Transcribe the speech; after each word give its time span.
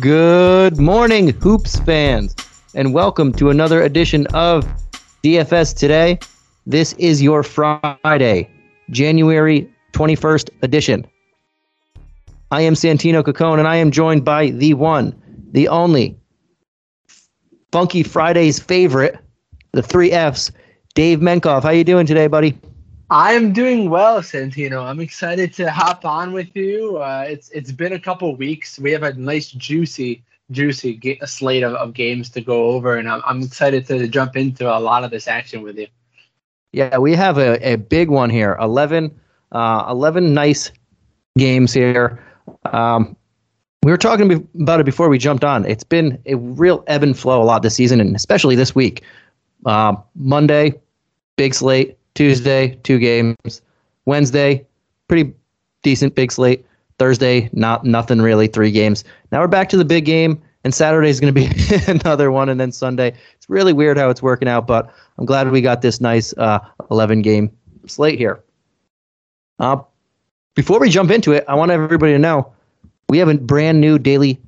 Good 0.00 0.78
morning, 0.78 1.28
Hoops 1.28 1.80
fans, 1.80 2.36
and 2.74 2.92
welcome 2.92 3.32
to 3.32 3.48
another 3.48 3.82
edition 3.82 4.26
of 4.34 4.66
DFS 5.24 5.74
Today. 5.74 6.18
This 6.66 6.92
is 6.94 7.22
your 7.22 7.42
Friday, 7.42 8.50
January 8.90 9.66
21st 9.94 10.50
edition. 10.62 11.06
I 12.50 12.60
am 12.60 12.74
Santino 12.74 13.22
Cacone, 13.22 13.58
and 13.58 13.66
I 13.66 13.76
am 13.76 13.90
joined 13.90 14.26
by 14.26 14.50
the 14.50 14.74
one, 14.74 15.14
the 15.52 15.68
only, 15.68 16.18
Funky 17.72 18.02
Friday's 18.02 18.58
favorite, 18.58 19.18
the 19.72 19.82
three 19.82 20.12
F's, 20.12 20.52
Dave 20.94 21.20
Menkoff. 21.20 21.62
How 21.62 21.70
you 21.70 21.82
doing 21.82 22.04
today, 22.04 22.26
buddy? 22.26 22.58
I 23.10 23.32
am 23.32 23.52
doing 23.52 23.88
well, 23.88 24.20
Santino. 24.20 24.84
I'm 24.84 25.00
excited 25.00 25.54
to 25.54 25.70
hop 25.70 26.04
on 26.04 26.32
with 26.32 26.54
you. 26.54 26.98
Uh, 26.98 27.24
it's 27.26 27.48
it's 27.50 27.72
been 27.72 27.94
a 27.94 27.98
couple 27.98 28.36
weeks. 28.36 28.78
We 28.78 28.92
have 28.92 29.02
a 29.02 29.14
nice 29.14 29.50
juicy 29.50 30.22
juicy 30.50 31.18
slate 31.24 31.62
of, 31.62 31.74
of 31.74 31.94
games 31.94 32.28
to 32.30 32.42
go 32.42 32.66
over, 32.66 32.96
and 32.96 33.08
I'm 33.08 33.22
I'm 33.24 33.42
excited 33.42 33.86
to 33.86 34.08
jump 34.08 34.36
into 34.36 34.68
a 34.68 34.78
lot 34.78 35.04
of 35.04 35.10
this 35.10 35.26
action 35.26 35.62
with 35.62 35.78
you. 35.78 35.86
Yeah, 36.72 36.98
we 36.98 37.14
have 37.14 37.38
a, 37.38 37.72
a 37.72 37.76
big 37.76 38.10
one 38.10 38.28
here. 38.28 38.54
11, 38.60 39.18
uh, 39.52 39.86
11 39.88 40.34
nice 40.34 40.70
games 41.38 41.72
here. 41.72 42.22
Um, 42.66 43.16
we 43.82 43.90
were 43.90 43.96
talking 43.96 44.46
about 44.60 44.80
it 44.80 44.84
before 44.84 45.08
we 45.08 45.16
jumped 45.16 45.44
on. 45.44 45.64
It's 45.64 45.84
been 45.84 46.20
a 46.26 46.34
real 46.34 46.84
ebb 46.86 47.02
and 47.02 47.18
flow 47.18 47.42
a 47.42 47.44
lot 47.44 47.62
this 47.62 47.74
season, 47.74 48.02
and 48.02 48.14
especially 48.14 48.54
this 48.54 48.74
week. 48.74 49.02
Uh, 49.64 49.94
Monday, 50.14 50.74
big 51.36 51.54
slate. 51.54 51.97
Tuesday, 52.18 52.76
two 52.82 52.98
games. 52.98 53.62
Wednesday, 54.04 54.66
pretty 55.06 55.32
decent 55.84 56.16
big 56.16 56.32
slate. 56.32 56.66
Thursday, 56.98 57.48
not 57.52 57.84
nothing 57.84 58.20
really, 58.20 58.48
three 58.48 58.72
games. 58.72 59.04
Now 59.30 59.38
we're 59.38 59.46
back 59.46 59.68
to 59.68 59.76
the 59.76 59.84
big 59.84 60.04
game, 60.04 60.42
and 60.64 60.74
Saturday 60.74 61.10
is 61.10 61.20
going 61.20 61.32
to 61.32 61.40
be 61.40 61.48
another 61.86 62.32
one, 62.32 62.48
and 62.48 62.58
then 62.58 62.72
Sunday. 62.72 63.14
It's 63.36 63.48
really 63.48 63.72
weird 63.72 63.98
how 63.98 64.10
it's 64.10 64.20
working 64.20 64.48
out, 64.48 64.66
but 64.66 64.92
I'm 65.16 65.26
glad 65.26 65.48
we 65.52 65.60
got 65.60 65.80
this 65.80 66.00
nice 66.00 66.34
uh, 66.38 66.58
11 66.90 67.22
game 67.22 67.56
slate 67.86 68.18
here. 68.18 68.42
Uh, 69.60 69.76
before 70.56 70.80
we 70.80 70.90
jump 70.90 71.12
into 71.12 71.30
it, 71.30 71.44
I 71.46 71.54
want 71.54 71.70
everybody 71.70 72.14
to 72.14 72.18
know 72.18 72.52
we 73.08 73.18
have 73.18 73.28
a 73.28 73.34
brand 73.34 73.80
new 73.80 73.96
daily 73.96 74.40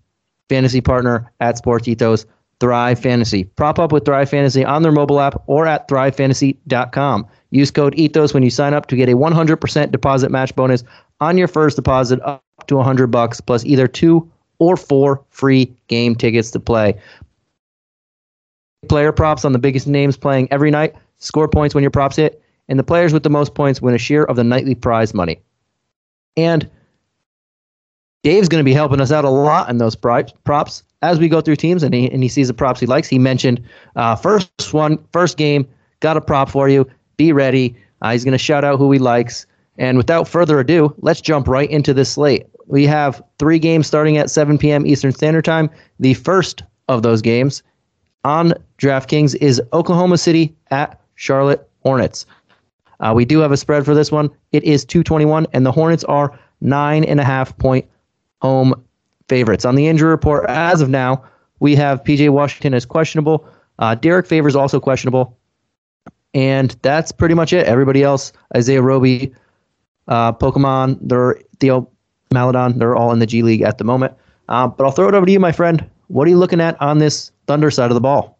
fantasy 0.48 0.80
partner 0.80 1.30
at 1.38 1.56
Sports 1.56 1.86
Ethos, 1.86 2.26
Thrive 2.58 2.98
Fantasy. 2.98 3.44
Prop 3.44 3.78
up 3.78 3.92
with 3.92 4.04
Thrive 4.04 4.28
Fantasy 4.28 4.64
on 4.64 4.82
their 4.82 4.90
mobile 4.90 5.20
app 5.20 5.40
or 5.46 5.68
at 5.68 5.86
thrivefantasy.com. 5.86 7.28
Use 7.50 7.70
code 7.70 7.94
ETHOS 7.96 8.32
when 8.32 8.42
you 8.42 8.50
sign 8.50 8.74
up 8.74 8.86
to 8.86 8.96
get 8.96 9.08
a 9.08 9.14
100% 9.14 9.90
deposit 9.90 10.30
match 10.30 10.54
bonus 10.54 10.84
on 11.20 11.36
your 11.36 11.48
first 11.48 11.76
deposit 11.76 12.20
up 12.22 12.42
to 12.66 12.76
100 12.76 13.08
bucks 13.08 13.40
plus 13.40 13.64
either 13.64 13.88
two 13.88 14.30
or 14.58 14.76
four 14.76 15.22
free 15.30 15.72
game 15.88 16.14
tickets 16.14 16.50
to 16.52 16.60
play. 16.60 16.94
Player 18.88 19.12
props 19.12 19.44
on 19.44 19.52
the 19.52 19.58
biggest 19.58 19.86
names 19.86 20.16
playing 20.16 20.48
every 20.50 20.70
night, 20.70 20.94
score 21.18 21.48
points 21.48 21.74
when 21.74 21.82
your 21.82 21.90
props 21.90 22.16
hit, 22.16 22.42
and 22.68 22.78
the 22.78 22.84
players 22.84 23.12
with 23.12 23.24
the 23.24 23.30
most 23.30 23.54
points 23.54 23.82
win 23.82 23.94
a 23.94 23.98
share 23.98 24.26
of 24.26 24.36
the 24.36 24.44
nightly 24.44 24.74
prize 24.74 25.12
money. 25.12 25.40
And 26.36 26.70
Dave's 28.22 28.48
going 28.48 28.60
to 28.60 28.64
be 28.64 28.72
helping 28.72 29.00
us 29.00 29.10
out 29.10 29.24
a 29.24 29.30
lot 29.30 29.68
in 29.68 29.78
those 29.78 29.96
props 29.96 30.82
as 31.02 31.18
we 31.18 31.28
go 31.28 31.40
through 31.40 31.56
teams, 31.56 31.82
and 31.82 31.94
he 31.94 32.10
and 32.10 32.22
he 32.22 32.28
sees 32.28 32.48
the 32.48 32.54
props 32.54 32.80
he 32.80 32.86
likes. 32.86 33.08
He 33.08 33.18
mentioned 33.18 33.62
uh, 33.96 34.14
first 34.14 34.72
one, 34.72 34.98
first 35.12 35.36
game, 35.36 35.66
got 36.00 36.16
a 36.16 36.20
prop 36.20 36.50
for 36.50 36.68
you. 36.68 36.88
Be 37.20 37.32
ready. 37.32 37.76
Uh, 38.00 38.12
he's 38.12 38.24
going 38.24 38.32
to 38.32 38.38
shout 38.38 38.64
out 38.64 38.78
who 38.78 38.90
he 38.90 38.98
likes. 38.98 39.44
And 39.76 39.98
without 39.98 40.26
further 40.26 40.58
ado, 40.58 40.94
let's 41.02 41.20
jump 41.20 41.48
right 41.48 41.70
into 41.70 41.92
this 41.92 42.12
slate. 42.12 42.46
We 42.66 42.86
have 42.86 43.22
three 43.38 43.58
games 43.58 43.86
starting 43.86 44.16
at 44.16 44.30
7 44.30 44.56
p.m. 44.56 44.86
Eastern 44.86 45.12
Standard 45.12 45.44
Time. 45.44 45.68
The 45.98 46.14
first 46.14 46.62
of 46.88 47.02
those 47.02 47.20
games 47.20 47.62
on 48.24 48.54
DraftKings 48.78 49.34
is 49.34 49.60
Oklahoma 49.74 50.16
City 50.16 50.56
at 50.70 50.98
Charlotte 51.16 51.68
Hornets. 51.82 52.24
Uh, 53.00 53.12
we 53.14 53.26
do 53.26 53.40
have 53.40 53.52
a 53.52 53.58
spread 53.58 53.84
for 53.84 53.94
this 53.94 54.10
one. 54.10 54.30
It 54.52 54.64
is 54.64 54.86
221, 54.86 55.46
and 55.52 55.66
the 55.66 55.72
Hornets 55.72 56.04
are 56.04 56.40
nine 56.62 57.04
and 57.04 57.20
a 57.20 57.24
half 57.24 57.54
point 57.58 57.84
home 58.40 58.82
favorites. 59.28 59.66
On 59.66 59.74
the 59.74 59.88
injury 59.88 60.08
report, 60.08 60.48
as 60.48 60.80
of 60.80 60.88
now, 60.88 61.22
we 61.58 61.76
have 61.76 62.02
PJ 62.02 62.30
Washington 62.30 62.72
as 62.72 62.86
questionable. 62.86 63.46
Uh, 63.78 63.94
Derrick 63.94 64.26
Favors 64.26 64.56
also 64.56 64.80
questionable. 64.80 65.36
And 66.34 66.76
that's 66.82 67.12
pretty 67.12 67.34
much 67.34 67.52
it. 67.52 67.66
Everybody 67.66 68.02
else, 68.02 68.32
Isaiah 68.56 68.82
Roby, 68.82 69.34
uh, 70.08 70.32
Pokemon, 70.32 70.98
they're 71.02 71.40
Theo 71.58 71.90
Maledon, 72.32 72.78
they're 72.78 72.94
all 72.94 73.12
in 73.12 73.18
the 73.18 73.26
G 73.26 73.42
League 73.42 73.62
at 73.62 73.78
the 73.78 73.84
moment. 73.84 74.14
Uh, 74.48 74.66
but 74.66 74.84
I'll 74.84 74.92
throw 74.92 75.08
it 75.08 75.14
over 75.14 75.26
to 75.26 75.32
you, 75.32 75.40
my 75.40 75.52
friend. 75.52 75.88
What 76.08 76.26
are 76.26 76.30
you 76.30 76.38
looking 76.38 76.60
at 76.60 76.80
on 76.80 76.98
this 76.98 77.32
Thunder 77.46 77.70
side 77.70 77.90
of 77.90 77.94
the 77.94 78.00
ball? 78.00 78.38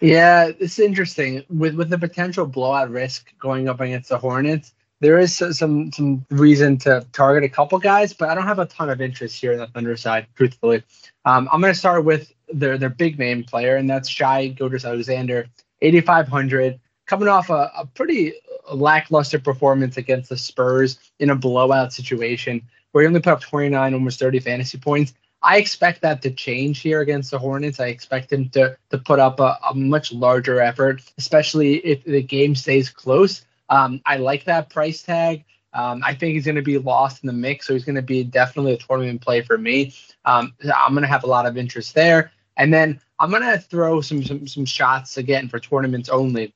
Yeah, 0.00 0.50
it's 0.58 0.78
interesting 0.78 1.44
with 1.50 1.74
with 1.74 1.90
the 1.90 1.98
potential 1.98 2.46
blowout 2.46 2.90
risk 2.90 3.32
going 3.38 3.68
up 3.68 3.80
against 3.80 4.08
the 4.08 4.18
Hornets. 4.18 4.72
There 5.00 5.18
is 5.18 5.34
some 5.34 5.92
some 5.92 6.24
reason 6.30 6.78
to 6.78 7.06
target 7.12 7.44
a 7.44 7.48
couple 7.48 7.78
guys, 7.78 8.12
but 8.12 8.28
I 8.28 8.34
don't 8.34 8.46
have 8.46 8.58
a 8.58 8.66
ton 8.66 8.88
of 8.88 9.00
interest 9.00 9.38
here 9.38 9.52
in 9.52 9.58
the 9.58 9.66
Thunder 9.66 9.96
side, 9.96 10.26
truthfully. 10.36 10.82
Um, 11.26 11.48
I'm 11.52 11.60
going 11.60 11.72
to 11.72 11.78
start 11.78 12.04
with 12.04 12.32
their 12.52 12.78
their 12.78 12.88
big 12.88 13.18
name 13.18 13.44
player, 13.44 13.76
and 13.76 13.88
that's 13.88 14.08
Shai 14.08 14.48
Gilgeous-Alexander, 14.48 15.46
8,500, 15.82 16.80
coming 17.10 17.26
off 17.26 17.50
a, 17.50 17.72
a 17.76 17.84
pretty 17.86 18.32
lackluster 18.72 19.40
performance 19.40 19.96
against 19.96 20.28
the 20.30 20.36
Spurs 20.36 21.00
in 21.18 21.30
a 21.30 21.34
blowout 21.34 21.92
situation 21.92 22.62
where 22.92 23.02
he 23.02 23.08
only 23.08 23.20
put 23.20 23.32
up 23.32 23.40
29, 23.40 23.94
almost 23.94 24.20
30 24.20 24.38
fantasy 24.38 24.78
points. 24.78 25.12
I 25.42 25.58
expect 25.58 26.02
that 26.02 26.22
to 26.22 26.30
change 26.30 26.78
here 26.80 27.00
against 27.00 27.32
the 27.32 27.38
Hornets. 27.38 27.80
I 27.80 27.86
expect 27.86 28.32
him 28.32 28.48
to 28.50 28.76
to 28.90 28.98
put 28.98 29.18
up 29.18 29.40
a, 29.40 29.58
a 29.68 29.74
much 29.74 30.12
larger 30.12 30.60
effort, 30.60 31.02
especially 31.18 31.78
if 31.78 32.04
the 32.04 32.22
game 32.22 32.54
stays 32.54 32.88
close. 32.88 33.44
Um, 33.70 34.00
I 34.06 34.16
like 34.16 34.44
that 34.44 34.70
price 34.70 35.02
tag. 35.02 35.44
Um, 35.72 36.02
I 36.04 36.14
think 36.14 36.34
he's 36.34 36.44
going 36.44 36.56
to 36.56 36.62
be 36.62 36.78
lost 36.78 37.24
in 37.24 37.26
the 37.26 37.32
mix, 37.32 37.66
so 37.66 37.72
he's 37.72 37.84
going 37.84 37.96
to 37.96 38.02
be 38.02 38.22
definitely 38.22 38.74
a 38.74 38.76
tournament 38.76 39.20
play 39.20 39.40
for 39.40 39.58
me. 39.58 39.94
Um, 40.26 40.54
I'm 40.76 40.92
going 40.92 41.02
to 41.02 41.08
have 41.08 41.24
a 41.24 41.28
lot 41.28 41.46
of 41.46 41.56
interest 41.56 41.92
there, 41.94 42.30
and 42.56 42.72
then 42.72 43.00
I'm 43.18 43.30
going 43.30 43.42
to 43.42 43.58
throw 43.58 44.00
some, 44.00 44.22
some 44.22 44.46
some 44.46 44.64
shots 44.64 45.16
again 45.16 45.48
for 45.48 45.58
tournaments 45.58 46.08
only. 46.08 46.54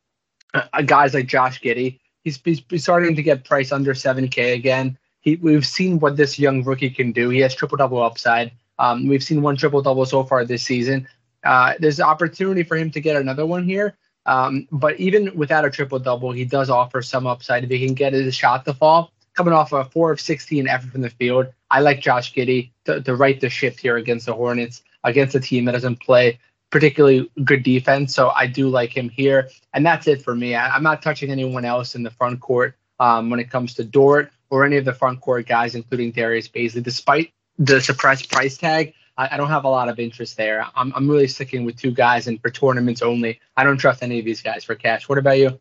Uh, 0.55 0.83
guys 0.83 1.15
like 1.15 1.27
Josh 1.27 1.61
Giddey, 1.61 1.99
he's, 2.23 2.41
he's 2.45 2.83
starting 2.83 3.17
to 3.17 3.23
get 3.23 3.45
priced 3.45 3.73
under 3.73 3.93
7K 3.93 4.55
again. 4.55 4.97
He, 5.21 5.37
we've 5.37 5.67
seen 5.67 5.99
what 5.99 6.17
this 6.17 6.39
young 6.39 6.63
rookie 6.63 6.91
can 6.91 7.13
do. 7.13 7.29
He 7.31 7.41
has 7.41 7.55
triple 7.55 7.77
double 7.77 8.03
upside. 8.03 8.53
Um, 8.79 9.09
we've 9.09 9.23
seen 9.23 9.43
one 9.43 9.57
triple 9.57 9.83
double 9.83 10.07
so 10.07 10.23
far 10.23 10.45
this 10.45 10.63
season. 10.63 11.09
Uh, 11.45 11.75
there's 11.79 12.01
opportunity 12.01 12.63
for 12.63 12.77
him 12.77 12.91
to 12.91 13.01
get 13.01 13.17
another 13.17 13.47
one 13.47 13.65
here. 13.65 13.97
Um, 14.27 14.67
but 14.73 14.99
even 14.99 15.37
without 15.37 15.65
a 15.65 15.71
triple 15.71 15.99
double, 15.99 16.33
he 16.33 16.45
does 16.45 16.71
offer 16.71 17.03
some 17.03 17.27
upside 17.27 17.65
if 17.65 17.71
he 17.71 17.85
can 17.85 17.95
get 17.95 18.13
his 18.13 18.35
shot 18.35 18.65
to 18.65 18.75
fall. 18.75 19.13
Coming 19.35 19.53
off 19.53 19.73
a 19.73 19.85
four 19.85 20.13
of 20.13 20.21
16 20.21 20.69
effort 20.69 20.93
from 20.93 21.03
the 21.03 21.11
field, 21.11 21.47
I 21.71 21.81
like 21.81 22.01
Josh 22.01 22.33
Giddey 22.33 22.71
to, 22.85 23.01
to 23.03 23.17
right 23.17 23.41
the 23.41 23.51
ship 23.51 23.79
here 23.79 23.97
against 23.97 24.27
the 24.27 24.33
Hornets, 24.33 24.83
against 25.03 25.35
a 25.35 25.41
team 25.41 25.65
that 25.65 25.73
doesn't 25.73 26.01
play 26.01 26.39
particularly 26.75 27.31
good 27.45 27.63
defense. 27.63 28.13
So 28.13 28.31
I 28.31 28.49
do 28.49 28.69
like 28.69 28.91
him 28.91 29.09
here. 29.09 29.49
And 29.75 29.87
that's 29.87 30.09
it 30.09 30.21
for 30.23 30.35
me. 30.35 30.57
I, 30.57 30.75
am 30.75 30.83
not 30.83 31.03
touching 31.03 31.31
anyone 31.31 31.65
else 31.65 31.95
in 31.95 32.03
the 32.03 32.11
front 32.11 32.41
court 32.41 32.75
um, 32.99 33.31
when 33.31 33.39
it 33.39 33.49
comes 33.49 33.75
to 33.75 33.85
Dort 33.85 34.33
or 34.51 34.65
any 34.65 34.77
of 34.77 34.85
the 34.85 34.93
front 34.93 35.21
court 35.21 35.47
guys, 35.47 35.77
including 35.77 36.11
Darius 36.11 36.49
Bazley, 36.49 36.83
despite 36.83 37.33
the 37.61 37.81
suppressed 37.81 38.29
price 38.29 38.57
tag. 38.57 38.93
I, 39.17 39.29
I, 39.31 39.37
don't 39.37 39.51
have 39.51 39.63
a 39.63 39.69
lot 39.69 39.89
of 39.89 40.01
interest 40.01 40.37
there. 40.37 40.67
I'm, 40.75 40.93
I'm 40.97 41.09
really 41.09 41.29
sticking 41.29 41.65
with 41.65 41.77
two 41.77 41.93
guys, 41.93 42.27
and 42.27 42.43
for 42.43 42.51
tournaments 42.51 43.03
only, 43.03 43.39
I 43.57 43.63
don't 43.63 43.77
trust 43.77 44.03
any 44.03 44.19
of 44.19 44.25
these 44.25 44.43
guys 44.43 44.65
for 44.65 44.75
cash. 44.75 45.09
What 45.09 45.19
about 45.19 45.39
you? 45.39 45.61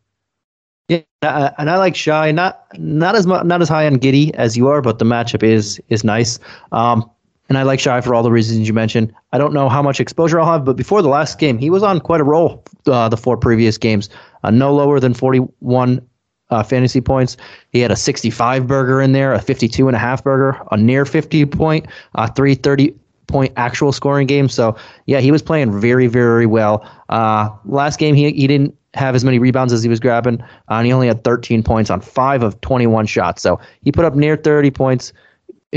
Yeah, 0.88 1.04
and 1.22 1.70
I 1.70 1.78
like 1.78 1.94
Shai. 1.94 2.32
Not 2.32 2.66
not 2.76 3.14
as 3.14 3.24
not 3.24 3.62
as 3.62 3.68
high 3.68 3.86
on 3.86 3.98
Giddey 3.98 4.34
as 4.34 4.56
you 4.56 4.66
are, 4.66 4.82
but 4.82 4.98
the 4.98 5.04
matchup 5.04 5.44
is 5.44 5.80
is 5.88 6.02
nice. 6.02 6.40
Um, 6.72 7.08
and 7.48 7.58
I 7.58 7.62
like 7.62 7.80
Shai 7.80 8.00
for 8.00 8.14
all 8.14 8.22
the 8.22 8.30
reasons 8.30 8.66
you 8.66 8.74
mentioned. 8.74 9.12
I 9.32 9.38
don't 9.38 9.52
know 9.52 9.68
how 9.68 9.82
much 9.82 10.00
exposure 10.00 10.40
I'll 10.40 10.50
have, 10.50 10.64
but 10.64 10.76
before 10.76 11.02
the 11.02 11.08
last 11.08 11.38
game, 11.38 11.58
he 11.58 11.70
was 11.70 11.82
on 11.82 12.00
quite 12.00 12.20
a 12.20 12.24
roll. 12.24 12.64
Uh, 12.86 13.08
the 13.08 13.16
four 13.16 13.36
previous 13.36 13.76
games, 13.76 14.08
uh, 14.42 14.50
no 14.50 14.74
lower 14.74 15.00
than 15.00 15.14
41 15.14 16.00
uh, 16.50 16.62
fantasy 16.62 17.00
points. 17.00 17.36
He 17.70 17.80
had 17.80 17.90
a 17.90 17.96
65 17.96 18.66
burger 18.66 19.00
in 19.00 19.12
there, 19.12 19.32
a 19.32 19.40
52 19.40 19.88
and 19.88 19.96
a 19.96 19.98
half 19.98 20.22
burger, 20.24 20.60
a 20.70 20.76
near 20.76 21.04
50 21.04 21.44
point, 21.46 21.86
uh, 22.14 22.28
330 22.28 22.94
point 23.26 23.52
actual 23.56 23.92
scoring 23.92 24.26
game. 24.26 24.48
So 24.48 24.76
yeah, 25.06 25.20
he 25.20 25.30
was 25.30 25.42
playing 25.42 25.78
very, 25.80 26.06
very 26.06 26.46
well. 26.46 26.88
Uh, 27.08 27.50
last 27.64 27.98
game 27.98 28.14
he 28.14 28.30
he 28.32 28.46
didn't 28.46 28.76
have 28.94 29.14
as 29.14 29.24
many 29.24 29.38
rebounds 29.38 29.72
as 29.72 29.82
he 29.82 29.88
was 29.88 29.98
grabbing, 29.98 30.40
uh, 30.40 30.74
and 30.74 30.86
he 30.86 30.92
only 30.92 31.08
had 31.08 31.24
13 31.24 31.62
points 31.62 31.90
on 31.90 32.00
five 32.00 32.42
of 32.42 32.60
21 32.60 33.06
shots. 33.06 33.42
So 33.42 33.58
he 33.82 33.90
put 33.90 34.04
up 34.04 34.14
near 34.14 34.36
30 34.36 34.70
points 34.70 35.12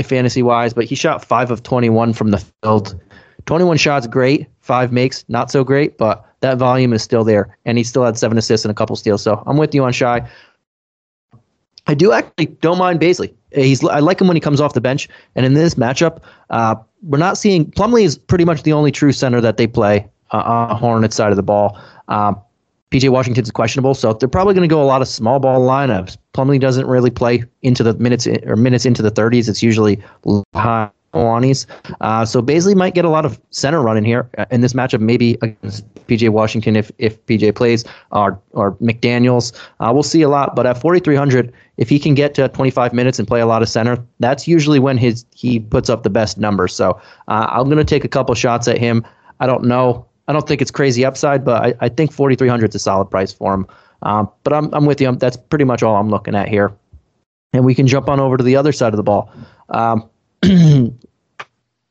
fantasy 0.02 0.42
wise, 0.42 0.74
but 0.74 0.84
he 0.84 0.94
shot 0.94 1.24
five 1.24 1.50
of 1.50 1.62
21 1.62 2.12
from 2.12 2.30
the 2.30 2.38
field. 2.62 3.00
21 3.46 3.78
shots, 3.78 4.06
great. 4.06 4.46
Five 4.60 4.92
makes, 4.92 5.24
not 5.28 5.50
so 5.50 5.64
great, 5.64 5.96
but 5.96 6.24
that 6.40 6.58
volume 6.58 6.92
is 6.92 7.02
still 7.02 7.24
there, 7.24 7.56
and 7.64 7.78
he 7.78 7.84
still 7.84 8.04
had 8.04 8.18
seven 8.18 8.36
assists 8.36 8.64
and 8.64 8.70
a 8.70 8.74
couple 8.74 8.94
steals. 8.96 9.22
So 9.22 9.42
I'm 9.46 9.56
with 9.56 9.74
you 9.74 9.82
on 9.84 9.92
Shai. 9.92 10.28
I 11.86 11.94
do 11.94 12.12
actually 12.12 12.46
don't 12.60 12.78
mind 12.78 13.00
Bazley. 13.00 13.32
he's 13.52 13.82
I 13.82 14.00
like 14.00 14.20
him 14.20 14.26
when 14.26 14.36
he 14.36 14.40
comes 14.40 14.60
off 14.60 14.74
the 14.74 14.80
bench. 14.80 15.08
And 15.34 15.46
in 15.46 15.54
this 15.54 15.74
matchup, 15.74 16.20
uh, 16.50 16.74
we're 17.02 17.18
not 17.18 17.38
seeing 17.38 17.70
Plumlee 17.70 18.04
is 18.04 18.18
pretty 18.18 18.44
much 18.44 18.62
the 18.62 18.74
only 18.74 18.92
true 18.92 19.12
center 19.12 19.40
that 19.40 19.56
they 19.56 19.66
play 19.66 20.06
uh, 20.32 20.36
on 20.36 20.76
Hornets 20.76 21.16
side 21.16 21.30
of 21.30 21.36
the 21.36 21.42
ball. 21.42 21.78
Um, 22.08 22.38
PJ 22.90 23.10
Washington's 23.10 23.50
questionable, 23.50 23.94
so 23.94 24.12
they're 24.14 24.28
probably 24.28 24.54
going 24.54 24.68
to 24.68 24.72
go 24.72 24.82
a 24.82 24.84
lot 24.84 25.02
of 25.02 25.08
small 25.08 25.38
ball 25.38 25.60
lineups. 25.60 26.16
Plumlee 26.34 26.60
doesn't 26.60 26.86
really 26.86 27.10
play 27.10 27.44
into 27.62 27.82
the 27.82 27.94
minutes 27.94 28.26
or 28.26 28.56
minutes 28.56 28.86
into 28.86 29.02
the 29.02 29.10
30s. 29.10 29.48
It's 29.48 29.62
usually 29.62 30.02
high. 30.54 30.90
Uh, 31.14 32.24
so 32.24 32.42
Bazley 32.42 32.76
might 32.76 32.94
get 32.94 33.04
a 33.04 33.08
lot 33.08 33.24
of 33.24 33.40
center 33.50 33.80
run 33.80 33.96
in 33.96 34.04
here 34.04 34.28
uh, 34.36 34.44
in 34.50 34.60
this 34.60 34.74
matchup, 34.74 35.00
maybe 35.00 35.38
against 35.42 35.84
PJ 36.06 36.28
Washington 36.28 36.76
if, 36.76 36.92
if 36.98 37.24
PJ 37.26 37.54
plays, 37.54 37.84
or, 38.12 38.40
or 38.52 38.72
McDaniels. 38.74 39.58
Uh, 39.80 39.90
we'll 39.92 40.02
see 40.02 40.22
a 40.22 40.28
lot, 40.28 40.54
but 40.54 40.66
at 40.66 40.80
4,300, 40.80 41.52
if 41.78 41.88
he 41.88 41.98
can 41.98 42.14
get 42.14 42.34
to 42.34 42.48
25 42.48 42.92
minutes 42.92 43.18
and 43.18 43.26
play 43.26 43.40
a 43.40 43.46
lot 43.46 43.62
of 43.62 43.68
center, 43.68 43.98
that's 44.20 44.46
usually 44.46 44.78
when 44.78 44.98
his 44.98 45.24
he 45.34 45.58
puts 45.58 45.88
up 45.88 46.02
the 46.02 46.10
best 46.10 46.38
numbers. 46.38 46.74
So 46.74 47.00
uh, 47.28 47.46
I'm 47.50 47.64
going 47.64 47.78
to 47.78 47.84
take 47.84 48.04
a 48.04 48.08
couple 48.08 48.34
shots 48.34 48.68
at 48.68 48.78
him. 48.78 49.04
I 49.40 49.46
don't 49.46 49.64
know. 49.64 50.06
I 50.28 50.32
don't 50.32 50.46
think 50.46 50.60
it's 50.62 50.70
crazy 50.70 51.04
upside, 51.04 51.44
but 51.44 51.64
I, 51.64 51.74
I 51.80 51.88
think 51.88 52.12
4,300 52.12 52.68
is 52.68 52.74
a 52.74 52.78
solid 52.78 53.06
price 53.06 53.32
for 53.32 53.54
him. 53.54 53.66
Um, 54.02 54.30
but 54.44 54.52
I'm, 54.52 54.72
I'm 54.74 54.86
with 54.86 55.00
you. 55.00 55.10
That's 55.16 55.36
pretty 55.36 55.64
much 55.64 55.82
all 55.82 55.96
I'm 55.96 56.10
looking 56.10 56.34
at 56.34 56.48
here. 56.48 56.72
And 57.52 57.64
we 57.64 57.74
can 57.74 57.86
jump 57.86 58.08
on 58.08 58.20
over 58.20 58.36
to 58.36 58.44
the 58.44 58.54
other 58.54 58.72
side 58.72 58.92
of 58.92 58.98
the 58.98 59.02
ball. 59.02 59.32
Um, 59.70 60.08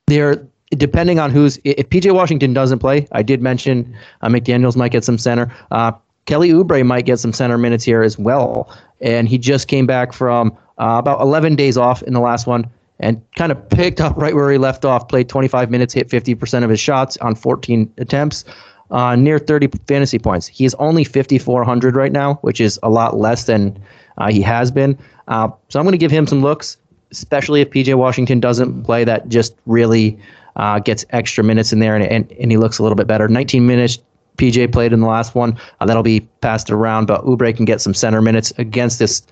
they're 0.08 0.48
depending 0.72 1.20
on 1.20 1.32
who's 1.32 1.60
if 1.64 1.90
PJ 1.90 2.14
Washington 2.14 2.54
doesn't 2.54 2.80
play, 2.80 3.08
I 3.12 3.24
did 3.24 3.42
mention 3.42 3.96
uh, 4.22 4.28
McDaniel's 4.28 4.78
might 4.78 4.92
get 4.92 5.04
some 5.04 5.18
center. 5.18 5.52
Uh, 5.72 5.94
Kelly 6.26 6.50
Oubre 6.50 6.86
might 6.86 7.06
get 7.06 7.20
some 7.20 7.34
center 7.34 7.58
minutes 7.58 7.84
here 7.84 8.04
as 8.04 8.20
well, 8.20 8.76
and 9.02 9.30
he 9.30 9.38
just 9.38 9.68
came 9.68 9.88
back 9.88 10.14
from 10.14 10.52
uh, 10.78 10.98
about 11.00 11.22
11 11.22 11.56
days 11.56 11.78
off 11.78 12.04
in 12.04 12.14
the 12.14 12.20
last 12.20 12.48
one 12.48 12.70
and 13.00 13.22
kind 13.36 13.52
of 13.52 13.70
picked 13.70 14.02
up 14.02 14.16
right 14.18 14.36
where 14.36 14.52
he 14.52 14.58
left 14.58 14.86
off. 14.86 15.08
Played 15.08 15.30
25 15.30 15.70
minutes, 15.70 15.94
hit 15.94 16.10
50% 16.10 16.64
of 16.64 16.70
his 16.70 16.80
shots 16.80 17.18
on 17.18 17.36
14 17.36 17.92
attempts. 17.98 18.46
Uh, 18.90 19.18
near 19.18 19.38
30 19.38 19.68
fantasy 19.86 20.18
points. 20.18 20.48
He 20.48 20.64
is 20.64 20.74
only 20.76 21.04
5,400 21.04 21.98
right 21.98 22.12
now, 22.14 22.36
which 22.36 22.62
is 22.62 22.80
a 22.84 22.90
lot 22.90 23.18
less 23.18 23.44
than 23.44 23.78
uh, 24.18 24.32
he 24.32 24.42
has 24.42 24.72
been. 24.72 24.98
Uh, 25.28 25.50
so 25.68 25.78
I'm 25.78 25.86
going 25.86 25.92
to 25.92 25.98
give 25.98 26.10
him 26.10 26.26
some 26.26 26.42
looks 26.42 26.78
especially 27.12 27.62
if 27.62 27.70
PJ 27.70 27.96
Washington 27.96 28.40
doesn't 28.40 28.84
play, 28.84 29.04
that 29.04 29.30
just 29.30 29.56
really 29.66 30.18
uh, 30.56 30.80
gets 30.80 31.06
extra 31.12 31.44
minutes 31.44 31.72
in 31.72 31.80
there 31.80 31.96
and, 31.96 32.06
and, 32.06 32.32
and 32.34 32.52
he 32.52 32.58
looks 32.58 32.80
a 32.80 32.84
little 32.84 32.96
bit 32.96 33.08
better. 33.08 33.28
19 33.28 33.66
minutes 33.66 34.00
PJ 34.38 34.72
played 34.72 34.94
in 34.94 35.00
the 35.00 35.08
last 35.08 35.36
one. 35.36 35.58
Uh, 35.80 35.86
that'll 35.86 36.04
be 36.04 36.22
passed 36.42 36.70
around, 36.70 37.06
but 37.06 37.24
Oubre 37.26 37.56
can 37.56 37.66
get 37.66 37.82
some 37.82 37.94
center 37.94 38.22
minutes 38.22 38.52
against 38.58 39.00
this 39.00 39.24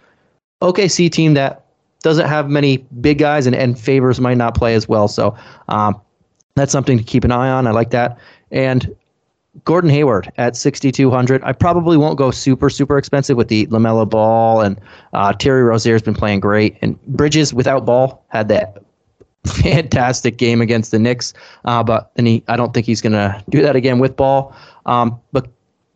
OKC 0.62 1.12
team 1.12 1.34
that 1.34 1.65
doesn't 2.06 2.28
have 2.28 2.52
many 2.52 2.78
big 3.02 3.18
guys 3.18 3.48
and, 3.48 3.56
and 3.56 3.80
favors 3.80 4.22
might 4.22 4.38
not 4.38 4.54
play 4.54 4.76
as 4.76 4.88
well. 4.88 5.08
So 5.08 5.36
um, 5.70 6.00
that's 6.54 6.72
something 6.72 7.00
to 7.00 7.04
keep 7.04 7.24
an 7.24 7.32
eye 7.32 7.50
on. 7.50 7.66
I 7.66 7.72
like 7.72 7.90
that. 7.90 8.20
And 8.52 8.96
Gordon 9.64 9.90
Hayward 9.90 10.32
at 10.38 10.56
6,200. 10.56 11.44
I 11.44 11.52
probably 11.52 11.98
won't 11.98 12.16
go 12.16 12.30
super, 12.30 12.70
super 12.70 13.00
expensive 13.00 13.38
with 13.38 13.48
the 13.48 13.66
LaMelo 13.68 14.08
Ball, 14.08 14.62
and 14.62 14.80
uh, 15.14 15.34
Terry 15.34 15.64
Rozier's 15.64 16.04
been 16.04 16.14
playing 16.14 16.42
great. 16.42 16.78
And 16.84 17.02
Bridges 17.08 17.56
without 17.56 17.88
ball 17.88 18.24
had 18.28 18.50
that 18.50 18.84
fantastic 19.48 20.38
game 20.38 20.62
against 20.62 20.92
the 20.92 21.00
Knicks, 21.00 21.34
uh, 21.64 21.82
but 21.84 22.12
and 22.18 22.28
he, 22.28 22.44
I 22.48 22.56
don't 22.56 22.72
think 22.72 22.86
he's 22.86 23.02
going 23.02 23.14
to 23.14 23.44
do 23.50 23.64
that 23.64 23.76
again 23.76 23.98
with 23.98 24.16
ball. 24.16 24.56
Um, 24.86 25.20
but 25.32 25.48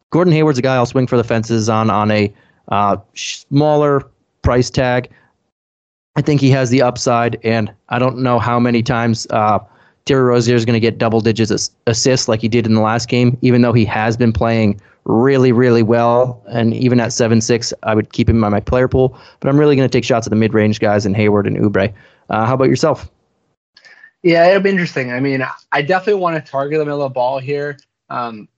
Gordon 0.10 0.34
Hayward's 0.34 0.58
a 0.58 0.64
guy 0.64 0.74
I'll 0.74 0.88
swing 0.88 1.06
for 1.06 1.18
the 1.18 1.24
fences 1.24 1.70
on 1.70 1.92
on 1.92 2.10
a 2.10 2.34
uh, 2.70 2.98
smaller 3.14 4.10
price 4.42 4.72
tag. 4.72 5.12
I 6.16 6.22
think 6.22 6.42
he 6.42 6.50
has 6.52 6.70
the 6.70 6.82
upside, 6.82 7.40
and 7.44 7.74
I 7.90 8.00
don't 8.00 8.18
know 8.18 8.40
how 8.40 8.60
many 8.60 8.84
times 8.84 9.28
uh, 9.30 9.60
Terry 10.06 10.24
Rozier 10.24 10.56
is 10.56 10.66
going 10.66 10.74
to 10.74 10.80
get 10.80 10.98
double 10.98 11.22
digits 11.22 11.72
assists 11.88 12.28
like 12.28 12.42
he 12.42 12.48
did 12.48 12.66
in 12.66 12.74
the 12.74 12.82
last 12.82 13.08
game, 13.08 13.38
even 13.42 13.62
though 13.62 13.74
he 13.74 13.86
has 13.86 14.18
been 14.18 14.34
playing 14.34 14.82
really, 15.06 15.52
really 15.52 15.84
well. 15.84 16.44
And 16.50 16.74
even 16.74 17.00
at 17.00 17.14
7 17.14 17.42
6, 17.42 17.74
I 17.84 17.96
would 17.96 18.12
keep 18.12 18.30
him 18.30 18.44
on 18.44 18.52
my 18.52 18.60
player 18.60 18.88
pool. 18.88 19.18
But 19.40 19.50
I'm 19.50 19.60
really 19.60 19.76
going 19.76 19.88
to 19.88 19.92
take 19.92 20.04
shots 20.04 20.26
at 20.28 20.32
the 20.32 20.36
mid 20.36 20.54
range 20.54 20.80
guys 20.80 21.06
in 21.06 21.14
Hayward 21.14 21.48
and 21.48 21.58
Oubre. 21.58 21.94
Uh, 22.30 22.46
how 22.46 22.56
about 22.56 22.70
yourself? 22.70 23.10
Yeah, 24.24 24.48
it'll 24.48 24.62
be 24.62 24.70
interesting. 24.70 25.12
I 25.12 25.20
mean, 25.20 25.46
I 25.72 25.82
definitely 25.82 26.22
want 26.22 26.44
to 26.44 26.52
target 26.52 26.80
the 26.80 26.86
LaMelo 26.86 27.14
Ball 27.14 27.40
here. 27.40 27.78
Um, 28.10 28.50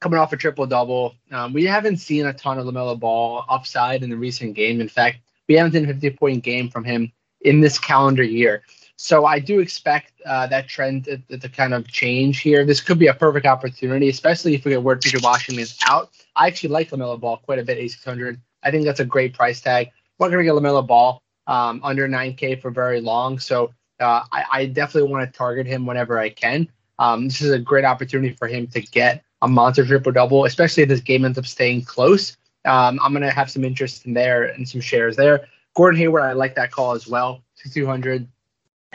coming 0.00 0.18
off 0.18 0.32
a 0.32 0.36
triple 0.36 0.66
double, 0.66 1.14
um, 1.30 1.52
we 1.52 1.64
haven't 1.64 1.98
seen 1.98 2.26
a 2.26 2.32
ton 2.32 2.58
of 2.58 2.66
LaMelo 2.66 2.98
Ball 2.98 3.44
upside 3.48 4.02
in 4.02 4.10
the 4.10 4.16
recent 4.16 4.54
game. 4.54 4.80
In 4.80 4.88
fact, 4.88 5.18
we 5.48 5.54
haven't 5.54 5.72
seen 5.72 5.84
a 5.84 5.92
50 5.92 6.10
point 6.10 6.42
game 6.42 6.68
from 6.68 6.84
him 6.84 7.12
in 7.40 7.60
this 7.60 7.78
calendar 7.78 8.22
year. 8.22 8.62
So 8.96 9.26
I 9.26 9.38
do 9.38 9.58
expect 9.60 10.12
uh, 10.24 10.46
that 10.46 10.68
trend 10.68 11.04
to, 11.04 11.18
to, 11.36 11.48
kind 11.48 11.74
of 11.74 11.88
change 11.88 12.40
here. 12.40 12.64
This 12.64 12.80
could 12.80 12.98
be 12.98 13.08
a 13.08 13.14
perfect 13.14 13.44
opportunity, 13.44 14.08
especially 14.08 14.54
if 14.54 14.64
we 14.64 14.70
get 14.70 14.82
word 14.82 15.00
Peter 15.00 15.18
Washington 15.20 15.60
is 15.62 15.76
out. 15.88 16.10
I 16.36 16.46
actually 16.46 16.70
like 16.70 16.90
LaMelo 16.90 17.18
Ball 17.18 17.38
quite 17.38 17.58
a 17.58 17.64
bit, 17.64 17.76
8600. 17.76 18.40
I 18.62 18.70
think 18.70 18.84
that's 18.84 19.00
a 19.00 19.04
great 19.04 19.34
price 19.34 19.60
tag. 19.60 19.90
We're 20.18 20.30
going 20.30 20.38
to 20.38 20.44
get 20.44 20.54
LaMelo 20.54 20.86
Ball 20.86 21.20
um, 21.48 21.80
under 21.82 22.08
9K 22.08 22.62
for 22.62 22.70
very 22.70 23.00
long. 23.00 23.38
So 23.38 23.74
uh, 24.00 24.22
I, 24.32 24.44
I, 24.52 24.66
definitely 24.66 25.10
want 25.10 25.30
to 25.30 25.36
target 25.36 25.66
him 25.66 25.86
whenever 25.86 26.18
I 26.18 26.30
can. 26.30 26.68
Um, 26.98 27.28
this 27.28 27.42
is 27.42 27.50
a 27.50 27.58
great 27.58 27.84
opportunity 27.84 28.34
for 28.34 28.48
him 28.48 28.66
to 28.68 28.80
get 28.80 29.22
a 29.42 29.48
monster 29.48 29.84
triple 29.84 30.12
double, 30.12 30.46
especially 30.46 30.84
if 30.84 30.88
this 30.88 31.00
game 31.00 31.24
ends 31.24 31.38
up 31.38 31.46
staying 31.46 31.82
close. 31.82 32.36
Um, 32.64 32.98
I'm 33.02 33.12
going 33.12 33.22
to 33.22 33.30
have 33.30 33.50
some 33.50 33.64
interest 33.64 34.06
in 34.06 34.14
there 34.14 34.44
and 34.44 34.68
some 34.68 34.80
shares 34.80 35.16
there. 35.16 35.46
Gordon 35.74 35.98
Hayward, 35.98 36.22
I 36.22 36.32
like 36.32 36.54
that 36.54 36.70
call 36.70 36.92
as 36.92 37.06
well. 37.06 37.42
200 37.72 38.28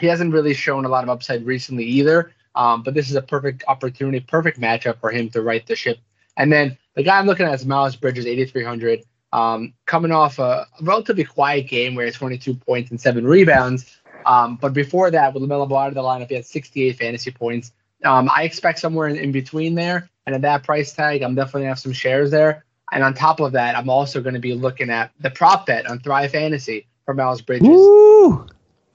he 0.00 0.06
hasn't 0.06 0.32
really 0.32 0.54
shown 0.54 0.84
a 0.84 0.88
lot 0.88 1.04
of 1.04 1.10
upside 1.10 1.44
recently 1.44 1.84
either. 1.84 2.32
Um, 2.56 2.82
but 2.82 2.94
this 2.94 3.08
is 3.10 3.16
a 3.16 3.22
perfect 3.22 3.62
opportunity, 3.68 4.18
perfect 4.20 4.60
matchup 4.60 4.98
for 4.98 5.10
him 5.10 5.30
to 5.30 5.42
right 5.42 5.64
the 5.66 5.76
ship. 5.76 5.98
And 6.36 6.52
then 6.52 6.76
the 6.94 7.02
guy 7.02 7.18
I'm 7.18 7.26
looking 7.26 7.46
at 7.46 7.54
is 7.54 7.64
Miles 7.64 7.94
Bridges, 7.94 8.26
8,300, 8.26 9.04
um, 9.32 9.72
coming 9.86 10.10
off 10.10 10.38
a, 10.38 10.66
relatively 10.80 11.24
quiet 11.24 11.68
game 11.68 11.94
where 11.94 12.06
he 12.06 12.10
had 12.10 12.18
22 12.18 12.54
points 12.54 12.90
and 12.90 13.00
seven 13.00 13.24
rebounds. 13.24 13.98
Um, 14.26 14.56
but 14.56 14.72
before 14.72 15.10
that, 15.12 15.32
with 15.32 15.42
LaMelo 15.42 15.80
out 15.80 15.88
of 15.88 15.94
the 15.94 16.02
lineup, 16.02 16.28
he 16.28 16.34
had 16.34 16.44
68 16.44 16.98
fantasy 16.98 17.30
points. 17.30 17.72
Um, 18.04 18.28
I 18.34 18.42
expect 18.42 18.80
somewhere 18.80 19.08
in, 19.08 19.16
in 19.16 19.32
between 19.32 19.74
there. 19.74 20.08
And 20.26 20.34
at 20.34 20.42
that 20.42 20.64
price 20.64 20.92
tag, 20.92 21.22
I'm 21.22 21.34
definitely 21.34 21.60
going 21.60 21.66
to 21.66 21.70
have 21.70 21.78
some 21.78 21.92
shares 21.92 22.30
there. 22.30 22.64
And 22.92 23.04
on 23.04 23.14
top 23.14 23.40
of 23.40 23.52
that, 23.52 23.76
I'm 23.76 23.88
also 23.88 24.20
going 24.20 24.34
to 24.34 24.40
be 24.40 24.54
looking 24.54 24.90
at 24.90 25.12
the 25.20 25.30
prop 25.30 25.66
bet 25.66 25.88
on 25.88 26.00
Thrive 26.00 26.32
Fantasy 26.32 26.86
for 27.04 27.14
Miles 27.14 27.40
Bridges. 27.40 27.68
Woo! 27.68 28.46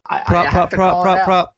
I, 0.08 0.22
prop, 0.22 0.48
I 0.48 0.50
prop, 0.50 0.70
prop, 0.72 1.04
prop, 1.04 1.24
prop. 1.26 1.56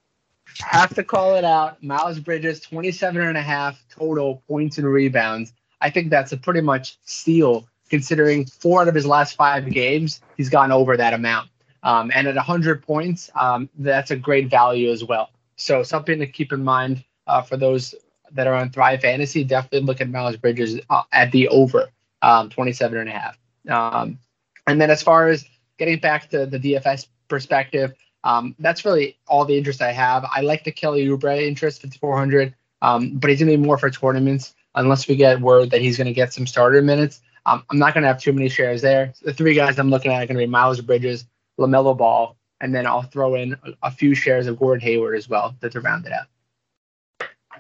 Have 0.60 0.96
to 0.96 1.03
call 1.03 1.36
it 1.36 1.44
out. 1.44 1.82
Miles 1.84 2.20
Bridges, 2.20 2.60
27 2.62 3.22
and 3.22 3.38
a 3.38 3.41
half 3.41 3.84
total 3.89 4.44
points 4.48 4.77
and 4.77 4.88
rebounds. 4.88 5.53
I 5.82 5.89
think 5.89 6.10
that's 6.10 6.32
a 6.32 6.38
pretty 6.38 6.62
much 6.62 6.98
steal 7.03 7.67
considering 7.89 8.46
four 8.46 8.82
out 8.82 8.88
of 8.88 8.96
his 8.96 9.06
last 9.06 9.36
five 9.36 9.70
games, 9.72 10.22
he's 10.36 10.50
gone 10.50 10.72
over 10.72 10.98
that 10.98 11.13
amount. 11.13 11.50
Um, 11.84 12.12
and 12.13 12.27
at 12.27 12.36
100 12.36 12.84
points, 12.84 13.29
um, 13.36 13.70
that's 13.77 14.12
a 14.12 14.15
great 14.15 14.50
value 14.50 14.91
as 14.91 15.03
well. 15.03 15.29
So 15.56 15.84
something 15.84 16.20
to 16.20 16.27
keep 16.27 16.51
in 16.51 16.63
mind 16.63 17.03
uh, 17.27 17.41
for 17.41 17.58
those 17.58 17.96
that 18.32 18.48
are 18.48 18.53
on 18.53 18.70
Thrive 18.70 19.01
Fantasy. 19.01 19.44
Definitely 19.44 19.82
look 19.82 20.01
at 20.01 20.10
Miles 20.10 20.38
Bridges 20.38 20.79
uh, 20.89 21.03
at 21.12 21.32
the 21.32 21.48
over 21.48 21.89
um, 22.22 22.50
27 22.50 22.98
and 22.98 23.10
a 23.10 23.12
half. 23.12 23.38
Um, 23.70 24.20
and 24.68 24.80
then 24.80 24.90
as 24.90 25.02
far 25.02 25.30
as 25.30 25.46
getting 25.78 26.00
back 26.00 26.30
to 26.30 26.46
the 26.46 26.60
DFS 26.60 27.08
perspective, 27.28 27.94
um, 28.24 28.56
that's 28.60 28.84
really 28.84 29.18
all 29.28 29.46
the 29.46 29.58
interest 29.58 29.82
I 29.82 29.92
have. 29.92 30.26
I 30.34 30.42
like 30.42 30.64
the 30.64 30.72
Kelly 30.72 31.06
Oubre 31.06 31.42
interest, 31.42 31.82
5400, 31.82 32.54
um, 32.82 33.18
but 33.18 33.30
he's 33.30 33.40
going 33.40 33.52
to 33.52 33.58
be 33.58 33.64
more 33.64 33.78
for 33.78 33.90
tournaments 33.90 34.54
unless 34.76 35.08
we 35.08 35.16
get 35.16 35.40
word 35.40 35.72
that 35.72 35.82
he's 35.82 35.98
going 35.98 36.08
to 36.08 36.14
get 36.14 36.34
some 36.34 36.46
starter 36.46 36.82
minutes. 36.82 37.22
Um, 37.46 37.64
I'm 37.70 37.80
not 37.80 37.94
going 37.94 38.02
to 38.02 38.08
have 38.08 38.20
too 38.20 38.34
many 38.34 38.50
shares 38.50 38.82
there. 38.82 39.14
The 39.22 39.34
three 39.34 39.54
guys 39.54 39.80
I'm 39.80 39.90
looking 39.90 40.12
at 40.12 40.24
are 40.24 40.28
going 40.28 40.38
to 40.38 40.44
be 40.44 40.48
Miles 40.48 40.82
Bridges, 40.82 41.26
LaMelo 41.58 41.98
Ball, 41.98 42.36
and 42.60 42.76
then 42.76 42.86
I'll 42.86 43.04
throw 43.04 43.36
in 43.36 43.56
a, 43.84 43.92
few 43.92 44.14
shares 44.14 44.48
of 44.48 44.60
Gordon 44.60 44.82
Hayward 44.82 45.16
as 45.18 45.30
well 45.30 45.56
to, 45.62 45.70
to 45.70 45.80
round 45.80 46.06
it 46.06 46.12
out. 46.12 46.28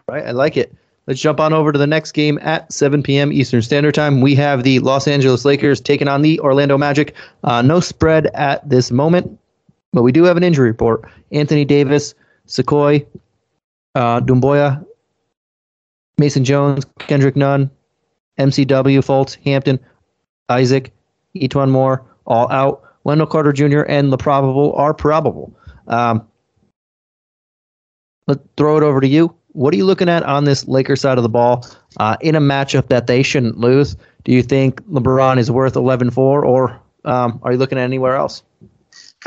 Right, 0.09 0.25
I 0.25 0.31
like 0.31 0.57
it. 0.57 0.75
Let's 1.07 1.21
jump 1.21 1.39
on 1.39 1.53
over 1.53 1.71
to 1.71 1.79
the 1.79 1.87
next 1.87 2.11
game 2.11 2.37
at 2.41 2.71
7 2.71 3.01
p.m. 3.01 3.31
Eastern 3.31 3.61
Standard 3.61 3.95
Time. 3.95 4.19
We 4.19 4.35
have 4.35 4.63
the 4.63 4.79
Los 4.79 5.07
Angeles 5.07 5.45
Lakers 5.45 5.79
taking 5.79 6.09
on 6.09 6.21
the 6.21 6.37
Orlando 6.41 6.77
Magic. 6.77 7.15
Uh, 7.45 7.61
no 7.61 7.79
spread 7.79 8.27
at 8.33 8.67
this 8.69 8.91
moment. 8.91 9.39
But 9.93 10.03
we 10.03 10.11
do 10.11 10.25
have 10.25 10.35
an 10.35 10.43
injury 10.43 10.67
report. 10.69 11.09
Anthony 11.31 11.63
Davis, 11.63 12.13
Sekou, 12.45 13.05
uh, 13.95 14.19
Doumbouya, 14.19 14.85
Mason 16.17 16.43
Jones, 16.43 16.85
Kendrick 16.99 17.37
Nunn, 17.37 17.71
MCW, 18.37 18.99
Fultz, 18.99 19.37
Hampton, 19.45 19.79
Isaac, 20.49 20.91
E'Twaun 21.35 21.69
Moore, 21.69 22.03
all 22.25 22.51
out. 22.51 22.83
Wendell 23.05 23.27
Carter 23.27 23.53
Jr. 23.53 23.83
and 23.83 24.11
the 24.11 24.17
probable 24.17 24.73
are 24.73 24.93
probable. 24.93 25.57
Um, 25.87 26.27
let's 28.27 28.41
throw 28.57 28.75
it 28.75 28.83
over 28.83 28.99
to 28.99 29.07
you. 29.07 29.36
What 29.53 29.73
are 29.73 29.77
you 29.77 29.85
looking 29.85 30.09
at 30.09 30.23
on 30.23 30.43
this 30.43 30.67
Lakers 30.67 31.01
side 31.01 31.17
of 31.17 31.23
the 31.23 31.29
ball 31.29 31.65
uh, 31.99 32.17
in 32.21 32.35
a 32.35 32.41
matchup 32.41 32.89
that 32.89 33.07
they 33.07 33.23
shouldn't 33.23 33.57
lose? 33.57 33.95
Do 34.23 34.31
you 34.31 34.43
think 34.43 34.81
LeBron 34.83 35.37
is 35.37 35.49
worth 35.49 35.73
11-4, 35.73 36.17
or 36.17 36.79
um, 37.05 37.39
are 37.43 37.53
you 37.53 37.57
looking 37.57 37.77
at 37.77 37.83
anywhere 37.83 38.15
else? 38.15 38.43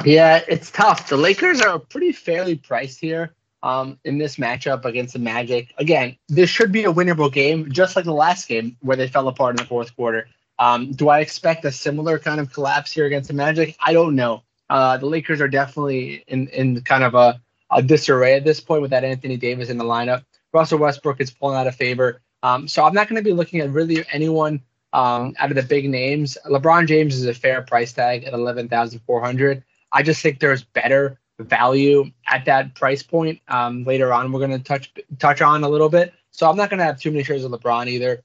Yeah, 0.04 0.42
it's 0.46 0.70
tough. 0.70 1.08
The 1.08 1.16
Lakers 1.16 1.60
are 1.60 1.78
pretty 1.78 2.12
fairly 2.12 2.54
priced 2.56 3.00
here 3.00 3.34
um, 3.62 3.98
in 4.04 4.18
this 4.18 4.36
matchup 4.36 4.84
against 4.84 5.14
the 5.14 5.18
Magic. 5.18 5.74
Again, 5.78 6.16
this 6.28 6.50
should 6.50 6.72
be 6.72 6.84
a 6.84 6.92
winnable 6.92 7.32
game, 7.32 7.70
just 7.70 7.96
like 7.96 8.04
the 8.04 8.12
last 8.12 8.48
game 8.48 8.76
where 8.80 8.96
they 8.96 9.08
fell 9.08 9.28
apart 9.28 9.52
in 9.52 9.56
the 9.56 9.68
fourth 9.68 9.94
quarter. 9.96 10.28
Um, 10.58 10.92
do 10.92 11.08
I 11.08 11.20
expect 11.20 11.64
a 11.64 11.72
similar 11.72 12.18
kind 12.18 12.38
of 12.38 12.52
collapse 12.52 12.92
here 12.92 13.06
against 13.06 13.28
the 13.28 13.34
Magic? 13.34 13.76
I 13.80 13.92
don't 13.92 14.14
know. 14.14 14.42
Uh, 14.68 14.96
the 14.98 15.06
Lakers 15.06 15.40
are 15.40 15.48
definitely 15.48 16.24
in, 16.28 16.48
in 16.48 16.82
kind 16.82 17.02
of 17.02 17.14
a, 17.14 17.40
a 17.70 17.82
disarray 17.82 18.34
at 18.34 18.44
this 18.44 18.60
point 18.60 18.82
with 18.82 18.90
that 18.90 19.04
Anthony 19.04 19.36
Davis 19.36 19.68
in 19.68 19.78
the 19.78 19.84
lineup. 19.84 20.24
Russell 20.52 20.78
Westbrook 20.78 21.20
is 21.20 21.30
pulling 21.30 21.56
out 21.56 21.66
of 21.66 21.76
favor. 21.76 22.20
Um, 22.42 22.66
so 22.66 22.84
I'm 22.84 22.94
not 22.94 23.08
going 23.08 23.22
to 23.22 23.28
be 23.28 23.32
looking 23.32 23.60
at 23.60 23.70
really 23.70 24.04
anyone 24.12 24.62
um, 24.92 25.34
out 25.38 25.50
of 25.50 25.56
the 25.56 25.62
big 25.62 25.88
names. 25.88 26.36
LeBron 26.46 26.86
James 26.86 27.14
is 27.14 27.26
a 27.26 27.34
fair 27.34 27.62
price 27.62 27.92
tag 27.92 28.24
at 28.24 28.32
11,400. 28.32 29.62
I 29.92 30.02
just 30.02 30.22
think 30.22 30.40
there's 30.40 30.64
better 30.64 31.18
value 31.38 32.10
at 32.26 32.44
that 32.44 32.74
price 32.74 33.02
point. 33.02 33.40
Um, 33.48 33.84
later 33.84 34.12
on, 34.12 34.32
we're 34.32 34.46
going 34.46 34.58
to 34.58 34.58
touch 34.58 34.92
touch 35.18 35.40
on 35.42 35.64
a 35.64 35.68
little 35.68 35.88
bit. 35.88 36.12
So 36.30 36.48
I'm 36.48 36.56
not 36.56 36.70
going 36.70 36.78
to 36.78 36.84
have 36.84 37.00
too 37.00 37.10
many 37.10 37.24
shares 37.24 37.44
of 37.44 37.52
LeBron 37.52 37.88
either. 37.88 38.22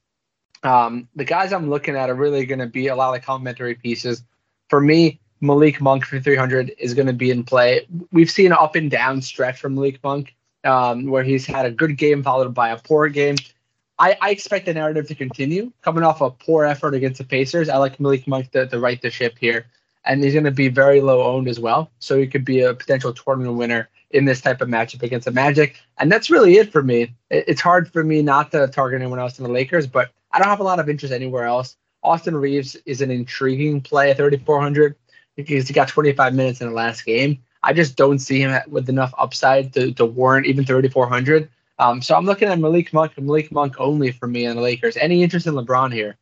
Um, 0.64 1.08
the 1.16 1.26
guys 1.26 1.54
I'm 1.54 1.70
looking 1.70 1.96
at 1.96 2.10
are 2.10 2.16
really 2.16 2.46
going 2.46 2.60
to 2.60 2.68
be 2.68 2.88
a 2.88 2.96
lot 2.96 3.16
of 3.16 3.24
complementary 3.24 3.76
pieces. 3.76 4.24
For 4.70 4.82
me, 4.82 5.20
Malik 5.46 5.82
Monk 5.82 6.06
for 6.06 6.20
300 6.20 6.74
is 6.78 6.94
going 6.94 7.08
to 7.08 7.14
be 7.14 7.32
in 7.32 7.44
play. 7.44 7.88
We've 8.12 8.30
seen 8.30 8.48
an 8.48 8.58
up 8.60 8.76
and 8.76 8.90
down 8.90 9.22
stretch 9.22 9.60
from 9.60 9.76
Malik 9.76 10.04
Monk 10.04 10.36
um, 10.64 11.06
where 11.06 11.24
he's 11.24 11.46
had 11.46 11.66
a 11.66 11.72
good 11.72 11.98
game 11.98 12.24
followed 12.24 12.54
by 12.54 12.70
a 12.70 12.78
poor 12.78 13.08
game. 13.10 13.36
I, 13.98 14.18
I, 14.22 14.32
expect 14.32 14.66
the 14.66 14.74
narrative 14.74 15.08
to 15.08 15.16
continue. 15.16 15.72
Coming 15.82 16.04
off 16.04 16.20
a 16.20 16.30
poor 16.30 16.66
effort 16.66 16.94
against 16.96 17.20
the 17.20 17.24
Pacers, 17.24 17.70
I 17.70 17.78
like 17.78 18.00
Malik 18.00 18.28
Monk 18.28 18.52
to, 18.52 18.68
to 18.68 18.80
right 18.80 19.02
the 19.02 19.10
ship 19.10 19.38
here 19.40 19.68
and 20.06 20.24
he's 20.24 20.34
going 20.34 20.46
to 20.46 20.52
be 20.52 20.70
very 20.70 21.02
low 21.02 21.24
owned 21.24 21.48
as 21.48 21.60
well. 21.60 21.92
So 22.00 22.18
he 22.18 22.28
could 22.28 22.46
be 22.46 22.62
a 22.62 22.74
potential 22.74 23.14
tournament 23.14 23.58
winner 23.58 23.90
in 24.12 24.26
this 24.26 24.40
type 24.40 24.62
of 24.62 24.70
matchup 24.70 25.04
against 25.04 25.26
the 25.26 25.32
Magic. 25.32 25.78
And 25.98 26.12
that's 26.12 26.30
really 26.30 26.58
it 26.58 26.72
for 26.72 26.84
me. 26.84 27.14
It's 27.30 27.62
hard 27.62 27.92
for 27.92 28.04
me 28.04 28.22
not 28.22 28.52
to 28.52 28.68
target 28.68 29.02
anyone 29.02 29.20
else 29.20 29.40
in 29.40 29.44
the 29.44 29.52
Lakers, 29.52 29.88
but 29.88 30.12
I 30.32 30.40
don't 30.40 30.48
have 30.48 30.60
a 30.60 30.64
lot 30.64 30.80
of 30.80 30.90
interest 30.90 31.14
anywhere 31.14 31.46
else. 31.46 31.76
Austin 32.04 32.36
Reaves 32.36 32.76
is 32.86 33.02
an 33.02 33.10
intriguing 33.10 33.82
play 33.82 34.12
at 34.12 34.18
3,400 34.18 34.96
because 35.36 35.68
he 35.68 35.74
got 35.74 35.88
25 35.88 36.34
minutes 36.34 36.62
in 36.62 36.68
the 36.68 36.74
last 36.74 37.06
game. 37.06 37.40
I 37.64 37.74
just 37.74 37.96
don't 37.96 38.20
see 38.20 38.40
him 38.42 38.60
with 38.68 38.90
enough 38.90 39.14
upside 39.18 39.74
to, 39.74 39.92
to 39.94 40.06
warrant 40.06 40.46
even 40.46 40.66
3,400. 40.66 41.50
Um, 41.80 42.02
so 42.02 42.16
I'm 42.16 42.26
looking 42.26 42.48
at 42.48 42.60
Malik 42.60 42.94
Monk 42.94 43.14
and 43.18 43.26
Malik 43.26 43.52
Monk 43.52 43.76
only 43.80 44.12
for 44.12 44.28
me 44.28 44.46
in 44.46 44.56
the 44.56 44.62
Lakers. 44.62 44.96
Any 44.98 45.24
interest 45.24 45.48
in 45.48 45.56
LeBron 45.56 45.92
here? 45.92 46.16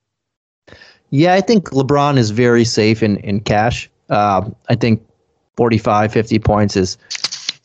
Yeah, 1.12 1.34
I 1.34 1.42
think 1.42 1.70
LeBron 1.70 2.18
is 2.18 2.32
very 2.32 2.66
safe 2.66 3.04
in, 3.04 3.18
in 3.18 3.42
cash. 3.42 3.90
Uh, 4.10 4.50
I 4.70 4.76
think 4.76 5.06
45, 5.58 6.12
50 6.12 6.40
points 6.40 6.76
is 6.76 6.98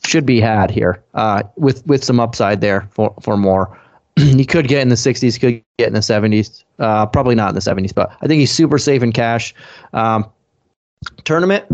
should 0.07 0.25
be 0.25 0.41
had 0.41 0.71
here 0.71 1.03
uh, 1.15 1.43
with 1.57 1.87
with 1.87 2.03
some 2.03 2.19
upside 2.19 2.61
there 2.61 2.89
for, 2.91 3.15
for 3.21 3.37
more. 3.37 3.79
he 4.17 4.45
could 4.45 4.69
get 4.69 4.81
in 4.81 4.89
the 4.89 4.95
60s, 4.95 5.39
could 5.39 5.63
get 5.79 5.89
in 5.89 5.95
the 5.95 6.01
70s. 6.01 6.65
Uh, 6.79 7.07
probably 7.07 7.35
not 7.35 7.51
in 7.51 7.55
the 7.55 7.61
70s, 7.61 7.95
but 7.95 8.17
I 8.21 8.27
think 8.27 8.41
he's 8.41 8.51
super 8.51 8.79
safe 8.79 9.03
in 9.03 9.13
cash. 9.13 9.55
Um, 9.93 10.31
tournament, 11.25 11.65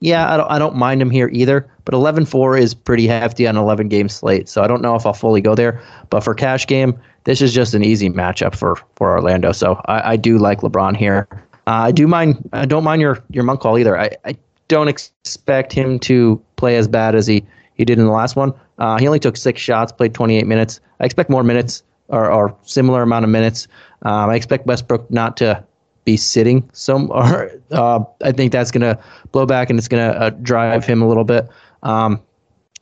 yeah, 0.00 0.32
I 0.32 0.36
don't, 0.36 0.50
I 0.50 0.58
don't 0.58 0.76
mind 0.76 1.02
him 1.02 1.10
here 1.10 1.28
either. 1.32 1.70
But 1.84 1.94
11-4 1.94 2.60
is 2.60 2.74
pretty 2.74 3.06
hefty 3.06 3.46
on 3.46 3.56
an 3.56 3.62
11 3.62 3.88
game 3.88 4.08
slate, 4.08 4.48
so 4.48 4.62
I 4.62 4.66
don't 4.66 4.82
know 4.82 4.94
if 4.94 5.04
I'll 5.04 5.12
fully 5.12 5.40
go 5.40 5.54
there. 5.54 5.82
But 6.08 6.20
for 6.20 6.34
cash 6.34 6.66
game, 6.66 6.98
this 7.24 7.42
is 7.42 7.52
just 7.52 7.74
an 7.74 7.84
easy 7.84 8.08
matchup 8.08 8.54
for 8.54 8.76
for 8.96 9.10
Orlando. 9.10 9.52
So 9.52 9.80
I, 9.86 10.12
I 10.12 10.16
do 10.16 10.38
like 10.38 10.60
LeBron 10.60 10.96
here. 10.96 11.28
Uh, 11.66 11.84
I 11.84 11.92
do 11.92 12.06
mind. 12.06 12.48
I 12.52 12.64
don't 12.64 12.84
mind 12.84 13.02
your 13.02 13.22
your 13.30 13.44
monk 13.44 13.60
call 13.60 13.78
either. 13.78 13.98
I, 13.98 14.10
I 14.24 14.36
don't 14.68 14.88
expect 14.88 15.72
him 15.72 15.98
to 16.00 16.42
play 16.56 16.76
as 16.76 16.88
bad 16.88 17.14
as 17.14 17.26
he 17.26 17.44
he 17.74 17.84
did 17.84 17.98
in 17.98 18.04
the 18.04 18.12
last 18.12 18.36
one. 18.36 18.54
Uh, 18.78 18.98
he 18.98 19.06
only 19.06 19.18
took 19.18 19.36
six 19.36 19.60
shots, 19.60 19.92
played 19.92 20.14
28 20.14 20.46
minutes. 20.46 20.80
I 21.00 21.04
expect 21.04 21.28
more 21.28 21.42
minutes 21.42 21.82
or, 22.08 22.30
or 22.30 22.56
similar 22.62 23.02
amount 23.02 23.24
of 23.24 23.30
minutes. 23.30 23.68
Um, 24.02 24.30
I 24.30 24.34
expect 24.34 24.66
Westbrook 24.66 25.10
not 25.10 25.36
to 25.38 25.64
be 26.04 26.16
sitting 26.16 26.68
some. 26.72 27.10
Or 27.10 27.50
uh, 27.70 28.00
I 28.22 28.32
think 28.32 28.52
that's 28.52 28.70
going 28.70 28.82
to 28.82 28.98
blow 29.32 29.46
back 29.46 29.70
and 29.70 29.78
it's 29.78 29.88
going 29.88 30.12
to 30.12 30.18
uh, 30.20 30.30
drive 30.30 30.84
him 30.84 31.02
a 31.02 31.08
little 31.08 31.24
bit. 31.24 31.48
Um, 31.82 32.20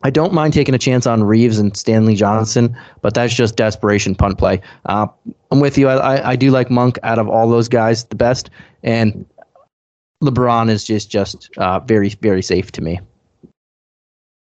I 0.02 0.10
don't 0.10 0.32
mind 0.32 0.52
taking 0.52 0.75
a 0.75 0.78
chance 0.78 1.06
on 1.06 1.25
Reaves 1.25 1.58
and 1.58 1.76
Stanley 1.76 2.14
Johnson, 2.14 2.76
but 3.02 3.14
that's 3.14 3.34
just 3.34 3.56
desperation 3.56 4.14
punt 4.14 4.38
play. 4.38 4.60
Uh, 4.87 5.08
I'm 5.50 5.58
with 5.58 5.76
you. 5.76 5.88
I, 5.88 5.96
I, 5.96 6.30
I, 6.30 6.37
do 6.37 6.52
like 6.52 6.70
Monk 6.70 6.98
out 7.02 7.18
of 7.18 7.28
all 7.28 7.50
those 7.50 7.68
guys 7.68 8.04
the 8.04 8.14
best, 8.14 8.48
and 8.84 9.26
LeBron 10.22 10.70
is 10.70 10.84
just 10.84 11.10
just 11.10 11.50
uh, 11.56 11.80
very 11.80 12.10
very 12.10 12.42
safe 12.42 12.70
to 12.72 12.80
me. 12.80 13.00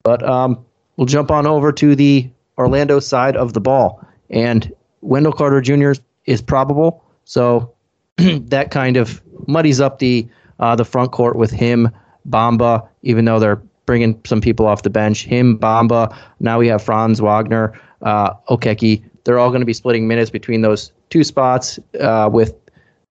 But 0.03 0.27
um, 0.27 0.65
we'll 0.97 1.05
jump 1.05 1.29
on 1.29 1.45
over 1.45 1.71
to 1.73 1.95
the 1.95 2.27
Orlando 2.57 2.99
side 2.99 3.37
of 3.37 3.53
the 3.53 3.61
ball, 3.61 4.03
and 4.31 4.73
Wendell 5.01 5.33
Carter 5.33 5.61
Jr. 5.61 5.93
is 6.25 6.41
probable, 6.41 7.03
so 7.25 7.74
that 8.49 8.71
kind 8.71 8.97
of 8.97 9.21
muddies 9.47 9.79
up 9.79 9.99
the 9.99 10.27
uh, 10.59 10.75
the 10.75 10.85
front 10.85 11.11
court 11.11 11.35
with 11.35 11.51
him, 11.51 11.89
Bamba, 12.29 12.87
even 13.01 13.25
though 13.25 13.39
they're 13.39 13.61
bringing 13.85 14.19
some 14.25 14.41
people 14.41 14.65
off 14.65 14.83
the 14.83 14.89
bench. 14.89 15.25
Him, 15.25 15.59
Bamba. 15.59 16.15
Now 16.39 16.59
we 16.59 16.67
have 16.67 16.81
Franz 16.81 17.21
Wagner, 17.21 17.79
uh, 18.01 18.33
Okeke. 18.49 19.03
They're 19.23 19.39
all 19.39 19.49
going 19.49 19.61
to 19.61 19.65
be 19.65 19.73
splitting 19.73 20.07
minutes 20.07 20.29
between 20.29 20.61
those 20.61 20.91
two 21.09 21.23
spots 21.23 21.79
uh, 21.99 22.29
with 22.31 22.55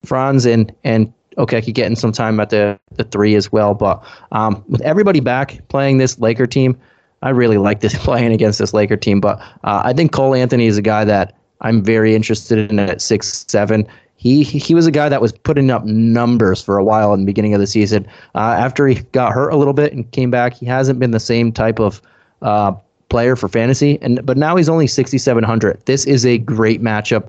Franz 0.05 0.47
and 0.47 0.75
and 0.85 1.13
Okeke 1.37 1.75
getting 1.75 1.97
some 1.97 2.13
time 2.13 2.39
at 2.41 2.51
the, 2.51 2.79
the 2.97 3.05
three 3.05 3.35
as 3.35 3.51
well. 3.51 3.75
But 3.75 4.03
um, 4.33 4.65
with 4.69 4.81
everybody 4.83 5.21
back 5.21 5.61
playing 5.69 5.99
this 5.99 6.19
Laker 6.19 6.47
team, 6.47 6.79
I 7.23 7.31
really 7.31 7.59
like 7.59 7.81
this 7.81 7.97
playing 8.05 8.33
against 8.33 8.59
this 8.59 8.73
Laker 8.73 8.97
team. 8.97 9.21
But 9.21 9.39
uh, 9.65 9.83
I 9.85 9.93
think 9.93 10.13
Cole 10.13 10.35
Anthony 10.35 10.67
is 10.67 10.79
a 10.79 10.83
guy 10.83 11.05
that 11.05 11.37
I'm 11.61 11.83
very 11.83 12.15
interested 12.15 12.71
in 12.71 12.79
at 12.79 13.01
six 13.01 13.45
seven 13.49 13.87
he 14.25 14.43
he 14.43 14.75
was 14.75 14.87
a 14.87 14.91
guy 14.91 15.11
that 15.11 15.21
was 15.21 15.33
putting 15.33 15.71
up 15.71 15.85
numbers 15.85 16.63
for 16.63 16.79
a 16.79 16.83
while 16.83 17.13
in 17.13 17.21
the 17.21 17.27
beginning 17.27 17.53
of 17.53 17.61
the 17.61 17.67
season. 17.67 18.07
Uh, 18.35 18.57
after 18.59 18.87
he 18.89 18.97
got 19.13 19.33
hurt 19.33 19.51
a 19.51 19.57
little 19.57 19.75
bit 19.75 19.93
and 19.93 20.11
came 20.13 20.31
back, 20.31 20.55
he 20.55 20.65
hasn't 20.65 20.99
been 20.99 21.11
the 21.11 21.21
same 21.21 21.53
type 21.53 21.79
of 21.79 22.01
uh, 22.41 22.73
player 23.11 23.37
for 23.37 23.49
fantasy. 23.49 23.99
And 24.01 24.25
but 24.25 24.39
now 24.39 24.57
he's 24.57 24.71
only 24.71 24.87
6,700. 24.87 25.85
This 25.85 26.07
is 26.07 26.25
a 26.25 26.39
great 26.39 26.83
matchup 26.83 27.29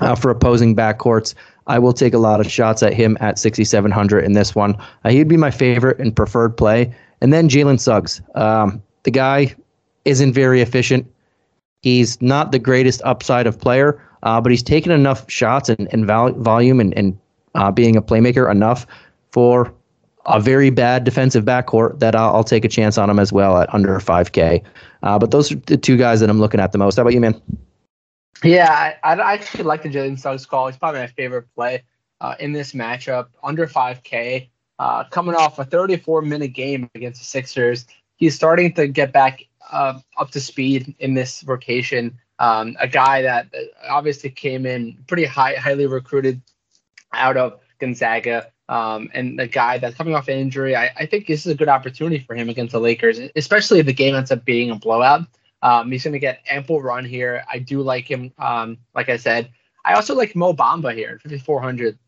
uh, 0.00 0.14
for 0.14 0.30
opposing 0.30 0.74
backcourts. 0.74 1.34
I 1.66 1.78
will 1.78 1.92
take 1.92 2.14
a 2.14 2.18
lot 2.18 2.40
of 2.40 2.50
shots 2.50 2.82
at 2.82 2.94
him 2.94 3.18
at 3.20 3.38
6,700 3.38 4.24
in 4.24 4.32
this 4.32 4.54
one. 4.54 4.74
Uh, 5.04 5.10
he'd 5.10 5.28
be 5.28 5.36
my 5.36 5.50
favorite 5.50 5.98
and 5.98 6.16
preferred 6.16 6.56
play. 6.56 6.94
And 7.20 7.30
then 7.30 7.50
Jalen 7.50 7.78
Suggs. 7.78 8.22
Um, 8.34 8.82
the 9.02 9.10
guy 9.10 9.54
isn't 10.06 10.32
very 10.32 10.62
efficient. 10.62 11.06
He's 11.82 12.20
not 12.22 12.52
the 12.52 12.58
greatest 12.58 13.02
upside 13.04 13.46
of 13.46 13.60
player, 13.60 14.00
uh, 14.26 14.40
but 14.40 14.50
he's 14.50 14.62
taken 14.62 14.90
enough 14.90 15.30
shots 15.30 15.68
and, 15.68 15.88
and 15.92 16.04
vol- 16.04 16.32
volume 16.32 16.80
and, 16.80 16.92
and 16.98 17.16
uh, 17.54 17.70
being 17.70 17.94
a 17.94 18.02
playmaker 18.02 18.50
enough 18.50 18.84
for 19.30 19.72
a 20.26 20.40
very 20.40 20.68
bad 20.68 21.04
defensive 21.04 21.44
backcourt 21.44 22.00
that 22.00 22.16
I'll, 22.16 22.34
I'll, 22.34 22.44
take 22.44 22.64
a 22.64 22.68
chance 22.68 22.98
on 22.98 23.08
him 23.08 23.20
as 23.20 23.32
well 23.32 23.56
at 23.58 23.72
under 23.72 24.00
5K. 24.00 24.64
Uh, 25.04 25.18
but 25.20 25.30
those 25.30 25.52
are 25.52 25.56
the 25.66 25.76
two 25.76 25.96
guys 25.96 26.18
that 26.18 26.28
I'm 26.28 26.40
looking 26.40 26.58
at 26.58 26.72
the 26.72 26.78
most. 26.78 26.96
How 26.96 27.02
about 27.02 27.14
you, 27.14 27.20
man? 27.20 27.40
Yeah, 28.42 28.94
I, 29.04 29.14
I 29.14 29.34
actually 29.34 29.62
like 29.62 29.84
the 29.84 29.88
Jalen 29.88 30.18
Suggs 30.18 30.44
call. 30.44 30.66
He's 30.66 30.76
probably 30.76 31.02
my 31.02 31.06
favorite 31.06 31.46
play 31.54 31.84
uh, 32.20 32.34
in 32.40 32.52
this 32.52 32.72
matchup. 32.72 33.28
Under 33.44 33.68
5K, 33.68 34.48
uh, 34.80 35.04
coming 35.04 35.36
off 35.36 35.60
a 35.60 35.64
34 35.64 36.22
minute 36.22 36.52
game 36.52 36.90
against 36.96 37.20
the 37.20 37.26
Sixers. 37.26 37.86
He's 38.16 38.34
starting 38.34 38.74
to 38.74 38.88
get 38.88 39.12
back 39.12 39.44
uh, 39.70 40.00
up 40.18 40.32
to 40.32 40.40
speed 40.40 40.96
in 40.98 41.14
this 41.14 41.44
rotation. 41.44 42.18
Um, 42.38 42.76
a 42.78 42.88
guy 42.88 43.22
that 43.22 43.48
obviously 43.88 44.30
came 44.30 44.66
in 44.66 44.98
pretty 45.06 45.24
high, 45.24 45.54
highly 45.54 45.86
recruited 45.86 46.42
out 47.12 47.36
of 47.36 47.60
Gonzaga, 47.78 48.50
um, 48.68 49.10
and 49.14 49.40
a 49.40 49.46
guy 49.46 49.78
that's 49.78 49.96
coming 49.96 50.14
off 50.14 50.28
an 50.28 50.38
injury. 50.38 50.76
I, 50.76 50.90
I, 50.96 51.06
think 51.06 51.26
this 51.26 51.46
is 51.46 51.52
a 51.52 51.54
good 51.54 51.68
opportunity 51.68 52.18
for 52.18 52.34
him 52.34 52.48
against 52.48 52.72
the 52.72 52.80
Lakers, 52.80 53.20
especially 53.36 53.78
if 53.78 53.86
the 53.86 53.92
game 53.92 54.14
ends 54.14 54.32
up 54.32 54.44
being 54.44 54.70
a 54.70 54.76
blowout. 54.76 55.22
Um, 55.62 55.90
he's 55.90 56.04
going 56.04 56.12
to 56.12 56.18
get 56.18 56.40
ample 56.48 56.82
run 56.82 57.04
here. 57.04 57.44
I 57.50 57.58
do 57.58 57.80
like 57.80 58.10
him. 58.10 58.32
Um, 58.38 58.78
like 58.94 59.08
I 59.08 59.16
said, 59.16 59.50
I 59.84 59.94
also 59.94 60.14
like 60.14 60.34
Mo 60.34 60.52
Bamba 60.52 60.94
here, 60.94 61.20
5400, 61.22 61.98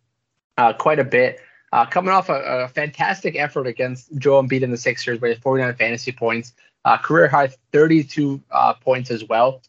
uh, 0.58 0.72
quite 0.74 0.98
a 0.98 1.04
bit. 1.04 1.40
Uh, 1.72 1.86
coming 1.86 2.12
off 2.12 2.28
a, 2.28 2.34
a, 2.64 2.68
fantastic 2.68 3.36
effort 3.36 3.66
against 3.66 4.16
Joel 4.16 4.42
Embiid 4.42 4.62
in 4.62 4.70
the 4.70 4.76
Sixers 4.76 5.20
with 5.20 5.38
49 5.42 5.74
fantasy 5.74 6.12
points, 6.12 6.54
uh, 6.86 6.96
career 6.96 7.28
high 7.28 7.50
32 7.72 8.42
uh, 8.50 8.72
points 8.74 9.10
as 9.10 9.24
well. 9.24 9.60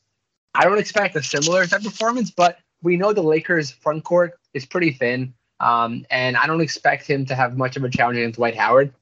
I 0.55 0.65
don't 0.65 0.79
expect 0.79 1.15
a 1.15 1.23
similar 1.23 1.65
type 1.65 1.83
performance, 1.83 2.31
but 2.31 2.59
we 2.81 2.97
know 2.97 3.13
the 3.13 3.21
Lakers' 3.21 3.71
front 3.71 4.03
court 4.03 4.39
is 4.53 4.65
pretty 4.65 4.91
thin, 4.91 5.33
um, 5.59 6.05
and 6.09 6.37
I 6.37 6.47
don't 6.47 6.61
expect 6.61 7.07
him 7.07 7.25
to 7.25 7.35
have 7.35 7.57
much 7.57 7.77
of 7.77 7.83
a 7.83 7.89
challenge 7.89 8.17
against 8.17 8.37
Dwight 8.37 8.55
Howard. 8.55 8.93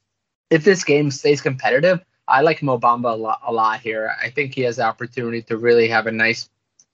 If 0.49 0.63
this 0.63 0.83
game 0.83 1.11
stays 1.11 1.41
competitive, 1.41 2.03
I 2.27 2.41
like 2.41 2.61
Mo 2.61 2.79
Bamba 2.79 3.13
a 3.13 3.15
lot, 3.15 3.41
a 3.45 3.53
lot 3.53 3.79
here. 3.79 4.15
I 4.21 4.29
think 4.29 4.53
he 4.53 4.61
has 4.61 4.77
the 4.77 4.83
opportunity 4.83 5.41
to 5.43 5.57
really 5.57 5.87
have 5.87 6.07
a 6.07 6.11
nice, 6.11 6.49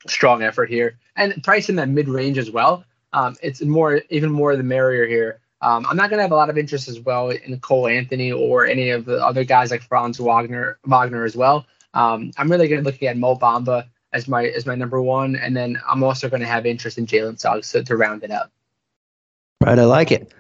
strong 0.08 0.44
effort 0.44 0.70
here, 0.70 0.98
and 1.16 1.42
price 1.44 1.70
in 1.70 1.76
that 1.78 1.90
mid 1.90 2.08
range 2.08 2.38
as 2.38 2.52
well. 2.52 2.84
Um, 3.14 3.36
it's 3.42 3.62
more, 3.62 4.02
even 4.10 4.32
more 4.32 4.56
the 4.56 4.64
merrier 4.64 5.06
here. 5.06 5.40
Um, 5.62 5.86
I'm 5.90 5.96
not 5.96 6.10
going 6.10 6.18
to 6.18 6.24
have 6.24 6.32
a 6.32 6.36
lot 6.36 6.50
of 6.50 6.58
interest 6.58 6.90
as 6.90 7.00
well 7.00 7.30
in 7.30 7.58
Cole 7.62 7.88
Anthony 7.88 8.32
or 8.32 8.66
any 8.66 8.90
of 8.90 9.06
the 9.06 9.24
other 9.24 9.46
guys 9.46 9.72
like 9.72 9.82
Franz 9.82 10.20
Wagner, 10.20 10.78
Wagner 10.86 11.24
as 11.24 11.38
well. 11.38 11.66
Um, 11.94 12.32
I'm 12.38 12.52
really 12.52 12.68
going 12.68 12.84
to 12.84 12.86
look 12.86 13.02
at 13.02 13.18
Mo 13.18 13.36
Bamba 13.36 13.86
as 14.14 14.28
my 14.28 14.46
as 14.46 14.66
my 14.66 14.76
number 14.76 15.02
one, 15.02 15.36
and 15.36 15.56
then 15.58 15.80
I'm 15.90 16.04
also 16.04 16.30
going 16.30 16.42
to 16.42 16.48
have 16.48 16.66
interest 16.66 16.98
in 16.98 17.06
Jalen 17.06 17.40
Suggs 17.40 17.72
to, 17.72 17.84
to 17.84 17.98
round 17.98 18.24
it 18.24 18.32
up. 18.32 18.52
Right, 19.62 19.80
I 19.80 19.86
like 19.86 20.12
it. 20.12 20.34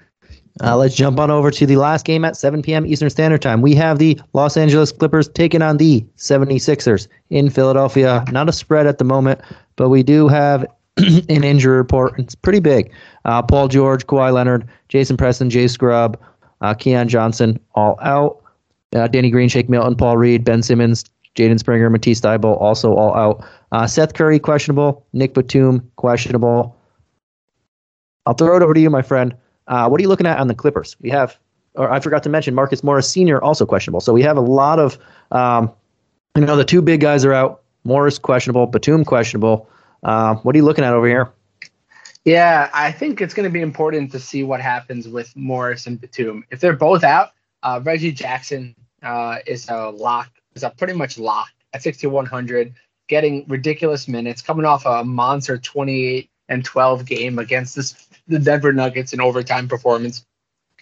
Uh, 0.62 0.78
let's 0.78 0.96
jump 0.96 1.20
on 1.20 1.32
over 1.32 1.50
to 1.50 1.66
the 1.66 1.78
last 1.78 2.06
game 2.06 2.24
at 2.24 2.38
7 2.38 2.62
p.m. 2.62 2.86
Eastern 2.86 3.10
Standard 3.10 3.42
Time. 3.42 3.62
We 3.62 3.74
have 3.76 3.98
the 3.98 4.20
Los 4.34 4.56
Angeles 4.56 4.92
Clippers 4.92 5.28
taking 5.28 5.64
on 5.64 5.78
the 5.78 6.06
76ers 6.18 7.08
in 7.32 7.50
Philadelphia. 7.50 8.24
Not 8.32 8.50
a 8.50 8.52
spread 8.52 8.86
at 8.86 9.00
the 9.00 9.04
moment, 9.04 9.42
but 9.76 9.90
we 9.90 10.04
do 10.04 10.28
have 10.28 10.66
an 10.98 11.44
injury 11.44 11.76
report. 11.76 12.20
It's 12.20 12.36
pretty 12.36 12.60
big. 12.60 12.92
Uh, 13.26 13.42
Paul 13.42 13.68
George, 13.68 14.06
Kawhi 14.06 14.32
Leonard, 14.32 14.68
Jason 14.90 15.18
Preston, 15.18 15.50
Jay 15.50 15.68
Scrubb, 15.68 16.20
uh, 16.62 16.76
Keon 16.76 17.08
Johnson, 17.10 17.60
all 17.74 17.98
out. 18.02 18.44
Uh, 18.96 19.08
Danny 19.08 19.32
Green, 19.32 19.50
Shake 19.50 19.70
Milton, 19.70 19.96
Paul 19.96 20.18
Reed, 20.18 20.44
Ben 20.44 20.62
Simmons, 20.62 21.04
Jaden 21.36 21.58
Springer, 21.60 21.90
Matisse 21.90 22.22
Thybulle, 22.22 22.62
also 22.62 22.94
all 22.94 23.16
out. 23.16 23.44
Uh, 23.74 23.88
Seth 23.88 24.14
Curry, 24.14 24.38
questionable. 24.38 25.04
Nick 25.14 25.34
Batum, 25.34 25.90
questionable. 25.96 26.78
I'll 28.28 28.36
throw 28.36 28.56
it 28.56 28.62
over 28.62 28.76
to 28.76 28.80
you, 28.80 28.92
my 28.92 29.02
friend. 29.02 29.36
Uh, 29.68 29.90
what 29.90 30.00
are 30.00 30.04
you 30.04 30.08
looking 30.08 30.28
at 30.28 30.38
on 30.38 30.48
the 30.48 30.54
Clippers? 30.54 30.96
We 31.02 31.10
have, 31.10 31.40
or 31.74 31.92
I 31.92 32.00
forgot 32.00 32.22
to 32.24 32.30
mention, 32.30 32.54
Marcus 32.54 32.84
Morris 32.84 33.10
Sr. 33.10 33.42
also 33.42 33.66
questionable. 33.66 34.00
So 34.00 34.14
we 34.14 34.22
have 34.22 34.38
a 34.38 34.42
lot 34.42 34.78
of, 34.78 35.00
um, 35.32 35.72
you 36.36 36.46
know, 36.46 36.56
the 36.56 36.64
two 36.64 36.84
big 36.84 37.02
guys 37.02 37.26
are 37.26 37.34
out. 37.34 37.64
Morris 37.84 38.20
questionable, 38.20 38.68
Batum 38.68 39.04
questionable. 39.04 39.68
Uh, 40.04 40.36
what 40.36 40.54
are 40.54 40.58
you 40.58 40.66
looking 40.66 40.86
at 40.86 40.94
over 40.94 41.08
here? 41.08 41.34
Yeah, 42.26 42.70
I 42.76 42.92
think 42.92 43.22
it's 43.22 43.34
going 43.34 43.50
to 43.50 43.52
be 43.52 43.62
important 43.62 44.12
to 44.12 44.20
see 44.20 44.44
what 44.44 44.62
happens 44.62 45.08
with 45.08 45.36
Morris 45.36 45.88
and 45.88 46.00
Batum. 46.00 46.46
If 46.52 46.60
they're 46.60 46.76
both 46.76 47.04
out, 47.04 47.32
uh, 47.64 47.82
Reggie 47.84 48.12
Jackson 48.12 48.76
uh, 49.02 49.40
is 49.48 49.68
a 49.68 49.90
lock, 49.90 50.30
is 50.54 50.62
a 50.62 50.70
pretty 50.70 50.94
much 50.94 51.18
lock 51.18 51.50
at 51.74 51.82
6,100, 51.82 52.74
getting 53.08 53.46
ridiculous 53.48 54.08
minutes, 54.08 54.42
coming 54.42 54.66
off 54.66 54.86
a 54.86 55.04
monster 55.04 55.58
28 55.58 56.30
and 56.50 56.64
12 56.64 57.06
game 57.06 57.40
against 57.40 57.76
this, 57.76 58.08
the 58.28 58.40
Denver 58.40 58.74
Nuggets 58.74 59.14
in 59.14 59.22
overtime 59.22 59.68
performance. 59.68 60.26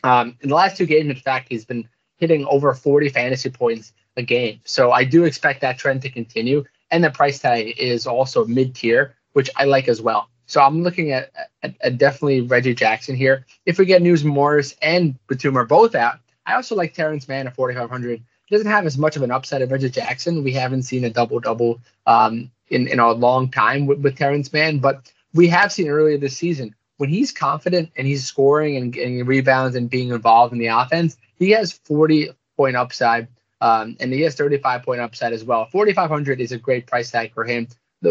Um, 0.03 0.37
in 0.41 0.49
the 0.49 0.55
last 0.55 0.77
two 0.77 0.85
games, 0.85 1.09
in 1.09 1.15
fact, 1.15 1.47
he's 1.49 1.65
been 1.65 1.87
hitting 2.17 2.45
over 2.45 2.73
40 2.73 3.09
fantasy 3.09 3.49
points 3.49 3.93
a 4.17 4.21
game. 4.21 4.59
So 4.63 4.91
I 4.91 5.03
do 5.03 5.23
expect 5.23 5.61
that 5.61 5.77
trend 5.77 6.01
to 6.03 6.09
continue. 6.09 6.63
And 6.91 7.03
the 7.03 7.09
price 7.09 7.39
tag 7.39 7.75
is 7.77 8.05
also 8.05 8.45
mid 8.45 8.75
tier, 8.75 9.15
which 9.33 9.49
I 9.55 9.65
like 9.65 9.87
as 9.87 10.01
well. 10.01 10.29
So 10.45 10.61
I'm 10.61 10.83
looking 10.83 11.13
at, 11.13 11.31
at, 11.63 11.75
at, 11.79 11.97
definitely 11.97 12.41
Reggie 12.41 12.75
Jackson 12.75 13.15
here. 13.15 13.45
If 13.65 13.79
we 13.79 13.85
get 13.85 14.01
news 14.01 14.25
Morris 14.25 14.75
and 14.81 15.15
Batum 15.27 15.57
are 15.57 15.65
both 15.65 15.95
out, 15.95 16.19
I 16.45 16.55
also 16.55 16.75
like 16.75 16.93
Terrence 16.93 17.27
Mann 17.29 17.47
at 17.47 17.55
4,500. 17.55 18.21
Doesn't 18.51 18.67
have 18.67 18.85
as 18.85 18.97
much 18.97 19.15
of 19.15 19.23
an 19.23 19.31
upside 19.31 19.61
as 19.61 19.69
Reggie 19.69 19.89
Jackson. 19.89 20.43
We 20.43 20.51
haven't 20.53 20.83
seen 20.83 21.05
a 21.05 21.09
double 21.09 21.39
double 21.39 21.79
um, 22.05 22.51
in, 22.69 22.87
in 22.87 22.99
a 22.99 23.11
long 23.11 23.49
time 23.49 23.87
with, 23.87 23.99
with 23.99 24.17
Terrence 24.17 24.51
Mann, 24.53 24.79
but 24.79 25.11
we 25.33 25.47
have 25.47 25.71
seen 25.71 25.87
earlier 25.87 26.17
this 26.17 26.37
season 26.37 26.75
when 27.01 27.09
he's 27.09 27.31
confident 27.31 27.89
and 27.95 28.05
he's 28.05 28.23
scoring 28.23 28.77
and 28.77 28.93
getting 28.93 29.25
rebounds 29.25 29.75
and 29.75 29.89
being 29.89 30.09
involved 30.09 30.53
in 30.53 30.59
the 30.59 30.67
offense, 30.67 31.17
he 31.39 31.49
has 31.49 31.71
40 31.71 32.29
point 32.55 32.75
upside. 32.75 33.27
Um, 33.59 33.97
and 33.99 34.13
he 34.13 34.21
has 34.21 34.35
35 34.35 34.83
point 34.83 35.01
upside 35.01 35.33
as 35.33 35.43
well. 35.43 35.65
4,500 35.65 36.39
is 36.39 36.51
a 36.51 36.59
great 36.59 36.85
price 36.85 37.09
tag 37.09 37.33
for 37.33 37.43
him. 37.43 37.67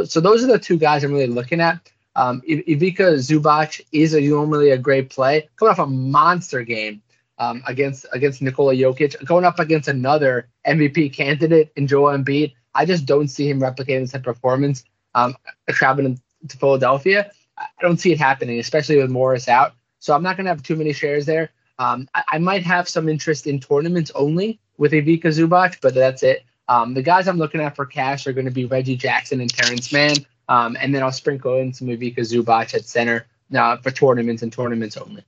So 0.06 0.20
those 0.20 0.42
are 0.42 0.48
the 0.48 0.58
two 0.58 0.76
guys 0.76 1.04
I'm 1.04 1.12
really 1.12 1.28
looking 1.28 1.60
at. 1.60 1.78
Um, 2.16 2.42
Ivica 2.48 3.14
Zubac 3.14 3.80
is 3.92 4.14
a, 4.14 4.20
normally 4.20 4.70
a 4.70 4.78
great 4.78 5.08
play, 5.10 5.48
coming 5.56 5.70
off 5.70 5.78
a 5.78 5.86
monster 5.86 6.64
game 6.64 7.00
um, 7.40 7.62
against 7.66 8.06
against 8.12 8.42
Nikola 8.42 8.74
Jokic, 8.74 9.24
going 9.24 9.44
up 9.44 9.58
against 9.58 9.88
another 9.88 10.48
MVP 10.66 11.12
candidate 11.12 11.72
in 11.74 11.88
Joel 11.88 12.16
Embiid. 12.16 12.54
I 12.74 12.84
just 12.84 13.06
don't 13.06 13.28
see 13.28 13.48
him 13.48 13.60
replicating 13.60 14.14
of 14.14 14.22
performance. 14.22 14.84
Um, 15.16 15.34
traveling 15.70 16.20
to 16.46 16.56
Philadelphia, 16.56 17.32
I 17.58 17.66
don't 17.80 17.98
see 17.98 18.12
it 18.12 18.18
happening, 18.20 18.60
especially 18.60 18.98
with 18.98 19.10
Morris 19.10 19.48
out. 19.48 19.72
So 19.98 20.14
I'm 20.14 20.22
not 20.22 20.36
going 20.36 20.44
to 20.44 20.50
have 20.50 20.62
too 20.62 20.76
many 20.76 20.92
shares 20.92 21.26
there. 21.26 21.50
Um, 21.80 22.08
I, 22.14 22.22
I, 22.32 22.38
might 22.38 22.62
have 22.62 22.88
some 22.88 23.08
interest 23.08 23.46
in 23.46 23.58
tournaments 23.58 24.12
only 24.14 24.60
with 24.76 24.92
Ivica 24.92 25.28
Zubac, 25.28 25.78
but 25.80 25.94
that's 25.94 26.22
it. 26.22 26.44
Um, 26.68 26.94
the 26.94 27.02
guys 27.02 27.26
I'm 27.26 27.38
looking 27.38 27.60
at 27.60 27.74
for 27.74 27.86
cash 27.86 28.26
are 28.26 28.32
going 28.32 28.44
to 28.44 28.52
be 28.52 28.66
Reggie 28.66 28.96
Jackson 28.96 29.40
and 29.40 29.50
Terrence 29.52 29.92
Mann. 29.92 30.16
Um, 30.48 30.76
and 30.78 30.94
then 30.94 31.02
I'll 31.02 31.10
sprinkle 31.10 31.56
in 31.56 31.72
some 31.72 31.88
Ivica 31.88 32.20
Zubac 32.20 32.74
at 32.74 32.84
center 32.84 33.26
uh, 33.54 33.78
for 33.78 33.90
tournaments 33.90 34.42
and 34.42 34.52
tournaments 34.52 34.96
only. 34.96 35.24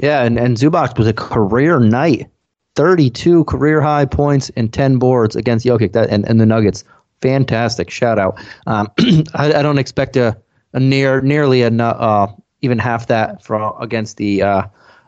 Yeah, 0.00 0.22
and, 0.22 0.38
and 0.38 0.56
Zubac 0.56 0.96
was 0.96 1.06
a 1.06 1.12
career 1.12 1.80
night. 1.80 2.30
32 2.76 3.44
career 3.44 3.80
high 3.80 4.04
points 4.04 4.50
and 4.54 4.72
10 4.72 4.98
boards 4.98 5.34
against 5.34 5.66
Jokic 5.66 5.92
that, 5.94 6.08
and, 6.10 6.28
and 6.28 6.40
the 6.40 6.46
Nuggets. 6.46 6.84
Fantastic. 7.20 7.90
Shout 7.90 8.18
out. 8.18 8.38
Um, 8.68 8.88
I, 9.34 9.52
I, 9.54 9.62
don't 9.62 9.78
expect 9.78 10.16
a, 10.16 10.38
a 10.74 10.78
near 10.78 11.20
nearly 11.20 11.62
a, 11.62 11.72
uh, 11.72 12.32
even 12.62 12.78
half 12.78 13.08
that 13.08 13.42
for 13.42 13.74
against 13.80 14.16
the 14.16 14.42
uh, 14.42 14.62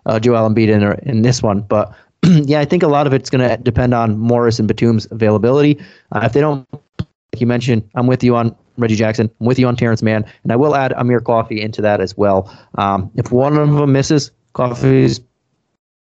uh, 0.07 0.18
Joel 0.18 0.50
Embiid 0.50 0.68
in, 0.68 1.09
in 1.09 1.22
this 1.22 1.44
one. 1.44 1.61
But 1.61 1.94
yeah, 2.24 2.59
I 2.59 2.64
think 2.64 2.83
a 2.83 2.88
lot 2.88 3.07
of 3.07 3.12
it's 3.12 3.31
going 3.31 3.48
to 3.48 3.57
depend 3.62 3.94
on 3.94 4.18
Morris 4.18 4.59
and 4.59 4.66
Batum's 4.66 5.07
availability. 5.12 5.81
Uh, 6.11 6.22
if 6.24 6.33
they 6.33 6.40
don't, 6.40 6.66
like 6.98 7.40
you 7.40 7.46
mentioned, 7.46 7.88
I'm 7.94 8.09
with 8.09 8.24
you 8.24 8.35
on 8.35 8.57
Reggie 8.79 8.96
Jackson. 8.96 9.31
I'm 9.40 9.46
with 9.46 9.61
you 9.61 9.68
on 9.68 9.76
Terrence 9.76 10.03
Mann, 10.03 10.24
and 10.42 10.53
I 10.53 10.57
will 10.57 10.74
add 10.74 10.92
Amir 10.94 11.20
Coffey 11.20 11.61
into 11.61 11.81
that 11.83 12.00
as 12.00 12.16
well. 12.16 12.53
Um, 12.74 13.11
if 13.14 13.31
one 13.31 13.57
of 13.57 13.72
them 13.72 13.92
misses, 13.92 14.33
Coffey's 14.53 15.21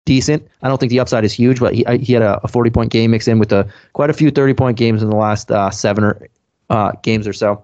decent. 0.05 0.47
I 0.63 0.69
don't 0.69 0.79
think 0.79 0.91
the 0.91 1.01
upside 1.01 1.25
is 1.25 1.33
huge, 1.33 1.61
but 1.61 1.75
he 1.75 1.85
he 2.01 2.13
had 2.13 2.23
a, 2.23 2.41
a 2.43 2.49
40 2.49 2.71
point 2.71 2.91
game 2.91 3.11
mixed 3.11 3.29
in 3.29 3.39
with 3.39 3.53
a 3.53 3.69
quite 3.93 4.09
a 4.11 4.15
few 4.15 4.31
30 4.31 4.55
point 4.55 4.79
games 4.79 5.03
in 5.03 5.11
the 5.11 5.17
last 5.17 5.51
uh, 5.51 5.71
seven 5.71 6.05
or 6.05 6.29
uh, 6.71 6.93
games 7.03 7.27
or 7.27 7.33
so. 7.33 7.63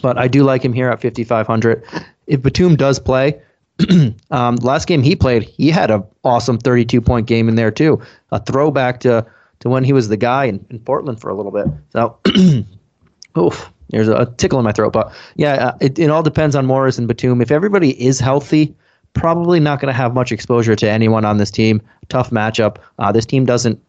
But 0.00 0.16
I 0.16 0.28
do 0.28 0.42
like 0.42 0.64
him 0.64 0.72
here 0.72 0.88
at 0.88 1.02
5500. 1.02 1.84
If 2.26 2.42
Batum 2.42 2.76
does 2.76 2.98
play, 2.98 3.40
um, 4.30 4.56
last 4.56 4.86
game 4.86 5.02
he 5.02 5.14
played, 5.14 5.42
he 5.42 5.70
had 5.70 5.90
an 5.90 6.04
awesome 6.24 6.58
32 6.58 7.00
point 7.00 7.26
game 7.26 7.48
in 7.48 7.56
there 7.56 7.70
too. 7.70 8.00
A 8.30 8.40
throwback 8.40 9.00
to 9.00 9.26
to 9.60 9.68
when 9.68 9.84
he 9.84 9.92
was 9.92 10.08
the 10.08 10.16
guy 10.16 10.44
in, 10.44 10.64
in 10.70 10.78
Portland 10.80 11.20
for 11.20 11.30
a 11.30 11.34
little 11.34 11.52
bit. 11.52 11.66
So, 11.90 12.18
oof, 13.38 13.70
there's 13.90 14.08
a 14.08 14.26
tickle 14.36 14.58
in 14.58 14.64
my 14.64 14.72
throat. 14.72 14.92
But 14.92 15.12
yeah, 15.36 15.68
uh, 15.68 15.78
it, 15.80 15.98
it 15.98 16.10
all 16.10 16.22
depends 16.22 16.56
on 16.56 16.66
Morris 16.66 16.98
and 16.98 17.06
Batum. 17.06 17.40
If 17.40 17.52
everybody 17.52 17.90
is 18.04 18.18
healthy, 18.18 18.74
probably 19.14 19.60
not 19.60 19.80
going 19.80 19.92
to 19.92 19.96
have 19.96 20.14
much 20.14 20.32
exposure 20.32 20.76
to 20.76 20.88
anyone 20.88 21.24
on 21.24 21.38
this 21.38 21.50
team. 21.50 21.82
Tough 22.08 22.30
matchup. 22.30 22.76
Uh, 22.98 23.12
this 23.12 23.26
team 23.26 23.44
doesn't 23.44 23.80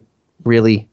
really 0.43 0.87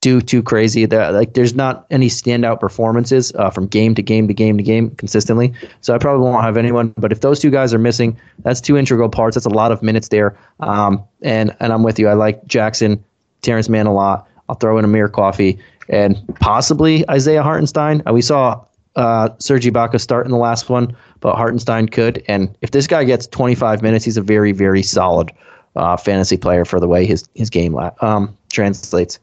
do 0.00 0.20
too 0.20 0.42
crazy. 0.42 0.86
Like, 0.86 1.34
there's 1.34 1.54
not 1.54 1.86
any 1.90 2.08
standout 2.08 2.58
performances 2.58 3.32
uh, 3.36 3.50
from 3.50 3.68
game 3.68 3.94
to 3.94 4.02
game 4.02 4.26
to 4.26 4.34
game 4.34 4.56
to 4.56 4.62
game 4.62 4.90
consistently. 4.96 5.52
So 5.80 5.94
I 5.94 5.98
probably 5.98 6.24
won't 6.24 6.44
have 6.44 6.56
anyone. 6.56 6.92
But 6.96 7.12
if 7.12 7.20
those 7.20 7.38
two 7.38 7.50
guys 7.50 7.72
are 7.72 7.78
missing, 7.78 8.18
that's 8.40 8.60
two 8.60 8.76
integral 8.76 9.08
parts. 9.08 9.36
That's 9.36 9.46
a 9.46 9.50
lot 9.50 9.70
of 9.70 9.82
minutes 9.82 10.08
there. 10.08 10.36
Um, 10.60 11.02
and 11.22 11.54
and 11.60 11.72
I'm 11.72 11.84
with 11.84 11.98
you. 11.98 12.08
I 12.08 12.14
like 12.14 12.44
Jackson, 12.46 13.02
Terrence 13.42 13.68
Mann 13.68 13.86
a 13.86 13.94
lot. 13.94 14.28
I'll 14.48 14.56
throw 14.56 14.76
in 14.76 14.84
Amir 14.84 15.08
Coffey 15.08 15.58
and 15.88 16.20
possibly 16.40 17.08
Isaiah 17.08 17.42
Hartenstein. 17.42 18.02
Uh, 18.06 18.12
we 18.12 18.22
saw 18.22 18.64
uh, 18.96 19.30
Serge 19.38 19.64
Ibaka 19.64 20.00
start 20.00 20.26
in 20.26 20.32
the 20.32 20.38
last 20.38 20.68
one, 20.68 20.94
but 21.20 21.36
Hartenstein 21.36 21.88
could. 21.88 22.22
And 22.28 22.56
if 22.60 22.72
this 22.72 22.86
guy 22.86 23.04
gets 23.04 23.26
25 23.26 23.82
minutes, 23.82 24.04
he's 24.04 24.16
a 24.16 24.22
very, 24.22 24.52
very 24.52 24.82
solid 24.82 25.32
uh, 25.76 25.96
fantasy 25.96 26.36
player 26.36 26.64
for 26.64 26.78
the 26.80 26.88
way 26.88 27.06
his 27.06 27.28
his 27.34 27.48
game 27.48 27.76
um, 28.00 28.36
translates. 28.50 29.18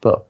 But 0.00 0.24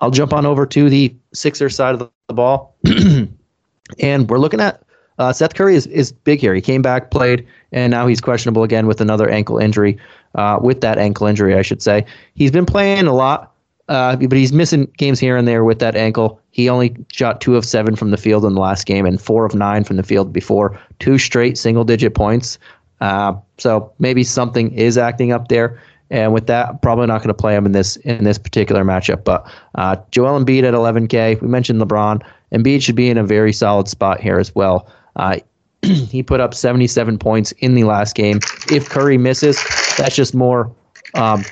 I'll 0.00 0.10
jump 0.10 0.32
on 0.32 0.46
over 0.46 0.66
to 0.66 0.88
the 0.88 1.14
Sixer 1.34 1.68
side 1.68 1.94
of 1.94 1.98
the, 1.98 2.34
ball, 2.34 2.76
and 3.98 4.30
we're 4.30 4.38
looking 4.38 4.60
at 4.60 4.82
uh, 5.18 5.32
Seth 5.32 5.54
Curry 5.54 5.74
is, 5.74 5.86
is 5.88 6.12
big 6.12 6.40
here. 6.40 6.54
He 6.54 6.60
came 6.60 6.80
back, 6.80 7.10
played, 7.10 7.46
and 7.72 7.90
now 7.90 8.06
he's 8.06 8.20
questionable 8.20 8.62
again 8.62 8.86
with 8.86 9.00
another 9.00 9.28
ankle 9.28 9.58
injury. 9.58 9.98
Uh, 10.36 10.60
with 10.62 10.80
that 10.80 10.96
ankle 10.96 11.26
injury, 11.26 11.56
I 11.56 11.62
should 11.62 11.82
say, 11.82 12.06
he's 12.34 12.52
been 12.52 12.64
playing 12.64 13.08
a 13.08 13.12
lot, 13.12 13.49
uh, 13.90 14.14
but 14.14 14.38
he's 14.38 14.52
missing 14.52 14.86
games 14.98 15.18
here 15.18 15.36
and 15.36 15.48
there 15.48 15.64
with 15.64 15.80
that 15.80 15.96
ankle. 15.96 16.40
He 16.52 16.68
only 16.68 16.94
shot 17.12 17.40
two 17.40 17.56
of 17.56 17.64
seven 17.64 17.96
from 17.96 18.12
the 18.12 18.16
field 18.16 18.44
in 18.44 18.54
the 18.54 18.60
last 18.60 18.86
game 18.86 19.04
and 19.04 19.20
four 19.20 19.44
of 19.44 19.52
nine 19.52 19.82
from 19.82 19.96
the 19.96 20.04
field 20.04 20.32
before. 20.32 20.78
Two 21.00 21.18
straight 21.18 21.58
single 21.58 21.82
digit 21.82 22.14
points. 22.14 22.56
Uh, 23.00 23.34
so 23.58 23.92
maybe 23.98 24.22
something 24.22 24.72
is 24.72 24.96
acting 24.96 25.32
up 25.32 25.48
there. 25.48 25.82
And 26.08 26.32
with 26.32 26.46
that, 26.46 26.82
probably 26.82 27.08
not 27.08 27.18
going 27.18 27.28
to 27.28 27.34
play 27.34 27.54
him 27.54 27.66
in 27.66 27.72
this 27.72 27.96
in 27.96 28.22
this 28.22 28.38
particular 28.38 28.84
matchup. 28.84 29.24
But 29.24 29.44
uh, 29.74 29.96
Joel 30.12 30.38
Embiid 30.38 30.62
at 30.62 30.74
11K. 30.74 31.40
We 31.40 31.48
mentioned 31.48 31.80
LeBron. 31.80 32.22
Embiid 32.52 32.82
should 32.82 32.96
be 32.96 33.10
in 33.10 33.18
a 33.18 33.24
very 33.24 33.52
solid 33.52 33.88
spot 33.88 34.20
here 34.20 34.38
as 34.38 34.54
well. 34.54 34.88
Uh, 35.16 35.38
he 35.82 36.22
put 36.22 36.38
up 36.38 36.54
77 36.54 37.18
points 37.18 37.50
in 37.58 37.74
the 37.74 37.84
last 37.84 38.14
game. 38.14 38.38
If 38.70 38.88
Curry 38.88 39.18
misses, 39.18 39.60
that's 39.96 40.14
just 40.14 40.32
more 40.32 40.70
um, 41.14 41.44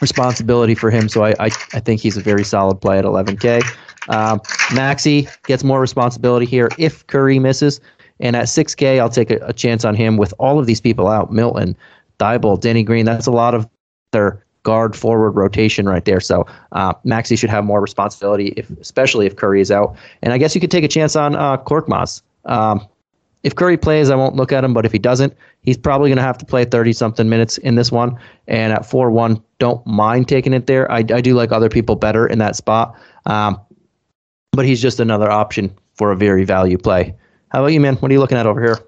responsibility 0.00 0.74
for 0.74 0.90
him. 0.90 1.08
So 1.08 1.24
I, 1.24 1.30
I, 1.38 1.46
I 1.72 1.80
think 1.80 2.00
he's 2.00 2.16
a 2.16 2.20
very 2.20 2.44
solid 2.44 2.80
play 2.80 2.98
at 2.98 3.04
11K. 3.04 3.62
Um, 4.08 4.40
Maxey 4.74 5.28
gets 5.46 5.62
more 5.62 5.80
responsibility 5.80 6.46
here 6.46 6.70
if 6.78 7.06
Curry 7.06 7.38
misses. 7.38 7.80
And 8.18 8.36
at 8.36 8.46
6K, 8.46 9.00
I'll 9.00 9.08
take 9.08 9.30
a, 9.30 9.36
a 9.36 9.52
chance 9.52 9.84
on 9.84 9.94
him 9.94 10.16
with 10.16 10.34
all 10.38 10.58
of 10.58 10.66
these 10.66 10.80
people 10.80 11.08
out 11.08 11.32
Milton, 11.32 11.76
Thybulle, 12.18 12.60
Denny 12.60 12.82
Green. 12.82 13.06
That's 13.06 13.26
a 13.26 13.32
lot 13.32 13.54
of 13.54 13.68
their 14.12 14.44
guard 14.62 14.94
forward 14.94 15.32
rotation 15.32 15.88
right 15.88 16.04
there. 16.04 16.20
So 16.20 16.46
uh, 16.72 16.92
Maxey 17.04 17.36
should 17.36 17.50
have 17.50 17.64
more 17.64 17.80
responsibility, 17.80 18.48
if 18.56 18.68
especially 18.78 19.26
if 19.26 19.36
Curry 19.36 19.60
is 19.60 19.70
out. 19.70 19.96
And 20.22 20.32
I 20.32 20.38
guess 20.38 20.54
you 20.54 20.60
could 20.60 20.70
take 20.70 20.84
a 20.84 20.88
chance 20.88 21.16
on 21.16 21.34
uh, 21.34 21.56
Korkmaz. 21.58 22.22
Um, 22.44 22.86
if 23.42 23.54
Curry 23.54 23.76
plays, 23.76 24.10
I 24.10 24.16
won't 24.16 24.36
look 24.36 24.52
at 24.52 24.64
him, 24.64 24.74
but 24.74 24.84
if 24.84 24.92
he 24.92 24.98
doesn't, 24.98 25.34
he's 25.62 25.78
probably 25.78 26.10
going 26.10 26.18
to 26.18 26.22
have 26.22 26.38
to 26.38 26.44
play 26.44 26.64
30 26.64 26.92
something 26.92 27.28
minutes 27.28 27.58
in 27.58 27.74
this 27.74 27.90
one. 27.90 28.18
And 28.46 28.72
at 28.72 28.84
4 28.84 29.10
1, 29.10 29.42
don't 29.58 29.84
mind 29.86 30.28
taking 30.28 30.52
it 30.52 30.66
there. 30.66 30.90
I, 30.90 30.98
I 30.98 31.20
do 31.20 31.34
like 31.34 31.52
other 31.52 31.68
people 31.68 31.96
better 31.96 32.26
in 32.26 32.38
that 32.38 32.56
spot. 32.56 32.94
Um, 33.26 33.60
but 34.52 34.66
he's 34.66 34.82
just 34.82 35.00
another 35.00 35.30
option 35.30 35.74
for 35.94 36.12
a 36.12 36.16
very 36.16 36.44
value 36.44 36.78
play. 36.78 37.14
How 37.50 37.60
about 37.60 37.72
you, 37.72 37.80
man? 37.80 37.96
What 37.96 38.10
are 38.10 38.14
you 38.14 38.20
looking 38.20 38.38
at 38.38 38.46
over 38.46 38.62
here? 38.62 38.78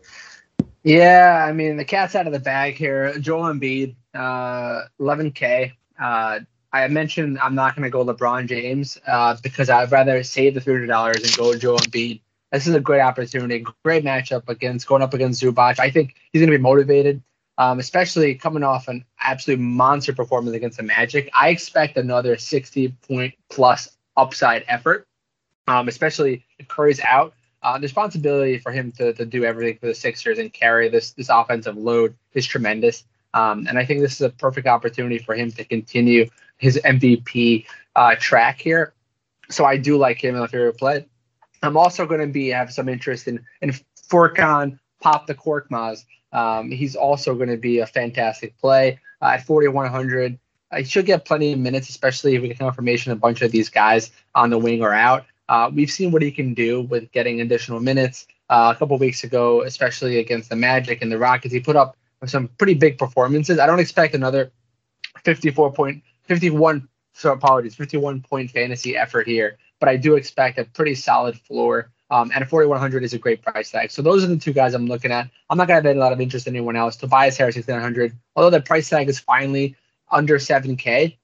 Yeah, 0.84 1.46
I 1.48 1.52
mean 1.52 1.76
the 1.76 1.84
cat's 1.84 2.14
out 2.14 2.26
of 2.26 2.32
the 2.32 2.40
bag 2.40 2.74
here. 2.74 3.16
Joel 3.18 3.52
Embiid, 3.52 3.94
uh, 4.14 4.82
11k. 5.00 5.72
Uh, 6.00 6.40
I 6.72 6.88
mentioned 6.88 7.38
I'm 7.38 7.54
not 7.54 7.76
going 7.76 7.84
to 7.84 7.90
go 7.90 8.04
LeBron 8.04 8.48
James 8.48 8.98
uh, 9.06 9.36
because 9.42 9.68
I'd 9.70 9.92
rather 9.92 10.22
save 10.22 10.54
the 10.54 10.60
three 10.60 10.74
hundred 10.74 10.86
dollars 10.86 11.22
and 11.22 11.36
go 11.36 11.56
Joel 11.56 11.78
Embiid. 11.78 12.21
This 12.52 12.66
is 12.66 12.74
a 12.74 12.80
great 12.80 13.00
opportunity, 13.00 13.64
great 13.82 14.04
matchup 14.04 14.46
against 14.48 14.86
going 14.86 15.00
up 15.00 15.14
against 15.14 15.42
Zubac. 15.42 15.80
I 15.80 15.90
think 15.90 16.16
he's 16.32 16.40
going 16.40 16.52
to 16.52 16.58
be 16.58 16.62
motivated, 16.62 17.22
um, 17.56 17.78
especially 17.78 18.34
coming 18.34 18.62
off 18.62 18.88
an 18.88 19.04
absolute 19.20 19.58
monster 19.58 20.12
performance 20.12 20.54
against 20.54 20.76
the 20.76 20.82
Magic. 20.82 21.30
I 21.34 21.48
expect 21.48 21.96
another 21.96 22.36
60 22.36 22.88
point 23.08 23.34
plus 23.48 23.96
upside 24.18 24.64
effort, 24.68 25.06
um, 25.66 25.88
especially 25.88 26.44
if 26.58 26.68
Curry's 26.68 27.00
out. 27.00 27.32
Uh, 27.62 27.78
the 27.78 27.82
responsibility 27.82 28.58
for 28.58 28.70
him 28.70 28.92
to, 28.92 29.14
to 29.14 29.24
do 29.24 29.44
everything 29.44 29.78
for 29.78 29.86
the 29.86 29.94
Sixers 29.94 30.38
and 30.38 30.52
carry 30.52 30.88
this 30.90 31.12
this 31.12 31.30
offensive 31.30 31.76
load 31.76 32.14
is 32.34 32.44
tremendous. 32.44 33.04
Um, 33.34 33.66
and 33.66 33.78
I 33.78 33.86
think 33.86 34.00
this 34.00 34.14
is 34.14 34.20
a 34.20 34.30
perfect 34.30 34.66
opportunity 34.66 35.18
for 35.18 35.34
him 35.34 35.50
to 35.52 35.64
continue 35.64 36.28
his 36.58 36.78
MVP 36.84 37.64
uh, 37.96 38.16
track 38.18 38.60
here. 38.60 38.92
So 39.48 39.64
I 39.64 39.78
do 39.78 39.96
like 39.96 40.22
him 40.22 40.34
in 40.34 40.40
the 40.42 40.48
favorite 40.48 40.76
play. 40.76 41.06
I'm 41.62 41.76
also 41.76 42.06
going 42.06 42.20
to 42.20 42.26
be 42.26 42.48
have 42.48 42.72
some 42.72 42.88
interest 42.88 43.28
in 43.28 43.44
in 43.60 43.72
Furkan 44.10 44.78
Pop 45.00 45.26
the 45.26 45.34
Korkmaz. 45.34 46.04
Um, 46.32 46.70
he's 46.70 46.96
also 46.96 47.34
going 47.34 47.50
to 47.50 47.56
be 47.56 47.80
a 47.80 47.86
fantastic 47.86 48.56
play 48.58 48.98
uh, 49.20 49.26
at 49.34 49.46
4100. 49.46 50.38
He 50.74 50.84
should 50.84 51.04
get 51.04 51.26
plenty 51.26 51.52
of 51.52 51.58
minutes, 51.58 51.90
especially 51.90 52.34
if 52.34 52.42
we 52.42 52.48
get 52.48 52.58
confirmation 52.58 53.12
a 53.12 53.16
bunch 53.16 53.42
of 53.42 53.52
these 53.52 53.68
guys 53.68 54.10
on 54.34 54.48
the 54.48 54.58
wing 54.58 54.80
or 54.82 54.94
out. 54.94 55.26
Uh, 55.48 55.70
we've 55.74 55.90
seen 55.90 56.10
what 56.12 56.22
he 56.22 56.30
can 56.30 56.54
do 56.54 56.82
with 56.82 57.12
getting 57.12 57.40
additional 57.42 57.80
minutes. 57.80 58.26
Uh, 58.48 58.72
a 58.74 58.78
couple 58.78 58.96
weeks 58.98 59.24
ago, 59.24 59.62
especially 59.62 60.18
against 60.18 60.50
the 60.50 60.56
Magic 60.56 61.00
and 61.00 61.10
the 61.10 61.18
Rockets, 61.18 61.54
he 61.54 61.60
put 61.60 61.76
up 61.76 61.96
some 62.26 62.48
pretty 62.58 62.74
big 62.74 62.98
performances. 62.98 63.58
I 63.58 63.66
don't 63.66 63.80
expect 63.80 64.14
another 64.14 64.50
54 65.24 65.72
point, 65.72 66.02
51, 66.24 66.86
so 67.14 67.32
apologies, 67.32 67.74
51 67.74 68.20
point 68.20 68.50
fantasy 68.50 68.96
effort 68.96 69.26
here, 69.26 69.56
but 69.82 69.88
I 69.88 69.96
do 69.96 70.14
expect 70.14 70.60
a 70.60 70.64
pretty 70.64 70.94
solid 70.94 71.36
floor. 71.40 71.90
Um, 72.08 72.30
and 72.32 72.48
4100 72.48 73.02
is 73.02 73.14
a 73.14 73.18
great 73.18 73.42
price 73.42 73.72
tag. 73.72 73.90
So 73.90 74.00
those 74.00 74.22
are 74.22 74.28
the 74.28 74.36
two 74.36 74.52
guys 74.52 74.74
I'm 74.74 74.86
looking 74.86 75.10
at. 75.10 75.28
I'm 75.50 75.58
not 75.58 75.66
going 75.66 75.82
to 75.82 75.88
have 75.88 75.96
a 75.96 75.98
lot 75.98 76.12
of 76.12 76.20
interest 76.20 76.46
in 76.46 76.54
anyone 76.54 76.76
else. 76.76 76.94
Tobias 76.94 77.36
Harris 77.36 77.56
6900, 77.56 78.16
although 78.36 78.50
the 78.50 78.60
price 78.60 78.88
tag 78.88 79.08
is 79.08 79.18
finally 79.18 79.74
under 80.12 80.38
7K, 80.38 81.16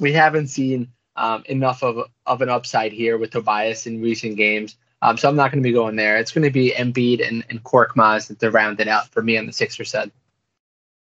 we 0.00 0.12
haven't 0.14 0.46
seen 0.46 0.90
um, 1.16 1.42
enough 1.50 1.82
of, 1.82 2.08
of 2.24 2.40
an 2.40 2.48
upside 2.48 2.92
here 2.92 3.18
with 3.18 3.32
Tobias 3.32 3.86
in 3.86 4.00
recent 4.00 4.38
games. 4.38 4.78
Um, 5.02 5.18
so 5.18 5.28
I'm 5.28 5.36
not 5.36 5.52
going 5.52 5.62
to 5.62 5.68
be 5.68 5.74
going 5.74 5.96
there. 5.96 6.16
It's 6.16 6.32
going 6.32 6.44
to 6.44 6.50
be 6.50 6.70
Embiid 6.70 7.28
and, 7.28 7.44
and 7.50 7.62
Korkmaz 7.62 8.38
to 8.38 8.50
round 8.50 8.80
it 8.80 8.88
out 8.88 9.08
for 9.08 9.22
me 9.22 9.36
on 9.36 9.44
the 9.44 9.52
Sixers 9.52 9.90
side. 9.90 10.10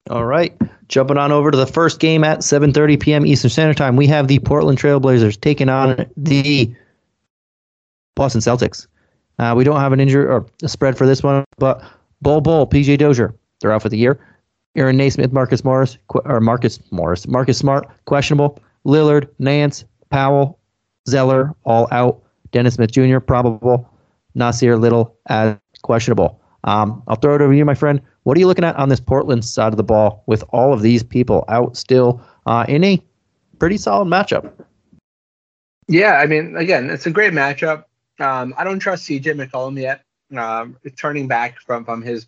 All 0.09 0.25
right. 0.25 0.53
Jumping 0.89 1.17
on 1.17 1.31
over 1.31 1.51
to 1.51 1.57
the 1.57 1.67
first 1.67 2.01
game 2.01 2.25
at 2.25 2.39
7:30 2.39 2.99
p.m. 2.99 3.25
Eastern 3.25 3.49
Standard 3.49 3.77
Time, 3.77 3.95
we 3.95 4.07
have 4.07 4.27
the 4.27 4.39
Portland 4.39 4.77
Trailblazers 4.77 5.39
taking 5.39 5.69
on 5.69 6.05
the 6.15 6.73
Boston 8.17 8.41
Celtics. 8.41 8.87
Uh, 9.39 9.53
we 9.55 9.63
don't 9.63 9.79
have 9.79 9.93
an 9.93 9.99
injury 9.99 10.25
or 10.25 10.45
a 10.63 10.67
spread 10.67 10.97
for 10.97 11.05
this 11.05 11.23
one, 11.23 11.45
but 11.57 11.81
Bol 12.21 12.41
Bol, 12.41 12.67
PJ 12.67 12.97
Dozier, 12.97 13.33
they're 13.61 13.71
out 13.71 13.83
for 13.83 13.89
the 13.89 13.97
year. 13.97 14.19
Aaron 14.75 14.97
Nesmith, 14.97 15.31
Marcus 15.31 15.63
Morris, 15.63 15.97
or 16.09 16.39
Marcus 16.39 16.79
Morris, 16.91 17.27
Marcus 17.27 17.57
Smart, 17.57 17.87
questionable. 18.05 18.59
Lillard, 18.85 19.27
Nance, 19.39 19.85
Powell, 20.09 20.59
Zeller, 21.07 21.53
all 21.63 21.87
out. 21.91 22.21
Dennis 22.51 22.75
Smith 22.75 22.91
Jr., 22.91 23.19
probable. 23.19 23.89
Nassir 24.35 24.79
Little, 24.79 25.17
as 25.27 25.57
questionable. 25.81 26.39
Um, 26.63 27.01
I'll 27.07 27.15
throw 27.15 27.35
it 27.35 27.41
over 27.41 27.53
to 27.53 27.57
you, 27.57 27.65
my 27.65 27.73
friend. 27.73 28.01
What 28.23 28.37
are 28.37 28.39
you 28.39 28.47
looking 28.47 28.65
at 28.65 28.75
on 28.75 28.89
this 28.89 28.99
Portland 28.99 29.43
side 29.45 29.73
of 29.73 29.77
the 29.77 29.83
ball 29.83 30.23
with 30.27 30.43
all 30.49 30.73
of 30.73 30.81
these 30.81 31.01
people 31.03 31.43
out 31.47 31.75
still 31.75 32.21
uh, 32.45 32.65
in 32.67 32.83
a 32.83 33.01
pretty 33.59 33.77
solid 33.77 34.05
matchup? 34.05 34.51
Yeah, 35.87 36.13
I 36.13 36.27
mean, 36.27 36.55
again, 36.55 36.89
it's 36.89 37.05
a 37.05 37.11
great 37.11 37.33
matchup. 37.33 37.85
Um, 38.19 38.53
I 38.57 38.63
don't 38.63 38.79
trust 38.79 39.07
CJ 39.07 39.23
McCollum 39.23 39.79
yet. 39.79 40.03
Um, 40.37 40.77
turning 40.97 41.27
back 41.27 41.59
from 41.59 41.85
from 41.85 42.01
his 42.01 42.27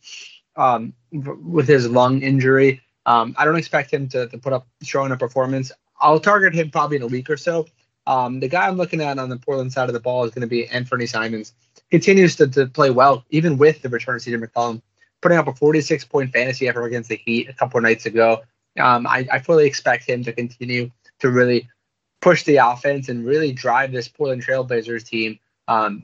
um, 0.55 0.93
with 1.11 1.67
his 1.67 1.89
lung 1.89 2.21
injury, 2.21 2.81
um, 3.05 3.35
I 3.37 3.45
don't 3.45 3.57
expect 3.57 3.91
him 3.91 4.07
to, 4.09 4.27
to 4.27 4.37
put 4.37 4.53
up 4.53 4.67
showing 4.83 5.11
a 5.11 5.17
performance. 5.17 5.71
I'll 5.99 6.19
target 6.19 6.53
him 6.53 6.69
probably 6.69 6.97
in 6.97 7.03
a 7.03 7.07
week 7.07 7.29
or 7.29 7.37
so. 7.37 7.67
Um, 8.07 8.39
the 8.39 8.47
guy 8.47 8.67
I'm 8.67 8.77
looking 8.77 9.01
at 9.01 9.19
on 9.19 9.29
the 9.29 9.37
Portland 9.37 9.73
side 9.73 9.89
of 9.89 9.93
the 9.93 9.99
ball 9.99 10.23
is 10.23 10.31
going 10.31 10.41
to 10.41 10.47
be 10.47 10.67
Anthony 10.67 11.05
Simons. 11.05 11.53
Continues 11.91 12.35
to, 12.37 12.47
to 12.47 12.67
play 12.67 12.89
well, 12.89 13.25
even 13.29 13.57
with 13.57 13.81
the 13.81 13.89
return 13.89 14.15
of 14.15 14.21
CJ 14.21 14.43
McCollum, 14.43 14.81
putting 15.21 15.37
up 15.37 15.47
a 15.47 15.53
46 15.53 16.05
point 16.05 16.31
fantasy 16.31 16.67
effort 16.67 16.85
against 16.85 17.09
the 17.09 17.17
Heat 17.17 17.49
a 17.49 17.53
couple 17.53 17.81
nights 17.81 18.05
ago. 18.05 18.41
I, 18.77 19.27
I 19.31 19.39
fully 19.39 19.65
expect 19.65 20.07
him 20.07 20.23
to 20.23 20.31
continue 20.31 20.89
to 21.19 21.29
really 21.29 21.69
push 22.21 22.43
the 22.43 22.57
offense 22.57 23.09
and 23.09 23.25
really 23.25 23.51
drive 23.51 23.91
this 23.91 24.07
Portland 24.07 24.45
Trailblazers 24.45 25.05
team 25.05 25.39
um, 25.69 26.03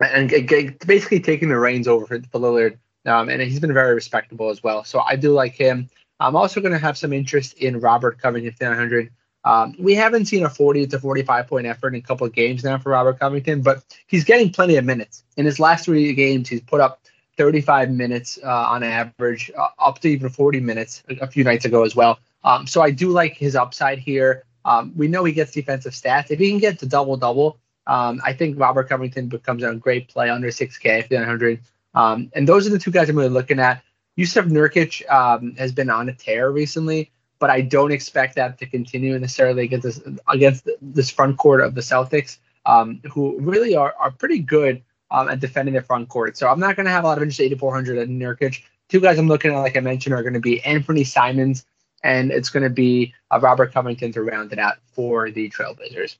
and 0.00 0.30
g- 0.30 0.70
basically 0.86 1.20
taking 1.20 1.50
the 1.50 1.58
reins 1.58 1.86
over 1.86 2.06
for, 2.06 2.20
for 2.32 2.40
Lillard. 2.40 2.78
Um, 3.06 3.28
and 3.28 3.40
he's 3.40 3.60
been 3.60 3.72
very 3.72 3.94
respectable 3.94 4.50
as 4.50 4.62
well. 4.62 4.82
So 4.84 5.00
I 5.00 5.16
do 5.16 5.32
like 5.32 5.54
him. 5.54 5.88
I'm 6.20 6.34
also 6.34 6.60
going 6.60 6.72
to 6.72 6.78
have 6.78 6.98
some 6.98 7.12
interest 7.12 7.58
in 7.58 7.78
Robert 7.78 8.20
Covington 8.20 8.54
900. 8.60 9.10
Um, 9.44 9.74
we 9.78 9.94
haven't 9.94 10.26
seen 10.26 10.44
a 10.44 10.50
40 10.50 10.88
to 10.88 10.98
45 10.98 11.46
point 11.46 11.66
effort 11.66 11.94
in 11.94 12.00
a 12.00 12.02
couple 12.02 12.26
of 12.26 12.32
games 12.32 12.64
now 12.64 12.76
for 12.78 12.90
Robert 12.90 13.20
Covington, 13.20 13.62
but 13.62 13.84
he's 14.08 14.24
getting 14.24 14.50
plenty 14.50 14.76
of 14.76 14.84
minutes. 14.84 15.22
In 15.36 15.46
his 15.46 15.60
last 15.60 15.84
three 15.84 16.12
games, 16.12 16.48
he's 16.48 16.60
put 16.60 16.80
up 16.80 17.00
35 17.36 17.90
minutes 17.90 18.38
uh, 18.42 18.48
on 18.48 18.82
average, 18.82 19.50
uh, 19.56 19.68
up 19.78 20.00
to 20.00 20.08
even 20.08 20.28
40 20.28 20.60
minutes 20.60 21.04
a, 21.08 21.16
a 21.18 21.26
few 21.28 21.44
nights 21.44 21.64
ago 21.64 21.84
as 21.84 21.94
well. 21.94 22.18
Um, 22.42 22.66
so 22.66 22.82
I 22.82 22.90
do 22.90 23.10
like 23.10 23.36
his 23.36 23.54
upside 23.54 23.98
here. 23.98 24.44
Um, 24.64 24.92
we 24.96 25.08
know 25.08 25.24
he 25.24 25.32
gets 25.32 25.52
defensive 25.52 25.92
stats. 25.92 26.30
If 26.30 26.40
he 26.40 26.50
can 26.50 26.58
get 26.58 26.80
to 26.80 26.86
double 26.86 27.16
double, 27.16 27.58
um, 27.88 28.20
I 28.22 28.34
think 28.34 28.60
Robert 28.60 28.88
Covington 28.88 29.28
becomes 29.28 29.62
a 29.62 29.74
great 29.74 30.08
play 30.08 30.28
under 30.28 30.48
6K, 30.48 31.10
900. 31.10 31.60
Um, 31.94 32.30
and 32.34 32.46
those 32.46 32.66
are 32.66 32.70
the 32.70 32.78
two 32.78 32.90
guys 32.90 33.08
I'm 33.08 33.16
really 33.16 33.30
looking 33.30 33.58
at. 33.58 33.82
Jusuf 34.18 34.46
Nurkic 34.48 35.10
um, 35.10 35.54
has 35.56 35.72
been 35.72 35.88
on 35.88 36.08
a 36.08 36.12
tear 36.12 36.50
recently, 36.50 37.10
but 37.38 37.50
I 37.50 37.62
don't 37.62 37.90
expect 37.90 38.34
that 38.34 38.58
to 38.58 38.66
continue 38.66 39.18
necessarily 39.18 39.64
against 39.64 39.84
this, 39.84 40.00
against 40.28 40.68
this 40.82 41.08
front 41.08 41.38
court 41.38 41.62
of 41.62 41.74
the 41.74 41.80
Celtics, 41.80 42.38
um, 42.66 43.00
who 43.10 43.40
really 43.40 43.74
are, 43.74 43.94
are 43.98 44.10
pretty 44.10 44.40
good 44.40 44.82
um, 45.10 45.30
at 45.30 45.40
defending 45.40 45.72
their 45.72 45.82
front 45.82 46.10
court. 46.10 46.36
So 46.36 46.48
I'm 46.48 46.60
not 46.60 46.76
going 46.76 46.86
to 46.86 46.92
have 46.92 47.04
a 47.04 47.06
lot 47.06 47.16
of 47.16 47.22
interest 47.22 47.40
8,400 47.40 47.98
at 47.98 48.08
Nurkic. 48.08 48.62
Two 48.88 49.00
guys 49.00 49.18
I'm 49.18 49.28
looking 49.28 49.52
at, 49.52 49.58
like 49.58 49.76
I 49.76 49.80
mentioned, 49.80 50.14
are 50.14 50.22
going 50.22 50.34
to 50.34 50.40
be 50.40 50.62
Anthony 50.62 51.04
Simons, 51.04 51.64
and 52.02 52.30
it's 52.30 52.50
going 52.50 52.64
to 52.64 52.70
be 52.70 53.14
uh, 53.30 53.40
Robert 53.40 53.72
Covington 53.72 54.12
to 54.12 54.22
round 54.22 54.52
it 54.52 54.58
out 54.58 54.76
for 54.92 55.30
the 55.30 55.48
Trailblazers. 55.48 56.16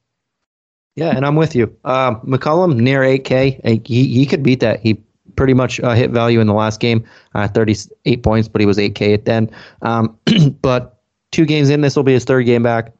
Yeah, 0.98 1.14
and 1.14 1.24
I'm 1.24 1.36
with 1.36 1.54
you. 1.54 1.72
Um, 1.84 2.20
McCollum 2.22 2.80
near 2.80 3.02
8K. 3.02 3.86
He, 3.86 4.12
he 4.12 4.26
could 4.26 4.42
beat 4.42 4.58
that. 4.58 4.80
He 4.80 5.00
pretty 5.36 5.54
much 5.54 5.78
uh, 5.78 5.92
hit 5.92 6.10
value 6.10 6.40
in 6.40 6.48
the 6.48 6.54
last 6.54 6.80
game, 6.80 7.04
uh, 7.36 7.46
38 7.46 8.24
points, 8.24 8.48
but 8.48 8.60
he 8.60 8.66
was 8.66 8.78
8K 8.78 9.14
at 9.14 9.24
then. 9.24 9.48
Um, 9.82 10.18
but 10.60 11.00
two 11.30 11.46
games 11.46 11.70
in, 11.70 11.82
this 11.82 11.94
will 11.94 12.02
be 12.02 12.14
his 12.14 12.24
third 12.24 12.46
game 12.46 12.64
back. 12.64 12.92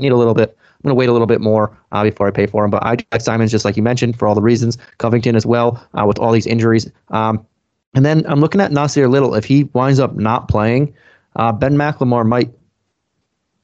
Need 0.00 0.10
a 0.10 0.16
little 0.16 0.34
bit. 0.34 0.58
I'm 0.58 0.82
going 0.82 0.90
to 0.90 0.96
wait 0.96 1.08
a 1.08 1.12
little 1.12 1.28
bit 1.28 1.40
more 1.40 1.78
uh, 1.92 2.02
before 2.02 2.26
I 2.26 2.32
pay 2.32 2.46
for 2.46 2.64
him. 2.64 2.70
But 2.72 2.82
I 2.82 2.96
like 3.12 3.20
Simons, 3.20 3.52
just 3.52 3.64
like 3.64 3.76
you 3.76 3.84
mentioned, 3.84 4.18
for 4.18 4.26
all 4.26 4.34
the 4.34 4.42
reasons. 4.42 4.76
Covington 4.98 5.36
as 5.36 5.46
well, 5.46 5.80
uh, 5.94 6.04
with 6.04 6.18
all 6.18 6.32
these 6.32 6.48
injuries. 6.48 6.90
Um, 7.10 7.46
and 7.94 8.04
then 8.04 8.26
I'm 8.26 8.40
looking 8.40 8.60
at 8.60 8.72
Nassir 8.72 9.08
Little. 9.08 9.36
If 9.36 9.44
he 9.44 9.64
winds 9.72 10.00
up 10.00 10.16
not 10.16 10.48
playing, 10.48 10.92
uh, 11.36 11.52
Ben 11.52 11.76
McLemore 11.76 12.26
might 12.26 12.50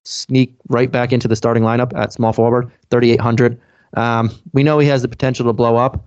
sneak 0.04 0.54
right 0.68 0.90
back 0.90 1.12
into 1.12 1.28
the 1.28 1.36
starting 1.36 1.62
lineup 1.62 1.96
at 1.96 2.12
small 2.12 2.32
forward, 2.32 2.70
3,800. 2.90 3.60
Um, 3.96 4.30
we 4.52 4.62
know 4.62 4.78
he 4.78 4.88
has 4.88 5.02
the 5.02 5.08
potential 5.08 5.46
to 5.46 5.52
blow 5.52 5.76
up 5.76 6.04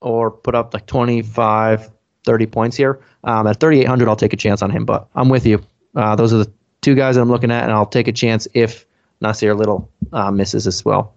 or 0.00 0.30
put 0.30 0.54
up 0.54 0.72
like 0.72 0.86
25, 0.86 1.90
30 2.24 2.46
points 2.46 2.76
here. 2.76 3.00
Um, 3.24 3.46
at 3.46 3.60
3,800, 3.60 4.08
I'll 4.08 4.16
take 4.16 4.32
a 4.32 4.36
chance 4.36 4.62
on 4.62 4.70
him, 4.70 4.84
but 4.84 5.08
I'm 5.14 5.28
with 5.28 5.46
you. 5.46 5.62
Uh, 5.94 6.16
those 6.16 6.32
are 6.32 6.38
the 6.38 6.52
two 6.80 6.94
guys 6.94 7.16
that 7.16 7.22
I'm 7.22 7.28
looking 7.30 7.50
at, 7.50 7.64
and 7.64 7.72
I'll 7.72 7.86
take 7.86 8.08
a 8.08 8.12
chance 8.12 8.48
if 8.54 8.86
Nassir 9.22 9.56
Little 9.56 9.90
uh, 10.12 10.30
misses 10.30 10.66
as 10.66 10.84
well. 10.84 11.14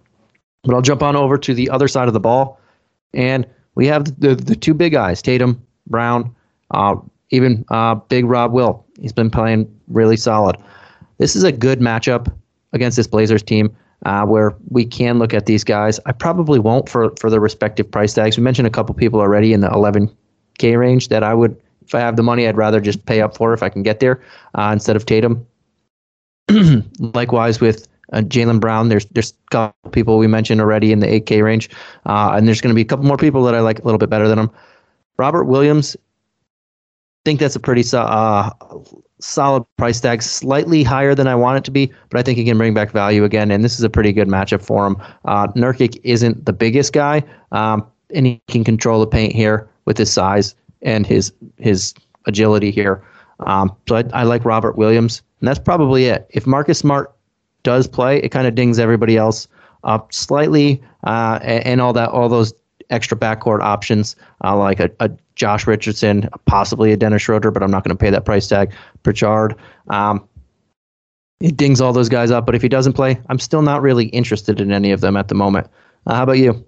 But 0.64 0.74
I'll 0.74 0.82
jump 0.82 1.02
on 1.02 1.16
over 1.16 1.38
to 1.38 1.54
the 1.54 1.70
other 1.70 1.88
side 1.88 2.08
of 2.08 2.14
the 2.14 2.20
ball, 2.20 2.60
and 3.12 3.46
we 3.74 3.86
have 3.86 4.20
the, 4.20 4.34
the 4.34 4.56
two 4.56 4.74
big 4.74 4.92
guys, 4.92 5.22
Tatum, 5.22 5.64
Brown, 5.86 6.34
uh, 6.70 6.96
even 7.30 7.64
uh, 7.68 7.94
big 7.94 8.24
Rob 8.24 8.52
Will. 8.52 8.84
He's 9.00 9.12
been 9.12 9.30
playing 9.30 9.68
really 9.88 10.16
solid. 10.16 10.56
This 11.18 11.36
is 11.36 11.44
a 11.44 11.52
good 11.52 11.80
matchup 11.80 12.32
against 12.72 12.96
this 12.96 13.06
Blazers 13.06 13.42
team 13.42 13.74
uh, 14.04 14.24
where 14.24 14.54
we 14.68 14.84
can 14.84 15.18
look 15.18 15.32
at 15.32 15.46
these 15.46 15.64
guys. 15.64 16.00
I 16.06 16.12
probably 16.12 16.58
won't 16.58 16.88
for, 16.88 17.12
for 17.20 17.30
their 17.30 17.40
respective 17.40 17.90
price 17.90 18.14
tags. 18.14 18.36
We 18.36 18.42
mentioned 18.42 18.66
a 18.66 18.70
couple 18.70 18.94
people 18.94 19.20
already 19.20 19.52
in 19.52 19.60
the 19.60 19.68
11K 19.68 20.78
range 20.78 21.08
that 21.08 21.22
I 21.22 21.34
would, 21.34 21.60
if 21.86 21.94
I 21.94 22.00
have 22.00 22.16
the 22.16 22.22
money, 22.22 22.46
I'd 22.46 22.56
rather 22.56 22.80
just 22.80 23.06
pay 23.06 23.20
up 23.20 23.36
for 23.36 23.52
if 23.54 23.62
I 23.62 23.68
can 23.68 23.82
get 23.82 24.00
there 24.00 24.22
uh, 24.54 24.70
instead 24.72 24.96
of 24.96 25.06
Tatum. 25.06 25.46
Likewise 26.98 27.60
with 27.60 27.88
uh, 28.12 28.18
Jaylen 28.18 28.60
Brown, 28.60 28.90
there's 28.90 29.06
there's 29.06 29.32
a 29.32 29.50
couple 29.50 29.90
people 29.90 30.18
we 30.18 30.26
mentioned 30.26 30.60
already 30.60 30.92
in 30.92 31.00
the 31.00 31.06
8K 31.06 31.42
range, 31.42 31.70
uh, 32.04 32.32
and 32.36 32.46
there's 32.46 32.60
going 32.60 32.72
to 32.72 32.74
be 32.74 32.82
a 32.82 32.84
couple 32.84 33.06
more 33.06 33.16
people 33.16 33.42
that 33.44 33.54
I 33.54 33.60
like 33.60 33.78
a 33.78 33.84
little 33.84 33.98
bit 33.98 34.10
better 34.10 34.28
than 34.28 34.38
him. 34.38 34.50
Robert 35.16 35.44
Williams, 35.44 35.96
think 37.24 37.40
that's 37.40 37.56
a 37.56 37.60
pretty 37.60 37.84
uh, 37.92 38.50
solid 39.20 39.64
price 39.76 40.00
tag, 40.00 40.22
slightly 40.22 40.82
higher 40.82 41.14
than 41.14 41.26
I 41.26 41.34
want 41.34 41.58
it 41.58 41.64
to 41.64 41.70
be, 41.70 41.92
but 42.10 42.18
I 42.18 42.22
think 42.22 42.38
he 42.38 42.44
can 42.44 42.58
bring 42.58 42.74
back 42.74 42.90
value 42.90 43.24
again, 43.24 43.50
and 43.50 43.64
this 43.64 43.78
is 43.78 43.84
a 43.84 43.90
pretty 43.90 44.12
good 44.12 44.28
matchup 44.28 44.62
for 44.62 44.86
him. 44.86 44.96
Uh, 45.24 45.48
Nurkic 45.48 45.98
isn't 46.04 46.44
the 46.44 46.52
biggest 46.52 46.92
guy, 46.92 47.22
um, 47.52 47.86
and 48.14 48.26
he 48.26 48.42
can 48.48 48.64
control 48.64 49.00
the 49.00 49.06
paint 49.06 49.32
here 49.32 49.68
with 49.84 49.98
his 49.98 50.12
size 50.12 50.54
and 50.82 51.06
his 51.06 51.32
his 51.58 51.94
agility 52.26 52.70
here. 52.70 53.04
Um, 53.40 53.74
so 53.88 53.96
I, 53.96 54.04
I 54.12 54.22
like 54.24 54.44
Robert 54.44 54.76
Williams, 54.76 55.22
and 55.40 55.48
that's 55.48 55.58
probably 55.58 56.06
it. 56.06 56.26
If 56.30 56.46
Marcus 56.46 56.78
Smart 56.78 57.14
does 57.62 57.86
play, 57.86 58.18
it 58.18 58.30
kind 58.30 58.46
of 58.46 58.54
dings 58.54 58.78
everybody 58.78 59.16
else 59.16 59.48
up 59.84 60.12
slightly, 60.12 60.82
uh, 61.04 61.38
and, 61.42 61.66
and 61.66 61.80
all 61.80 61.92
that, 61.92 62.10
all 62.10 62.28
those 62.28 62.52
extra 62.90 63.16
backcourt 63.16 63.60
options 63.60 64.16
uh, 64.44 64.56
like 64.56 64.80
a, 64.80 64.90
a, 65.00 65.10
Josh 65.34 65.66
Richardson, 65.66 66.28
possibly 66.46 66.92
a 66.92 66.96
Dennis 66.96 67.22
Schroeder, 67.22 67.50
but 67.50 67.62
I'm 67.62 67.70
not 67.70 67.84
going 67.84 67.96
to 67.96 68.00
pay 68.00 68.10
that 68.10 68.24
price 68.24 68.46
tag. 68.46 68.72
Pritchard. 69.02 69.56
Um, 69.88 70.28
it 71.40 71.56
dings 71.56 71.80
all 71.80 71.92
those 71.92 72.08
guys 72.08 72.30
up, 72.30 72.46
but 72.46 72.54
if 72.54 72.62
he 72.62 72.68
doesn't 72.68 72.92
play, 72.92 73.20
I'm 73.28 73.38
still 73.38 73.62
not 73.62 73.82
really 73.82 74.06
interested 74.06 74.60
in 74.60 74.72
any 74.72 74.92
of 74.92 75.00
them 75.00 75.16
at 75.16 75.28
the 75.28 75.34
moment. 75.34 75.68
Uh, 76.06 76.14
how 76.14 76.22
about 76.22 76.38
you? 76.38 76.64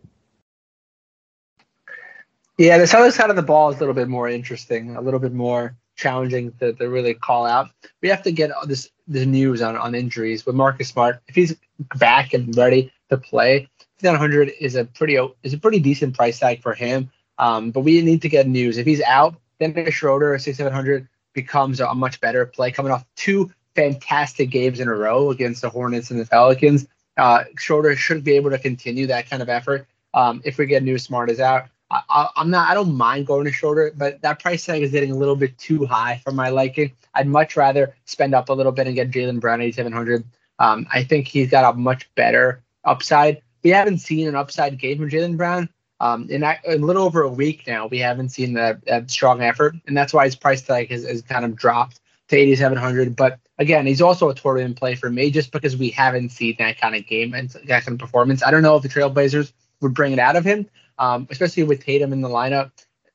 Yeah, 2.59 2.79
the 2.79 2.97
other 2.97 3.11
side 3.11 3.31
of 3.31 3.37
the 3.37 3.43
ball 3.43 3.71
is 3.71 3.77
a 3.77 3.81
little 3.81 3.95
bit 3.95 4.09
more 4.09 4.29
interesting, 4.29 4.97
a 4.97 5.01
little 5.01 5.21
bit 5.21 5.33
more 5.33 5.77
challenging 5.95 6.53
to, 6.59 6.73
to 6.75 6.89
really 6.89 7.15
call 7.15 7.47
out. 7.47 7.71
We 8.03 8.09
have 8.09 8.23
to 8.23 8.33
get 8.33 8.51
this 8.67 8.91
the 9.09 9.25
news 9.25 9.63
on, 9.63 9.77
on 9.77 9.95
injuries 9.95 10.45
with 10.45 10.57
Marcus 10.57 10.89
Smart. 10.89 11.23
If 11.29 11.35
he's 11.35 11.55
back 11.97 12.35
and 12.35 12.55
ready 12.57 12.93
to 13.11 13.17
play, 13.17 13.69
100 14.01 14.53
is 14.61 14.75
a 14.75 14.85
pretty 14.85 15.19
is 15.43 15.53
a 15.53 15.59
pretty 15.59 15.81
decent 15.81 16.15
price 16.15 16.39
tag 16.39 16.63
for 16.63 16.75
him. 16.75 17.11
Um, 17.39 17.71
but 17.71 17.81
we 17.81 18.01
need 18.03 18.23
to 18.23 18.29
get 18.29 18.47
news. 18.47 18.79
If 18.79 18.87
he's 18.87 19.03
out, 19.03 19.37
then 19.59 19.91
Schroeder 19.91 20.39
6700 20.39 21.09
becomes 21.33 21.81
a 21.81 21.95
much 21.95 22.21
better 22.21 22.47
play. 22.47 22.71
Coming 22.71 22.93
off 22.93 23.05
two 23.17 23.51
fantastic 23.75 24.51
games 24.51 24.81
in 24.81 24.89
a 24.89 24.95
row 24.95 25.31
against 25.31 25.63
the 25.63 25.69
Hornets 25.69 26.11
and 26.11 26.19
the 26.19 26.27
Pelicans, 26.27 26.87
uh, 27.17 27.45
Schroeder 27.59 27.95
should 27.97 28.25
be 28.25 28.33
able 28.33 28.51
to 28.51 28.59
continue 28.59 29.07
that 29.07 29.29
kind 29.29 29.43
of 29.43 29.49
effort. 29.49 29.87
Um, 30.15 30.41
if 30.45 30.59
we 30.59 30.67
get 30.67 30.83
news, 30.83 31.05
Smart 31.05 31.31
is 31.31 31.41
out. 31.41 31.67
I, 31.91 32.29
am 32.37 32.51
not. 32.51 32.69
I 32.69 32.75
don't 32.75 32.97
mind 32.97 33.29
going 33.29 33.45
to 33.45 33.53
Schroeder, 33.53 33.93
but 33.97 34.21
that 34.23 34.41
price 34.41 34.65
tag 34.65 34.83
is 34.83 34.91
getting 34.91 35.13
a 35.13 35.17
little 35.17 35.37
bit 35.37 35.57
too 35.57 35.87
high 35.87 36.21
for 36.25 36.33
my 36.33 36.49
liking. 36.49 36.91
I'd 37.15 37.29
much 37.29 37.57
rather 37.57 37.95
spend 38.07 38.35
up 38.35 38.49
a 38.49 38.53
little 38.53 38.73
bit 38.73 38.89
and 38.89 38.97
get 38.97 39.13
Jaylen 39.13 39.39
Brown 39.39 39.61
8700. 39.61 40.25
Um, 40.59 40.87
I 40.93 41.05
think 41.05 41.29
he's 41.29 41.49
got 41.49 41.75
a 41.75 41.79
much 41.79 42.13
better 42.17 42.63
upside 42.85 43.41
we 43.67 43.73
haven't 43.73 43.99
seen 43.99 44.29
an 44.29 44.37
upside 44.37 44.79
game 44.79 44.99
from 44.99 45.11
Jaylen 45.11 45.37
Brown. 45.37 45.69
Um, 46.01 46.29
in, 46.29 46.43
a, 46.43 46.59
a 46.67 46.77
little 46.77 47.05
over 47.05 47.23
a 47.23 47.29
week 47.29 47.67
now, 47.67 47.87
we 47.87 47.99
haven't 47.99 48.29
seen 48.31 48.53
that, 48.55 48.85
that 48.85 49.11
strong 49.11 49.41
effort, 49.41 49.75
and 49.87 49.97
that's 49.97 50.13
why 50.13 50.25
his 50.25 50.37
price 50.37 50.63
tag 50.63 50.91
has, 50.91 51.05
has 51.05 51.23
kind 51.23 51.45
of 51.45 51.57
dropped 51.57 52.01
to 52.29 52.37
8,700. 52.37 53.17
But 53.17 53.39
again, 53.59 53.87
he's 53.87 54.03
also 54.03 54.29
a 54.29 54.35
tournament 54.35 54.77
play 54.77 54.95
for 54.95 55.11
me 55.11 55.31
just 55.31 55.53
because 55.53 55.77
we 55.77 55.91
haven't 55.91 56.31
seen 56.31 56.57
that 56.59 56.79
kind 56.79 56.95
of 56.95 57.07
game 57.07 57.35
and 57.35 57.49
that 57.51 57.85
kind 57.85 57.95
of 57.95 57.99
performance. 57.99 58.43
I 58.43 58.51
don't 58.51 58.63
know 58.63 58.77
if 58.77 58.83
the 58.83 58.89
Trailblazers 58.89 59.53
would 59.81 59.95
bring 59.95 60.13
it 60.13 60.19
out 60.19 60.37
of 60.37 60.45
him, 60.45 60.67
um, 60.99 61.27
especially 61.31 61.63
with 61.63 61.85
Tatum 61.85 62.13
in 62.13 62.21
the 62.21 62.29
lineup. 62.29 62.73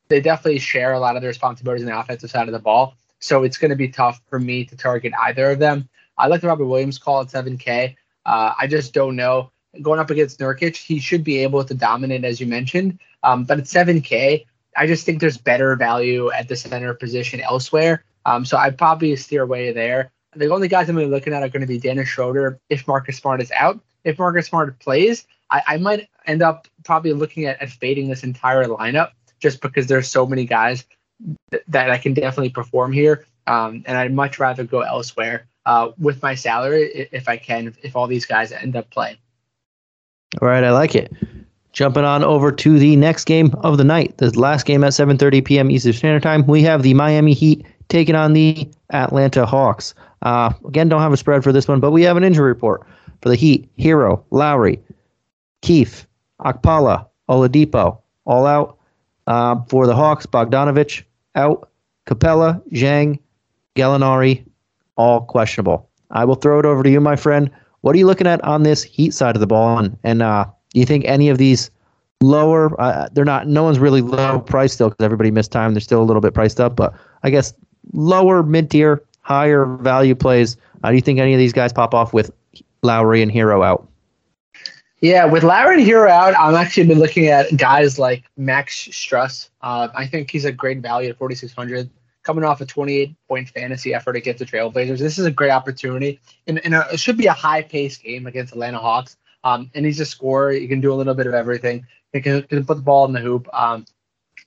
They 0.07 0.19
definitely 0.19 0.59
share 0.59 0.93
a 0.93 0.99
lot 0.99 1.15
of 1.15 1.21
the 1.21 1.27
responsibilities 1.27 1.85
on 1.85 1.91
the 1.91 1.99
offensive 1.99 2.29
side 2.29 2.47
of 2.47 2.53
the 2.53 2.59
ball. 2.59 2.95
So 3.19 3.43
it's 3.43 3.57
going 3.57 3.69
to 3.69 3.75
be 3.75 3.87
tough 3.87 4.21
for 4.29 4.39
me 4.39 4.65
to 4.65 4.75
target 4.75 5.13
either 5.23 5.51
of 5.51 5.59
them. 5.59 5.87
I 6.17 6.27
like 6.27 6.41
the 6.41 6.47
Robert 6.47 6.65
Williams 6.65 6.97
call 6.97 7.21
at 7.21 7.27
7K. 7.27 7.95
Uh, 8.25 8.53
I 8.57 8.67
just 8.67 8.93
don't 8.93 9.15
know 9.15 9.50
going 9.81 9.99
up 9.99 10.09
against 10.09 10.39
Nurkic, 10.39 10.75
he 10.75 10.99
should 10.99 11.23
be 11.23 11.37
able 11.39 11.63
to 11.63 11.73
dominate, 11.73 12.25
as 12.25 12.39
you 12.39 12.47
mentioned. 12.47 12.99
Um, 13.23 13.45
but 13.45 13.59
at 13.59 13.65
7K, 13.65 14.45
I 14.75 14.87
just 14.87 15.05
think 15.05 15.19
there's 15.19 15.37
better 15.37 15.75
value 15.75 16.31
at 16.31 16.47
the 16.47 16.55
center 16.55 16.93
position 16.93 17.41
elsewhere. 17.41 18.03
Um, 18.25 18.45
so 18.45 18.57
I'd 18.57 18.77
probably 18.77 19.15
steer 19.15 19.43
away 19.43 19.71
there. 19.71 20.11
The 20.35 20.49
only 20.49 20.67
guys 20.67 20.87
I'm 20.87 20.95
going 20.95 21.05
to 21.05 21.09
be 21.09 21.13
looking 21.13 21.33
at 21.33 21.43
are 21.43 21.49
going 21.49 21.61
to 21.61 21.67
be 21.67 21.79
Dennis 21.79 22.07
Schroeder 22.07 22.59
if 22.69 22.87
Marcus 22.87 23.17
Smart 23.17 23.41
is 23.41 23.51
out. 23.51 23.79
If 24.03 24.17
Marcus 24.17 24.47
Smart 24.47 24.79
plays, 24.79 25.25
I, 25.49 25.61
I 25.67 25.77
might 25.77 26.09
end 26.25 26.41
up 26.41 26.67
probably 26.85 27.13
looking 27.13 27.45
at, 27.45 27.61
at 27.61 27.69
fading 27.69 28.07
this 28.07 28.23
entire 28.23 28.65
lineup 28.65 29.11
just 29.39 29.61
because 29.61 29.87
there's 29.87 30.09
so 30.09 30.25
many 30.25 30.45
guys 30.45 30.85
th- 31.51 31.63
that 31.67 31.89
I 31.89 31.97
can 31.97 32.13
definitely 32.13 32.49
perform 32.49 32.93
here. 32.93 33.25
Um, 33.47 33.83
and 33.85 33.97
I'd 33.97 34.13
much 34.13 34.39
rather 34.39 34.63
go 34.63 34.81
elsewhere 34.81 35.47
uh, 35.65 35.91
with 35.97 36.21
my 36.21 36.35
salary 36.35 37.09
if 37.11 37.27
I 37.27 37.37
can, 37.37 37.75
if 37.83 37.95
all 37.95 38.07
these 38.07 38.25
guys 38.25 38.51
end 38.51 38.75
up 38.75 38.89
playing. 38.89 39.17
All 40.39 40.47
right, 40.47 40.63
I 40.63 40.71
like 40.71 40.95
it. 40.95 41.11
Jumping 41.73 42.03
on 42.03 42.23
over 42.23 42.51
to 42.51 42.79
the 42.79 42.95
next 42.95 43.25
game 43.25 43.53
of 43.63 43.77
the 43.77 43.83
night, 43.83 44.17
the 44.17 44.37
last 44.37 44.65
game 44.65 44.83
at 44.83 44.91
7:30 44.91 45.43
p.m. 45.43 45.71
Eastern 45.71 45.93
Standard 45.93 46.23
Time, 46.23 46.45
we 46.47 46.61
have 46.63 46.83
the 46.83 46.93
Miami 46.93 47.33
Heat 47.33 47.65
taking 47.89 48.15
on 48.15 48.33
the 48.33 48.69
Atlanta 48.91 49.45
Hawks. 49.45 49.93
Uh, 50.21 50.53
again, 50.65 50.89
don't 50.89 51.01
have 51.01 51.13
a 51.13 51.17
spread 51.17 51.43
for 51.43 51.51
this 51.51 51.67
one, 51.67 51.79
but 51.79 51.91
we 51.91 52.03
have 52.03 52.17
an 52.17 52.23
injury 52.23 52.47
report 52.47 52.85
for 53.21 53.29
the 53.29 53.35
Heat. 53.35 53.69
Herro, 53.77 54.23
Lowry, 54.31 54.79
Keith, 55.61 56.05
Okpala, 56.41 57.07
Oladipo, 57.29 57.99
all 58.25 58.45
out. 58.45 58.77
Uh, 59.27 59.55
for 59.69 59.87
the 59.87 59.95
Hawks, 59.95 60.25
Bogdanovich 60.25 61.03
out, 61.35 61.69
Capela, 62.05 62.61
Zhang, 62.71 63.19
Gallinari, 63.75 64.43
all 64.97 65.21
questionable. 65.21 65.89
I 66.09 66.25
will 66.25 66.35
throw 66.35 66.59
it 66.59 66.65
over 66.65 66.83
to 66.83 66.89
you, 66.89 66.99
my 66.99 67.15
friend. 67.15 67.49
What 67.81 67.95
are 67.95 67.97
you 67.97 68.05
looking 68.05 68.27
at 68.27 68.43
on 68.43 68.63
this 68.63 68.83
Heat 68.83 69.13
side 69.13 69.35
of 69.35 69.39
the 69.39 69.47
ball? 69.47 69.77
And, 69.77 69.97
and 70.03 70.21
uh, 70.21 70.45
do 70.73 70.79
you 70.79 70.85
think 70.85 71.05
any 71.05 71.29
of 71.29 71.37
these 71.37 71.71
lower, 72.21 72.79
uh, 72.79 73.09
they're 73.11 73.25
not, 73.25 73.47
no 73.47 73.63
one's 73.63 73.79
really 73.79 74.01
low 74.01 74.39
price 74.39 74.73
still 74.73 74.89
because 74.89 75.03
everybody 75.03 75.31
missed 75.31 75.51
time. 75.51 75.73
They're 75.73 75.81
still 75.81 76.01
a 76.01 76.05
little 76.05 76.21
bit 76.21 76.33
priced 76.33 76.59
up, 76.59 76.75
but 76.75 76.93
I 77.23 77.29
guess 77.29 77.53
lower, 77.93 78.43
mid 78.43 78.69
tier, 78.69 79.03
higher 79.21 79.65
value 79.65 80.15
plays. 80.15 80.57
Uh, 80.83 80.89
do 80.89 80.95
you 80.95 81.01
think 81.01 81.19
any 81.19 81.33
of 81.33 81.39
these 81.39 81.53
guys 81.53 81.73
pop 81.73 81.93
off 81.93 82.13
with 82.13 82.31
Lowry 82.83 83.21
and 83.21 83.31
Herro 83.31 83.65
out? 83.65 83.87
Yeah, 85.01 85.25
with 85.25 85.43
Lowry 85.43 85.81
and 85.81 85.87
Herro 85.87 86.09
out, 86.09 86.35
I'm 86.37 86.53
actually 86.53 86.85
been 86.85 86.99
looking 86.99 87.27
at 87.27 87.57
guys 87.57 87.97
like 87.97 88.23
Max 88.37 88.87
Strus. 88.89 89.49
Uh, 89.63 89.87
I 89.95 90.05
think 90.05 90.29
he's 90.29 90.45
a 90.45 90.51
great 90.51 90.79
value 90.79 91.09
at 91.09 91.17
4,600 91.17 91.89
coming 92.23 92.43
off 92.43 92.61
a 92.61 92.65
28 92.65 93.15
point 93.27 93.49
fantasy 93.49 93.93
effort 93.93 94.15
against 94.15 94.39
the 94.39 94.45
Trailblazers. 94.45 94.99
This 94.99 95.17
is 95.17 95.25
a 95.25 95.31
great 95.31 95.51
opportunity, 95.51 96.19
and, 96.47 96.63
and 96.65 96.75
a, 96.75 96.87
it 96.93 96.99
should 96.99 97.17
be 97.17 97.27
a 97.27 97.33
high 97.33 97.61
paced 97.61 98.03
game 98.03 98.27
against 98.27 98.53
Atlanta 98.53 98.79
Hawks. 98.79 99.17
Um, 99.43 99.71
and 99.73 99.85
he's 99.85 99.99
a 99.99 100.05
scorer. 100.05 100.51
He 100.51 100.67
can 100.67 100.81
do 100.81 100.93
a 100.93 100.95
little 100.95 101.15
bit 101.15 101.25
of 101.25 101.33
everything. 101.33 101.87
He 102.13 102.21
can, 102.21 102.43
can 102.43 102.65
put 102.65 102.77
the 102.77 102.83
ball 102.83 103.05
in 103.05 103.13
the 103.13 103.19
hoop. 103.19 103.47
Um, 103.53 103.85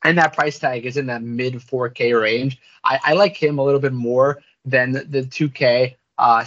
and 0.04 0.18
that 0.18 0.34
price 0.34 0.58
tag 0.58 0.86
is 0.86 0.96
in 0.96 1.06
that 1.06 1.22
mid 1.22 1.54
4K 1.54 2.20
range. 2.20 2.60
I, 2.84 3.00
I 3.02 3.12
like 3.14 3.36
him 3.36 3.58
a 3.58 3.64
little 3.64 3.80
bit 3.80 3.92
more 3.92 4.40
than 4.64 4.92
the 4.92 5.22
2K. 5.22 5.96
Uh, 6.18 6.44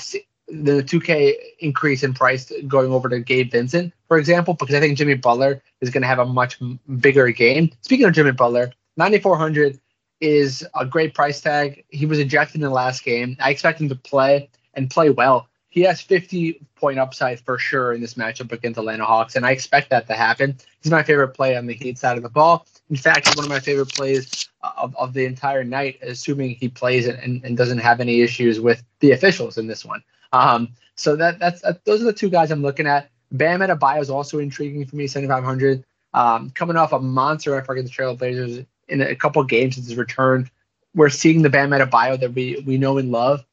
the 0.48 0.82
2K 0.82 1.34
increase 1.60 2.04
in 2.04 2.14
price 2.14 2.52
going 2.68 2.92
over 2.92 3.10
to 3.10 3.20
Gabe 3.20 3.52
Vincent, 3.52 3.94
for 4.08 4.18
example, 4.18 4.54
because 4.54 4.76
I 4.76 4.80
think 4.80 4.98
Jimmy 4.98 5.16
Butler 5.16 5.62
is 5.82 5.90
going 5.90 6.04
to 6.04 6.08
have 6.08 6.20
a 6.20 6.26
much 6.26 6.60
bigger 7.00 7.30
game. 7.32 7.72
Speaking 7.82 8.06
of 8.06 8.14
Jimmy 8.14 8.32
Butler, 8.32 8.72
9,400 8.96 9.80
is 10.20 10.66
a 10.76 10.86
great 10.86 11.14
price 11.14 11.42
tag. 11.42 11.84
He 11.90 12.06
was 12.06 12.20
ejected 12.20 12.56
in 12.56 12.62
the 12.62 12.70
last 12.70 13.04
game. 13.04 13.38
I 13.40 13.52
expect 13.52 13.82
him 13.82 13.90
to 13.90 13.96
play 13.96 14.50
and 14.74 14.90
play 14.90 15.10
well. 15.10 15.48
He 15.70 15.82
has 15.82 16.02
50 16.02 16.62
point 16.76 16.98
upside 16.98 17.40
for 17.40 17.60
sure 17.60 17.94
in 17.94 18.02
this 18.02 18.16
matchup 18.16 18.52
against 18.52 18.80
Atlanta 18.80 19.06
Hawks, 19.06 19.36
and 19.36 19.46
I 19.46 19.52
expect 19.52 19.90
that 19.92 20.08
to 20.08 20.14
happen. 20.14 20.58
He's 20.82 20.92
my 20.92 21.04
favorite 21.04 21.30
play 21.30 21.56
on 21.56 21.68
the 21.68 21.74
Heat 21.74 21.98
side 21.98 22.18
of 22.18 22.24
the 22.24 22.30
ball. 22.30 22.66
In 22.90 22.96
fact, 22.96 23.36
one 23.36 23.46
of 23.46 23.50
my 23.50 23.60
favorite 23.60 23.94
plays 23.94 24.50
of, 24.78 24.96
of 24.96 25.14
the 25.14 25.26
entire 25.26 25.64
night, 25.64 26.00
assuming 26.02 26.56
he 26.56 26.70
plays 26.70 27.08
and, 27.08 27.44
and 27.44 27.58
doesn't 27.58 27.80
have 27.80 28.00
any 28.00 28.22
issues 28.22 28.60
with 28.60 28.84
the 29.02 29.12
officials 29.12 29.58
in 29.58 29.68
this 29.68 29.86
one. 29.86 30.02
Um, 30.34 30.70
so 30.96 31.16
that 31.16 31.38
that's 31.40 31.62
that, 31.62 31.86
those 31.86 32.02
are 32.02 32.06
the 32.06 32.14
two 32.14 32.30
guys 32.30 32.50
I'm 32.50 32.62
looking 32.62 32.88
at. 32.88 33.10
Bam 33.32 33.60
Adebayo 33.60 34.02
is 34.02 34.10
also 34.10 34.40
intriguing 34.40 34.86
for 34.86 34.96
me, 34.96 35.06
7,500. 35.06 35.84
Um, 36.14 36.50
coming 36.52 36.78
off 36.78 36.94
a 36.94 37.00
monster 37.00 37.56
effort 37.56 37.74
against 37.74 37.96
the 37.96 38.02
Trailblazers 38.04 38.66
in 38.90 39.02
a 39.02 39.16
couple 39.16 39.44
games 39.44 39.76
since 39.76 39.88
his 39.88 39.98
return. 39.98 40.50
We're 40.96 41.10
seeing 41.10 41.42
the 41.42 41.50
Bam 41.50 41.72
Adebayo 41.72 42.20
that 42.20 42.34
we 42.34 42.64
we 42.66 42.78
know 42.78 42.98
and 42.98 43.12
love. 43.12 43.46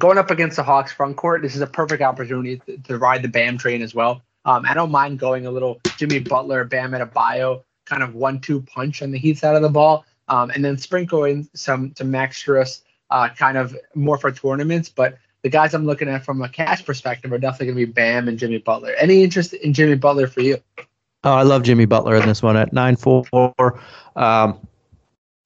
Going 0.00 0.18
up 0.18 0.30
against 0.30 0.56
the 0.56 0.62
Hawks 0.62 0.92
front 0.92 1.16
court, 1.16 1.42
this 1.42 1.54
is 1.54 1.60
a 1.60 1.66
perfect 1.66 2.02
opportunity 2.02 2.60
to, 2.66 2.76
to 2.78 2.98
ride 2.98 3.22
the 3.22 3.28
Bam 3.28 3.58
train 3.58 3.82
as 3.82 3.94
well. 3.94 4.22
Um, 4.44 4.64
I 4.66 4.74
don't 4.74 4.90
mind 4.90 5.20
going 5.20 5.46
a 5.46 5.50
little 5.50 5.80
Jimmy 5.96 6.18
Butler, 6.18 6.64
Bam 6.64 6.92
Adebayo 6.92 7.62
kind 7.84 8.02
of 8.02 8.14
one-two 8.14 8.62
punch 8.62 9.02
on 9.02 9.10
the 9.10 9.18
Heat 9.18 9.38
side 9.38 9.56
of 9.56 9.62
the 9.62 9.68
ball, 9.68 10.04
um, 10.28 10.50
and 10.50 10.64
then 10.64 10.78
sprinkle 10.78 11.24
in 11.24 11.48
some 11.54 11.92
some 11.96 12.10
Max 12.10 12.42
Strus, 12.42 12.82
uh, 13.10 13.28
kind 13.28 13.58
of 13.58 13.76
more 13.94 14.18
for 14.18 14.30
tournaments. 14.32 14.88
But 14.88 15.18
the 15.42 15.48
guys 15.48 15.74
I'm 15.74 15.86
looking 15.86 16.08
at 16.08 16.24
from 16.24 16.42
a 16.42 16.48
cash 16.48 16.84
perspective 16.84 17.32
are 17.32 17.38
definitely 17.38 17.66
going 17.66 17.78
to 17.78 17.86
be 17.86 17.92
Bam 17.92 18.28
and 18.28 18.38
Jimmy 18.38 18.58
Butler. 18.58 18.94
Any 18.98 19.22
interest 19.22 19.52
in 19.52 19.72
Jimmy 19.72 19.96
Butler 19.96 20.26
for 20.26 20.40
you? 20.40 20.58
Oh, 21.24 21.32
I 21.32 21.42
love 21.42 21.62
Jimmy 21.62 21.84
Butler 21.84 22.16
in 22.16 22.26
this 22.26 22.42
one 22.42 22.56
at 22.56 22.72
nine 22.72 22.96
four. 22.96 23.24
Um, 24.16 24.58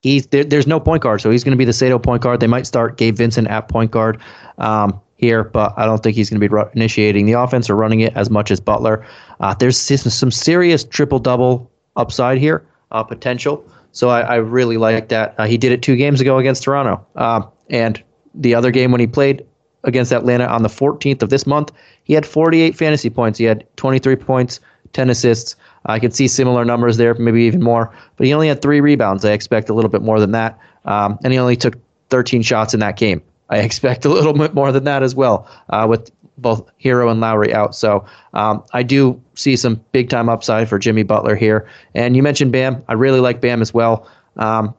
he's 0.03 0.27
there, 0.29 0.45
there's 0.45 0.67
no 0.67 0.81
point 0.81 1.03
guard, 1.03 1.21
so 1.21 1.31
he's 1.31 1.45
going 1.45 1.53
to 1.53 1.59
be 1.59 1.65
the 1.65 1.73
Sato 1.73 1.99
point 1.99 2.23
guard. 2.23 2.41
They 2.41 2.47
might 2.47 2.67
start 2.67 2.97
Gabe 2.97 3.17
Vincent 3.17 3.49
at 3.49 3.69
point 3.69 3.91
guard 3.91 4.21
um, 4.59 5.01
here, 5.17 5.45
but 5.45 5.75
I 5.77 5.85
don't 5.85 6.03
think 6.03 6.17
he's 6.17 6.31
going 6.31 6.41
to 6.41 6.49
be 6.49 6.71
initiating 6.75 7.27
the 7.27 7.33
offense 7.33 7.69
or 7.69 7.77
running 7.77 8.01
it 8.01 8.15
as 8.17 8.31
much 8.31 8.51
as 8.51 8.61
Butler. 8.61 9.07
Uh, 9.41 9.55
there's 9.55 9.79
some 9.79 10.31
serious 10.31 10.85
triple 10.85 11.19
double 11.19 11.71
upside 11.97 12.39
here, 12.39 12.67
uh, 12.91 13.03
potential. 13.03 13.65
So 13.93 14.11
I, 14.11 14.21
I, 14.21 14.35
really 14.37 14.77
like 14.77 15.09
that. 15.09 15.35
Uh, 15.39 15.47
he 15.47 15.57
did 15.57 15.73
it 15.73 15.83
two 15.83 15.97
games 15.97 16.21
ago 16.21 16.39
against 16.39 16.63
Toronto, 16.63 17.05
um, 17.17 17.49
and 17.71 18.03
the 18.35 18.55
other 18.55 18.71
game 18.71 18.93
when 18.93 19.01
he 19.01 19.07
played 19.07 19.45
against 19.85 20.13
Atlanta 20.13 20.47
on 20.47 20.63
the 20.63 20.69
14th 20.69 21.23
of 21.23 21.31
this 21.31 21.47
month, 21.47 21.73
he 22.05 22.13
had 22.13 22.27
48 22.27 22.77
fantasy 22.77 23.09
points. 23.09 23.39
He 23.39 23.47
had 23.47 23.65
23 23.77 24.17
points, 24.17 24.61
10 24.93 25.09
assists. 25.09 25.57
I 25.87 25.99
could 25.99 26.15
see 26.15 26.29
similar 26.29 26.65
numbers 26.65 26.97
there, 26.97 27.15
maybe 27.15 27.43
even 27.43 27.63
more. 27.63 27.93
But 28.17 28.27
he 28.27 28.35
only 28.35 28.49
had 28.49 28.63
three 28.63 28.81
rebounds. 28.81 29.25
I 29.25 29.33
expect 29.33 29.69
a 29.69 29.75
little 29.75 29.91
bit 29.91 30.03
more 30.03 30.21
than 30.21 30.33
that. 30.33 30.59
Um, 30.85 31.19
and 31.25 31.33
he 31.33 31.39
only 31.39 31.57
took 31.57 31.77
13 32.11 32.43
shots 32.43 32.75
in 32.75 32.81
that 32.81 32.97
game. 32.97 33.23
I 33.49 33.59
expect 33.69 34.05
a 34.05 34.09
little 34.09 34.33
bit 34.33 34.55
more 34.55 34.73
than 34.73 34.85
that 34.85 35.03
as 35.03 35.15
well, 35.15 35.49
uh, 35.71 35.87
with 35.89 36.11
both 36.39 36.69
Herro 36.83 37.11
and 37.11 37.21
Lowry 37.21 37.55
out. 37.55 37.75
So 37.75 38.05
um, 38.35 38.63
I 38.73 38.83
do 38.83 39.21
see 39.35 39.57
some 39.57 39.83
big 39.93 40.11
time 40.11 40.29
upside 40.29 40.69
for 40.69 40.79
Jimmy 40.79 41.03
Butler 41.03 41.35
here. 41.35 41.69
And 41.95 42.15
you 42.17 42.23
mentioned 42.23 42.53
Bam. 42.53 42.85
I 42.89 42.93
really 42.93 43.21
like 43.21 43.41
Bam 43.41 43.63
as 43.63 43.73
well. 43.73 44.09
Um, 44.37 44.75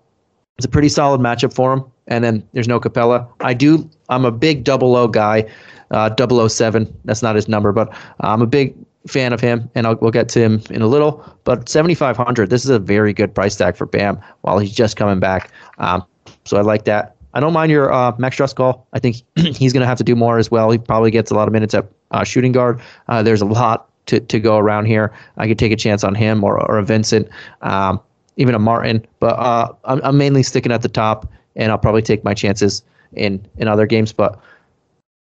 it's 0.58 0.66
a 0.66 0.70
pretty 0.70 0.90
solid 0.90 1.22
matchup 1.22 1.54
for 1.54 1.74
him. 1.74 1.84
And 2.08 2.24
then 2.24 2.48
there's 2.54 2.68
no 2.68 2.80
Capela. 2.80 3.28
I 3.42 3.54
do. 3.54 3.90
I'm 4.10 4.24
a 4.24 4.32
big 4.32 4.64
double 4.64 4.96
O 4.96 5.08
guy. 5.08 5.46
Uh, 5.92 6.10
007. 6.48 6.94
That's 7.06 7.22
not 7.22 7.36
his 7.36 7.48
number, 7.48 7.72
but 7.72 7.94
I'm 8.20 8.42
a 8.42 8.48
big 8.48 8.76
fan 9.08 9.34
of 9.34 9.42
him, 9.42 9.70
and 9.76 9.88
I'll, 9.88 9.96
we'll 9.96 10.12
get 10.12 10.30
to 10.30 10.40
him 10.40 10.62
in 10.70 10.82
a 10.82 10.88
little. 10.88 11.24
But 11.44 11.70
7,500, 11.70 12.50
this 12.50 12.64
is 12.64 12.70
a 12.70 12.80
very 12.80 13.14
good 13.14 13.34
price 13.34 13.56
tag 13.56 13.76
for 13.76 13.86
Bam 13.86 14.20
while 14.42 14.60
he's 14.60 14.74
just 14.74 14.98
coming 14.98 15.20
back. 15.20 15.52
Um, 15.78 16.04
so 16.46 16.58
I 16.58 16.62
like 16.62 16.86
that. 16.86 17.16
I 17.34 17.40
don't 17.40 17.54
mind 17.54 17.72
your 17.72 17.92
uh, 17.94 18.14
Max 18.18 18.38
call. 18.54 18.88
I 18.94 19.00
think 19.00 19.22
he's 19.36 19.74
going 19.74 19.82
to 19.82 19.88
have 19.88 19.98
to 20.00 20.04
do 20.04 20.16
more 20.16 20.38
as 20.38 20.50
well. 20.50 20.72
He 20.72 20.78
probably 20.78 21.12
gets 21.12 21.30
a 21.30 21.36
lot 21.36 21.48
of 21.48 21.54
minutes 21.54 21.74
at 21.74 21.88
uh, 22.12 22.24
shooting 22.24 22.52
guard. 22.52 22.82
Uh, 23.08 23.22
there's 23.22 23.42
a 23.42 23.46
lot 23.46 23.90
to, 24.08 24.20
to 24.20 24.40
go 24.40 24.58
around 24.58 24.86
here. 24.86 25.14
I 25.38 25.48
could 25.48 25.60
take 25.60 25.72
a 25.72 25.76
chance 25.76 26.04
on 26.04 26.16
him 26.16 26.44
or, 26.44 26.60
or 26.70 26.80
a 26.80 26.84
Vincent, 26.84 27.30
um, 27.62 28.00
even 28.38 28.56
a 28.56 28.60
Martin. 28.60 29.06
But 29.20 29.38
uh, 29.38 29.74
I'm, 29.86 30.02
I'm 30.04 30.18
mainly 30.18 30.44
sticking 30.44 30.72
at 30.72 30.82
the 30.82 30.90
top, 30.90 31.32
and 31.56 31.72
I'll 31.72 31.78
probably 31.78 32.02
take 32.02 32.24
my 32.24 32.34
chances 32.34 32.82
in, 33.14 33.46
in 33.58 33.68
other 33.68 33.86
games. 33.86 34.14
But 34.14 34.40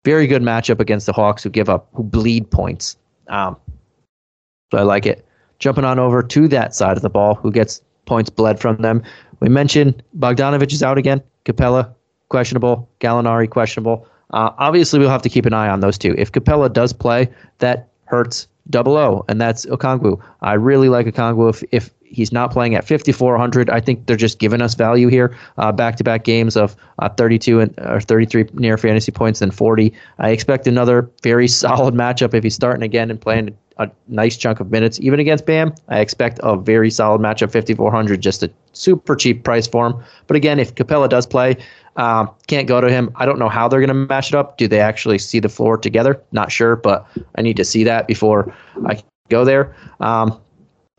very 0.04 0.26
good 0.26 0.42
matchup 0.42 0.80
against 0.80 1.06
the 1.06 1.12
Hawks 1.12 1.42
who 1.42 1.50
give 1.50 1.68
up, 1.68 1.88
who 1.94 2.02
bleed 2.02 2.50
points. 2.50 2.96
Um, 3.28 3.56
so 4.70 4.78
I 4.78 4.82
like 4.82 5.06
it. 5.06 5.24
Jumping 5.58 5.84
on 5.84 5.98
over 5.98 6.22
to 6.22 6.48
that 6.48 6.74
side 6.74 6.96
of 6.96 7.02
the 7.02 7.10
ball, 7.10 7.34
who 7.34 7.50
gets 7.50 7.82
points 8.06 8.30
bled 8.30 8.60
from 8.60 8.76
them. 8.78 9.02
We 9.40 9.48
mentioned 9.48 10.02
Bogdanovich 10.18 10.72
is 10.72 10.82
out 10.82 10.98
again. 10.98 11.22
Capela 11.44 11.92
questionable. 12.28 12.88
Gallinari 13.00 13.48
questionable. 13.48 14.06
Uh, 14.32 14.50
obviously, 14.58 14.98
we'll 14.98 15.08
have 15.10 15.22
to 15.22 15.28
keep 15.28 15.46
an 15.46 15.54
eye 15.54 15.68
on 15.68 15.80
those 15.80 15.96
two. 15.96 16.14
If 16.18 16.32
Capela 16.32 16.72
does 16.72 16.92
play, 16.92 17.28
that 17.58 17.88
hurts 18.04 18.48
double 18.70 18.96
O, 18.96 19.24
and 19.28 19.40
that's 19.40 19.64
Okongwu. 19.66 20.20
I 20.42 20.54
really 20.54 20.88
like 20.88 21.06
Okongwu. 21.06 21.48
If, 21.48 21.64
if 21.72 21.90
he's 22.10 22.32
not 22.32 22.50
playing 22.50 22.74
at 22.74 22.86
5400 22.86 23.70
i 23.70 23.80
think 23.80 24.06
they're 24.06 24.16
just 24.16 24.38
giving 24.38 24.60
us 24.60 24.74
value 24.74 25.08
here 25.08 25.36
back 25.74 25.96
to 25.96 26.04
back 26.04 26.24
games 26.24 26.56
of 26.56 26.76
uh, 26.98 27.08
32 27.08 27.60
and 27.60 27.74
or 27.78 28.00
33 28.00 28.46
near 28.54 28.76
fantasy 28.76 29.12
points 29.12 29.40
and 29.40 29.54
40 29.54 29.92
i 30.18 30.30
expect 30.30 30.66
another 30.66 31.10
very 31.22 31.48
solid 31.62 31.94
matchup 31.94 32.34
if 32.34 32.42
he's 32.42 32.54
starting 32.54 32.82
again 32.82 33.10
and 33.10 33.20
playing 33.20 33.56
a 33.78 33.88
nice 34.08 34.36
chunk 34.36 34.58
of 34.58 34.70
minutes 34.70 34.98
even 35.00 35.20
against 35.20 35.46
bam 35.46 35.72
i 35.88 36.00
expect 36.00 36.40
a 36.42 36.56
very 36.56 36.90
solid 36.90 37.20
matchup 37.20 37.52
5400 37.52 38.20
just 38.20 38.42
a 38.42 38.50
super 38.72 39.14
cheap 39.14 39.44
price 39.44 39.66
for 39.66 39.86
him 39.86 40.04
but 40.26 40.36
again 40.36 40.58
if 40.58 40.74
Capela 40.74 41.08
does 41.08 41.26
play 41.26 41.56
um, 41.98 42.30
can't 42.46 42.68
go 42.68 42.80
to 42.80 42.88
him. 42.88 43.10
I 43.16 43.26
don't 43.26 43.40
know 43.40 43.48
how 43.48 43.66
they're 43.66 43.80
going 43.80 43.88
to 43.88 43.94
match 43.94 44.28
it 44.28 44.36
up. 44.36 44.56
Do 44.56 44.68
they 44.68 44.78
actually 44.78 45.18
see 45.18 45.40
the 45.40 45.48
floor 45.48 45.76
together? 45.76 46.22
Not 46.30 46.52
sure, 46.52 46.76
but 46.76 47.04
I 47.34 47.42
need 47.42 47.56
to 47.56 47.64
see 47.64 47.82
that 47.84 48.06
before 48.06 48.54
I 48.86 49.02
go 49.28 49.44
there. 49.44 49.74
Um, 49.98 50.40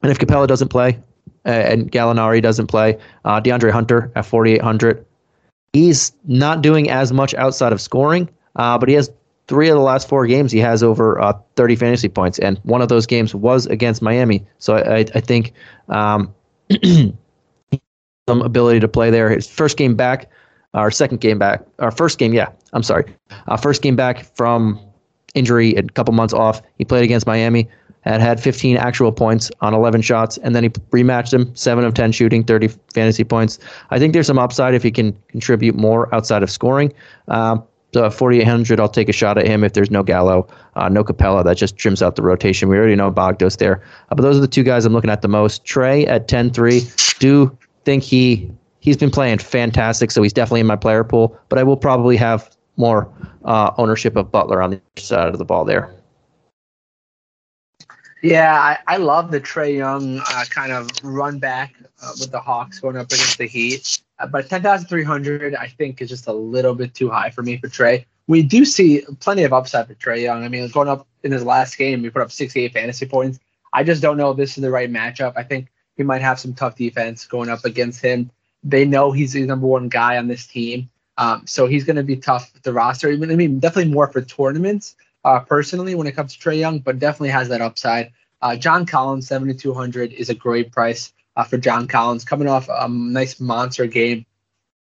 and 0.01 0.11
if 0.11 0.19
Capela 0.19 0.47
doesn't 0.47 0.69
play 0.69 0.99
uh, 1.45 1.49
and 1.49 1.91
Gallinari 1.91 2.41
doesn't 2.41 2.67
play, 2.67 2.97
uh, 3.25 3.41
DeAndre 3.41 3.71
Hunter 3.71 4.11
at 4.15 4.25
4,800, 4.25 5.05
he's 5.73 6.11
not 6.25 6.61
doing 6.61 6.89
as 6.89 7.11
much 7.11 7.33
outside 7.35 7.73
of 7.73 7.81
scoring, 7.81 8.29
uh, 8.55 8.77
but 8.77 8.89
he 8.89 8.95
has 8.95 9.11
three 9.47 9.67
of 9.69 9.75
the 9.75 9.81
last 9.81 10.07
four 10.07 10.27
games 10.27 10.51
he 10.51 10.59
has 10.59 10.83
over 10.83 11.19
uh, 11.19 11.33
30 11.55 11.75
fantasy 11.75 12.07
points, 12.09 12.39
and 12.39 12.59
one 12.59 12.81
of 12.81 12.89
those 12.89 13.05
games 13.05 13.33
was 13.33 13.65
against 13.65 14.01
Miami. 14.01 14.45
So 14.59 14.77
I, 14.77 15.05
I 15.15 15.21
think 15.21 15.53
um, 15.89 16.33
some 18.29 18.41
ability 18.41 18.79
to 18.79 18.87
play 18.87 19.09
there. 19.09 19.29
His 19.29 19.47
first 19.47 19.75
game 19.75 19.95
back, 19.95 20.29
our 20.73 20.91
second 20.91 21.19
game 21.19 21.39
back, 21.39 21.63
our 21.79 21.91
first 21.91 22.19
game, 22.19 22.33
yeah, 22.33 22.49
I'm 22.73 22.83
sorry, 22.83 23.05
uh, 23.47 23.57
first 23.57 23.81
game 23.81 23.95
back 23.95 24.23
from 24.35 24.79
injury, 25.33 25.73
a 25.75 25.83
couple 25.83 26.13
months 26.13 26.33
off. 26.33 26.61
He 26.77 26.85
played 26.85 27.03
against 27.03 27.25
Miami 27.25 27.67
had 28.01 28.21
had 28.21 28.41
15 28.41 28.77
actual 28.77 29.11
points 29.11 29.51
on 29.61 29.73
11 29.73 30.01
shots, 30.01 30.37
and 30.37 30.55
then 30.55 30.63
he 30.63 30.69
rematched 30.69 31.33
him, 31.33 31.53
7 31.55 31.83
of 31.83 31.93
10 31.93 32.11
shooting, 32.11 32.43
30 32.43 32.69
fantasy 32.93 33.23
points. 33.23 33.59
I 33.89 33.99
think 33.99 34.13
there's 34.13 34.27
some 34.27 34.39
upside 34.39 34.73
if 34.73 34.83
he 34.83 34.91
can 34.91 35.17
contribute 35.27 35.75
more 35.75 36.13
outside 36.13 36.43
of 36.43 36.49
scoring. 36.49 36.93
Um, 37.27 37.63
so 37.93 38.05
at 38.05 38.13
4,800, 38.13 38.79
I'll 38.79 38.87
take 38.87 39.09
a 39.09 39.13
shot 39.13 39.37
at 39.37 39.47
him 39.47 39.63
if 39.63 39.73
there's 39.73 39.89
no 39.89 40.03
Gallo, 40.03 40.47
uh, 40.75 40.89
no 40.89 41.03
Capela. 41.03 41.43
That 41.43 41.57
just 41.57 41.77
trims 41.77 42.03
out 42.03 42.15
the 42.15 42.21
rotation. 42.21 42.69
We 42.69 42.77
already 42.77 42.95
know 42.95 43.11
Bogdos 43.11 43.57
there. 43.57 43.83
Uh, 44.09 44.15
but 44.15 44.21
those 44.21 44.37
are 44.37 44.41
the 44.41 44.47
two 44.47 44.63
guys 44.63 44.85
I'm 44.85 44.93
looking 44.93 45.09
at 45.09 45.21
the 45.21 45.27
most. 45.27 45.65
Trae 45.65 46.07
at 46.07 46.27
10-3. 46.27 47.19
Do 47.19 47.57
think 47.85 48.03
he 48.03 48.51
he's 48.81 48.97
been 48.97 49.09
playing 49.09 49.39
fantastic, 49.39 50.11
so 50.11 50.21
he's 50.21 50.33
definitely 50.33 50.61
in 50.61 50.67
my 50.67 50.75
player 50.75 51.03
pool. 51.03 51.37
But 51.49 51.57
I 51.59 51.63
will 51.63 51.77
probably 51.77 52.15
have 52.17 52.55
more 52.77 53.11
uh, 53.43 53.71
ownership 53.77 54.15
of 54.15 54.31
Butler 54.31 54.61
on 54.61 54.69
the 54.71 54.81
side 55.01 55.29
of 55.29 55.37
the 55.37 55.45
ball 55.45 55.65
there. 55.65 55.93
Yeah, 58.21 58.53
I, 58.53 58.77
I 58.87 58.97
love 58.97 59.31
the 59.31 59.39
Trae 59.39 59.77
Young 59.77 60.19
uh, 60.19 60.45
kind 60.49 60.71
of 60.71 60.89
run 61.03 61.39
back 61.39 61.75
uh, 62.03 62.11
with 62.19 62.31
the 62.31 62.39
Hawks 62.39 62.79
going 62.79 62.97
up 62.97 63.07
against 63.07 63.37
the 63.37 63.47
Heat. 63.47 64.01
Uh, 64.19 64.27
but 64.27 64.49
10,300, 64.49 65.55
I 65.55 65.67
think, 65.67 66.01
is 66.01 66.09
just 66.09 66.27
a 66.27 66.33
little 66.33 66.75
bit 66.75 66.93
too 66.93 67.09
high 67.09 67.29
for 67.29 67.43
me 67.43 67.57
for 67.57 67.67
Trae. 67.67 68.05
We 68.27 68.43
do 68.43 68.65
see 68.65 69.03
plenty 69.21 69.43
of 69.43 69.53
upside 69.53 69.87
for 69.87 69.95
Trae 69.95 70.21
Young. 70.21 70.43
I 70.43 70.49
mean, 70.49 70.67
going 70.69 70.89
up 70.89 71.07
in 71.23 71.31
his 71.31 71.43
last 71.43 71.77
game, 71.77 72.03
he 72.03 72.09
put 72.09 72.21
up 72.21 72.31
68 72.31 72.73
fantasy 72.73 73.05
points. 73.05 73.39
I 73.71 73.83
just 73.83 74.01
don't 74.01 74.17
know 74.17 74.31
if 74.31 74.37
this 74.37 74.57
is 74.57 74.61
the 74.61 74.69
right 74.69 74.91
matchup. 74.91 75.33
I 75.37 75.43
think 75.43 75.69
he 75.95 76.03
might 76.03 76.21
have 76.21 76.39
some 76.39 76.53
tough 76.53 76.75
defense 76.75 77.25
going 77.25 77.49
up 77.49 77.63
against 77.63 78.01
him. 78.01 78.31
They 78.63 78.83
know 78.83 79.11
he's 79.11 79.33
the 79.33 79.45
number 79.45 79.67
one 79.67 79.87
guy 79.87 80.17
on 80.17 80.27
this 80.27 80.45
team. 80.45 80.89
Um, 81.17 81.43
so 81.45 81.67
he's 81.67 81.83
going 81.83 81.95
to 81.95 82.03
be 82.03 82.15
tough 82.17 82.51
with 82.53 82.63
the 82.63 82.73
roster. 82.73 83.09
I 83.09 83.15
mean, 83.15 83.59
definitely 83.59 83.91
more 83.91 84.07
for 84.07 84.21
tournaments 84.21 84.95
uh, 85.23 85.39
personally 85.41 85.95
when 85.95 86.07
it 86.07 86.13
comes 86.13 86.35
to 86.35 86.39
Trae 86.39 86.59
Young, 86.59 86.79
but 86.79 86.99
definitely 86.99 87.29
has 87.29 87.49
that 87.49 87.61
upside. 87.61 88.11
Uh, 88.41 88.55
John 88.55 88.85
Collins, 88.85 89.27
7,200 89.27 90.13
is 90.13 90.29
a 90.29 90.35
great 90.35 90.71
price 90.71 91.13
uh, 91.35 91.43
for 91.43 91.57
John 91.57 91.87
Collins, 91.87 92.23
coming 92.23 92.47
off 92.47 92.69
a 92.69 92.87
nice 92.87 93.39
monster 93.39 93.85
game 93.87 94.25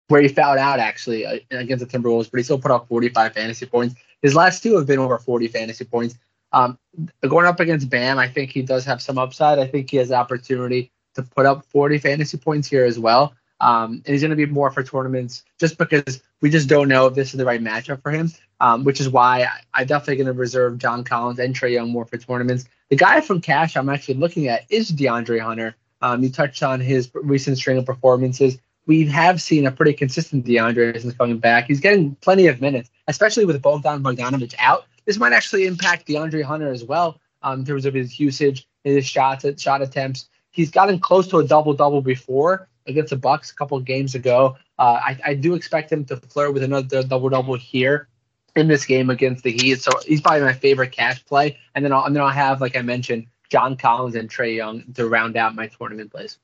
where 0.09 0.21
he 0.21 0.29
fouled 0.29 0.59
out 0.59 0.79
actually 0.79 1.25
uh, 1.25 1.38
against 1.50 1.88
the 1.88 1.98
Timberwolves, 1.98 2.31
but 2.31 2.38
he 2.38 2.44
still 2.44 2.59
put 2.59 2.71
up 2.71 2.88
45 2.88 3.33
fantasy 3.33 3.67
points. 3.67 3.94
His 4.23 4.35
last 4.35 4.63
two 4.63 4.77
have 4.77 4.87
been 4.87 4.98
over 4.98 5.19
40 5.19 5.48
fantasy 5.48 5.85
points. 5.85 6.17
Um, 6.52 6.79
going 7.23 7.46
up 7.46 7.61
against 7.61 7.88
Bam, 7.88 8.19
I 8.19 8.29
think 8.29 8.50
he 8.50 8.63
does 8.63 8.85
have 8.85 9.00
some 9.00 9.19
upside. 9.19 9.59
I 9.59 9.67
think 9.67 9.90
he 9.90 9.98
has 9.98 10.09
the 10.09 10.17
opportunity 10.17 10.90
to 11.15 11.23
put 11.23 11.46
up 11.46 11.65
40 11.67 11.98
fantasy 11.98 12.38
points 12.38 12.69
here 12.69 12.85
as 12.85 12.98
well. 12.98 13.35
Um, 13.61 14.02
and 14.04 14.06
he's 14.06 14.23
going 14.23 14.31
to 14.31 14.37
be 14.37 14.46
more 14.46 14.71
for 14.71 14.83
tournaments 14.83 15.44
just 15.58 15.77
because 15.77 16.23
we 16.40 16.50
just 16.50 16.69
don't 16.69 16.88
know 16.88 17.06
if 17.06 17.15
this 17.15 17.33
is 17.33 17.38
the 17.38 17.44
right 17.44 17.63
matchup 17.63 18.02
for 18.02 18.11
him, 18.11 18.33
um, 18.61 18.85
which 18.85 19.00
is 19.00 19.08
why 19.08 19.42
I, 19.42 19.81
I'm 19.81 19.87
definitely 19.87 20.17
going 20.17 20.35
to 20.35 20.38
reserve 20.38 20.79
John 20.79 21.04
Collins 21.04 21.38
and 21.38 21.54
Trae 21.54 21.73
Young 21.73 21.90
more 21.90 22.06
for 22.06 22.17
tournaments. 22.17 22.65
The 22.88 22.96
guy 22.96 23.21
from 23.21 23.40
Cash 23.40 23.77
I'm 23.77 23.88
actually 23.88 24.15
looking 24.15 24.48
at 24.48 24.65
is 24.71 24.90
DeAndre 24.90 25.40
Hunter. 25.40 25.77
Um, 26.02 26.23
you 26.23 26.31
touched 26.31 26.63
on 26.63 26.81
his 26.81 27.11
recent 27.15 27.58
string 27.58 27.79
of 27.79 27.85
performances. 27.85 28.58
We 28.87 29.06
have 29.06 29.42
seen 29.42 29.67
a 29.67 29.71
pretty 29.71 29.92
consistent 29.92 30.46
DeAndre 30.46 31.00
since 31.00 31.15
coming 31.15 31.38
back. 31.38 31.67
He's 31.67 31.81
getting 31.81 32.15
plenty 32.17 32.46
of 32.46 32.61
minutes, 32.61 32.90
especially 33.06 33.44
with 33.44 33.61
Bogdan 33.61 34.02
Bogdanovich 34.02 34.54
out. 34.58 34.87
This 35.04 35.19
might 35.19 35.33
actually 35.33 35.67
impact 35.67 36.08
DeAndre 36.08 36.42
Hunter 36.42 36.73
as 36.73 36.83
well 36.83 37.21
um, 37.42 37.61
in 37.61 37.67
terms 37.67 37.85
of 37.85 37.94
his 37.94 38.19
usage, 38.19 38.67
his 38.85 39.06
shots, 39.06 39.44
shot 39.61 39.83
attempts. 39.83 40.29
He's 40.50 40.71
gotten 40.71 40.98
close 40.98 41.29
to 41.29 41.38
a 41.38 41.46
double 41.46 41.75
double 41.75 42.00
before, 42.02 42.69
against 42.91 43.11
the 43.11 43.17
Bucks 43.17 43.51
a 43.51 43.55
couple 43.55 43.79
games 43.81 44.15
ago. 44.15 44.57
Uh, 44.79 45.01
I, 45.03 45.19
I 45.27 45.35
do 45.35 45.55
expect 45.55 45.91
him 45.91 46.05
to 46.07 46.17
flirt 46.17 46.53
with 46.53 46.63
another 46.63 47.03
double 47.03 47.29
double 47.29 47.55
here 47.55 48.09
in 48.57 48.69
this 48.69 48.85
game 48.85 49.11
against 49.11 49.45
the 49.45 49.53
Heat. 49.53 49.81
So 49.81 49.93
he's 50.05 50.21
probably 50.21 50.43
my 50.43 50.53
favorite 50.53 50.93
cash 50.93 51.25
play. 51.25 51.59
And 51.75 51.85
then 51.85 51.93
I'll, 51.93 52.05
and 52.05 52.15
then 52.15 52.23
I'll 52.23 52.31
have, 52.31 52.61
like 52.61 52.77
I 52.77 52.83
mentioned, 52.83 53.27
John 53.49 53.77
Collins 53.77 54.15
and 54.15 54.29
Trae 54.29 54.57
Young 54.57 54.85
to 54.95 55.09
round 55.09 55.37
out 55.37 55.55
my 55.55 55.67
tournament 55.67 56.11
plays. 56.11 56.38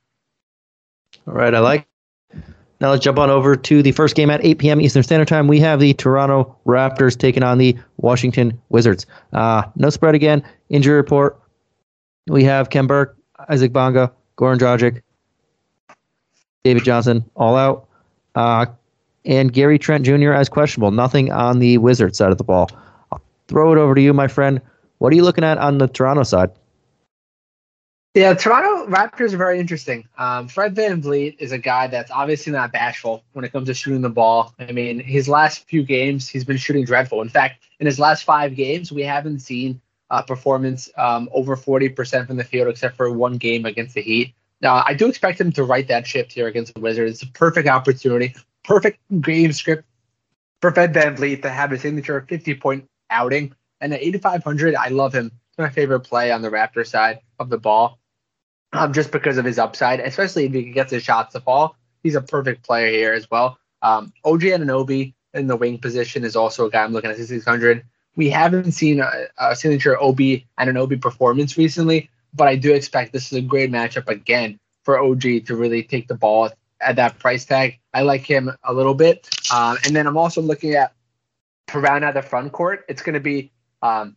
All 1.27 1.33
right, 1.33 1.53
I 1.53 1.59
like. 1.59 1.87
Now 2.79 2.91
let's 2.91 3.03
jump 3.03 3.17
on 3.17 3.29
over 3.29 3.55
to 3.55 3.81
the 3.81 3.91
first 3.91 4.15
game 4.15 4.29
at 4.29 4.45
8 4.45 4.59
p.m. 4.59 4.81
Eastern 4.81 5.01
Standard 5.01 5.27
Time. 5.27 5.47
We 5.47 5.59
have 5.61 5.79
the 5.79 5.93
Toronto 5.95 6.55
Raptors 6.65 7.17
taking 7.17 7.41
on 7.41 7.57
the 7.57 7.75
Washington 7.97 8.61
Wizards. 8.69 9.07
Uh, 9.33 9.63
no 9.75 9.89
spread 9.89 10.13
again. 10.13 10.43
Injury 10.69 10.95
report. 10.95 11.39
We 12.27 12.43
have 12.43 12.69
Khem 12.69 12.85
Birch, 12.85 13.15
Isaac 13.49 13.73
Bonga, 13.73 14.11
Goran 14.37 14.59
Dragic, 14.59 15.01
David 16.67 16.83
Johnson, 16.83 17.23
all 17.37 17.55
out. 17.55 17.87
Uh, 18.35 18.65
and 19.23 19.53
Gary 19.53 19.79
Trent 19.79 20.05
Jr. 20.05 20.33
as 20.33 20.49
questionable. 20.49 20.91
Nothing 20.91 21.31
on 21.31 21.59
the 21.59 21.77
Wizards 21.77 22.17
side 22.17 22.29
of 22.29 22.37
the 22.37 22.43
ball. 22.43 22.69
I'll 23.09 23.21
throw 23.47 23.71
it 23.71 23.77
over 23.77 23.95
to 23.95 24.01
you, 24.01 24.13
my 24.13 24.27
friend. 24.27 24.59
What 24.97 25.13
are 25.13 25.15
you 25.15 25.23
looking 25.23 25.45
at 25.45 25.57
on 25.59 25.77
the 25.77 25.87
Toronto 25.87 26.23
side? 26.23 26.51
Yeah, 28.15 28.33
Toronto 28.33 28.91
Raptors 28.91 29.31
are 29.31 29.37
very 29.37 29.61
interesting. 29.61 30.09
Um, 30.17 30.49
Fred 30.49 30.75
VanVleet 30.75 31.37
is 31.39 31.53
a 31.53 31.57
guy 31.57 31.87
that's 31.87 32.11
obviously 32.11 32.51
not 32.51 32.73
bashful 32.73 33.23
when 33.31 33.45
it 33.45 33.53
comes 33.53 33.67
to 33.67 33.73
shooting 33.73 34.01
the 34.01 34.09
ball. 34.09 34.53
I 34.59 34.73
mean, 34.73 34.99
his 34.99 35.29
last 35.29 35.69
few 35.69 35.83
games, 35.83 36.27
he's 36.27 36.43
been 36.43 36.57
shooting 36.57 36.83
dreadful. 36.83 37.21
In 37.21 37.29
fact, 37.29 37.63
in 37.79 37.85
his 37.85 37.97
last 37.97 38.25
five 38.25 38.57
games, 38.57 38.91
we 38.91 39.03
haven't 39.03 39.39
seen 39.39 39.79
a 40.09 40.21
performance 40.21 40.89
um, 40.97 41.29
over 41.31 41.55
40% 41.55 42.27
from 42.27 42.35
the 42.35 42.43
field 42.43 42.67
except 42.67 42.97
for 42.97 43.09
one 43.09 43.37
game 43.37 43.65
against 43.65 43.95
the 43.95 44.01
Heat. 44.01 44.33
Now, 44.61 44.83
I 44.85 44.93
do 44.93 45.07
expect 45.07 45.39
him 45.39 45.51
to 45.53 45.63
right 45.63 45.87
that 45.87 46.07
ship 46.07 46.31
here 46.31 46.47
against 46.47 46.73
the 46.73 46.81
Wizards. 46.81 47.21
It's 47.21 47.29
a 47.29 47.33
perfect 47.33 47.67
opportunity, 47.67 48.35
perfect 48.63 48.99
game 49.21 49.53
script 49.53 49.83
for 50.61 50.71
Fred 50.71 50.93
VanVleet 50.93 51.43
to 51.43 51.49
have 51.49 51.71
a 51.71 51.77
signature 51.77 52.25
50 52.27 52.55
point 52.55 52.85
outing. 53.09 53.53
And 53.81 53.93
at 53.93 54.01
8,500, 54.01 54.75
I 54.75 54.87
love 54.87 55.13
him. 55.13 55.27
It's 55.27 55.57
my 55.59 55.69
favorite 55.69 56.01
play 56.01 56.31
on 56.31 56.41
the 56.41 56.49
Raptor 56.49 56.85
side 56.85 57.19
of 57.39 57.49
the 57.49 57.57
ball 57.57 57.99
um, 58.73 58.93
just 58.93 59.11
because 59.11 59.37
of 59.37 59.45
his 59.45 59.59
upside, 59.59 59.99
especially 59.99 60.45
if 60.45 60.53
he 60.53 60.71
gets 60.71 60.91
his 60.91 61.03
shots 61.03 61.33
to 61.33 61.41
fall. 61.41 61.75
He's 62.03 62.15
a 62.15 62.21
perfect 62.21 62.65
player 62.65 62.89
here 62.89 63.13
as 63.13 63.29
well. 63.29 63.57
Um, 63.81 64.11
OG 64.25 64.41
Anunoby 64.41 65.13
in 65.33 65.47
the 65.47 65.55
wing 65.55 65.77
position 65.77 66.23
is 66.23 66.35
also 66.35 66.65
a 66.65 66.69
guy 66.69 66.83
I'm 66.83 66.93
looking 66.93 67.11
at 67.11 67.17
600. 67.17 67.83
We 68.15 68.29
haven't 68.29 68.71
seen 68.71 68.99
a, 68.99 69.11
a 69.37 69.55
signature 69.55 70.01
OG 70.01 70.17
Anunoby 70.59 70.99
performance 70.99 71.57
recently, 71.57 72.09
but 72.33 72.47
I 72.47 72.55
do 72.55 72.73
expect 72.73 73.13
this 73.13 73.31
is 73.31 73.37
a 73.37 73.41
great 73.41 73.71
matchup 73.71 74.07
again 74.07 74.59
for 74.83 74.99
OG 74.99 75.21
to 75.21 75.55
really 75.55 75.83
take 75.83 76.07
the 76.07 76.15
ball 76.15 76.49
at 76.81 76.95
that 76.95 77.19
price 77.19 77.45
tag. 77.45 77.79
I 77.93 78.01
like 78.01 78.21
him 78.21 78.51
a 78.63 78.73
little 78.73 78.93
bit. 78.93 79.29
Um, 79.53 79.77
and 79.85 79.95
then 79.95 80.07
I'm 80.07 80.17
also 80.17 80.41
looking 80.41 80.75
at 80.75 80.93
to 81.67 81.79
round 81.79 82.03
out 82.03 82.13
the 82.13 82.21
front 82.21 82.51
court. 82.51 82.85
It's 82.87 83.01
going 83.01 83.15
to 83.15 83.19
be 83.19 83.51
um, 83.81 84.15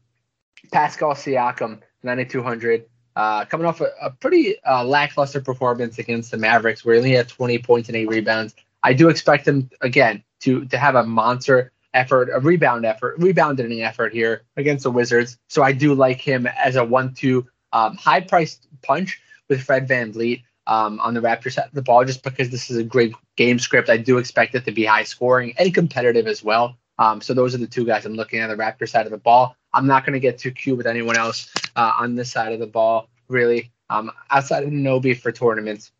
Pascal 0.72 1.14
Siakam, 1.14 1.80
9,200. 2.02 2.86
Uh, 3.16 3.44
coming 3.46 3.66
off 3.66 3.80
a, 3.80 3.90
a 4.00 4.10
pretty 4.10 4.54
uh, 4.64 4.84
lackluster 4.84 5.40
performance 5.40 5.98
against 5.98 6.30
the 6.30 6.36
Mavericks, 6.36 6.84
where 6.84 6.94
he 6.94 6.98
only 7.00 7.12
had 7.12 7.28
20 7.28 7.58
points 7.58 7.88
and 7.88 7.96
eight 7.96 8.08
rebounds. 8.08 8.54
I 8.82 8.92
do 8.94 9.08
expect 9.08 9.46
him 9.46 9.68
again 9.80 10.22
to 10.40 10.64
to 10.66 10.78
have 10.78 10.94
a 10.94 11.02
monster 11.02 11.72
effort, 11.92 12.30
a 12.32 12.38
rebound 12.38 12.86
effort, 12.86 13.18
rebounding 13.18 13.82
effort 13.82 14.12
here 14.12 14.42
against 14.56 14.84
the 14.84 14.90
Wizards. 14.90 15.38
So 15.48 15.62
I 15.62 15.72
do 15.72 15.92
like 15.94 16.20
him 16.20 16.46
as 16.46 16.76
a 16.76 16.84
one-two 16.84 17.46
um, 17.72 17.96
high-priced 17.96 18.66
punch 18.82 19.20
with 19.48 19.62
Fred 19.62 19.88
VanVleet 19.88 20.42
um, 20.66 21.00
on 21.00 21.14
the 21.14 21.20
Raptors 21.20 21.54
side 21.54 21.66
of 21.66 21.74
the 21.74 21.82
ball, 21.82 22.04
just 22.04 22.22
because 22.22 22.50
this 22.50 22.70
is 22.70 22.76
a 22.76 22.84
great 22.84 23.12
game 23.36 23.58
script. 23.58 23.90
I 23.90 23.96
do 23.96 24.18
expect 24.18 24.54
it 24.54 24.64
to 24.64 24.72
be 24.72 24.84
high 24.84 25.04
scoring 25.04 25.54
and 25.58 25.74
competitive 25.74 26.26
as 26.26 26.42
well. 26.42 26.76
Um, 26.98 27.20
so 27.20 27.32
those 27.34 27.54
are 27.54 27.58
the 27.58 27.66
two 27.66 27.84
guys 27.84 28.04
I'm 28.04 28.14
looking 28.14 28.40
at 28.40 28.48
the 28.48 28.56
Raptor 28.56 28.88
side 28.88 29.06
of 29.06 29.12
the 29.12 29.18
ball. 29.18 29.56
I'm 29.72 29.86
not 29.86 30.04
going 30.04 30.12
to 30.14 30.20
get 30.20 30.38
too 30.38 30.50
cute 30.50 30.76
with 30.76 30.86
anyone 30.86 31.16
else 31.16 31.52
uh, 31.76 31.92
on 31.98 32.14
this 32.14 32.30
side 32.30 32.52
of 32.52 32.60
the 32.60 32.66
ball, 32.66 33.08
really, 33.28 33.70
um, 33.88 34.10
outside 34.30 34.64
of 34.64 34.70
Nobi 34.70 35.18
for 35.18 35.32
tournaments. 35.32 35.92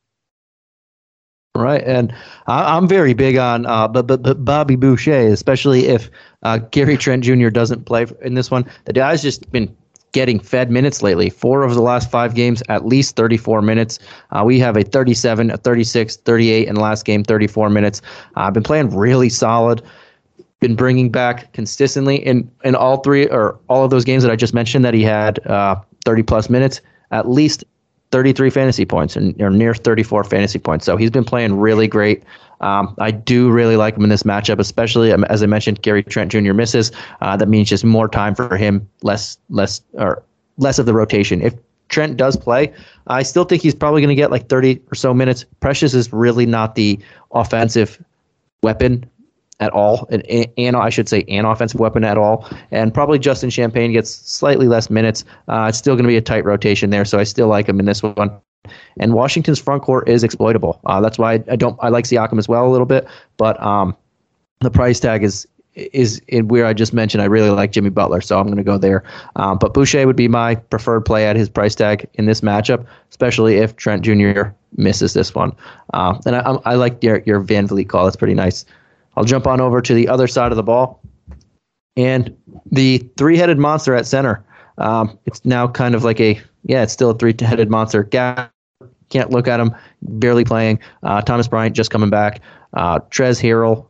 Right, 1.57 1.83
and 1.85 2.15
I, 2.47 2.77
am 2.77 2.87
very 2.87 3.13
big 3.13 3.37
on 3.37 3.67
uh, 3.67 3.89
b- 3.89 4.03
b- 4.03 4.35
Bobby 4.35 4.77
Boucher, 4.77 5.29
especially 5.29 5.89
if 5.89 6.09
uh, 6.43 6.59
Gary 6.59 6.97
Trent 6.97 7.25
Jr. 7.25 7.49
doesn't 7.49 7.87
play 7.87 8.07
in 8.23 8.35
this 8.35 8.51
one. 8.51 8.65
The 8.85 8.93
guy's 8.93 9.21
just 9.21 9.51
been 9.51 9.75
getting 10.13 10.41
fed 10.41 10.71
minutes 10.71 11.03
lately. 11.03 11.31
Four 11.31 11.63
of 11.63 11.75
the 11.75 11.83
last 11.83 12.11
five 12.11 12.35
games, 12.35 12.63
at 12.69 12.85
least 12.85 13.17
34 13.17 13.63
minutes. 13.63 13.99
Uh, 14.31 14.43
we 14.45 14.59
have 14.59 14.77
a 14.77 14.83
37, 14.83 15.51
a 15.51 15.57
36, 15.57 16.17
38, 16.17 16.69
and 16.69 16.79
last 16.79 17.05
game 17.05 17.23
34 17.23 17.71
minutes. 17.71 18.03
I've 18.37 18.49
uh, 18.49 18.51
been 18.51 18.63
playing 18.63 18.97
really 18.97 19.29
solid 19.29 19.83
been 20.61 20.77
bringing 20.77 21.11
back 21.11 21.53
consistently 21.55 22.17
in 22.17 22.49
in 22.65 22.75
all 22.75 22.99
three 22.99 23.27
or 23.29 23.59
all 23.69 23.83
of 23.83 23.91
those 23.91 24.05
games 24.05 24.23
that 24.23 24.31
I 24.31 24.37
just 24.37 24.55
mentioned 24.55 24.85
that 24.85 24.95
he 24.95 25.03
had 25.03 25.45
uh, 25.47 25.77
30 26.05 26.23
plus 26.23 26.51
minutes, 26.51 26.81
at 27.11 27.29
least 27.29 27.65
33 28.13 28.51
fantasy 28.51 28.85
points 28.85 29.17
and 29.17 29.41
or 29.41 29.51
near 29.51 29.75
34 29.75 30.25
fantasy 30.25 30.59
points. 30.59 30.85
So 30.85 30.97
he's 30.97 31.11
been 31.11 31.25
playing 31.25 31.59
really 31.59 31.89
great. 31.89 32.23
Um, 32.61 32.95
I 32.99 33.11
do 33.11 33.51
really 33.51 33.77
like 33.77 33.97
him 33.97 34.05
in 34.05 34.11
this 34.11 34.23
matchup, 34.23 34.59
especially 34.59 35.13
um, 35.13 35.25
as 35.25 35.43
I 35.43 35.47
mentioned, 35.47 35.83
Gary 35.83 36.03
Trent 36.03 36.31
Jr. 36.31 36.53
misses. 36.53 36.93
Uh, 37.21 37.37
that 37.37 37.49
means 37.49 37.69
just 37.69 37.85
more 37.85 38.09
time 38.09 38.35
for 38.35 38.57
him, 38.57 38.89
less 39.03 39.39
less 39.49 39.81
or 39.95 40.23
less 40.59 40.79
of 40.79 40.87
the 40.87 40.95
rotation. 40.95 41.41
If 41.41 41.55
Trent 41.89 42.17
does 42.17 42.37
play, 42.37 42.73
I 43.09 43.23
still 43.23 43.45
think 43.45 43.63
he's 43.63 43.75
probably 43.75 44.01
going 44.01 44.11
to 44.11 44.15
get 44.15 44.31
like 44.31 44.49
30 44.49 44.81
or 44.93 44.95
so 44.95 45.13
minutes. 45.13 45.45
Precious 45.61 45.95
is 45.95 46.13
really 46.13 46.47
not 46.47 46.75
the 46.75 46.99
offensive 47.33 48.03
weapon 48.63 49.09
at 49.59 49.71
all, 49.73 50.09
and, 50.11 50.25
and 50.57 50.77
I 50.77 50.89
should 50.89 51.09
say 51.09 51.25
an 51.29 51.45
offensive 51.45 51.81
weapon 51.81 52.05
at 52.05 52.17
all. 52.17 52.49
And 52.71 52.95
probably 52.95 53.19
Justin 53.19 53.51
Champagnie 53.51 53.93
gets 53.93 54.11
slightly 54.11 54.69
less 54.69 54.89
minutes. 54.89 55.25
Uh, 55.49 55.67
it's 55.69 55.79
still 55.79 55.95
going 55.95 56.05
to 56.05 56.09
be 56.09 56.17
a 56.17 56.23
tight 56.23 56.45
rotation 56.45 56.91
there, 56.91 57.05
so 57.05 57.19
I 57.19 57.25
still 57.25 57.49
like 57.49 57.69
him 57.69 57.79
in 57.81 57.87
this 57.87 58.03
one. 58.03 58.41
And 58.99 59.15
Washington's 59.15 59.59
front 59.59 59.83
court 59.83 60.09
is 60.09 60.23
exploitable. 60.23 60.81
Uh, 60.85 61.01
that's 61.01 61.19
why 61.19 61.35
I, 61.51 61.57
don't 61.57 61.79
I 61.81 61.89
like 61.89 62.05
Siakam 62.05 62.39
as 62.39 62.49
well 62.49 62.67
a 62.67 62.71
little 62.71 62.87
bit, 62.87 63.07
but 63.37 63.61
um, 63.63 63.97
the 64.61 64.71
price 64.71 65.01
tag 65.01 65.25
is 65.25 65.47
is 65.75 66.21
where 66.47 66.67
I 66.67 66.73
just 66.73 66.93
mentioned. 66.93 67.23
I 67.23 67.27
really 67.27 67.51
like 67.51 67.73
Jimmy 67.73 67.91
Butler, 67.91 68.21
so 68.21 68.39
I'm 68.39 68.47
going 68.47 68.57
to 68.57 68.65
go 68.65 68.77
there. 68.77 69.05
Um, 69.37 69.57
but 69.57 69.73
Boucher 69.73 70.05
would 70.05 70.17
be 70.17 70.29
my 70.29 70.57
preferred 70.57 71.03
play 71.03 71.27
at 71.27 71.37
his 71.37 71.49
price 71.49 71.75
tag 71.75 72.09
in 72.15 72.27
this 72.27 72.41
matchup, 72.41 72.85
especially 73.09 73.57
if 73.57 73.77
Trent 73.77 74.03
Jr. 74.03 74.51
misses 74.77 75.15
this 75.15 75.35
one. 75.35 75.53
Uh, 75.95 76.19
and 76.27 76.37
I, 76.37 76.41
I, 76.65 76.75
like 76.75 77.03
your 77.03 77.23
your 77.25 77.41
VanVleet 77.41 77.89
call. 77.89 78.05
That's 78.05 78.17
pretty 78.17 78.35
nice. 78.35 78.65
I'll 79.17 79.25
jump 79.25 79.47
on 79.47 79.61
over 79.61 79.81
to 79.81 79.95
the 79.95 80.09
other 80.09 80.27
side 80.27 80.53
of 80.53 80.57
the 80.57 80.63
ball. 80.63 81.01
And 81.97 82.37
the 82.71 82.99
three 83.17 83.37
headed 83.37 83.59
monster 83.59 83.95
at 83.95 84.07
center. 84.07 84.45
Um, 84.79 85.19
it's 85.27 85.45
now 85.45 85.69
kind 85.69 85.95
of 85.95 86.05
like 86.05 86.21
a, 86.21 86.41
yeah, 86.65 86.83
it's 86.83 86.93
still 86.93 87.11
a 87.11 87.15
three 87.15 87.35
headed 87.39 87.71
monster. 87.71 88.05
Can't 88.05 89.31
look 89.31 89.49
at 89.49 89.61
him, 89.61 89.75
barely 90.03 90.45
playing. 90.45 90.79
Uh, 91.03 91.21
Thomas 91.21 91.49
Bryant 91.49 91.75
just 91.75 91.91
coming 91.91 92.11
back. 92.11 92.41
Uh, 92.75 93.01
Trez 93.11 93.43
Harrell 93.43 93.87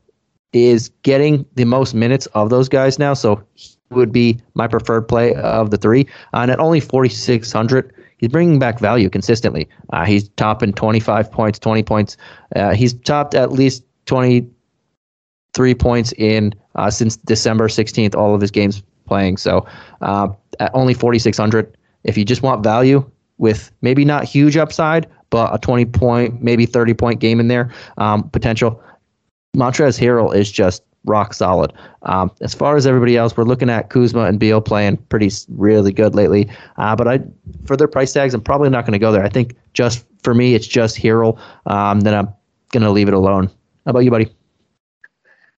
is 0.52 0.90
getting 1.02 1.46
the 1.54 1.64
most 1.64 1.94
minutes 1.94 2.26
of 2.26 2.50
those 2.50 2.68
guys 2.68 2.98
now, 2.98 3.14
so 3.14 3.42
he 3.54 3.76
would 3.90 4.12
be 4.12 4.40
my 4.54 4.66
preferred 4.66 5.02
play 5.02 5.34
of 5.34 5.70
the 5.70 5.76
three. 5.76 6.06
Uh, 6.32 6.38
and 6.38 6.50
at 6.50 6.58
only 6.58 6.80
4,600, 6.80 7.94
he's 8.18 8.28
bringing 8.28 8.58
back 8.58 8.78
value 8.78 9.08
consistently. 9.10 9.68
Uh, 9.92 10.04
he's 10.04 10.28
topping 10.30 10.72
25 10.72 11.30
points, 11.30 11.58
20 11.58 11.82
points. 11.82 12.16
Uh, 12.56 12.72
he's 12.72 12.94
topped 12.94 13.34
at 13.34 13.52
least 13.52 13.84
23 14.06 15.74
points 15.74 16.12
in 16.18 16.54
uh, 16.74 16.90
since 16.90 17.16
December 17.16 17.68
16th, 17.68 18.14
all 18.14 18.34
of 18.34 18.40
his 18.40 18.50
games 18.50 18.82
playing. 19.06 19.36
So 19.36 19.66
uh, 20.00 20.28
at 20.58 20.70
only 20.74 20.94
4,600. 20.94 21.76
If 22.04 22.16
you 22.16 22.24
just 22.24 22.42
want 22.42 22.62
value 22.62 23.08
with 23.38 23.70
maybe 23.82 24.04
not 24.04 24.24
huge 24.24 24.56
upside, 24.56 25.06
but 25.30 25.54
a 25.54 25.58
20 25.58 25.86
point, 25.86 26.42
maybe 26.42 26.66
30 26.66 26.94
point 26.94 27.20
game 27.20 27.40
in 27.40 27.48
there, 27.48 27.72
um, 27.98 28.28
potential, 28.30 28.82
Montrezl 29.56 29.98
Harrell 29.98 30.34
is 30.34 30.50
just 30.50 30.82
rock 31.04 31.34
solid. 31.34 31.72
Um, 32.02 32.30
as 32.40 32.54
far 32.54 32.76
as 32.76 32.86
everybody 32.86 33.16
else, 33.16 33.36
we're 33.36 33.44
looking 33.44 33.70
at 33.70 33.90
Kuzma 33.90 34.24
and 34.24 34.38
Beal 34.38 34.60
playing 34.60 34.98
pretty 35.08 35.30
really 35.48 35.92
good 35.92 36.14
lately. 36.14 36.50
Uh, 36.76 36.94
but 36.94 37.08
I, 37.08 37.20
for 37.64 37.76
their 37.76 37.88
price 37.88 38.12
tags, 38.12 38.34
I'm 38.34 38.42
probably 38.42 38.70
not 38.70 38.84
going 38.84 38.92
to 38.92 38.98
go 38.98 39.12
there. 39.12 39.24
I 39.24 39.28
think 39.28 39.56
just 39.72 40.04
for 40.22 40.34
me, 40.34 40.54
it's 40.54 40.66
just 40.66 40.96
Harrell. 40.98 41.38
Um, 41.66 42.00
then 42.00 42.14
I'm 42.14 42.28
going 42.72 42.82
to 42.82 42.90
leave 42.90 43.08
it 43.08 43.14
alone. 43.14 43.46
How 43.86 43.90
about 43.90 44.00
you, 44.00 44.10
buddy? 44.10 44.32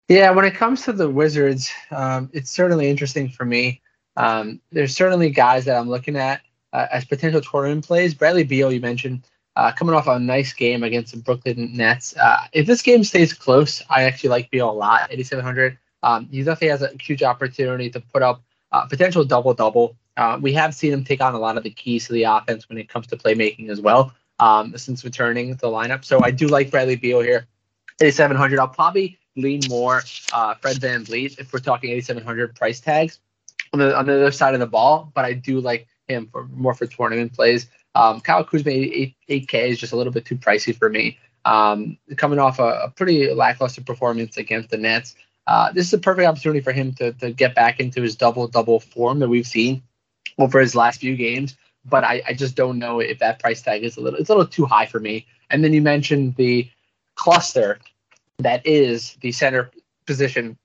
Yeah, 0.09 0.31
when 0.31 0.45
it 0.45 0.55
comes 0.55 0.83
to 0.83 0.93
the 0.93 1.09
Wizards, 1.09 1.71
um, 1.91 2.31
it's 2.33 2.51
certainly 2.51 2.89
interesting 2.89 3.29
for 3.29 3.45
me. 3.45 3.82
Um, 4.17 4.61
there's 4.71 4.95
certainly 4.95 5.31
guys 5.31 5.65
that 5.65 5.77
I'm 5.77 5.89
looking 5.89 6.17
at 6.17 6.43
uh, 6.73 6.87
as 6.91 7.05
potential 7.05 7.41
tournament 7.41 7.87
plays. 7.87 8.15
Bradley 8.15 8.45
Beal, 8.45 8.73
you 8.73 8.81
mentioned, 8.81 9.27
uh, 9.57 9.73
coming 9.73 9.95
off 9.95 10.07
a 10.07 10.19
nice 10.19 10.53
game 10.53 10.83
against 10.83 11.13
the 11.13 11.21
Brooklyn 11.21 11.71
Nets. 11.75 12.17
Uh, 12.17 12.47
if 12.53 12.67
this 12.67 12.83
game 12.83 13.05
stays 13.05 13.33
close, 13.33 13.83
I 13.91 14.05
actually 14.05 14.31
like 14.31 14.51
Beal 14.51 14.71
a 14.71 14.73
lot, 14.73 15.09
8,700. 15.11 15.79
Um, 16.03 16.29
he 16.31 16.43
definitely 16.43 16.69
has 16.69 16.83
a 16.83 16.91
huge 17.01 17.23
opportunity 17.23 17.91
to 17.91 18.01
put 18.01 18.23
up 18.23 18.43
uh, 18.73 18.87
potential 18.87 19.25
double 19.25 19.55
double. 19.55 19.97
Uh, 20.17 20.39
we 20.41 20.53
have 20.53 20.75
seen 20.75 20.93
him 20.93 21.05
take 21.05 21.21
on 21.21 21.35
a 21.35 21.39
lot 21.39 21.57
of 21.57 21.63
the 21.63 21.71
keys 21.71 22.07
to 22.07 22.13
the 22.13 22.25
offense 22.25 22.69
when 22.69 22.79
it 22.79 22.89
comes 22.89 23.07
to 23.07 23.17
playmaking 23.17 23.69
as 23.71 23.81
well 23.81 24.13
um, 24.39 24.77
since 24.77 25.05
returning 25.05 25.51
the 25.51 25.69
lineup. 25.69 26.05
So 26.05 26.23
I 26.23 26.31
do 26.31 26.49
like 26.49 26.71
Bradley 26.71 26.97
Beal 26.97 27.21
here, 27.21 27.47
8,700. 28.01 28.59
I'll 28.59 28.69
probably 28.69 29.19
lean 29.37 29.61
more 29.69 30.03
uh, 30.33 30.55
Fred 30.55 30.77
VanVleet 30.77 31.39
if 31.39 31.53
we're 31.53 31.61
talking 31.61 31.91
8,700 31.91 32.55
price 32.55 32.81
tags 32.81 33.21
on 33.73 33.79
the 33.79 33.97
on 33.97 34.07
the 34.07 34.15
other 34.15 34.33
side 34.33 34.55
of 34.55 34.61
the 34.61 34.67
ball. 34.67 35.11
But 35.15 35.25
I 35.25 35.33
do 35.33 35.61
like 35.61 35.87
him 36.09 36.29
for 36.31 36.47
more 36.49 36.75
for 36.75 36.87
tournament 36.87 37.33
plays. 37.33 37.69
Um, 37.95 38.21
Kyle 38.21 38.45
Kuzma, 38.45 38.71
8, 38.71 39.15
8K 39.29 39.55
is 39.69 39.79
just 39.79 39.93
a 39.93 39.97
little 39.97 40.13
bit 40.13 40.25
too 40.25 40.37
pricey 40.37 40.75
for 40.75 40.89
me. 40.89 41.19
Um, 41.45 41.99
coming 42.17 42.39
off 42.39 42.59
a, 42.59 42.85
a, 42.85 42.91
pretty 42.91 43.33
lackluster 43.35 43.83
performance 43.83 44.37
against 44.37 44.71
the 44.71 44.79
Nets, 44.79 45.17
uh, 45.47 45.73
this 45.73 45.89
is 45.89 45.93
a 45.93 45.99
perfect 45.99 46.27
opportunity 46.27 46.61
for 46.61 46.73
him 46.73 46.93
to, 46.95 47.13
to 47.15 47.33
get 47.33 47.55
back 47.55 47.81
into 47.81 48.01
his 48.01 48.15
double 48.15 48.47
double 48.47 48.81
form 48.81 49.19
that 49.19 49.29
we've 49.29 49.47
seen 49.47 49.83
over 50.39 50.61
his 50.61 50.75
last 50.75 51.01
few 51.01 51.17
games. 51.17 51.57
But 51.85 52.05
I, 52.05 52.23
I 52.29 52.33
just 52.33 52.55
don't 52.55 52.79
know 52.79 53.01
if 53.01 53.19
that 53.19 53.41
price 53.41 53.61
tag 53.61 53.83
is 53.83 53.97
a 53.97 54.01
little 54.01 54.21
it's 54.21 54.31
a 54.31 54.35
little 54.35 54.47
too 54.47 54.67
high 54.67 54.87
for 54.87 55.01
me. 55.01 55.27
And 55.51 55.65
then 55.65 55.73
you 55.73 55.83
mentioned 55.83 56.37
the 56.37 56.71
cluster 57.17 57.81
that 58.39 58.65
is 58.67 59.17
the 59.21 59.33
center 59.33 59.71
position 60.07 60.57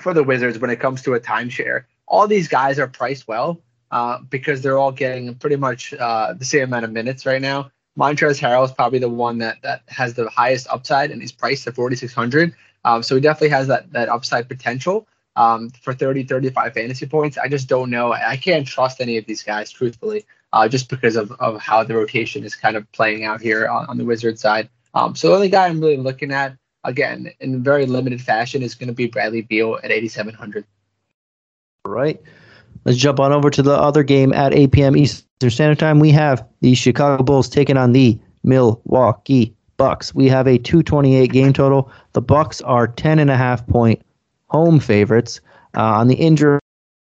for 0.00 0.14
the 0.14 0.24
Wizards 0.24 0.58
when 0.58 0.70
it 0.70 0.80
comes 0.80 1.02
to 1.02 1.14
a 1.14 1.20
timeshare. 1.20 1.84
All 2.08 2.26
these 2.28 2.48
guys 2.48 2.78
are 2.78 2.86
priced 2.86 3.26
well 3.28 3.60
uh, 3.90 4.18
because 4.30 4.62
they're 4.62 4.78
all 4.78 4.92
getting 4.92 5.34
pretty 5.34 5.56
much 5.56 5.94
uh, 5.94 6.32
the 6.34 6.44
same 6.44 6.64
amount 6.64 6.84
of 6.84 6.92
minutes 6.92 7.26
right 7.26 7.42
now. 7.42 7.70
Montrezl 7.98 8.40
Harrell 8.40 8.64
is 8.64 8.72
probably 8.72 8.98
the 8.98 9.08
one 9.08 9.38
that 9.38 9.56
that 9.62 9.82
has 9.88 10.14
the 10.14 10.28
highest 10.28 10.66
upside, 10.68 11.10
and 11.10 11.20
he's 11.20 11.32
priced 11.32 11.66
at 11.66 11.74
4,600. 11.74 12.54
Um, 12.84 13.02
so 13.02 13.14
he 13.14 13.20
definitely 13.20 13.48
has 13.50 13.66
that 13.68 13.90
that 13.92 14.08
upside 14.08 14.48
potential 14.48 15.08
um, 15.36 15.70
for 15.70 15.94
30, 15.94 16.24
35 16.24 16.74
fantasy 16.74 17.06
points. 17.06 17.38
I 17.38 17.48
just 17.48 17.68
don't 17.68 17.90
know. 17.90 18.12
I 18.12 18.36
can't 18.36 18.66
trust 18.66 19.00
any 19.00 19.16
of 19.18 19.26
these 19.26 19.42
guys, 19.42 19.70
truthfully, 19.70 20.24
uh, 20.52 20.68
just 20.68 20.88
because 20.88 21.16
of, 21.16 21.32
of 21.32 21.60
how 21.60 21.84
the 21.84 21.94
rotation 21.94 22.42
is 22.44 22.54
kind 22.54 22.76
of 22.76 22.90
playing 22.92 23.24
out 23.24 23.40
here 23.40 23.68
on, 23.68 23.86
on 23.86 23.98
the 23.98 24.04
Wizards 24.04 24.40
side. 24.40 24.68
Um, 24.94 25.14
so 25.14 25.28
the 25.28 25.34
only 25.34 25.48
guy 25.50 25.66
I'm 25.66 25.80
really 25.80 25.98
looking 25.98 26.32
at, 26.32 26.56
again, 26.84 27.30
in 27.40 27.62
very 27.62 27.84
limited 27.86 28.20
fashion, 28.20 28.62
is 28.62 28.74
going 28.74 28.88
to 28.88 28.94
be 28.94 29.06
Bradley 29.06 29.42
Beal 29.42 29.78
at 29.82 29.90
8,700. 29.90 30.64
Right. 31.86 32.20
Let's 32.84 32.98
jump 32.98 33.18
on 33.18 33.32
over 33.32 33.50
to 33.50 33.62
the 33.62 33.74
other 33.74 34.02
game 34.02 34.32
at 34.32 34.54
8 34.54 34.72
p.m. 34.72 34.96
Eastern 34.96 35.50
Standard 35.50 35.78
Time. 35.78 35.98
We 35.98 36.10
have 36.12 36.46
the 36.60 36.74
Chicago 36.74 37.22
Bulls 37.22 37.48
taking 37.48 37.76
on 37.76 37.92
the 37.92 38.18
Milwaukee 38.44 39.54
Bucks. 39.76 40.14
We 40.14 40.28
have 40.28 40.46
a 40.46 40.58
228 40.58 41.32
game 41.32 41.52
total. 41.52 41.90
The 42.12 42.22
Bucks 42.22 42.60
are 42.62 42.86
10 42.86 43.18
and 43.18 43.30
a 43.30 43.36
half 43.36 43.66
point 43.66 44.02
home 44.48 44.80
favorites. 44.80 45.40
Uh, 45.76 45.82
on 45.82 46.08
the 46.08 46.14
injury 46.14 46.58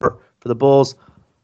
for 0.00 0.18
the 0.44 0.54
Bulls, 0.54 0.94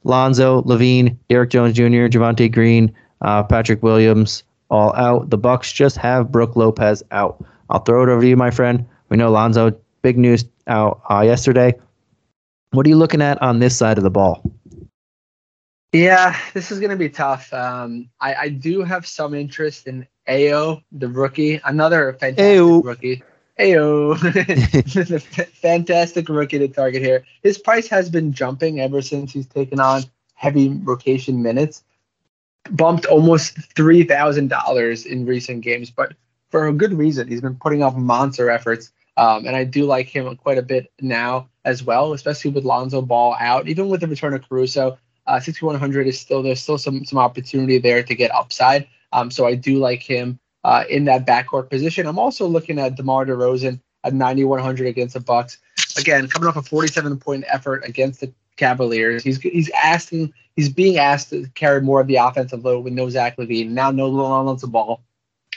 Lonzo, 0.02 0.62
LaVine, 0.62 1.16
Derrick 1.28 1.50
Jones 1.50 1.74
Jr., 1.74 2.08
Javonte 2.08 2.52
Green, 2.52 2.94
uh, 3.22 3.42
Patrick 3.42 3.82
Williams, 3.82 4.42
all 4.70 4.94
out. 4.94 5.30
The 5.30 5.38
Bucks 5.38 5.72
just 5.72 5.96
have 5.96 6.30
Brook 6.30 6.56
Lopez 6.56 7.02
out. 7.10 7.42
I'll 7.70 7.80
throw 7.80 8.02
it 8.02 8.10
over 8.10 8.20
to 8.20 8.28
you, 8.28 8.36
my 8.36 8.50
friend. 8.50 8.84
We 9.08 9.16
know 9.16 9.30
Lonzo, 9.30 9.74
big 10.02 10.18
news 10.18 10.44
out 10.66 11.00
uh, 11.10 11.20
yesterday. 11.20 11.74
What 12.74 12.86
are 12.86 12.88
you 12.88 12.96
looking 12.96 13.22
at 13.22 13.40
on 13.40 13.60
this 13.60 13.78
side 13.78 13.98
of 13.98 14.04
the 14.04 14.10
ball? 14.10 14.42
Yeah, 15.92 16.36
this 16.54 16.72
is 16.72 16.80
going 16.80 16.90
to 16.90 16.96
be 16.96 17.08
tough. 17.08 17.52
Um, 17.52 18.10
I, 18.20 18.34
I, 18.34 18.48
do 18.48 18.82
have 18.82 19.06
some 19.06 19.32
interest 19.32 19.86
in 19.86 20.08
Ayo, 20.28 20.82
the 20.90 21.06
rookie, 21.06 21.60
another 21.64 22.14
fantastic 22.14 22.44
Ayo. 22.44 22.84
rookie. 22.84 23.22
Ayo, 23.60 24.18
the 24.20 25.20
fantastic 25.54 26.28
rookie 26.28 26.58
to 26.58 26.66
target 26.66 27.00
here. 27.00 27.24
His 27.44 27.58
price 27.58 27.86
has 27.86 28.10
been 28.10 28.32
jumping 28.32 28.80
ever 28.80 29.00
since 29.02 29.32
he's 29.32 29.46
taken 29.46 29.78
on 29.78 30.02
heavy 30.34 30.70
rotation 30.70 31.40
minutes, 31.40 31.84
bumped 32.72 33.06
almost 33.06 33.56
three 33.76 34.02
thousand 34.02 34.48
dollars 34.48 35.06
in 35.06 35.26
recent 35.26 35.60
games, 35.60 35.92
but 35.92 36.14
for 36.50 36.66
a 36.66 36.72
good 36.72 36.92
reason. 36.92 37.28
He's 37.28 37.40
been 37.40 37.54
putting 37.54 37.84
up 37.84 37.94
monster 37.94 38.50
efforts. 38.50 38.90
Um, 39.16 39.46
and 39.46 39.54
I 39.54 39.62
do 39.62 39.84
like 39.84 40.08
him 40.08 40.34
quite 40.34 40.58
a 40.58 40.62
bit 40.62 40.90
now 41.00 41.48
as 41.64 41.82
well, 41.82 42.12
especially 42.12 42.50
with 42.50 42.64
Lonzo 42.64 43.02
Ball 43.02 43.36
out. 43.38 43.68
Even 43.68 43.88
with 43.88 44.00
the 44.00 44.08
return 44.08 44.34
of 44.34 44.48
Caruso, 44.48 44.98
uh, 45.26 45.40
6100 45.40 46.06
is 46.06 46.20
still 46.20 46.42
there's 46.42 46.60
still 46.60 46.78
some 46.78 47.04
some 47.04 47.18
opportunity 47.18 47.78
there 47.78 48.02
to 48.02 48.14
get 48.14 48.34
upside. 48.34 48.86
Um, 49.12 49.30
so 49.30 49.46
I 49.46 49.54
do 49.54 49.78
like 49.78 50.02
him 50.02 50.38
uh, 50.64 50.84
in 50.88 51.04
that 51.04 51.26
backcourt 51.26 51.70
position. 51.70 52.06
I'm 52.06 52.18
also 52.18 52.46
looking 52.46 52.78
at 52.78 52.96
DeMar 52.96 53.26
DeRozan 53.26 53.80
at 54.02 54.12
9100 54.12 54.86
against 54.86 55.14
the 55.14 55.20
Bucks. 55.20 55.58
Again, 55.96 56.28
coming 56.28 56.48
off 56.48 56.56
a 56.56 56.62
47 56.62 57.18
point 57.18 57.44
effort 57.48 57.84
against 57.86 58.20
the 58.20 58.32
Cavaliers, 58.56 59.22
he's 59.24 59.40
he's 59.40 59.70
asking 59.70 60.32
he's 60.56 60.68
being 60.68 60.98
asked 60.98 61.30
to 61.30 61.48
carry 61.54 61.80
more 61.80 62.00
of 62.00 62.06
the 62.06 62.16
offensive 62.16 62.64
load 62.64 62.84
with 62.84 62.92
no 62.92 63.08
Zach 63.08 63.36
LaVine 63.36 63.70
Now 63.70 63.90
no 63.90 64.08
Lonzo 64.08 64.66
Ball 64.66 65.00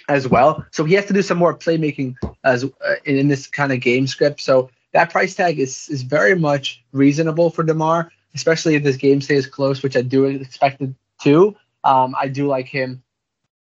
as 0.09 0.27
well. 0.27 0.65
So 0.71 0.85
he 0.85 0.93
has 0.95 1.05
to 1.07 1.13
do 1.13 1.21
some 1.21 1.37
more 1.37 1.55
playmaking 1.55 2.15
as 2.43 2.63
uh, 2.63 2.95
in, 3.05 3.17
in, 3.17 3.27
this 3.27 3.47
kind 3.47 3.71
of 3.71 3.81
game 3.81 4.07
script. 4.07 4.39
So 4.39 4.69
that 4.97 5.11
price 5.11 5.35
tag 5.35 5.59
is 5.59 5.87
is 5.89 6.01
very 6.01 6.33
much 6.33 6.83
reasonable 6.91 7.51
for 7.51 7.61
Demar, 7.61 8.11
especially 8.33 8.73
if 8.73 8.83
this 8.83 8.97
game 8.97 9.21
stays 9.21 9.45
close, 9.45 9.83
which 9.83 9.95
I 9.95 10.01
do 10.01 10.25
expect 10.25 10.81
it 10.81 10.89
to. 11.21 11.55
Um, 11.83 12.15
I 12.19 12.27
do 12.27 12.47
like 12.47 12.67
him 12.67 13.03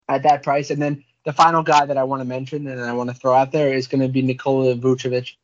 at 0.09 0.23
that 0.23 0.41
price. 0.41 0.71
And 0.71 0.81
then 0.81 1.03
the 1.25 1.33
final 1.33 1.61
guy 1.61 1.85
that 1.85 1.95
I 1.95 2.05
want 2.05 2.21
to 2.21 2.25
mention 2.25 2.65
and 2.65 2.81
I 2.81 2.91
want 2.93 3.11
to 3.11 3.15
throw 3.15 3.35
out 3.35 3.51
there 3.51 3.71
is 3.71 3.85
going 3.85 4.01
to 4.01 4.07
be 4.07 4.23
Nikola 4.23 4.73
Vucevic, 4.77 5.35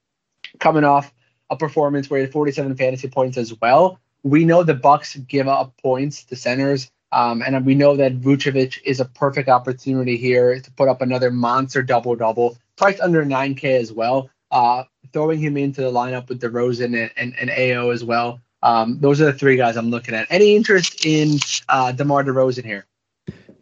coming 0.60 0.84
off 0.84 1.14
a 1.52 1.56
performance 1.56 2.10
where 2.10 2.22
he 2.22 2.26
had 2.26 2.34
47 2.34 2.76
fantasy 2.76 3.08
points 3.08 3.38
as 3.38 3.54
well. 3.62 4.00
We 4.24 4.46
know 4.46 4.64
the 4.64 4.74
Bucks 4.74 5.16
give 5.16 5.48
up 5.48 5.78
points 5.78 6.24
to 6.24 6.36
centers 6.36 6.90
um, 7.12 7.44
and 7.44 7.64
we 7.68 7.76
know 7.76 7.96
that 7.98 8.20
Vucevic 8.20 8.80
is 8.84 9.00
a 9.00 9.06
perfect 9.06 9.48
opportunity 9.48 10.18
here 10.18 10.60
to 10.60 10.72
put 10.72 10.90
up 10.90 11.04
another 11.04 11.30
monster 11.30 11.84
double 11.84 12.16
double, 12.16 12.58
priced 12.78 13.00
under 13.00 13.24
9K 13.24 13.80
as 13.80 13.94
well. 13.94 14.32
Uh, 14.50 14.86
throwing 15.14 15.40
him 15.40 15.56
into 15.58 15.82
the 15.82 15.92
lineup 15.92 16.28
with 16.28 16.42
DeRozan 16.42 16.86
and, 16.86 17.12
and, 17.16 17.34
and 17.40 17.50
Ayo 17.50 17.94
as 17.94 18.04
well. 18.04 18.42
Um, 18.64 18.98
those 19.00 19.22
are 19.22 19.26
the 19.26 19.34
three 19.34 19.56
guys 19.56 19.78
I'm 19.78 19.90
looking 19.90 20.16
at. 20.16 20.28
Any 20.30 20.56
interest 20.56 21.06
in 21.06 21.38
uh, 21.70 21.92
DeMar 21.92 22.24
DeRozan 22.24 22.66
here? 22.66 22.86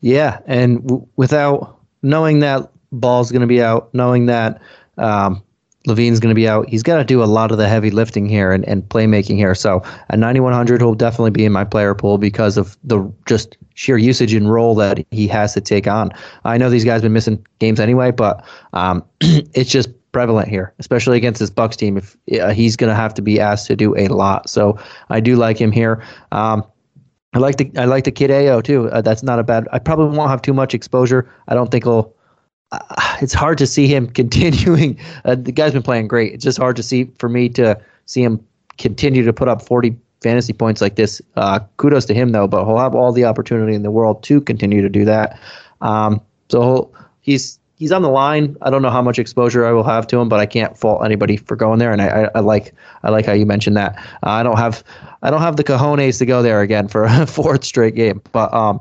Yeah, 0.02 0.40
and 0.46 0.82
w- 0.84 1.08
without 1.18 1.80
knowing 2.02 2.40
that 2.40 2.72
Ball's 2.92 3.32
going 3.32 3.42
to 3.42 3.48
be 3.48 3.62
out, 3.62 3.94
knowing 3.94 4.28
that 4.28 4.62
um, 4.98 5.44
LaVine's 5.88 6.20
going 6.20 6.30
to 6.30 6.36
be 6.36 6.48
out. 6.48 6.70
He's 6.70 6.84
got 6.84 6.98
to 6.98 7.04
do 7.04 7.24
a 7.24 7.26
lot 7.26 7.52
of 7.52 7.58
the 7.58 7.68
heavy 7.68 7.90
lifting 7.90 8.28
here 8.28 8.52
and, 8.52 8.68
and 8.68 8.84
playmaking 8.84 9.38
here. 9.38 9.56
So 9.56 9.82
at 10.10 10.20
9,100, 10.20 10.82
he'll 10.82 10.94
definitely 10.94 11.32
be 11.32 11.46
in 11.46 11.52
my 11.52 11.64
player 11.64 11.96
pool 11.96 12.18
because 12.18 12.58
of 12.58 12.78
the 12.84 13.12
just 13.26 13.58
sheer 13.74 13.98
usage 13.98 14.34
and 14.34 14.52
role 14.52 14.76
that 14.76 15.04
he 15.12 15.28
has 15.28 15.54
to 15.54 15.62
take 15.62 15.88
on. 15.88 16.12
I 16.44 16.58
know 16.58 16.70
these 16.70 16.86
guys 16.86 16.96
have 16.96 17.04
been 17.04 17.14
missing 17.14 17.46
games 17.60 17.80
anyway, 17.80 18.12
but 18.12 18.46
um, 18.74 19.04
it's 19.22 19.72
just 19.72 19.90
prevalent 20.12 20.48
here, 20.48 20.74
especially 20.80 21.18
against 21.18 21.40
this 21.40 21.50
Bucks 21.50 21.76
team. 21.76 21.98
If 21.98 22.18
uh, 22.40 22.52
he's 22.52 22.76
going 22.76 22.90
to 22.90 22.96
have 22.96 23.14
to 23.16 23.22
be 23.22 23.40
asked 23.40 23.68
to 23.68 23.76
do 23.76 23.98
a 23.98 24.08
lot, 24.08 24.50
so 24.50 24.78
I 25.10 25.20
do 25.20 25.36
like 25.36 25.60
him 25.60 25.72
here. 25.72 26.04
Um, 26.32 26.66
I 27.34 27.40
like 27.40 27.58
the 27.58 27.72
I 27.78 27.86
like 27.86 28.04
the 28.04 28.12
kid 28.12 28.30
Ayo 28.30 28.64
too. 28.64 28.90
Uh, 28.90 29.02
that's 29.02 29.24
not 29.24 29.40
a 29.40 29.44
bad. 29.44 29.68
I 29.72 29.80
probably 29.80 30.18
won't 30.18 30.30
have 30.30 30.42
too 30.42 30.54
much 30.54 30.74
exposure. 30.74 31.32
I 31.48 31.56
don't 31.56 31.72
think 31.72 31.86
he'll 31.86 32.14
uh, 32.72 32.80
it's 33.22 33.34
hard 33.34 33.58
to 33.60 33.68
see 33.68 33.88
him 33.88 34.10
continuing. 34.22 35.00
Uh, 35.26 35.36
the 35.36 35.52
guy's 35.52 35.74
been 35.74 35.84
playing 35.84 36.08
great. 36.08 36.34
It's 36.34 36.44
just 36.44 36.58
hard 36.58 36.76
to 36.76 36.84
see 36.84 37.06
for 37.18 37.30
me 37.30 37.50
to 37.50 37.80
see 38.06 38.24
him 38.24 38.46
continue 38.78 39.24
to 39.24 39.34
put 39.34 39.48
up 39.48 39.62
40 39.62 39.96
fantasy 40.22 40.54
points 40.54 40.82
like 40.82 40.96
this. 40.96 41.22
Uh, 41.36 41.60
kudos 41.78 42.06
to 42.06 42.14
him 42.14 42.30
though, 42.30 42.48
but 42.48 42.66
he'll 42.66 42.78
have 42.78 42.96
all 42.96 43.12
the 43.12 43.26
opportunity 43.26 43.74
in 43.74 43.84
the 43.84 43.92
world 43.92 44.24
to 44.24 44.42
continue 44.42 44.82
to 44.82 44.90
do 44.90 45.06
that. 45.06 45.40
Um, 45.82 46.22
so 46.50 46.92
he's 47.22 47.60
he's 47.82 47.92
on 47.92 48.04
the 48.04 48.10
line. 48.10 48.56
I 48.62 48.70
don't 48.70 48.84
know 48.84 48.92
how 48.92 49.02
much 49.02 49.18
exposure 49.18 49.66
I 49.66 49.72
will 49.72 49.84
have 49.84 50.06
to 50.08 50.20
him, 50.20 50.30
but 50.30 50.40
I 50.40 50.46
can't 50.46 50.78
fault 50.78 51.04
anybody 51.04 51.36
for 51.36 51.56
going 51.56 51.80
there. 51.80 51.92
And 51.92 52.00
I, 52.00 52.26
I, 52.26 52.30
I 52.36 52.40
like 52.40 52.76
I 53.02 53.10
like 53.10 53.26
how 53.26 53.34
you 53.34 53.48
mentioned 53.48 53.76
that. 53.76 53.98
Uh, 54.22 54.30
I 54.30 54.44
don't 54.44 54.58
have 54.58 54.84
I 55.24 55.32
don't 55.32 55.42
have 55.42 55.56
the 55.56 55.64
cojones 55.64 56.20
to 56.20 56.28
go 56.28 56.44
there 56.44 56.62
again 56.62 56.88
for 56.88 57.04
a 57.10 57.26
fourth 57.26 57.64
straight 57.64 57.96
game. 57.96 58.22
But 58.34 58.54
um, 58.54 58.80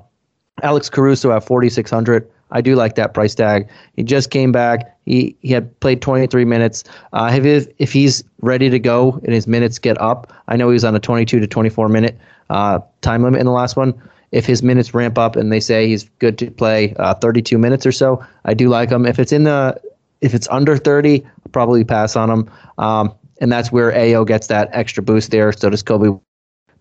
Alex 0.63 0.91
Caruso 0.91 1.33
at 1.33 1.43
4600. 1.43 2.31
I 2.51 2.61
do 2.61 2.75
like 2.75 2.97
that 2.97 3.15
price 3.15 3.35
tag. 3.35 3.71
He 3.97 4.03
just 4.03 4.31
came 4.31 4.53
back. 4.53 4.95
He 5.07 5.35
he 5.41 5.51
had 5.51 5.81
played 5.81 6.03
23 6.03 6.45
minutes. 6.45 6.85
Uh, 7.15 7.31
if 7.43 7.67
if 7.79 7.93
he's 7.95 8.23
ready 8.43 8.69
to 8.69 8.79
go 8.79 9.19
and 9.25 9.33
his 9.33 9.47
minutes 9.47 9.79
get 9.79 9.99
up, 9.99 10.31
I 10.49 10.57
know 10.57 10.69
he 10.69 10.75
was 10.75 10.85
on 10.85 10.95
a 10.95 11.01
22 11.01 11.41
to 11.41 11.47
24 11.47 11.89
minute 11.89 12.19
uh, 12.51 12.81
time 13.01 13.23
limit 13.23 13.41
in 13.41 13.47
the 13.47 13.53
last 13.53 13.77
one. 13.77 13.95
If 14.33 14.47
his 14.47 14.63
minutes 14.63 14.95
ramp 14.95 15.19
up 15.19 15.37
and 15.37 15.53
they 15.53 15.61
say 15.61 15.89
he's 15.89 16.05
good 16.19 16.39
to 16.39 16.51
play 16.51 16.95
uh, 16.99 17.15
32 17.15 17.59
minutes 17.59 17.85
or 17.85 17.93
so, 17.93 18.25
I 18.45 18.55
do 18.55 18.69
like 18.69 18.91
him. 18.91 19.05
If 19.07 19.19
it's 19.19 19.33
in 19.33 19.45
the 19.45 19.81
if 20.21 20.35
it's 20.35 20.49
under 20.51 20.77
30, 20.77 21.25
I'll 21.25 21.33
probably 21.53 21.83
pass 21.83 22.15
on 22.15 22.31
him. 22.31 22.51
Um, 22.79 23.15
and 23.41 23.51
that's 23.51 23.73
where 23.73 23.91
Ayo 23.93 24.27
gets 24.27 24.49
that 24.49 24.69
extra 24.73 25.03
boost 25.03 25.31
there. 25.31 25.53
So 25.53 25.71
does 25.71 25.83
Kobe. 25.83 26.19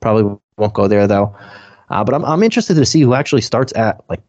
Probably 0.02 0.38
won't 0.58 0.74
go 0.74 0.88
there 0.88 1.08
though. 1.08 1.36
Uh, 1.90 2.04
but 2.04 2.14
I'm 2.14 2.24
I'm 2.24 2.44
interested 2.44 2.76
to 2.76 2.86
see 2.86 3.02
who 3.02 3.14
actually 3.14 3.42
starts 3.42 3.74
at 3.76 4.04
like 4.10 4.22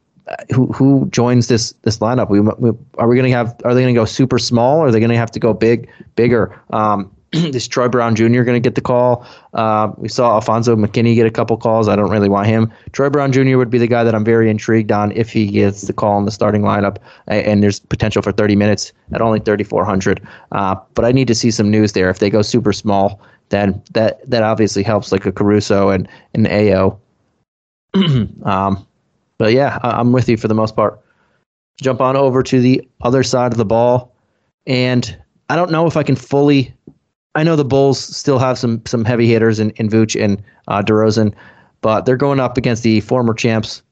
who 0.54 0.66
who 0.66 1.08
joins 1.10 1.48
this 1.48 1.72
this 1.82 1.98
lineup? 1.98 2.30
We, 2.30 2.40
we 2.40 2.70
are 2.98 3.08
we 3.08 3.16
going 3.16 3.30
to 3.30 3.36
have? 3.36 3.54
Are 3.64 3.74
they 3.74 3.82
going 3.82 3.94
to 3.94 4.00
go 4.00 4.04
super 4.04 4.38
small? 4.38 4.78
Or 4.78 4.86
are 4.86 4.92
they 4.92 5.00
going 5.00 5.10
to 5.10 5.16
have 5.16 5.30
to 5.32 5.40
go 5.40 5.52
big, 5.52 5.88
bigger? 6.16 6.58
Um, 6.70 7.14
is 7.32 7.68
Troy 7.68 7.88
Brown 7.88 8.16
Jr. 8.16 8.42
going 8.42 8.46
to 8.46 8.60
get 8.60 8.74
the 8.74 8.80
call? 8.80 9.24
Uh, 9.54 9.92
we 9.96 10.08
saw 10.08 10.34
Alfonzo 10.34 10.74
McKinnie 10.74 11.14
get 11.14 11.26
a 11.26 11.30
couple 11.30 11.56
calls. 11.56 11.88
I 11.88 11.94
don't 11.94 12.10
really 12.10 12.28
want 12.28 12.46
him. 12.46 12.72
Troy 12.92 13.08
Brown 13.08 13.30
Jr. 13.30 13.56
would 13.56 13.70
be 13.70 13.78
the 13.78 13.86
guy 13.86 14.02
that 14.02 14.14
I'm 14.14 14.24
very 14.24 14.50
intrigued 14.50 14.90
on 14.90 15.12
if 15.12 15.30
he 15.30 15.46
gets 15.46 15.82
the 15.82 15.92
call 15.92 16.18
in 16.18 16.24
the 16.24 16.30
starting 16.30 16.62
lineup, 16.62 16.96
and, 17.28 17.62
there's 17.62 17.78
potential 17.78 18.22
for 18.22 18.32
30 18.32 18.56
minutes 18.56 18.92
at 19.12 19.20
only 19.20 19.38
3,400. 19.38 20.26
Uh, 20.52 20.74
but 20.94 21.04
I 21.04 21.12
need 21.12 21.28
to 21.28 21.34
see 21.34 21.50
some 21.50 21.70
news 21.70 21.92
there. 21.92 22.10
If 22.10 22.18
they 22.18 22.30
go 22.30 22.42
super 22.42 22.72
small, 22.72 23.20
then 23.50 23.82
that 23.92 24.28
that 24.28 24.42
obviously 24.42 24.82
helps, 24.82 25.12
like 25.12 25.26
a 25.26 25.32
Caruso 25.32 25.90
and 25.90 26.08
an 26.34 26.46
Ayo. 26.46 26.98
um, 28.44 28.86
but 29.38 29.52
yeah, 29.52 29.78
I, 29.82 30.00
am 30.00 30.12
with 30.12 30.28
you 30.28 30.36
for 30.36 30.48
the 30.48 30.54
most 30.54 30.74
part. 30.74 31.00
Jump 31.80 32.00
on 32.00 32.16
over 32.16 32.42
to 32.42 32.60
the 32.60 32.86
other 33.02 33.22
side 33.22 33.52
of 33.52 33.58
the 33.58 33.64
ball, 33.64 34.14
and 34.66 35.16
I 35.48 35.56
don't 35.56 35.70
know 35.70 35.86
if 35.86 35.96
I 35.96 36.02
can 36.02 36.16
fully. 36.16 36.74
I 37.34 37.44
know 37.44 37.56
the 37.56 37.64
Bulls 37.64 37.98
still 37.98 38.38
have 38.38 38.58
some 38.58 38.82
some 38.86 39.04
heavy 39.04 39.28
hitters 39.28 39.60
in, 39.60 39.70
in 39.72 39.88
Vooch 39.88 40.20
and 40.20 40.42
uh, 40.68 40.82
DeRozan, 40.82 41.32
but 41.80 42.04
they're 42.04 42.16
going 42.16 42.40
up 42.40 42.56
against 42.56 42.82
the 42.82 43.00
former 43.00 43.34
champs, 43.34 43.82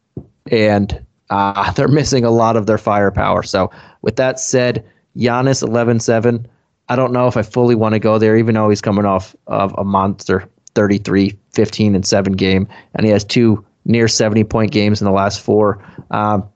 and 0.50 1.04
uh, 1.30 1.70
they're 1.76 1.88
missing 1.88 2.24
a 2.24 2.30
lot 2.30 2.56
of 2.56 2.66
their 2.66 2.78
firepower. 2.78 3.42
So 3.42 3.70
with 4.02 4.16
that 4.16 4.40
said, 4.40 4.84
Giannis 5.16 5.66
11-7. 5.66 6.46
I 6.90 6.96
don't 6.96 7.12
know 7.12 7.26
if 7.26 7.36
I 7.36 7.42
fully 7.42 7.74
want 7.74 7.92
to 7.92 7.98
go 7.98 8.18
there, 8.18 8.36
even 8.36 8.54
though 8.54 8.70
he's 8.70 8.80
coming 8.80 9.04
off 9.04 9.36
of 9.46 9.74
a 9.76 9.84
monster 9.84 10.48
33, 10.74 11.38
15, 11.52 11.94
and 11.94 12.06
7 12.06 12.32
game, 12.32 12.66
and 12.94 13.04
he 13.04 13.12
has 13.12 13.24
two 13.24 13.64
near 13.84 14.08
70 14.08 14.44
point 14.44 14.70
games 14.70 15.00
in 15.00 15.04
the 15.04 15.10
last 15.10 15.40
four. 15.40 15.84
Um, 16.10 16.48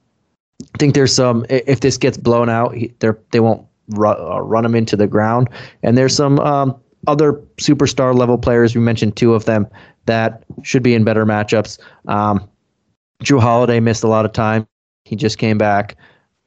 I 0.75 0.79
think 0.79 0.95
there's 0.95 1.15
some, 1.15 1.45
if 1.51 1.81
this 1.81 1.99
gets 1.99 2.17
blown 2.17 2.49
out, 2.49 2.75
they 3.31 3.41
won't 3.41 3.67
run, 3.93 4.17
uh, 4.19 4.41
run 4.41 4.65
him 4.65 4.75
into 4.75 4.97
the 4.97 5.07
ground. 5.07 5.49
And 5.83 5.97
there's 5.97 6.15
some 6.15 6.39
um, 6.41 6.75
other 7.07 7.35
superstar 7.57 8.17
level 8.17 8.39
players, 8.39 8.75
we 8.75 8.81
mentioned 8.81 9.17
two 9.17 9.35
of 9.35 9.45
them, 9.45 9.67
that 10.07 10.45
should 10.63 10.83
be 10.83 10.95
in 10.95 11.05
better 11.05 11.25
matchups. 11.25 11.79
Um, 12.09 12.49
Jrue 13.23 13.41
Holiday 13.41 13.81
missed 13.81 14.03
a 14.03 14.09
lot 14.09 14.25
of 14.25 14.33
time. 14.33 14.67
He 15.05 15.17
just 15.17 15.39
came 15.39 15.59
back 15.59 15.97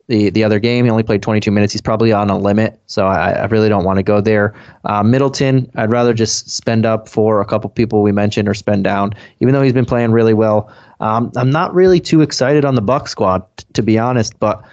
the 0.07 0.29
the 0.29 0.43
other 0.43 0.59
game. 0.59 0.85
He 0.85 0.91
only 0.91 1.03
played 1.03 1.21
22 1.21 1.51
minutes. 1.51 1.73
He's 1.73 1.81
probably 1.81 2.11
on 2.11 2.29
a 2.29 2.37
limit, 2.37 2.79
so 2.85 3.07
I, 3.07 3.31
I 3.31 3.45
really 3.45 3.69
don't 3.69 3.83
want 3.83 3.97
to 3.97 4.03
go 4.03 4.21
there. 4.21 4.53
Uh, 4.83 5.03
Middleton, 5.03 5.69
I'd 5.75 5.91
rather 5.91 6.13
just 6.13 6.49
spend 6.49 6.85
up 6.85 7.09
for 7.09 7.41
a 7.41 7.45
couple 7.45 7.69
people 7.69 8.01
we 8.01 8.11
mentioned 8.11 8.47
or 8.47 8.53
spend 8.53 8.83
down, 8.83 9.13
even 9.39 9.53
though 9.53 9.61
he's 9.61 9.73
been 9.73 9.85
playing 9.85 10.11
really 10.11 10.33
well. 10.33 10.71
Um, 10.99 11.31
I'm 11.35 11.49
not 11.49 11.73
really 11.73 11.99
too 11.99 12.21
excited 12.21 12.65
on 12.65 12.75
the 12.75 12.81
Buck 12.81 13.07
squad, 13.07 13.45
t- 13.57 13.65
to 13.73 13.81
be 13.81 13.97
honest, 13.97 14.39
but 14.39 14.63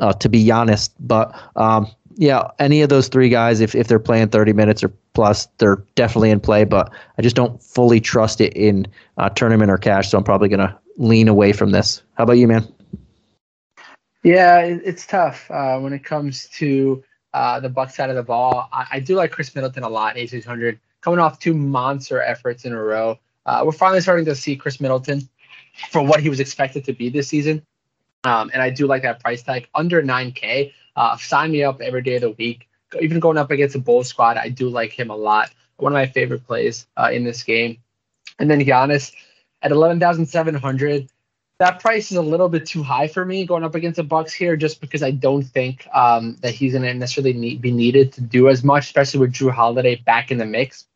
uh, 0.00 0.12
to 0.14 0.28
be 0.28 0.50
honest, 0.50 0.92
but 1.00 1.34
um, 1.56 1.86
yeah, 2.16 2.50
any 2.58 2.82
of 2.82 2.88
those 2.88 3.08
three 3.08 3.28
guys, 3.28 3.60
if 3.60 3.74
if 3.74 3.86
they're 3.86 4.00
playing 4.00 4.28
30 4.28 4.52
minutes 4.52 4.82
or 4.82 4.92
plus, 5.14 5.46
they're 5.58 5.84
definitely 5.94 6.30
in 6.30 6.40
play. 6.40 6.64
But 6.64 6.92
I 7.16 7.22
just 7.22 7.36
don't 7.36 7.62
fully 7.62 8.00
trust 8.00 8.40
it 8.40 8.52
in 8.54 8.86
uh, 9.18 9.28
tournament 9.30 9.70
or 9.70 9.78
cash, 9.78 10.10
so 10.10 10.18
I'm 10.18 10.24
probably 10.24 10.48
gonna 10.48 10.76
lean 10.96 11.28
away 11.28 11.52
from 11.52 11.70
this. 11.70 12.02
How 12.14 12.24
about 12.24 12.34
you, 12.34 12.48
man? 12.48 12.66
Yeah, 14.24 14.60
it's 14.60 15.06
tough 15.06 15.48
uh, 15.50 15.78
when 15.78 15.92
it 15.92 16.04
comes 16.04 16.48
to 16.54 17.04
uh, 17.34 17.60
the 17.60 17.68
Buck 17.68 17.90
side 17.90 18.10
of 18.10 18.16
the 18.16 18.22
ball. 18.22 18.68
I, 18.72 18.86
I 18.92 19.00
do 19.00 19.14
like 19.14 19.30
Khris 19.30 19.54
Middleton 19.54 19.84
a 19.84 19.88
lot, 19.88 20.16
8600, 20.16 20.78
coming 21.02 21.20
off 21.20 21.38
two 21.38 21.54
monster 21.54 22.20
efforts 22.20 22.64
in 22.64 22.72
a 22.72 22.82
row. 22.82 23.18
Uh, 23.46 23.62
we're 23.64 23.72
finally 23.72 24.00
starting 24.00 24.24
to 24.24 24.34
see 24.34 24.56
Khris 24.56 24.80
Middleton 24.80 25.28
for 25.90 26.02
what 26.02 26.20
he 26.20 26.28
was 26.28 26.40
expected 26.40 26.84
to 26.84 26.92
be 26.92 27.08
this 27.08 27.28
season. 27.28 27.62
Um, 28.24 28.50
and 28.52 28.60
I 28.62 28.70
do 28.70 28.86
like 28.86 29.02
that 29.02 29.20
price 29.20 29.42
tag 29.42 29.68
under 29.74 30.02
9K. 30.02 30.72
Uh, 30.96 31.16
sign 31.16 31.52
me 31.52 31.62
up 31.62 31.80
every 31.80 32.02
day 32.02 32.16
of 32.16 32.22
the 32.22 32.30
week. 32.32 32.68
Even 33.00 33.20
going 33.20 33.38
up 33.38 33.50
against 33.50 33.76
a 33.76 33.78
Bull 33.78 34.02
squad, 34.02 34.36
I 34.36 34.48
do 34.48 34.68
like 34.68 34.92
him 34.92 35.10
a 35.10 35.16
lot. 35.16 35.50
One 35.76 35.92
of 35.92 35.94
my 35.94 36.06
favorite 36.06 36.46
plays 36.46 36.86
uh, 36.96 37.10
in 37.12 37.24
this 37.24 37.42
game. 37.42 37.78
And 38.38 38.50
then 38.50 38.60
Giannis 38.60 39.12
at 39.62 39.70
11,700 39.70 41.08
that 41.58 41.80
price 41.80 42.12
is 42.12 42.16
a 42.16 42.22
little 42.22 42.48
bit 42.48 42.66
too 42.66 42.82
high 42.82 43.08
for 43.08 43.24
me 43.24 43.44
going 43.44 43.64
up 43.64 43.74
against 43.74 43.96
the 43.96 44.04
Bucks 44.04 44.32
here, 44.32 44.56
just 44.56 44.80
because 44.80 45.02
I 45.02 45.10
don't 45.10 45.42
think 45.42 45.88
um, 45.92 46.36
that 46.40 46.54
he's 46.54 46.72
going 46.72 46.84
to 46.84 46.94
necessarily 46.94 47.32
need, 47.32 47.60
be 47.60 47.72
needed 47.72 48.12
to 48.12 48.20
do 48.20 48.48
as 48.48 48.62
much, 48.62 48.84
especially 48.84 49.20
with 49.20 49.32
Jrue 49.32 49.52
Holiday 49.52 49.96
back 49.96 50.30
in 50.30 50.38
the 50.38 50.46
mix. 50.46 50.86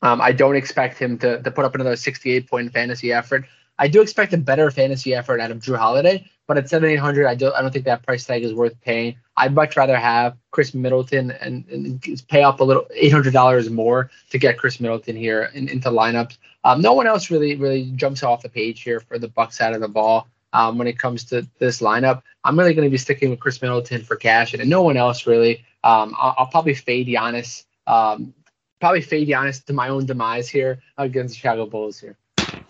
Um, 0.00 0.20
I 0.20 0.32
don't 0.32 0.56
expect 0.56 0.98
him 0.98 1.18
to, 1.18 1.42
to 1.42 1.50
put 1.50 1.64
up 1.64 1.74
another 1.74 1.96
68 1.96 2.48
point 2.48 2.72
fantasy 2.72 3.12
effort. 3.12 3.46
I 3.78 3.88
do 3.88 4.00
expect 4.00 4.32
a 4.32 4.38
better 4.38 4.70
fantasy 4.70 5.12
effort 5.12 5.40
out 5.40 5.50
of 5.50 5.58
Jrue 5.58 5.76
Holiday, 5.76 6.30
but 6.46 6.58
at 6.58 6.68
7,800, 6.68 7.26
I 7.26 7.34
don't 7.34 7.54
I 7.54 7.62
don't 7.62 7.72
think 7.72 7.84
that 7.84 8.02
price 8.02 8.24
tag 8.24 8.42
is 8.42 8.52
worth 8.52 8.78
paying. 8.80 9.16
I'd 9.36 9.54
much 9.54 9.76
rather 9.76 9.96
have 9.96 10.36
Khris 10.50 10.74
Middleton 10.74 11.30
and, 11.30 11.66
and 11.68 12.26
pay 12.28 12.42
up 12.42 12.60
a 12.60 12.64
little 12.64 12.86
$800 13.00 13.70
more 13.70 14.10
to 14.30 14.38
get 14.38 14.58
Khris 14.58 14.80
Middleton 14.80 15.16
here 15.16 15.50
in, 15.54 15.68
into 15.68 15.88
lineups. 15.88 16.36
Um, 16.64 16.82
no 16.82 16.92
one 16.92 17.06
else 17.06 17.30
really 17.30 17.56
really 17.56 17.92
jumps 17.96 18.22
off 18.22 18.42
the 18.42 18.48
page 18.48 18.82
here 18.82 19.00
for 19.00 19.18
the 19.18 19.28
Bucks 19.28 19.58
side 19.58 19.74
of 19.74 19.80
the 19.80 19.88
ball. 19.88 20.28
Um, 20.54 20.76
when 20.76 20.86
it 20.86 20.98
comes 20.98 21.24
to 21.26 21.48
this 21.58 21.80
lineup, 21.80 22.22
I'm 22.44 22.58
really 22.58 22.74
going 22.74 22.86
to 22.86 22.90
be 22.90 22.98
sticking 22.98 23.30
with 23.30 23.40
Khris 23.40 23.62
Middleton 23.62 24.02
for 24.02 24.16
cash, 24.16 24.52
and 24.52 24.68
no 24.68 24.82
one 24.82 24.98
else 24.98 25.26
really. 25.26 25.64
Um, 25.82 26.14
I'll, 26.18 26.34
I'll, 26.38 26.46
probably 26.46 26.74
fade 26.74 27.06
Giannis. 27.06 27.64
Um, 27.86 28.34
probably 28.78 29.00
fade 29.00 29.28
Giannis 29.28 29.64
to 29.64 29.72
my 29.72 29.88
own 29.88 30.04
demise 30.04 30.48
here 30.48 30.80
against 30.98 31.34
the 31.34 31.38
Chicago 31.38 31.64
Bulls 31.66 31.98
here. 31.98 32.18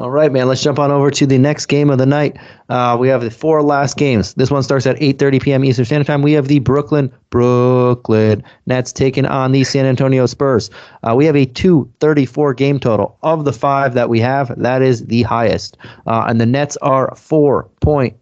All 0.00 0.10
right, 0.10 0.32
man. 0.32 0.48
Let's 0.48 0.62
jump 0.62 0.78
on 0.78 0.90
over 0.90 1.10
to 1.10 1.26
the 1.26 1.36
next 1.36 1.66
game 1.66 1.90
of 1.90 1.98
the 1.98 2.06
night. 2.06 2.38
Uh, 2.70 2.96
we 2.98 3.06
have 3.08 3.20
the 3.20 3.30
four 3.30 3.62
last 3.62 3.98
games. 3.98 4.32
This 4.32 4.50
one 4.50 4.62
starts 4.62 4.86
at 4.86 4.96
8:30 4.96 5.42
p.m. 5.42 5.62
Eastern 5.62 5.84
Standard 5.84 6.06
Time. 6.06 6.22
We 6.22 6.32
have 6.32 6.48
the 6.48 6.58
Brooklyn 6.60 7.12
Brooklyn 7.28 8.42
Nets 8.64 8.94
taking 8.94 9.26
on 9.26 9.52
the 9.52 9.62
San 9.62 9.84
Antonio 9.84 10.24
Spurs. 10.24 10.70
Uh, 11.02 11.14
we 11.14 11.26
have 11.26 11.36
a 11.36 11.44
234 11.44 12.54
game 12.54 12.80
total. 12.80 13.18
Of 13.22 13.44
the 13.44 13.52
five 13.52 13.92
that 13.92 14.08
we 14.08 14.20
have, 14.20 14.58
that 14.58 14.80
is 14.80 15.04
the 15.04 15.22
highest. 15.24 15.76
Uh, 16.06 16.24
and 16.26 16.40
the 16.40 16.46
Nets 16.46 16.78
are 16.78 17.14
four 17.14 17.68
point 17.82 18.16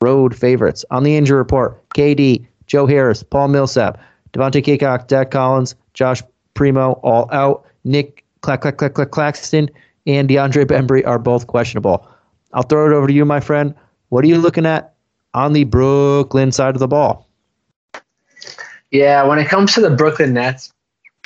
road 0.00 0.32
favorites. 0.32 0.84
On 0.92 1.02
the 1.02 1.16
injury 1.16 1.38
report, 1.38 1.88
KD, 1.88 2.46
Joe 2.68 2.86
Harris, 2.86 3.24
Paul 3.24 3.48
Millsap, 3.48 3.98
Devontae 4.32 4.64
Cacok, 4.64 5.10
Zach 5.10 5.32
Collins, 5.32 5.74
Josh 5.92 6.22
Primo, 6.54 6.92
all 7.02 7.28
out. 7.32 7.66
Nick 7.82 8.24
Clack 8.42 8.60
Clack 8.60 8.76
Clack 8.76 8.94
Clack 8.94 9.10
Claxton 9.10 9.68
and 10.16 10.28
DeAndre 10.28 10.64
Bembry 10.64 11.06
are 11.06 11.18
both 11.18 11.46
questionable. 11.46 12.08
I'll 12.52 12.62
throw 12.62 12.90
it 12.90 12.94
over 12.94 13.06
to 13.06 13.12
you, 13.12 13.24
my 13.24 13.40
friend. 13.40 13.74
What 14.08 14.24
are 14.24 14.28
you 14.28 14.38
looking 14.38 14.66
at 14.66 14.94
on 15.34 15.52
the 15.52 15.64
Brooklyn 15.64 16.52
side 16.52 16.74
of 16.74 16.80
the 16.80 16.88
ball? 16.88 17.28
Yeah, 18.90 19.22
when 19.24 19.38
it 19.38 19.48
comes 19.48 19.72
to 19.74 19.80
the 19.80 19.90
Brooklyn 19.90 20.34
Nets, 20.34 20.72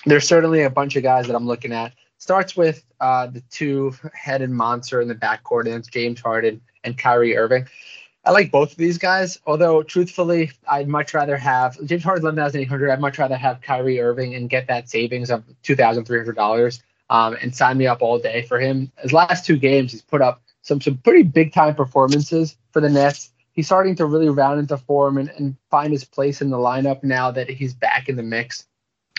there's 0.05 0.29
certainly 0.29 0.63
a 0.63 0.71
bunch 0.71 0.97
of 0.97 1.03
guys 1.03 1.27
that 1.27 1.35
I'm 1.35 1.47
looking 1.47 1.73
at. 1.73 1.93
Starts 2.19 2.57
with 2.57 2.85
uh, 3.01 3.27
the 3.27 3.41
two-headed 3.51 4.51
monster 4.51 5.01
in 5.01 5.09
the 5.09 5.15
backcourt, 5.15 5.67
and 5.67 5.75
it's 5.75 5.89
James 5.89 6.21
Harden 6.21 6.61
and 6.85 6.97
Kyrie 6.99 7.37
Irving. 7.37 7.67
I 8.27 8.31
like 8.31 8.51
both 8.51 8.73
of 8.73 8.79
these 8.79 8.97
guys, 8.97 9.39
although 9.47 9.83
truthfully, 9.83 10.53
I'd 10.69 10.89
much 10.89 11.13
rather 11.13 11.37
have 11.37 11.77
James 11.85 12.03
Harden 12.03 12.25
11,800. 12.25 12.91
I'd 12.91 13.01
much 13.01 13.19
rather 13.19 13.37
have 13.37 13.61
Kyrie 13.61 14.01
Irving 14.01 14.35
and 14.35 14.49
get 14.49 14.67
that 14.69 14.89
savings 14.89 15.31
of 15.31 15.45
$2,300 15.63 16.83
um, 17.11 17.37
and 17.41 17.55
sign 17.55 17.79
me 17.79 17.87
up 17.87 18.03
all 18.03 18.19
day 18.19 18.43
for 18.43 18.59
him. 18.59 18.91
His 18.99 19.13
last 19.13 19.45
two 19.45 19.57
games, 19.57 19.93
he's 19.93 20.03
put 20.03 20.23
up 20.23 20.43
some 20.63 20.81
some 20.81 20.97
pretty 20.99 21.23
big 21.23 21.53
time 21.53 21.75
performances 21.75 22.57
for 22.73 22.81
the 22.81 22.89
Nets. 22.89 23.31
He's 23.53 23.67
starting 23.67 23.95
to 23.97 24.07
really 24.07 24.29
round 24.29 24.59
into 24.59 24.77
form 24.77 25.19
and, 25.19 25.29
and 25.31 25.57
find 25.71 25.93
his 25.93 26.05
place 26.05 26.43
in 26.43 26.51
the 26.51 26.57
lineup 26.57 27.05
now 27.05 27.31
that 27.31 27.49
he's 27.49 27.73
back 27.75 28.09
in 28.09 28.17
the 28.17 28.23
mix. 28.23 28.67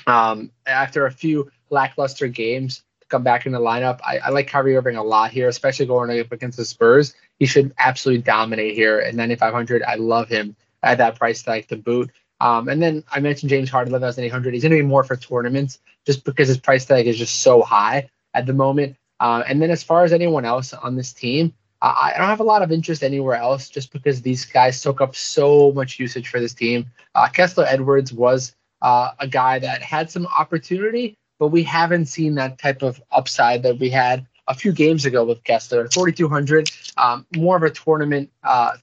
Um, 0.08 0.52
after 0.68 1.06
a 1.06 1.12
few 1.12 1.50
lackluster 1.70 2.28
games 2.28 2.84
to 3.02 3.08
come 3.08 3.24
back 3.24 3.46
in 3.46 3.54
the 3.54 3.60
lineup, 3.60 4.00
I, 4.04 4.18
I 4.18 4.30
like 4.30 4.48
Kyrie 4.48 4.76
Irving 4.76 4.98
a 4.98 5.04
lot 5.04 5.32
here, 5.32 5.48
especially 5.48 5.86
going 5.86 6.20
up 6.20 6.32
against 6.32 6.58
the 6.58 6.66
Spurs. 6.66 7.16
He 7.40 7.46
should 7.46 7.74
absolutely 7.80 8.24
dominate 8.24 8.76
here 8.76 9.00
at 9.00 9.16
9,500. 9.16 9.84
I 9.84 9.96
love 9.96 10.28
him 10.28 10.56
at 10.84 10.98
that 10.98 11.18
price 11.18 11.42
tag 11.42 11.68
to 11.70 11.78
boot. 11.78 12.12
Um, 12.46 12.68
and 12.70 12.80
then 12.80 13.04
I 13.12 13.22
mentioned 13.22 13.50
James 13.50 13.72
Harden, 13.72 13.92
11,800. 13.92 14.54
He's 14.54 14.62
going 14.62 14.70
to 14.70 14.78
be 14.78 14.88
more 14.88 15.04
for 15.04 15.16
tournaments 15.16 15.80
just 16.06 16.24
because 16.24 16.48
his 16.48 16.60
price 16.60 16.86
tag 16.86 17.08
is 17.08 17.18
just 17.18 17.42
so 17.42 17.64
high 17.64 18.08
at 18.36 18.46
the 18.46 18.54
moment. 18.54 18.98
Uh, 19.20 19.42
and 19.48 19.60
then 19.60 19.72
as 19.72 19.82
far 19.82 20.04
as 20.04 20.14
anyone 20.14 20.46
else 20.46 20.72
on 20.72 20.96
this 20.96 21.12
team, 21.12 21.56
I, 21.82 22.12
I 22.14 22.20
don't 22.20 22.28
have 22.28 22.42
a 22.42 22.44
lot 22.44 22.62
of 22.62 22.72
interest 22.72 23.02
anywhere 23.02 23.34
else 23.34 23.68
just 23.68 23.92
because 23.92 24.22
these 24.22 24.46
guys 24.46 24.80
took 24.80 25.02
up 25.02 25.16
so 25.16 25.72
much 25.72 25.98
usage 25.98 26.28
for 26.28 26.40
this 26.40 26.54
team. 26.54 26.86
Uh, 27.16 27.28
Kessler 27.30 27.66
Edwards 27.68 28.14
was 28.14 28.56
uh, 28.84 29.10
a 29.18 29.28
guy 29.28 29.58
that 29.58 29.82
had 29.82 30.12
some 30.12 30.28
opportunity, 30.28 31.18
but 31.40 31.48
we 31.48 31.64
haven't 31.64 32.06
seen 32.06 32.36
that 32.36 32.60
type 32.60 32.84
of 32.84 33.02
upside 33.12 33.64
that 33.64 33.80
we 33.80 33.90
had 33.90 34.28
a 34.48 34.54
few 34.54 34.72
games 34.72 35.08
ago 35.08 35.26
with 35.26 35.44
Kessler. 35.44 35.88
4,200, 35.92 36.70
um, 36.98 37.26
more 37.36 37.58
of 37.58 37.64
a 37.64 37.72
tournament 37.72 38.30
uh, 38.44 38.74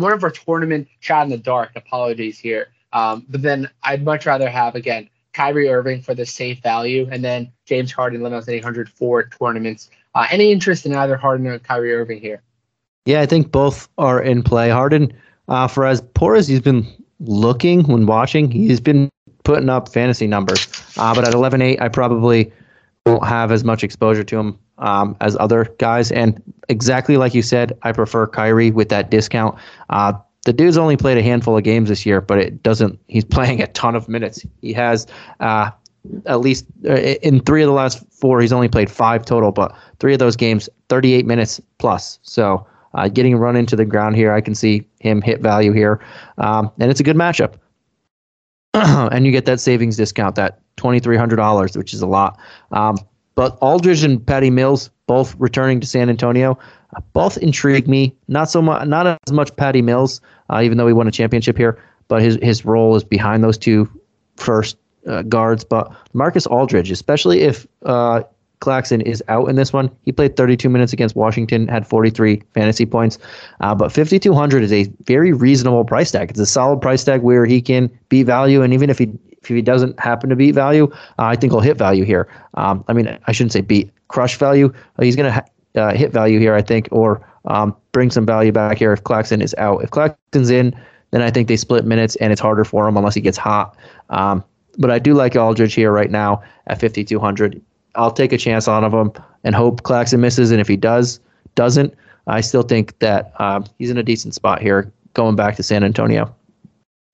more 0.00 0.14
of 0.14 0.24
a 0.24 0.30
tournament 0.30 0.88
shot 1.00 1.24
in 1.24 1.30
the 1.30 1.38
dark. 1.38 1.70
Apologies 1.76 2.38
here. 2.38 2.68
Um, 2.92 3.24
but 3.28 3.42
then 3.42 3.70
I'd 3.84 4.04
much 4.04 4.26
rather 4.26 4.50
have 4.50 4.74
again 4.74 5.08
Kyrie 5.32 5.68
Irving 5.68 6.02
for 6.02 6.14
the 6.14 6.26
safe 6.26 6.60
value, 6.60 7.08
and 7.10 7.24
then 7.24 7.52
James 7.66 7.92
Harden 7.92 8.20
11,800 8.20 8.88
for 8.88 9.28
tournaments. 9.28 9.90
Uh, 10.14 10.26
any 10.30 10.50
interest 10.50 10.86
in 10.86 10.94
either 10.94 11.16
Harden 11.16 11.46
or 11.46 11.58
Kyrie 11.60 11.94
Irving 11.94 12.20
here? 12.20 12.42
Yeah, 13.06 13.20
I 13.20 13.26
think 13.26 13.52
both 13.52 13.88
are 13.96 14.20
in 14.20 14.42
play. 14.42 14.70
Harden, 14.70 15.12
uh, 15.48 15.68
for 15.68 15.86
as 15.86 16.02
poor 16.14 16.34
as 16.34 16.48
he's 16.48 16.60
been 16.60 16.86
looking 17.20 17.84
when 17.84 18.06
watching, 18.06 18.50
he's 18.50 18.80
been 18.80 19.08
putting 19.44 19.68
up 19.68 19.92
fantasy 19.92 20.26
numbers. 20.26 20.66
Uh, 20.96 21.14
but 21.14 21.26
at 21.26 21.32
11.8, 21.32 21.80
I 21.80 21.88
probably 21.88 22.52
won't 23.06 23.24
have 23.24 23.52
as 23.52 23.64
much 23.64 23.84
exposure 23.84 24.24
to 24.24 24.38
him 24.38 24.58
um, 24.80 25.16
as 25.20 25.36
other 25.38 25.74
guys. 25.78 26.10
And 26.10 26.42
exactly 26.68 27.16
like 27.16 27.34
you 27.34 27.42
said, 27.42 27.78
I 27.82 27.92
prefer 27.92 28.26
Kyrie 28.26 28.70
with 28.70 28.88
that 28.88 29.10
discount. 29.10 29.56
Uh, 29.88 30.14
the 30.44 30.52
dude's 30.52 30.78
only 30.78 30.96
played 30.96 31.18
a 31.18 31.22
handful 31.22 31.56
of 31.56 31.64
games 31.64 31.88
this 31.88 32.04
year, 32.04 32.20
but 32.20 32.38
it 32.38 32.62
doesn't. 32.62 32.98
He's 33.08 33.24
playing 33.36 33.62
a 33.62 33.66
ton 33.68 33.94
of 33.94 34.08
minutes. 34.08 34.44
He 34.62 34.72
has 34.72 35.06
uh, 35.40 35.70
at 36.26 36.40
least 36.40 36.66
uh, 36.88 36.94
in 36.94 37.40
three 37.40 37.62
of 37.62 37.66
the 37.66 37.74
last 37.74 38.04
four. 38.12 38.40
He's 38.40 38.52
only 38.52 38.68
played 38.68 38.90
five 38.90 39.24
total, 39.24 39.52
but 39.52 39.76
three 39.98 40.12
of 40.12 40.18
those 40.18 40.36
games, 40.36 40.68
38 40.88 41.26
minutes 41.26 41.60
plus. 41.78 42.18
So 42.22 42.66
uh, 42.94 43.08
getting 43.08 43.36
run 43.36 43.56
into 43.56 43.76
the 43.76 43.84
ground 43.84 44.16
here, 44.16 44.32
I 44.32 44.40
can 44.40 44.54
see 44.54 44.86
him 45.00 45.22
hit 45.22 45.40
value 45.40 45.72
here, 45.72 46.00
um, 46.38 46.70
and 46.80 46.90
it's 46.90 47.00
a 47.00 47.04
good 47.04 47.16
matchup. 47.16 47.54
and 48.74 49.26
you 49.26 49.32
get 49.32 49.44
that 49.46 49.60
savings 49.60 49.96
discount, 49.96 50.36
that 50.36 50.60
twenty 50.76 51.00
three 51.00 51.16
hundred 51.16 51.36
dollars, 51.36 51.76
which 51.76 51.92
is 51.92 52.02
a 52.02 52.06
lot. 52.06 52.38
Um, 52.72 52.96
but 53.40 53.56
Aldridge 53.62 54.04
and 54.04 54.26
Patty 54.26 54.50
Mills 54.50 54.90
both 55.06 55.34
returning 55.38 55.80
to 55.80 55.86
San 55.86 56.10
Antonio, 56.10 56.58
uh, 56.94 57.00
both 57.14 57.38
intrigue 57.38 57.88
me. 57.88 58.14
Not 58.28 58.50
so 58.50 58.60
much, 58.60 58.86
not 58.86 59.06
as 59.06 59.32
much 59.32 59.56
Patty 59.56 59.80
Mills, 59.80 60.20
uh, 60.50 60.60
even 60.62 60.76
though 60.76 60.86
he 60.86 60.92
won 60.92 61.08
a 61.08 61.10
championship 61.10 61.56
here, 61.56 61.82
but 62.08 62.20
his 62.20 62.38
his 62.42 62.66
role 62.66 62.94
is 62.96 63.02
behind 63.02 63.42
those 63.42 63.56
two 63.56 63.88
first 64.36 64.76
uh, 65.06 65.22
guards. 65.22 65.64
But 65.64 65.90
Marcus 66.12 66.46
Aldridge, 66.48 66.90
especially 66.90 67.40
if 67.40 67.66
uh, 67.86 68.24
Claxton 68.58 69.00
is 69.00 69.24
out 69.28 69.48
in 69.48 69.56
this 69.56 69.72
one. 69.72 69.90
He 70.02 70.12
played 70.12 70.36
32 70.36 70.68
minutes 70.68 70.92
against 70.92 71.16
Washington, 71.16 71.66
had 71.66 71.86
43 71.86 72.42
fantasy 72.52 72.84
points, 72.84 73.16
uh, 73.60 73.74
but 73.74 73.90
5200 73.90 74.62
is 74.62 74.70
a 74.70 74.84
very 75.04 75.32
reasonable 75.32 75.86
price 75.86 76.10
tag. 76.10 76.28
It's 76.28 76.40
a 76.40 76.44
solid 76.44 76.82
price 76.82 77.04
tag 77.04 77.22
where 77.22 77.46
he 77.46 77.62
can 77.62 77.90
be 78.10 78.22
value, 78.22 78.60
and 78.60 78.74
even 78.74 78.90
if 78.90 78.98
he 78.98 79.10
if 79.42 79.48
he 79.48 79.62
doesn't 79.62 79.98
happen 79.98 80.30
to 80.30 80.36
beat 80.36 80.54
value, 80.54 80.90
uh, 81.18 81.24
I 81.24 81.36
think 81.36 81.52
he'll 81.52 81.60
hit 81.60 81.78
value 81.78 82.04
here. 82.04 82.28
Um, 82.54 82.84
I 82.88 82.92
mean, 82.92 83.18
I 83.26 83.32
shouldn't 83.32 83.52
say 83.52 83.60
beat, 83.60 83.90
crush 84.08 84.36
value. 84.36 84.72
Uh, 84.98 85.02
he's 85.02 85.16
going 85.16 85.26
to 85.26 85.32
ha- 85.32 85.46
uh, 85.76 85.94
hit 85.94 86.12
value 86.12 86.38
here, 86.38 86.54
I 86.54 86.62
think, 86.62 86.88
or 86.90 87.26
um, 87.46 87.76
bring 87.92 88.10
some 88.10 88.26
value 88.26 88.52
back 88.52 88.78
here 88.78 88.92
if 88.92 89.04
Claxton 89.04 89.40
is 89.40 89.54
out. 89.58 89.82
If 89.82 89.90
Claxton's 89.90 90.50
in, 90.50 90.74
then 91.10 91.22
I 91.22 91.30
think 91.30 91.48
they 91.48 91.56
split 91.56 91.84
minutes, 91.84 92.16
and 92.16 92.32
it's 92.32 92.40
harder 92.40 92.64
for 92.64 92.86
him 92.86 92.96
unless 92.96 93.14
he 93.14 93.20
gets 93.20 93.38
hot. 93.38 93.76
Um, 94.10 94.44
but 94.78 94.90
I 94.90 94.98
do 94.98 95.14
like 95.14 95.36
Aldridge 95.36 95.74
here 95.74 95.92
right 95.92 96.10
now 96.10 96.42
at 96.66 96.80
5200. 96.80 97.60
I'll 97.96 98.12
take 98.12 98.32
a 98.32 98.38
chance 98.38 98.68
on 98.68 98.84
of 98.84 98.92
him 98.92 99.12
and 99.42 99.54
hope 99.54 99.82
Claxton 99.82 100.20
misses. 100.20 100.50
And 100.50 100.60
if 100.60 100.68
he 100.68 100.76
does, 100.76 101.18
doesn't, 101.54 101.94
I 102.26 102.40
still 102.40 102.62
think 102.62 102.98
that 103.00 103.32
um, 103.40 103.64
he's 103.78 103.90
in 103.90 103.98
a 103.98 104.02
decent 104.02 104.34
spot 104.34 104.62
here 104.62 104.92
going 105.14 105.34
back 105.34 105.56
to 105.56 105.62
San 105.62 105.82
Antonio. 105.82 106.34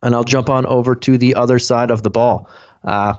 And 0.03 0.15
I'll 0.15 0.25
jump 0.25 0.51
on 0.51 0.67
over 0.67 0.95
to 0.95 1.19
the 1.19 1.35
other 1.35 1.59
side 1.59 1.91
of 1.91 2.03
the 2.03 2.11
ball. 2.11 2.49
Uh, 2.85 3.15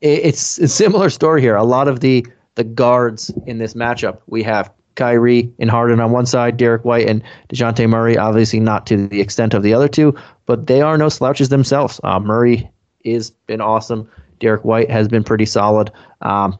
it, 0.00 0.24
it's 0.24 0.58
a 0.58 0.68
similar 0.68 1.10
story 1.10 1.40
here. 1.40 1.56
A 1.56 1.64
lot 1.64 1.88
of 1.88 2.00
the 2.00 2.26
the 2.56 2.64
guards 2.64 3.30
in 3.46 3.58
this 3.58 3.74
matchup, 3.74 4.20
we 4.26 4.42
have 4.42 4.72
Kyrie 4.96 5.50
and 5.58 5.70
Harden 5.70 6.00
on 6.00 6.10
one 6.10 6.26
side, 6.26 6.56
Derrick 6.56 6.84
White 6.84 7.08
and 7.08 7.22
Dejounte 7.48 7.88
Murray, 7.88 8.18
obviously 8.18 8.60
not 8.60 8.86
to 8.88 9.06
the 9.06 9.20
extent 9.20 9.54
of 9.54 9.62
the 9.62 9.72
other 9.72 9.88
two, 9.88 10.14
but 10.46 10.66
they 10.66 10.82
are 10.82 10.98
no 10.98 11.08
slouches 11.08 11.48
themselves. 11.48 12.00
Uh, 12.04 12.18
Murray 12.20 12.70
has 13.04 13.30
been 13.30 13.60
awesome. 13.60 14.10
Derrick 14.40 14.64
White 14.64 14.90
has 14.90 15.08
been 15.08 15.24
pretty 15.24 15.46
solid. 15.46 15.90
Um, 16.22 16.58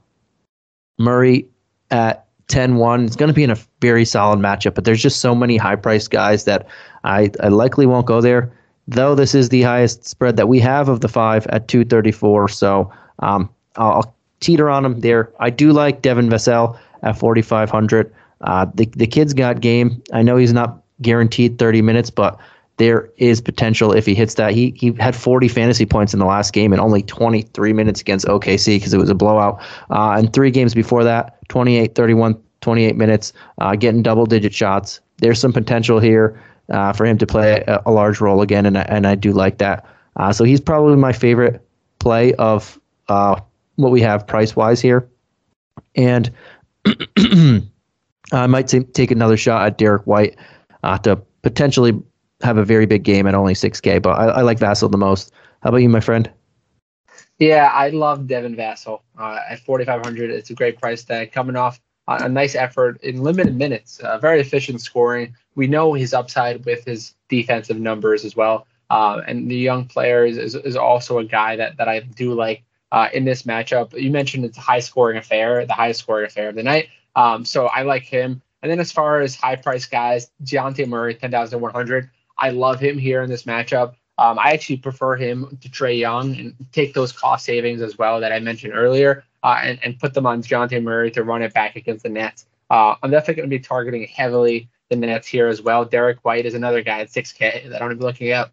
Murray 0.99 1.49
at 1.91 2.27
10 2.49 2.77
1 2.77 3.05
is 3.05 3.17
going 3.17 3.29
to 3.29 3.35
be 3.35 3.45
in 3.45 3.51
a 3.51 3.59
very 3.81 4.05
solid 4.05 4.39
matchup, 4.39 4.75
but 4.75 4.85
there's 4.85 5.03
just 5.03 5.21
so 5.21 5.35
many 5.35 5.57
high 5.57 5.77
priced 5.77 6.11
guys 6.11 6.45
that 6.45 6.67
I, 7.05 7.31
I 7.41 7.49
likely 7.49 7.87
won't 7.87 8.07
go 8.07 8.21
there, 8.21 8.53
though 8.91 9.15
this 9.15 9.35
is 9.35 9.49
the 9.49 9.63
highest 9.63 10.07
spread 10.07 10.37
that 10.37 10.49
we 10.49 10.59
have 10.61 10.89
of 10.89 11.01
the 11.01 11.09
five 11.09 11.47
at 11.49 11.69
234. 11.69 12.49
So 12.49 12.93
um, 13.21 13.49
I'll, 13.77 14.15
teeter 14.41 14.71
on 14.71 14.87
him 14.87 15.01
there. 15.01 15.31
I 15.39 15.51
do 15.51 15.71
like 15.71 16.01
Devin 16.01 16.31
Vassell 16.31 16.79
at 17.03 17.19
4,500. 17.19 18.11
Uh, 18.41 18.67
the, 18.75 18.87
the 18.97 19.07
kid's 19.07 19.35
got 19.35 19.61
game. 19.61 20.03
I 20.15 20.23
know 20.23 20.37
he's 20.37 20.55
not 20.55 20.83
guaranteed 21.03 21.59
30 21.59 21.83
minutes, 21.83 22.09
but 22.09 22.41
there 22.79 23.11
is 23.19 23.43
potential 23.43 23.93
if 23.93 24.07
he 24.07 24.15
hits 24.15 24.35
that. 24.37 24.53
He 24.55 24.73
he 24.75 24.93
had 24.99 25.15
40 25.15 25.49
fantasy 25.49 25.85
points 25.85 26.15
in 26.15 26.19
the 26.19 26.25
last 26.25 26.55
game 26.55 26.73
and 26.73 26.81
only 26.81 27.03
23 27.03 27.75
minutes 27.75 28.01
against 28.01 28.25
OKC 28.25 28.77
because 28.77 28.95
it 28.95 28.99
was 28.99 29.11
a 29.11 29.15
blowout. 29.15 29.61
Uh, 29.91 30.15
and 30.17 30.33
three 30.33 30.51
games 30.51 30.75
before 30.75 31.05
that, 31.05 31.37
28, 31.49 31.95
31, 31.95 32.43
28 32.63 32.97
minutes, 32.97 33.35
uh, 33.59 33.77
getting 33.77 34.03
double 34.03 34.25
digit 34.25 34.55
shots. 34.55 35.01
There's 35.19 35.39
some 35.39 35.53
potential 35.53 36.01
here 36.01 36.43
uh, 36.71 36.93
for 36.93 37.05
him 37.05 37.19
to 37.19 37.27
play 37.27 37.63
a, 37.67 37.83
a, 37.87 37.91
large 37.91 38.21
role 38.21 38.43
again, 38.43 38.67
and 38.67 38.77
and 38.77 39.07
I 39.07 39.15
do 39.15 39.33
like 39.33 39.59
that. 39.59 39.87
Uh, 40.17 40.33
so 40.33 40.45
he's 40.45 40.61
probably 40.61 40.97
my 40.97 41.13
favorite 41.13 41.67
play 41.99 42.35
of 42.35 42.79
uh, 43.09 43.41
what 43.77 43.93
we 43.93 44.01
have 44.01 44.27
price 44.27 44.57
wise 44.57 44.81
here, 44.81 45.09
and 45.97 46.31
I 48.33 48.47
might 48.47 48.69
t- 48.69 48.85
take 48.85 49.11
another 49.11 49.37
shot 49.37 49.67
at 49.67 49.79
Derrick 49.79 50.07
White 50.07 50.37
uh, 50.83 50.99
to 50.99 51.17
potentially 51.43 52.01
have 52.43 52.57
a 52.57 52.65
very 52.65 52.87
big 52.87 53.03
game 53.03 53.27
at 53.27 53.35
only 53.35 53.55
6K, 53.55 54.01
but 54.01 54.11
I, 54.11 54.27
I 54.27 54.43
like 54.43 54.59
Vassell 54.59 54.91
the 54.91 54.99
most. 54.99 55.33
How 55.63 55.69
about 55.69 55.79
you, 55.79 55.89
my 55.89 56.01
friend? 56.01 56.31
Yeah, 57.39 57.71
I 57.73 57.91
love 57.91 58.27
Devin 58.27 58.57
Vassell 58.57 59.01
uh, 59.19 59.41
at 59.49 59.61
4,500. 59.61 60.31
It's 60.31 60.51
a 60.51 60.55
great 60.55 60.79
price 60.79 61.05
tag 61.05 61.33
coming 61.33 61.57
off 61.57 61.81
a 62.19 62.29
nice 62.29 62.55
effort 62.55 63.01
in 63.03 63.23
limited 63.23 63.57
minutes, 63.57 64.01
uh, 64.01 64.19
very 64.19 64.41
efficient 64.41 64.81
scoring. 64.81 65.37
We 65.55 65.67
know 65.67 65.93
his 65.93 66.13
upside 66.13 66.65
with 66.65 66.85
his 66.85 67.15
defensive 67.29 67.79
numbers 67.79 68.25
as 68.25 68.35
well. 68.35 68.67
Uh, 68.91 69.23
and 69.27 69.51
the 69.51 69.57
young 69.57 69.87
player 69.87 70.25
is, 70.25 70.37
is, 70.37 70.55
is, 70.57 70.75
also 70.75 71.19
a 71.19 71.25
guy 71.25 71.55
that, 71.55 71.77
that 71.77 71.89
I 71.89 72.01
do 72.01 72.35
like 72.35 72.65
uh, 72.91 73.09
in 73.13 73.25
this 73.25 73.45
matchup. 73.45 73.99
You 74.01 74.11
mentioned 74.11 74.45
it's 74.45 74.59
a 74.59 74.61
high 74.61 74.81
scoring 74.81 75.17
affair, 75.17 75.65
the 75.65 75.75
highest 75.75 76.01
scoring 76.01 76.27
affair 76.27 76.49
of 76.49 76.57
the 76.57 76.65
night. 76.65 76.89
Um, 77.15 77.45
so 77.45 77.67
I 77.67 77.83
like 77.83 78.03
him. 78.03 78.43
And 78.63 78.71
then 78.71 78.81
as 78.81 78.91
far 78.91 79.21
as 79.21 79.37
high 79.37 79.57
price 79.57 79.87
guys, 79.87 80.31
Dejounte 80.43 80.87
Murray, 80.89 81.15
10,100. 81.15 82.11
I 82.37 82.51
love 82.51 82.81
him 82.81 82.99
here 82.99 83.23
in 83.23 83.31
this 83.31 83.45
matchup. 83.45 83.95
Um, 84.21 84.39
I 84.39 84.53
actually 84.53 84.77
prefer 84.77 85.17
him 85.17 85.59
to 85.63 85.69
Trae 85.71 85.99
Young 85.99 86.37
and 86.37 86.55
take 86.73 86.93
those 86.93 87.11
cost 87.11 87.47
savings 87.47 87.81
as 87.81 87.97
well 87.97 88.21
that 88.21 88.33
I 88.33 88.39
mentioned 88.39 88.75
earlier 88.75 89.25
uh, 89.43 89.61
and, 89.63 89.79
and 89.83 89.99
put 89.99 90.13
them 90.13 90.27
on 90.27 90.43
Dejounte 90.43 90.81
Murray 90.83 91.11
to 91.13 91.25
run 91.25 91.41
it 91.41 91.55
back 91.55 91.75
against 91.75 92.03
the 92.03 92.11
Nets. 92.11 92.45
Uh, 92.69 92.97
I'm 93.03 93.11
definitely 93.11 93.37
going 93.37 93.51
to 93.51 93.59
be 93.59 93.61
targeting 93.61 94.07
heavily 94.07 94.69
the 94.91 94.97
Nets 94.97 95.27
here 95.27 95.49
as 95.49 95.63
well. 95.63 95.87
Derrick 95.87 96.19
White 96.23 96.45
is 96.45 96.53
another 96.53 96.83
guy 96.83 97.01
at 97.01 97.09
6K 97.09 97.71
that 97.71 97.81
I'm 97.81 97.89
going 97.89 97.91
to 97.93 97.97
be 97.97 98.05
looking 98.05 98.29
at. 98.29 98.51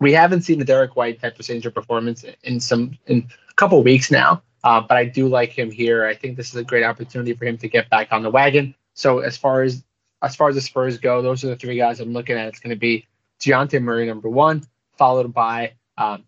We 0.00 0.12
haven't 0.12 0.40
seen 0.40 0.58
the 0.58 0.64
Derrick 0.64 0.96
White 0.96 1.20
type 1.20 1.38
of 1.38 1.44
signature 1.44 1.70
performance 1.70 2.24
in 2.42 2.58
some 2.58 2.96
in 3.06 3.28
a 3.50 3.54
couple 3.54 3.82
weeks 3.82 4.10
now, 4.10 4.42
uh, 4.64 4.80
but 4.80 4.96
I 4.96 5.04
do 5.04 5.28
like 5.28 5.50
him 5.50 5.70
here. 5.70 6.06
I 6.06 6.14
think 6.14 6.38
this 6.38 6.48
is 6.48 6.56
a 6.56 6.64
great 6.64 6.82
opportunity 6.82 7.34
for 7.34 7.44
him 7.44 7.58
to 7.58 7.68
get 7.68 7.90
back 7.90 8.08
on 8.10 8.22
the 8.22 8.30
wagon. 8.30 8.74
So 8.94 9.18
as 9.18 9.36
far 9.36 9.62
as 9.62 9.84
as 10.22 10.34
far 10.34 10.48
as 10.48 10.54
the 10.54 10.62
Spurs 10.62 10.96
go, 10.96 11.20
those 11.20 11.44
are 11.44 11.48
the 11.48 11.56
three 11.56 11.76
guys 11.76 12.00
I'm 12.00 12.14
looking 12.14 12.36
at. 12.36 12.48
It's 12.48 12.58
going 12.58 12.74
to 12.74 12.80
be 12.80 13.06
Dejounte 13.40 13.80
Murray, 13.82 14.06
number 14.06 14.30
one, 14.30 14.64
followed 14.96 15.32
by 15.32 15.72
um, 15.98 16.24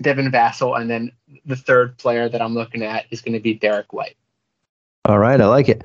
Devin 0.00 0.30
Vassell, 0.30 0.80
and 0.80 0.90
then 0.90 1.12
the 1.44 1.56
third 1.56 1.96
player 1.98 2.28
that 2.28 2.40
I'm 2.40 2.54
looking 2.54 2.82
at 2.82 3.06
is 3.10 3.20
going 3.20 3.34
to 3.34 3.40
be 3.40 3.54
Derrick 3.54 3.92
White. 3.92 4.16
All 5.06 5.18
right, 5.18 5.40
I 5.40 5.46
like 5.46 5.68
it. 5.68 5.82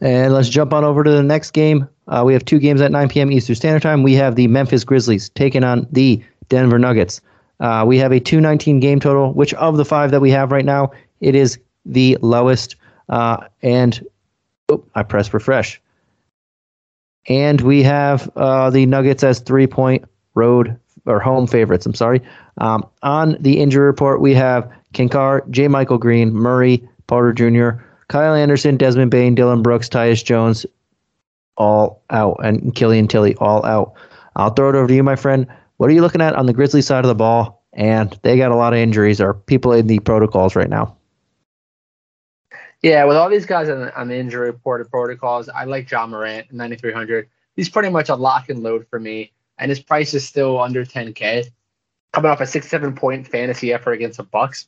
And 0.00 0.32
let's 0.32 0.48
jump 0.48 0.72
on 0.72 0.84
over 0.84 1.02
to 1.02 1.10
the 1.10 1.22
next 1.22 1.50
game. 1.50 1.88
Uh, 2.08 2.22
we 2.24 2.32
have 2.32 2.44
two 2.44 2.58
games 2.58 2.80
at 2.80 2.90
9 2.90 3.08
p.m. 3.08 3.32
Eastern 3.32 3.56
Standard 3.56 3.82
Time. 3.82 4.02
We 4.02 4.14
have 4.14 4.36
the 4.36 4.46
Memphis 4.46 4.84
Grizzlies 4.84 5.28
taking 5.30 5.64
on 5.64 5.86
the 5.90 6.22
Denver 6.48 6.78
Nuggets. 6.78 7.20
Uh, 7.60 7.84
we 7.86 7.98
have 7.98 8.12
a 8.12 8.20
219 8.20 8.80
game 8.80 9.00
total, 9.00 9.32
which 9.32 9.52
of 9.54 9.76
the 9.76 9.84
five 9.84 10.10
that 10.10 10.20
we 10.20 10.30
have 10.30 10.52
right 10.52 10.64
now, 10.64 10.90
it 11.20 11.34
is 11.34 11.58
the 11.84 12.16
lowest. 12.22 12.76
Uh, 13.08 13.46
and 13.62 14.04
oh, 14.68 14.84
I 14.94 15.02
press 15.02 15.32
refresh. 15.34 15.80
And 17.28 17.60
we 17.60 17.82
have 17.82 18.30
uh, 18.36 18.70
the 18.70 18.86
Nuggets 18.86 19.22
as 19.22 19.38
three 19.38 19.66
point 19.66 20.04
road 20.34 20.78
or 21.06 21.20
home 21.20 21.46
favorites. 21.46 21.86
I'm 21.86 21.94
sorry. 21.94 22.20
Um, 22.58 22.86
on 23.02 23.36
the 23.40 23.60
injury 23.60 23.84
report, 23.84 24.20
we 24.20 24.34
have 24.34 24.70
Kinkar, 24.94 25.48
JaMychal 25.50 26.00
Green, 26.00 26.32
Murray, 26.32 26.86
Porter 27.06 27.32
Jr., 27.32 27.82
Kyle 28.08 28.34
Anderson, 28.34 28.76
Desmond 28.76 29.10
Bane, 29.10 29.34
Dillon 29.34 29.62
Brooks, 29.62 29.88
Tyus 29.88 30.22
Jones, 30.22 30.66
all 31.56 32.02
out, 32.10 32.38
and 32.44 32.74
Killian 32.74 33.08
Tillie 33.08 33.34
all 33.36 33.64
out. 33.64 33.94
I'll 34.36 34.50
throw 34.50 34.68
it 34.68 34.74
over 34.74 34.86
to 34.86 34.94
you, 34.94 35.02
my 35.02 35.16
friend. 35.16 35.46
What 35.78 35.90
are 35.90 35.92
you 35.92 36.02
looking 36.02 36.20
at 36.20 36.34
on 36.34 36.46
the 36.46 36.52
Grizzlies 36.52 36.86
side 36.86 37.04
of 37.04 37.08
the 37.08 37.14
ball? 37.14 37.64
And 37.72 38.18
they 38.22 38.36
got 38.36 38.50
a 38.50 38.56
lot 38.56 38.74
of 38.74 38.78
injuries 38.78 39.20
or 39.20 39.32
people 39.32 39.72
in 39.72 39.86
the 39.86 39.98
protocols 40.00 40.54
right 40.54 40.68
now. 40.68 40.96
Yeah, 42.82 43.04
with 43.04 43.16
all 43.16 43.30
these 43.30 43.46
guys 43.46 43.68
on 43.68 43.80
the, 43.80 43.98
on 43.98 44.08
the 44.08 44.16
injury 44.16 44.46
reported 44.46 44.90
protocols, 44.90 45.48
I 45.48 45.64
like 45.64 45.90
Ja 45.90 46.06
Morant, 46.06 46.52
9,300. 46.52 47.28
He's 47.56 47.68
pretty 47.68 47.90
much 47.90 48.08
a 48.08 48.14
lock 48.14 48.48
and 48.48 48.62
load 48.62 48.86
for 48.90 48.98
me 48.98 49.32
and 49.62 49.70
his 49.70 49.78
price 49.78 50.12
is 50.12 50.26
still 50.26 50.60
under 50.60 50.84
10K. 50.84 51.48
Coming 52.12 52.30
off 52.32 52.40
a 52.40 52.46
six, 52.46 52.68
seven 52.68 52.94
point 52.94 53.28
fantasy 53.28 53.72
effort 53.72 53.92
against 53.92 54.16
the 54.16 54.24
Bucks. 54.24 54.66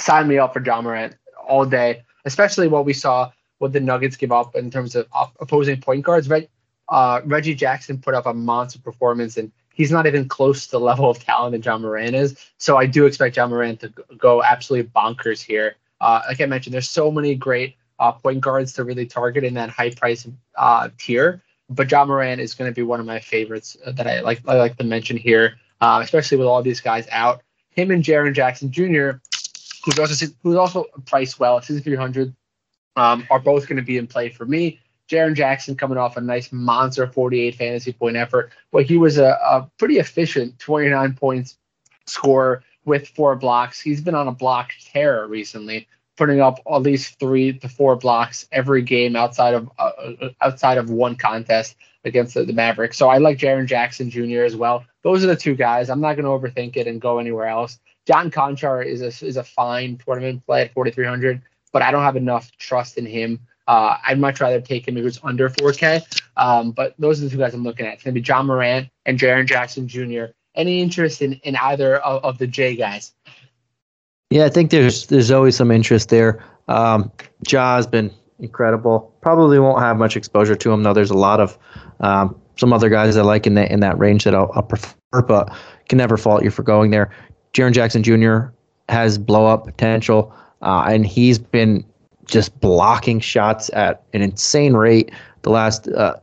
Sign 0.00 0.26
me 0.26 0.38
up 0.38 0.52
for 0.52 0.62
Ja 0.62 0.82
Morant 0.82 1.14
all 1.48 1.64
day, 1.64 2.02
especially 2.24 2.66
what 2.66 2.84
we 2.84 2.92
saw 2.92 3.30
what 3.58 3.72
the 3.72 3.78
Nuggets 3.78 4.16
give 4.16 4.32
up 4.32 4.56
in 4.56 4.68
terms 4.68 4.96
of 4.96 5.06
opposing 5.38 5.80
point 5.80 6.04
guards. 6.04 6.28
Reg, 6.28 6.48
uh, 6.88 7.20
Reggie 7.24 7.54
Jackson 7.54 7.98
put 7.98 8.14
up 8.14 8.26
a 8.26 8.34
monster 8.34 8.80
performance, 8.80 9.36
and 9.36 9.52
he's 9.74 9.92
not 9.92 10.06
even 10.08 10.28
close 10.28 10.66
to 10.66 10.72
the 10.72 10.80
level 10.90 11.08
of 11.08 11.20
talent 11.20 11.52
that 11.52 11.64
Ja 11.64 11.78
Morant 11.78 12.16
is. 12.16 12.36
So 12.58 12.76
I 12.76 12.86
do 12.86 13.06
expect 13.06 13.36
Ja 13.36 13.46
Morant 13.46 13.78
to 13.80 13.92
go 14.18 14.42
absolutely 14.42 14.90
bonkers 14.90 15.40
here. 15.40 15.76
Uh, 16.00 16.20
like 16.26 16.40
I 16.40 16.46
mentioned, 16.46 16.74
there's 16.74 16.90
so 16.90 17.12
many 17.12 17.36
great 17.36 17.76
uh, 18.00 18.10
point 18.10 18.40
guards 18.40 18.72
to 18.72 18.82
really 18.82 19.06
target 19.06 19.44
in 19.44 19.54
that 19.54 19.70
high 19.70 19.90
price 19.90 20.26
uh, 20.58 20.88
tier 20.98 21.40
but 21.72 21.90
Ja 21.90 22.04
Morant 22.04 22.40
is 22.40 22.54
going 22.54 22.70
to 22.70 22.74
be 22.74 22.82
one 22.82 23.00
of 23.00 23.06
my 23.06 23.20
favorites 23.20 23.76
uh, 23.84 23.92
that 23.92 24.06
I 24.06 24.20
like. 24.20 24.40
I 24.46 24.56
like 24.56 24.76
to 24.78 24.84
mention 24.84 25.16
here, 25.16 25.56
uh, 25.80 26.00
especially 26.02 26.38
with 26.38 26.46
all 26.46 26.62
these 26.62 26.80
guys 26.80 27.06
out. 27.10 27.42
Him 27.70 27.90
and 27.90 28.04
Jaren 28.04 28.34
Jackson 28.34 28.70
Jr. 28.70 29.18
who's 29.84 29.98
also 29.98 30.26
who's 30.42 30.56
also 30.56 30.86
priced 31.06 31.40
well 31.40 31.58
at 31.58 31.64
6,300, 31.64 32.34
um, 32.96 33.26
are 33.30 33.40
both 33.40 33.66
going 33.66 33.76
to 33.76 33.82
be 33.82 33.98
in 33.98 34.06
play 34.06 34.28
for 34.28 34.44
me. 34.44 34.78
Jaren 35.08 35.34
Jackson 35.34 35.76
coming 35.76 35.98
off 35.98 36.16
a 36.16 36.20
nice 36.20 36.52
monster 36.52 37.06
48 37.06 37.56
fantasy 37.56 37.92
point 37.92 38.16
effort, 38.16 38.52
but 38.70 38.86
he 38.86 38.96
was 38.96 39.18
a, 39.18 39.38
a 39.44 39.70
pretty 39.78 39.98
efficient 39.98 40.58
29 40.58 41.14
points 41.14 41.58
scorer 42.06 42.62
with 42.84 43.08
four 43.08 43.36
blocks. 43.36 43.80
He's 43.80 44.00
been 44.00 44.14
on 44.14 44.28
a 44.28 44.32
block 44.32 44.70
terror 44.92 45.26
recently, 45.26 45.86
putting 46.16 46.40
up 46.40 46.58
at 46.70 46.82
least 46.82 47.18
three 47.18 47.58
to 47.58 47.68
four 47.68 47.96
blocks 47.96 48.46
every 48.52 48.82
game 48.82 49.16
outside 49.16 49.54
of 49.54 49.70
uh, 49.78 49.90
uh 50.22 50.28
outside 50.40 50.78
of 50.78 50.90
one 50.90 51.16
contest 51.16 51.76
against 52.04 52.34
the, 52.34 52.44
the 52.44 52.52
Mavericks. 52.52 52.96
So 52.96 53.08
I 53.08 53.18
like 53.18 53.38
Jaren 53.38 53.66
Jackson 53.66 54.10
Jr. 54.10 54.42
as 54.42 54.56
well. 54.56 54.84
Those 55.02 55.24
are 55.24 55.28
the 55.28 55.36
two 55.36 55.54
guys. 55.54 55.90
I'm 55.90 56.00
not 56.00 56.16
going 56.16 56.24
to 56.24 56.30
overthink 56.30 56.76
it 56.76 56.86
and 56.86 57.00
go 57.00 57.18
anywhere 57.18 57.46
else. 57.46 57.78
John 58.06 58.30
Konchar 58.30 58.84
is 58.84 59.02
a, 59.02 59.26
is 59.26 59.36
a 59.36 59.44
fine 59.44 59.98
tournament 60.04 60.44
play 60.46 60.62
at 60.62 60.74
4,300, 60.74 61.42
but 61.72 61.82
I 61.82 61.90
don't 61.90 62.02
have 62.02 62.16
enough 62.16 62.50
trust 62.58 62.98
in 62.98 63.06
him. 63.06 63.40
Uh, 63.68 63.96
I'd 64.04 64.18
much 64.18 64.40
rather 64.40 64.60
take 64.60 64.88
him 64.88 64.96
if 64.96 65.06
it's 65.06 65.20
under 65.22 65.48
4K. 65.48 66.20
Um, 66.36 66.72
but 66.72 66.94
those 66.98 67.20
are 67.20 67.24
the 67.24 67.30
two 67.30 67.38
guys 67.38 67.54
I'm 67.54 67.62
looking 67.62 67.86
at. 67.86 67.94
It's 67.94 68.02
going 68.02 68.14
to 68.14 68.20
be 68.20 68.26
Ja 68.26 68.42
Morant 68.42 68.88
and 69.06 69.18
Jaren 69.18 69.46
Jackson 69.46 69.86
Jr. 69.86 70.32
Any 70.54 70.82
interest 70.82 71.22
in, 71.22 71.34
in 71.44 71.56
either 71.56 71.96
of, 71.96 72.24
of 72.24 72.38
the 72.38 72.46
J 72.46 72.74
guys? 72.76 73.14
Yeah, 74.32 74.46
I 74.46 74.48
think 74.48 74.70
there's 74.70 75.08
there's 75.08 75.30
always 75.30 75.56
some 75.56 75.70
interest 75.70 76.08
there. 76.08 76.42
Um, 76.66 77.12
Ja 77.46 77.76
has 77.76 77.86
been 77.86 78.10
incredible. 78.38 79.14
Probably 79.20 79.58
won't 79.58 79.80
have 79.80 79.98
much 79.98 80.16
exposure 80.16 80.56
to 80.56 80.72
him 80.72 80.84
though. 80.84 80.94
There's 80.94 81.10
a 81.10 81.16
lot 81.16 81.38
of 81.38 81.58
um, 82.00 82.40
some 82.56 82.72
other 82.72 82.88
guys 82.88 83.14
I 83.18 83.22
like 83.22 83.46
in 83.46 83.56
that 83.56 83.70
in 83.70 83.80
that 83.80 83.98
range 83.98 84.24
that 84.24 84.34
I'll, 84.34 84.50
I'll 84.54 84.62
prefer, 84.62 85.20
but 85.28 85.54
can 85.90 85.98
never 85.98 86.16
fault 86.16 86.44
you 86.44 86.50
for 86.50 86.62
going 86.62 86.92
there. 86.92 87.10
Jaren 87.52 87.74
Jackson 87.74 88.02
Jr. 88.02 88.44
has 88.88 89.18
blow 89.18 89.44
up 89.44 89.66
potential, 89.66 90.34
uh, 90.62 90.86
and 90.88 91.06
he's 91.06 91.38
been 91.38 91.84
just 92.24 92.58
blocking 92.58 93.20
shots 93.20 93.68
at 93.74 94.02
an 94.14 94.22
insane 94.22 94.72
rate 94.72 95.12
the 95.42 95.50
last 95.50 95.88
uh, 95.88 96.16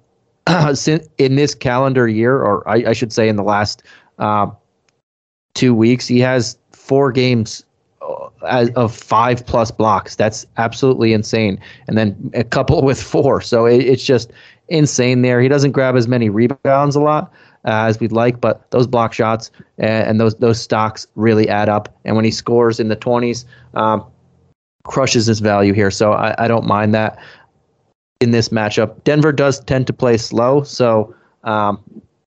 in 1.19 1.35
this 1.35 1.53
calendar 1.53 2.07
year, 2.07 2.41
or 2.41 2.67
I, 2.67 2.89
I 2.89 2.93
should 2.93 3.13
say 3.13 3.29
in 3.29 3.35
the 3.35 3.43
last 3.43 3.83
uh, 4.17 4.49
two 5.53 5.75
weeks. 5.75 6.07
He 6.07 6.19
has 6.21 6.57
four 6.71 7.11
games 7.11 7.63
uh, 8.01 8.67
of 8.75 8.95
five 8.95 9.45
plus 9.45 9.71
blocks. 9.71 10.15
That's 10.15 10.45
absolutely 10.57 11.13
insane. 11.13 11.59
And 11.87 11.97
then 11.97 12.31
a 12.33 12.43
couple 12.43 12.81
with 12.83 13.01
four. 13.01 13.41
So 13.41 13.65
it, 13.65 13.81
it's 13.81 14.03
just 14.03 14.31
insane 14.67 15.21
there. 15.21 15.41
He 15.41 15.47
doesn't 15.47 15.71
grab 15.71 15.95
as 15.95 16.07
many 16.07 16.29
rebounds 16.29 16.95
a 16.95 16.99
lot 16.99 17.31
uh, 17.65 17.85
as 17.85 17.99
we'd 17.99 18.11
like, 18.11 18.39
but 18.39 18.69
those 18.71 18.87
block 18.87 19.13
shots 19.13 19.51
and, 19.77 20.07
and, 20.07 20.19
those 20.19 20.35
those 20.35 20.61
stocks 20.61 21.07
really 21.15 21.49
add 21.49 21.69
up. 21.69 21.93
And 22.05 22.15
when 22.15 22.25
he 22.25 22.31
scores 22.31 22.79
in 22.79 22.87
the 22.87 22.95
20s, 22.95 23.45
um, 23.73 24.05
crushes 24.83 25.25
his 25.25 25.39
value 25.39 25.73
here. 25.73 25.91
So 25.91 26.13
I, 26.13 26.45
I, 26.45 26.47
don't 26.47 26.65
mind 26.65 26.93
that 26.93 27.19
in 28.21 28.31
this 28.31 28.49
matchup. 28.49 29.03
Denver 29.03 29.31
does 29.31 29.59
tend 29.59 29.87
to 29.87 29.93
play 29.93 30.17
slow, 30.17 30.63
so 30.63 31.13
um, 31.43 31.83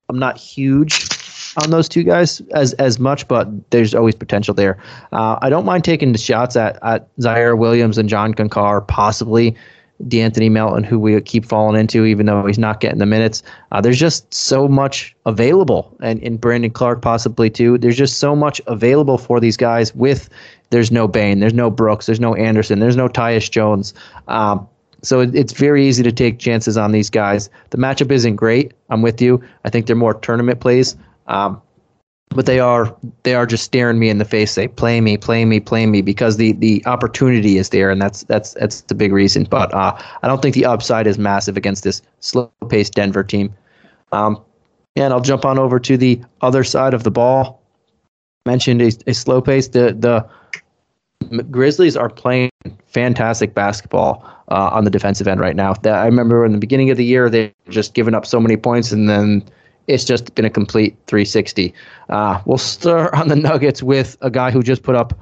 I'm 0.08 0.18
not 0.18 0.36
huge 0.36 1.08
on 1.56 1.70
those 1.70 1.88
two 1.88 2.02
guys 2.02 2.40
as 2.54 2.72
as 2.74 2.98
much, 2.98 3.28
but 3.28 3.48
there's 3.70 3.94
always 3.94 4.14
potential 4.14 4.54
there. 4.54 4.78
Uh, 5.12 5.38
I 5.42 5.50
don't 5.50 5.64
mind 5.64 5.84
taking 5.84 6.12
the 6.12 6.18
shots 6.18 6.56
at, 6.56 6.78
at 6.82 7.14
Ziaire 7.18 7.58
Williams 7.58 7.98
and 7.98 8.08
John 8.08 8.34
Konchar, 8.34 8.86
possibly 8.86 9.56
De'Anthony 10.04 10.50
Melton, 10.50 10.82
who 10.82 10.98
we 10.98 11.20
keep 11.20 11.44
falling 11.44 11.78
into, 11.78 12.04
even 12.04 12.26
though 12.26 12.44
he's 12.46 12.58
not 12.58 12.80
getting 12.80 12.98
the 12.98 13.06
minutes. 13.06 13.42
Uh, 13.70 13.80
there's 13.80 13.98
just 13.98 14.32
so 14.32 14.66
much 14.66 15.14
available, 15.26 15.96
and 16.00 16.20
in 16.20 16.36
Brandon 16.36 16.70
Clarke 16.70 17.02
possibly 17.02 17.50
too. 17.50 17.78
There's 17.78 17.96
just 17.96 18.18
so 18.18 18.34
much 18.34 18.60
available 18.66 19.18
for 19.18 19.38
these 19.38 19.56
guys. 19.56 19.94
With 19.94 20.28
there's 20.70 20.90
no 20.90 21.06
Bane, 21.06 21.40
there's 21.40 21.54
no 21.54 21.70
Brooks, 21.70 22.06
there's 22.06 22.20
no 22.20 22.34
Anderson, 22.34 22.80
there's 22.80 22.96
no 22.96 23.08
Tyus 23.08 23.50
Jones. 23.50 23.92
Um, 24.28 24.66
so 25.02 25.20
it, 25.20 25.34
it's 25.34 25.52
very 25.52 25.86
easy 25.86 26.02
to 26.02 26.12
take 26.12 26.38
chances 26.38 26.76
on 26.76 26.92
these 26.92 27.10
guys. 27.10 27.50
The 27.70 27.78
matchup 27.78 28.10
isn't 28.10 28.36
great. 28.36 28.72
I'm 28.88 29.02
with 29.02 29.20
you. 29.20 29.42
I 29.64 29.70
think 29.70 29.86
they're 29.86 29.96
more 29.96 30.14
tournament 30.14 30.60
plays. 30.60 30.96
Um, 31.26 31.60
but 32.34 32.46
they 32.46 32.60
are 32.60 32.94
they 33.24 33.34
are 33.34 33.46
just 33.46 33.64
staring 33.64 33.98
me 33.98 34.08
in 34.08 34.18
the 34.18 34.24
face. 34.24 34.54
They 34.54 34.68
play 34.68 35.00
me, 35.00 35.16
play 35.16 35.44
me, 35.44 35.60
play 35.60 35.86
me 35.86 36.02
because 36.02 36.36
the 36.36 36.52
the 36.52 36.84
opportunity 36.86 37.58
is 37.58 37.68
there, 37.68 37.90
and 37.90 38.00
that's 38.00 38.24
that's 38.24 38.54
that's 38.54 38.82
the 38.82 38.94
big 38.94 39.12
reason. 39.12 39.44
But 39.44 39.72
uh, 39.74 39.96
I 40.22 40.28
don't 40.28 40.40
think 40.40 40.54
the 40.54 40.64
upside 40.64 41.06
is 41.06 41.18
massive 41.18 41.56
against 41.56 41.84
this 41.84 42.02
slow 42.20 42.50
paced 42.68 42.94
Denver 42.94 43.24
team. 43.24 43.54
Um, 44.12 44.42
and 44.96 45.12
I'll 45.12 45.20
jump 45.20 45.44
on 45.44 45.58
over 45.58 45.78
to 45.80 45.96
the 45.96 46.20
other 46.42 46.64
side 46.64 46.94
of 46.94 47.04
the 47.04 47.10
ball. 47.10 47.62
Mentioned 48.44 48.82
a, 48.82 48.90
a 49.06 49.14
slow 49.14 49.40
pace. 49.40 49.68
The 49.68 49.96
the 49.98 50.26
Grizzlies 51.50 51.96
are 51.96 52.10
playing 52.10 52.50
fantastic 52.86 53.54
basketball 53.54 54.24
uh, 54.48 54.70
on 54.72 54.84
the 54.84 54.90
defensive 54.90 55.28
end 55.28 55.40
right 55.40 55.56
now. 55.56 55.74
That 55.74 55.94
I 55.94 56.06
remember 56.06 56.44
in 56.44 56.52
the 56.52 56.58
beginning 56.58 56.90
of 56.90 56.96
the 56.96 57.04
year 57.04 57.30
they 57.30 57.52
just 57.68 57.94
given 57.94 58.14
up 58.14 58.26
so 58.26 58.40
many 58.40 58.56
points, 58.56 58.92
and 58.92 59.08
then 59.08 59.44
it's 59.86 60.04
just 60.04 60.34
been 60.34 60.44
a 60.44 60.50
complete 60.50 60.96
360. 61.06 61.74
Uh, 62.08 62.40
we'll 62.46 62.58
start 62.58 63.12
on 63.14 63.28
the 63.28 63.36
Nuggets 63.36 63.82
with 63.82 64.16
a 64.20 64.30
guy 64.30 64.50
who 64.50 64.62
just 64.62 64.82
put 64.82 64.94
up, 64.94 65.18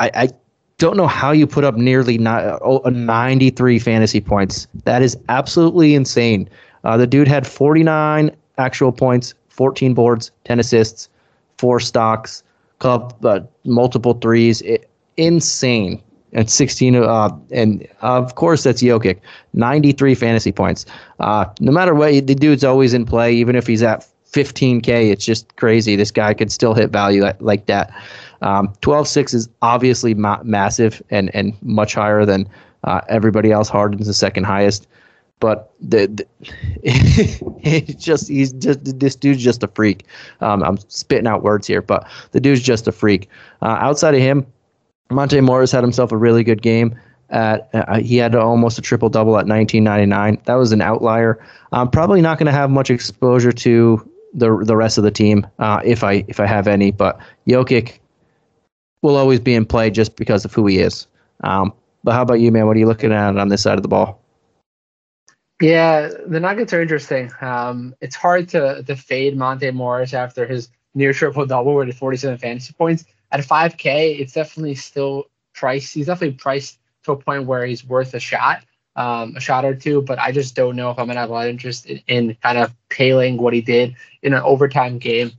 I, 0.00 0.10
I 0.14 0.28
don't 0.78 0.96
know 0.96 1.06
how 1.06 1.30
you 1.30 1.46
put 1.46 1.64
up 1.64 1.76
nearly 1.76 2.18
oh, 2.26 2.82
93 2.88 3.78
fantasy 3.78 4.20
points. 4.20 4.66
That 4.84 5.02
is 5.02 5.16
absolutely 5.28 5.94
insane. 5.94 6.48
Uh, 6.84 6.96
the 6.96 7.06
dude 7.06 7.28
had 7.28 7.46
49 7.46 8.34
actual 8.58 8.92
points, 8.92 9.34
14 9.48 9.94
boards, 9.94 10.30
10 10.44 10.58
assists, 10.58 11.08
four 11.58 11.80
stocks, 11.80 12.42
uh, 12.82 13.40
multiple 13.64 14.14
threes. 14.14 14.62
It, 14.62 14.88
insane. 15.16 16.02
At 16.32 16.48
16, 16.48 16.94
uh, 16.94 17.36
and 17.50 17.88
of 18.02 18.36
course 18.36 18.62
that's 18.62 18.80
Jokic, 18.82 19.18
93 19.52 20.14
fantasy 20.14 20.52
points. 20.52 20.86
Uh, 21.18 21.44
no 21.58 21.72
matter 21.72 21.92
what, 21.92 22.12
the 22.24 22.36
dude's 22.36 22.62
always 22.62 22.94
in 22.94 23.04
play, 23.04 23.34
even 23.34 23.56
if 23.56 23.66
he's 23.66 23.82
at 23.82 24.06
15k. 24.32 25.10
It's 25.10 25.24
just 25.24 25.56
crazy. 25.56 25.96
This 25.96 26.10
guy 26.10 26.34
could 26.34 26.52
still 26.52 26.74
hit 26.74 26.90
value 26.90 27.24
at, 27.24 27.42
like 27.42 27.66
that. 27.66 27.92
Um, 28.42 28.68
12-6 28.82 29.34
is 29.34 29.48
obviously 29.62 30.14
ma- 30.14 30.42
massive 30.44 31.02
and 31.10 31.34
and 31.34 31.54
much 31.62 31.94
higher 31.94 32.24
than 32.24 32.48
uh, 32.84 33.00
everybody 33.08 33.52
else. 33.52 33.68
Harden's 33.68 34.06
the 34.06 34.14
second 34.14 34.44
highest, 34.44 34.86
but 35.40 35.72
the, 35.80 36.06
the 36.06 36.26
it's 36.82 38.02
just 38.02 38.28
he's 38.28 38.52
just 38.52 38.98
this 38.98 39.14
dude's 39.16 39.42
just 39.42 39.62
a 39.62 39.68
freak. 39.68 40.06
Um, 40.40 40.62
I'm 40.62 40.78
spitting 40.88 41.26
out 41.26 41.42
words 41.42 41.66
here, 41.66 41.82
but 41.82 42.06
the 42.32 42.40
dude's 42.40 42.62
just 42.62 42.88
a 42.88 42.92
freak. 42.92 43.28
Uh, 43.60 43.76
outside 43.80 44.14
of 44.14 44.20
him, 44.20 44.46
Monte 45.10 45.40
Morris 45.40 45.72
had 45.72 45.82
himself 45.82 46.12
a 46.12 46.16
really 46.16 46.44
good 46.44 46.62
game. 46.62 46.98
At 47.30 47.70
uh, 47.74 48.00
he 48.00 48.16
had 48.16 48.34
almost 48.34 48.78
a 48.78 48.82
triple 48.82 49.08
double 49.08 49.32
at 49.38 49.46
1999. 49.46 50.42
That 50.46 50.54
was 50.54 50.72
an 50.72 50.82
outlier. 50.82 51.44
I'm 51.70 51.88
probably 51.88 52.20
not 52.20 52.38
going 52.38 52.46
to 52.46 52.52
have 52.52 52.70
much 52.70 52.90
exposure 52.90 53.52
to 53.52 54.10
the 54.34 54.64
the 54.64 54.76
rest 54.76 54.98
of 54.98 55.04
the 55.04 55.12
team 55.12 55.46
uh, 55.60 55.80
if 55.84 56.02
I 56.02 56.24
if 56.26 56.40
I 56.40 56.46
have 56.46 56.66
any. 56.66 56.90
But 56.90 57.20
Jokic 57.46 58.00
will 59.02 59.16
always 59.16 59.38
be 59.38 59.54
in 59.54 59.64
play 59.64 59.90
just 59.90 60.16
because 60.16 60.44
of 60.44 60.52
who 60.52 60.66
he 60.66 60.78
is. 60.78 61.06
Um, 61.44 61.72
but 62.02 62.12
how 62.12 62.22
about 62.22 62.40
you, 62.40 62.50
man? 62.50 62.66
What 62.66 62.76
are 62.76 62.80
you 62.80 62.86
looking 62.86 63.12
at 63.12 63.36
on 63.36 63.48
this 63.48 63.62
side 63.62 63.78
of 63.78 63.82
the 63.82 63.88
ball? 63.88 64.20
Yeah, 65.60 66.10
the 66.26 66.40
Nuggets 66.40 66.72
are 66.72 66.82
interesting. 66.82 67.30
Um, 67.40 67.94
it's 68.00 68.16
hard 68.16 68.48
to 68.50 68.82
to 68.82 68.96
fade 68.96 69.36
Monte 69.36 69.70
Morris 69.70 70.14
after 70.14 70.46
his 70.46 70.68
near 70.94 71.12
triple 71.12 71.46
double 71.46 71.74
with 71.76 71.94
47 71.96 72.38
fantasy 72.38 72.72
points 72.72 73.04
at 73.32 73.40
5K, 73.40 74.20
it's 74.20 74.32
definitely 74.32 74.74
still 74.74 75.26
priced. 75.54 75.94
He's 75.94 76.06
definitely 76.06 76.36
priced 76.36 76.78
to 77.04 77.12
a 77.12 77.16
point 77.16 77.46
where 77.46 77.64
he's 77.64 77.84
worth 77.84 78.14
a 78.14 78.20
shot, 78.20 78.64
um, 78.96 79.36
a 79.36 79.40
shot 79.40 79.64
or 79.64 79.74
two. 79.74 80.02
But 80.02 80.18
I 80.18 80.32
just 80.32 80.54
don't 80.54 80.76
know 80.76 80.90
if 80.90 80.98
I'm 80.98 81.06
gonna 81.06 81.20
have 81.20 81.30
a 81.30 81.32
lot 81.32 81.46
of 81.46 81.50
interest 81.50 81.86
in, 81.86 82.00
in 82.06 82.36
kind 82.42 82.58
of 82.58 82.74
paling 82.88 83.36
what 83.36 83.54
he 83.54 83.60
did 83.60 83.94
in 84.22 84.34
an 84.34 84.42
overtime 84.42 84.98
game 84.98 85.32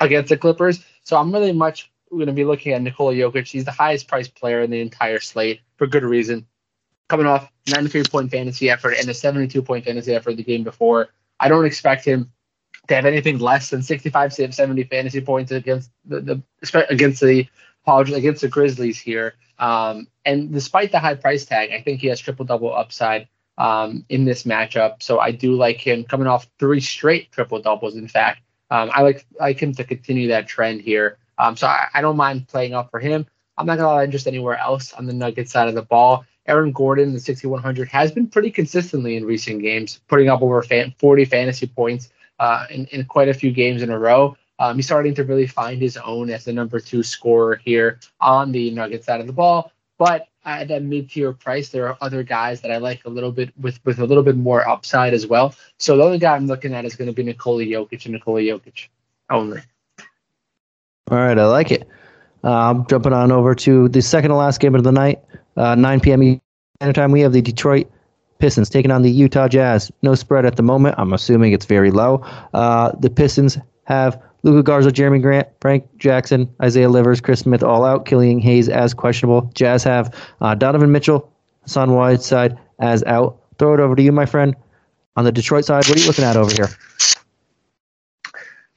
against 0.00 0.28
the 0.28 0.36
Clippers. 0.36 0.84
So 1.02 1.16
I'm 1.16 1.32
really 1.32 1.52
much 1.52 1.90
going 2.10 2.26
to 2.26 2.32
be 2.32 2.44
looking 2.44 2.72
at 2.72 2.82
Nikola 2.82 3.14
Jokic. 3.14 3.50
He's 3.50 3.64
the 3.64 3.70
highest 3.70 4.08
priced 4.08 4.34
player 4.34 4.62
in 4.62 4.70
the 4.70 4.80
entire 4.80 5.20
slate 5.20 5.60
for 5.76 5.86
good 5.86 6.04
reason. 6.04 6.46
Coming 7.08 7.26
off 7.26 7.50
93 7.68 8.04
point 8.04 8.30
fantasy 8.30 8.70
effort 8.70 8.96
and 8.98 9.08
a 9.08 9.14
72 9.14 9.62
point 9.62 9.84
fantasy 9.84 10.14
effort 10.14 10.36
the 10.36 10.42
game 10.42 10.64
before. 10.64 11.08
I 11.40 11.48
don't 11.48 11.64
expect 11.64 12.04
him 12.04 12.30
to 12.88 12.94
have 12.94 13.04
anything 13.04 13.38
less 13.38 13.70
than 13.70 13.82
65 13.82 14.32
70 14.32 14.84
fantasy 14.84 15.20
points 15.20 15.52
against 15.52 15.90
the, 16.06 16.20
the 16.20 16.42
against 16.90 17.20
the 17.20 17.46
against 17.86 18.42
the 18.42 18.48
Grizzlies 18.48 18.98
here. 18.98 19.34
Um, 19.58 20.08
and 20.24 20.52
despite 20.52 20.92
the 20.92 20.98
high 20.98 21.14
price 21.14 21.44
tag, 21.44 21.70
I 21.72 21.80
think 21.80 22.00
he 22.00 22.08
has 22.08 22.20
triple 22.20 22.44
double 22.44 22.74
upside 22.74 23.28
um, 23.56 24.04
in 24.08 24.24
this 24.24 24.44
matchup. 24.44 25.02
So 25.02 25.18
I 25.18 25.32
do 25.32 25.54
like 25.54 25.78
him 25.78 26.04
coming 26.04 26.26
off 26.26 26.48
three 26.58 26.80
straight 26.80 27.32
triple 27.32 27.60
doubles. 27.60 27.96
In 27.96 28.08
fact, 28.08 28.42
um, 28.70 28.90
I 28.92 29.02
like 29.02 29.26
like 29.38 29.60
him 29.60 29.74
to 29.74 29.84
continue 29.84 30.28
that 30.28 30.46
trend 30.46 30.80
here. 30.82 31.18
Um, 31.38 31.56
so 31.56 31.66
I, 31.66 31.88
I, 31.94 32.00
don't 32.00 32.16
mind 32.16 32.48
playing 32.48 32.74
up 32.74 32.90
for 32.90 32.98
him. 32.98 33.26
I'm 33.56 33.66
not 33.66 33.78
gonna 33.78 34.04
interest 34.04 34.26
anywhere 34.26 34.58
else 34.58 34.92
on 34.92 35.06
the 35.06 35.12
Nuggets 35.12 35.52
side 35.52 35.68
of 35.68 35.74
the 35.74 35.82
ball. 35.82 36.24
Aaron 36.46 36.72
Gordon, 36.72 37.12
the 37.12 37.20
6100, 37.20 37.88
has 37.88 38.10
been 38.10 38.26
pretty 38.26 38.50
consistently 38.50 39.16
in 39.16 39.24
recent 39.24 39.62
games, 39.62 40.00
putting 40.08 40.28
up 40.28 40.42
over 40.42 40.62
fan, 40.62 40.94
40 40.98 41.26
fantasy 41.26 41.66
points 41.66 42.10
uh, 42.38 42.66
in, 42.70 42.86
in 42.86 43.04
quite 43.04 43.28
a 43.28 43.34
few 43.34 43.52
games 43.52 43.82
in 43.82 43.90
a 43.90 43.98
row. 43.98 44.36
Um, 44.60 44.76
he's 44.76 44.86
starting 44.86 45.14
to 45.14 45.24
really 45.24 45.46
find 45.46 45.80
his 45.80 45.96
own 45.96 46.30
as 46.30 46.44
the 46.44 46.52
number 46.52 46.80
two 46.80 47.02
scorer 47.02 47.56
here 47.56 48.00
on 48.20 48.50
the 48.50 48.70
Nuggets 48.72 49.06
side 49.06 49.20
of 49.20 49.26
the 49.26 49.32
ball. 49.32 49.72
But 49.98 50.28
at 50.44 50.68
that 50.68 50.82
mid-tier 50.82 51.32
price, 51.32 51.68
there 51.68 51.86
are 51.88 51.98
other 52.00 52.22
guys 52.22 52.60
that 52.62 52.70
I 52.70 52.78
like 52.78 53.04
a 53.04 53.10
little 53.10 53.32
bit 53.32 53.52
with 53.60 53.78
with 53.84 53.98
a 53.98 54.06
little 54.06 54.22
bit 54.22 54.36
more 54.36 54.66
upside 54.68 55.12
as 55.12 55.26
well. 55.26 55.54
So 55.78 55.96
the 55.96 56.04
other 56.04 56.18
guy 56.18 56.34
I'm 56.34 56.46
looking 56.46 56.74
at 56.74 56.84
is 56.84 56.96
going 56.96 57.06
to 57.06 57.12
be 57.12 57.22
Nikola 57.22 57.64
Jokic 57.64 58.04
and 58.04 58.14
Nikola 58.14 58.40
Jokic 58.40 58.88
only. 59.30 59.60
All 61.10 61.18
right, 61.18 61.38
I 61.38 61.46
like 61.46 61.70
it. 61.70 61.88
Um, 62.44 62.86
jumping 62.88 63.12
on 63.12 63.32
over 63.32 63.54
to 63.54 63.88
the 63.88 64.00
second 64.00 64.30
to 64.30 64.36
last 64.36 64.60
game 64.60 64.74
of 64.74 64.84
the 64.84 64.92
night, 64.92 65.20
uh, 65.56 65.74
9 65.74 66.00
p.m. 66.00 66.22
Eastern 66.22 66.94
time. 66.94 67.12
We 67.12 67.20
have 67.20 67.32
the 67.32 67.42
Detroit 67.42 67.90
Pistons 68.38 68.70
taking 68.70 68.90
on 68.90 69.02
the 69.02 69.10
Utah 69.10 69.48
Jazz. 69.48 69.90
No 70.02 70.14
spread 70.14 70.46
at 70.46 70.56
the 70.56 70.62
moment. 70.62 70.94
I'm 70.98 71.12
assuming 71.12 71.52
it's 71.52 71.66
very 71.66 71.90
low. 71.90 72.24
Uh, 72.54 72.92
the 72.98 73.10
Pistons 73.10 73.58
have 73.84 74.20
Luka 74.42 74.62
Garza, 74.62 74.90
Jerami 74.90 75.20
Grant, 75.20 75.48
Frank 75.60 75.84
Jackson, 75.98 76.52
Isaiah 76.62 76.88
Livers, 76.88 77.20
Chris 77.20 77.40
Smith 77.40 77.62
all 77.62 77.84
out. 77.84 78.06
Killian 78.06 78.38
Hayes 78.40 78.68
as 78.68 78.94
questionable. 78.94 79.50
Jazz 79.54 79.82
have 79.84 80.14
uh, 80.40 80.54
Donovan 80.54 80.92
Mitchell, 80.92 81.32
Hassan 81.62 81.92
Whiteside 81.92 82.58
as 82.78 83.02
out. 83.04 83.40
Throw 83.58 83.74
it 83.74 83.80
over 83.80 83.96
to 83.96 84.02
you, 84.02 84.12
my 84.12 84.26
friend. 84.26 84.54
On 85.16 85.24
the 85.24 85.32
Detroit 85.32 85.64
side, 85.64 85.84
what 85.88 85.96
are 85.96 86.00
you 86.00 86.06
looking 86.06 86.24
at 86.24 86.36
over 86.36 86.52
here? 86.52 86.68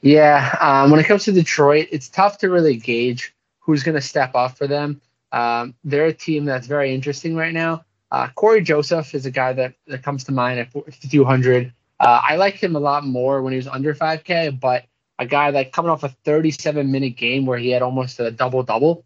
Yeah, 0.02 0.58
um, 0.60 0.90
when 0.90 1.00
it 1.00 1.06
comes 1.06 1.24
to 1.26 1.32
Detroit, 1.32 1.88
it's 1.92 2.10
tough 2.10 2.40
to 2.40 2.50
really 2.50 2.76
gauge 2.76 3.36
who's 3.60 3.84
going 3.84 3.94
to 3.94 4.02
step 4.02 4.34
up 4.34 4.58
for 4.58 4.66
them. 4.66 5.00
Um, 5.32 5.76
they're 5.84 6.08
a 6.08 6.14
team 6.14 6.46
that's 6.46 6.66
very 6.66 6.94
interesting 6.94 7.36
right 7.36 7.54
now. 7.54 7.86
Uh, 8.12 8.28
Cory 8.36 8.62
Joseph 8.62 9.16
is 9.16 9.26
a 9.26 9.32
guy 9.32 9.54
that, 9.54 9.74
that 9.88 10.04
comes 10.04 10.26
to 10.26 10.32
mind 10.32 10.60
at 10.60 10.72
5,200. 10.72 11.72
Uh, 12.00 12.22
I 12.24 12.36
like 12.36 12.56
him 12.56 12.76
a 12.76 12.80
lot 12.80 13.06
more 13.06 13.42
when 13.42 13.54
he 13.54 13.58
was 13.58 13.68
under 13.68 13.94
5K, 13.94 14.60
but 14.60 14.86
a 15.20 15.26
guy 15.26 15.52
that 15.52 15.72
coming 15.72 15.92
off 15.92 16.04
a 16.04 16.10
37 16.10 16.92
minute 16.92 17.16
game 17.16 17.46
where 17.46 17.60
he 17.60 17.70
had 17.70 17.82
almost 17.82 18.20
a 18.20 18.32
double 18.32 18.64
double. 18.64 19.06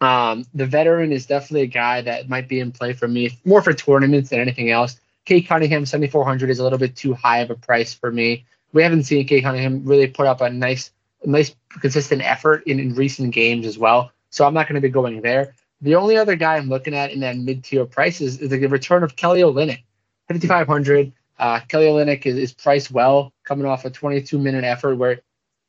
Um, 0.00 0.44
the 0.52 0.66
veteran 0.66 1.12
is 1.12 1.26
definitely 1.26 1.62
a 1.62 1.66
guy 1.66 2.02
that 2.02 2.28
might 2.28 2.48
be 2.48 2.58
in 2.58 2.72
play 2.72 2.92
for 2.92 3.06
me, 3.06 3.38
more 3.44 3.62
for 3.62 3.72
tournaments 3.72 4.30
than 4.30 4.40
anything 4.40 4.70
else. 4.70 5.00
Cade 5.24 5.46
Cunningham, 5.46 5.86
7,400 5.86 6.50
is 6.50 6.58
a 6.58 6.64
little 6.64 6.78
bit 6.78 6.96
too 6.96 7.14
high 7.14 7.38
of 7.38 7.50
a 7.50 7.54
price 7.54 7.94
for 7.94 8.10
me. 8.10 8.44
We 8.72 8.82
haven't 8.82 9.04
seen 9.04 9.24
Cade 9.26 9.44
Cunningham 9.44 9.84
really 9.84 10.08
put 10.08 10.26
up 10.26 10.40
a 10.40 10.50
nice, 10.50 10.90
nice 11.24 11.54
consistent 11.80 12.22
effort 12.22 12.64
in, 12.66 12.80
in 12.80 12.96
recent 12.96 13.32
games 13.32 13.64
as 13.64 13.78
well. 13.78 14.10
So 14.30 14.44
I'm 14.44 14.54
not 14.54 14.66
going 14.66 14.74
to 14.74 14.80
be 14.80 14.88
going 14.88 15.20
there. 15.20 15.54
The 15.82 15.96
only 15.96 16.16
other 16.16 16.36
guy 16.36 16.56
I'm 16.56 16.68
looking 16.68 16.94
at 16.94 17.10
in 17.10 17.20
that 17.20 17.36
mid 17.36 17.64
tier 17.64 17.84
price 17.84 18.20
is, 18.20 18.38
the 18.38 18.66
return 18.66 19.02
of 19.02 19.16
Kelly 19.16 19.42
Olynyk, 19.42 19.82
5,500. 20.28 21.12
Uh, 21.38 21.60
Kelly 21.66 21.86
Olynyk 21.86 22.24
is, 22.24 22.36
is 22.36 22.52
priced 22.52 22.92
well, 22.92 23.32
coming 23.44 23.66
off 23.66 23.84
a 23.84 23.90
22 23.90 24.38
minute 24.38 24.62
effort 24.62 24.94
where 24.94 25.20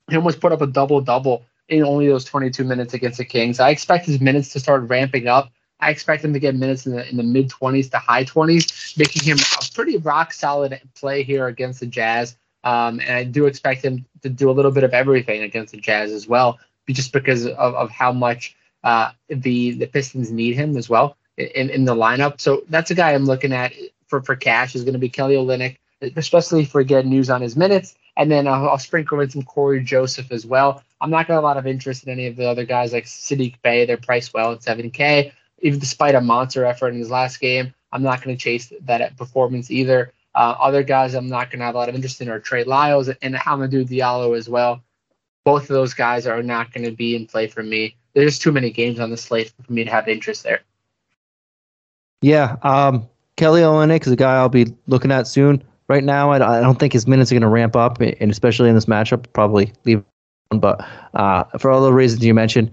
he 0.10 0.16
almost 0.16 0.40
put 0.40 0.52
up 0.52 0.62
a 0.62 0.68
double 0.68 1.02
double 1.02 1.44
in 1.68 1.84
only 1.84 2.08
those 2.08 2.26
22 2.26 2.64
minutes 2.64 2.94
against 2.94 3.18
the 3.18 3.26
Kings. 3.26 3.60
I 3.60 3.70
expect 3.70 4.06
his 4.06 4.22
minutes 4.22 4.50
to 4.50 4.60
start 4.60 4.88
ramping 4.88 5.28
up. 5.28 5.52
I 5.80 5.90
expect 5.90 6.24
him 6.24 6.34
to 6.34 6.40
get 6.40 6.56
minutes 6.56 6.86
in 6.86 6.94
the 6.96 7.10
in 7.10 7.18
the 7.18 7.24
mid 7.24 7.50
20s 7.50 7.90
to 7.92 7.98
high 7.98 8.24
20s, 8.24 8.98
making 8.98 9.24
him 9.24 9.38
a 9.40 9.74
pretty 9.74 9.98
rock 9.98 10.32
solid 10.32 10.80
play 10.96 11.24
here 11.24 11.48
against 11.48 11.80
the 11.80 11.88
Jazz. 11.88 12.38
Um, 12.64 13.00
and 13.00 13.12
I 13.12 13.24
do 13.24 13.48
expect 13.48 13.84
him 13.84 14.06
to 14.22 14.30
do 14.30 14.50
a 14.50 14.54
little 14.54 14.72
bit 14.72 14.84
of 14.84 14.94
everything 14.94 15.42
against 15.42 15.74
the 15.74 15.80
Jazz 15.80 16.12
as 16.12 16.28
well, 16.28 16.60
just 16.88 17.12
because 17.12 17.46
of, 17.46 17.56
of 17.58 17.90
how 17.90 18.12
much 18.12 18.56
uh, 18.84 19.12
the 19.30 19.72
the 19.72 19.88
Pistons 19.88 20.32
need 20.32 20.56
him 20.56 20.78
as 20.78 20.90
well 20.90 21.18
in, 21.38 21.70
in 21.70 21.86
the 21.86 21.96
lineup. 21.96 22.40
So 22.40 22.64
that's 22.70 22.92
a 22.92 22.96
guy 22.96 23.14
I'm 23.14 23.26
looking 23.26 23.54
at 23.54 23.74
for, 24.08 24.22
for 24.22 24.36
cash 24.36 24.76
is 24.76 24.84
going 24.84 24.94
to 24.94 25.00
be 25.00 25.10
Kelly 25.10 25.36
Olynyk, 25.36 25.78
especially 26.16 26.62
if 26.62 26.74
we 26.74 26.84
get 26.84 27.06
news 27.06 27.30
on 27.30 27.42
his 27.42 27.56
minutes. 27.56 27.96
And 28.16 28.30
then 28.30 28.48
I'll, 28.48 28.70
I'll 28.70 28.78
sprinkle 28.78 29.20
in 29.22 29.30
some 29.30 29.42
Cory 29.42 29.84
Joseph 29.84 30.32
as 30.32 30.46
well. 30.46 30.84
I'm 31.02 31.10
not 31.10 31.28
got 31.28 31.40
a 31.40 31.42
lot 31.42 31.58
of 31.58 31.66
interest 31.66 32.04
in 32.04 32.12
any 32.12 32.28
of 32.28 32.36
the 32.36 32.48
other 32.48 32.66
guys 32.66 32.94
like 32.94 33.06
Saddiq 33.06 33.62
Bey. 33.64 33.86
They're 33.86 33.98
priced 33.98 34.34
well 34.34 34.52
at 34.52 34.60
7K. 34.60 35.32
Even 35.60 35.80
despite 35.80 36.14
a 36.14 36.22
monster 36.22 36.66
effort 36.66 36.90
in 36.90 37.00
his 37.00 37.10
last 37.10 37.40
game, 37.40 37.74
I'm 37.92 38.04
not 38.04 38.22
going 38.22 38.36
to 38.36 38.42
chase 38.42 38.72
that 38.82 39.18
performance 39.18 39.72
either. 39.72 40.14
Uh, 40.36 40.56
other 40.60 40.84
guys 40.84 41.14
I'm 41.14 41.30
not 41.30 41.50
going 41.50 41.60
to 41.60 41.66
have 41.66 41.76
a 41.76 41.78
lot 41.78 41.90
of 41.90 41.96
interest 41.96 42.22
in 42.22 42.30
are 42.30 42.40
Trey 42.40 42.64
Lyles 42.64 43.08
and 43.08 43.36
Hamidou 43.36 43.88
Diallo 43.88 44.38
as 44.38 44.50
well. 44.50 44.84
Both 45.46 45.64
of 45.64 45.70
those 45.70 45.94
guys 45.94 46.28
are 46.28 46.44
not 46.44 46.72
going 46.72 46.86
to 46.86 46.92
be 46.92 47.16
in 47.16 47.28
play 47.28 47.48
for 47.48 47.64
me 47.64 47.96
there's 48.14 48.40
too 48.40 48.52
many 48.52 48.70
games 48.70 49.00
on 49.00 49.10
the 49.10 49.18
slate 49.18 49.54
for 49.66 49.74
me 49.74 49.84
to 49.84 49.92
have 49.92 50.08
interest 50.08 50.44
there. 50.44 50.62
Yeah, 52.22 52.56
um, 52.62 53.08
Kelly 53.36 53.62
Olynyk 53.62 54.06
is 54.06 54.12
a 54.12 54.16
guy 54.16 54.36
I'll 54.36 54.50
be 54.50 54.74
looking 54.88 55.12
at 55.12 55.28
soon. 55.28 55.64
Right 55.90 56.04
now, 56.04 56.32
I, 56.32 56.60
I 56.60 56.62
don't 56.62 56.80
think 56.80 56.94
his 56.94 57.08
minutes 57.08 57.32
are 57.32 57.36
going 57.36 57.42
to 57.42 57.48
ramp 57.48 57.76
up, 57.76 58.00
and 58.00 58.32
especially 58.32 58.70
in 58.70 58.76
this 58.76 58.86
matchup, 58.86 59.26
probably 59.34 59.74
leave. 59.84 60.04
But 60.50 60.86
uh, 61.14 61.44
for 61.58 61.72
all 61.72 61.82
the 61.82 61.92
reasons 61.92 62.24
you 62.24 62.34
mentioned, 62.34 62.72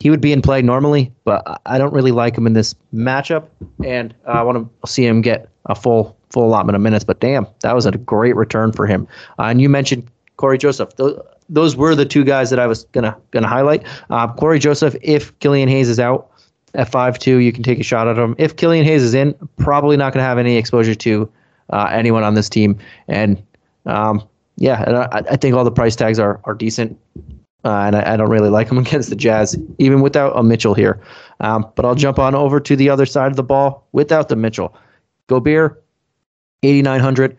he 0.00 0.10
would 0.10 0.20
be 0.20 0.32
in 0.32 0.42
play 0.42 0.62
normally, 0.62 1.12
but 1.24 1.60
I 1.66 1.78
don't 1.78 1.92
really 1.92 2.10
like 2.10 2.36
him 2.36 2.46
in 2.46 2.54
this 2.54 2.74
matchup, 2.92 3.48
and 3.84 4.14
I 4.26 4.42
want 4.42 4.58
to 4.58 4.90
see 4.90 5.06
him 5.06 5.20
get 5.20 5.48
a 5.66 5.74
full 5.74 6.16
full 6.30 6.46
allotment 6.46 6.74
of 6.74 6.82
minutes. 6.82 7.04
But 7.04 7.20
damn, 7.20 7.46
that 7.60 7.74
was 7.74 7.86
a 7.86 7.92
great 7.92 8.34
return 8.34 8.72
for 8.72 8.86
him. 8.86 9.06
Uh, 9.38 9.42
and 9.44 9.60
you 9.60 9.68
mentioned 9.68 10.10
Cory 10.38 10.58
Joseph. 10.58 10.96
Those, 10.96 11.20
those 11.48 11.76
were 11.76 11.94
the 11.94 12.04
two 12.04 12.24
guys 12.24 12.50
that 12.50 12.58
I 12.58 12.66
was 12.66 12.84
gonna 12.92 13.16
gonna 13.30 13.48
highlight. 13.48 13.84
Uh, 14.10 14.32
Cory 14.32 14.58
Joseph, 14.58 14.96
if 15.02 15.38
Killian 15.38 15.68
Hayes 15.68 15.88
is 15.88 16.00
out 16.00 16.30
at 16.74 16.90
five 16.90 17.18
two, 17.18 17.38
you 17.38 17.52
can 17.52 17.62
take 17.62 17.78
a 17.78 17.82
shot 17.82 18.08
at 18.08 18.18
him. 18.18 18.34
If 18.38 18.56
Killian 18.56 18.84
Hayes 18.84 19.02
is 19.02 19.14
in, 19.14 19.34
probably 19.56 19.96
not 19.96 20.12
gonna 20.12 20.24
have 20.24 20.38
any 20.38 20.56
exposure 20.56 20.94
to 20.94 21.30
uh, 21.70 21.88
anyone 21.92 22.22
on 22.22 22.34
this 22.34 22.48
team. 22.48 22.78
And 23.08 23.42
um, 23.86 24.26
yeah, 24.56 25.08
I, 25.12 25.18
I, 25.30 25.36
think 25.36 25.54
all 25.54 25.64
the 25.64 25.70
price 25.70 25.96
tags 25.96 26.18
are 26.18 26.40
are 26.44 26.54
decent. 26.54 26.98
Uh, 27.64 27.84
and 27.86 27.96
I, 27.96 28.14
I, 28.14 28.16
don't 28.16 28.28
really 28.28 28.50
like 28.50 28.68
him 28.68 28.78
against 28.86 29.08
the 29.08 29.16
Jazz, 29.16 29.56
even 29.78 30.00
without 30.00 30.36
a 30.36 30.42
Mitchell 30.42 30.74
here. 30.74 31.00
Um, 31.40 31.70
but 31.76 31.84
I'll 31.84 31.94
jump 31.94 32.18
on 32.18 32.34
over 32.34 32.58
to 32.60 32.76
the 32.76 32.90
other 32.90 33.06
side 33.06 33.30
of 33.30 33.36
the 33.36 33.42
ball 33.42 33.86
without 33.92 34.28
the 34.28 34.36
Mitchell. 34.36 34.74
Gobert, 35.28 35.82
8,900. 36.62 37.36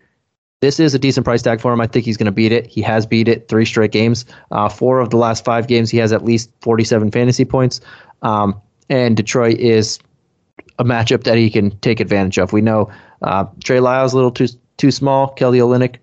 This 0.64 0.80
is 0.80 0.94
a 0.94 0.98
decent 0.98 1.26
price 1.26 1.42
tag 1.42 1.60
for 1.60 1.74
him. 1.74 1.82
I 1.82 1.86
think 1.86 2.06
he's 2.06 2.16
going 2.16 2.24
to 2.24 2.32
beat 2.32 2.50
it. 2.50 2.66
He 2.66 2.80
has 2.80 3.04
beat 3.04 3.28
it 3.28 3.48
three 3.48 3.66
straight 3.66 3.92
games. 3.92 4.24
Uh, 4.50 4.66
four 4.66 4.98
of 4.98 5.10
the 5.10 5.18
last 5.18 5.44
five 5.44 5.66
games, 5.66 5.90
he 5.90 5.98
has 5.98 6.10
at 6.10 6.24
least 6.24 6.50
47 6.62 7.10
fantasy 7.10 7.44
points. 7.44 7.82
Um, 8.22 8.58
and 8.88 9.14
Detroit 9.14 9.58
is 9.58 9.98
a 10.78 10.84
matchup 10.84 11.24
that 11.24 11.36
he 11.36 11.50
can 11.50 11.78
take 11.80 12.00
advantage 12.00 12.38
of. 12.38 12.54
We 12.54 12.62
know 12.62 12.90
uh, 13.20 13.44
Trey 13.62 13.78
Lyles 13.78 14.14
a 14.14 14.16
little 14.16 14.30
too 14.30 14.46
too 14.78 14.90
small. 14.90 15.28
Kelly 15.34 15.58
Olynyk 15.58 15.96
a 15.96 16.00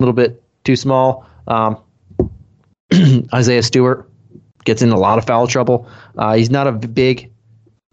little 0.00 0.12
bit 0.12 0.42
too 0.64 0.76
small. 0.76 1.26
Um, 1.46 1.78
Isaiah 3.32 3.62
Stewart 3.62 4.06
gets 4.64 4.82
in 4.82 4.90
a 4.90 4.98
lot 4.98 5.16
of 5.16 5.24
foul 5.24 5.46
trouble. 5.46 5.88
Uh, 6.18 6.34
he's 6.34 6.50
not 6.50 6.66
a 6.66 6.72
big 6.72 7.32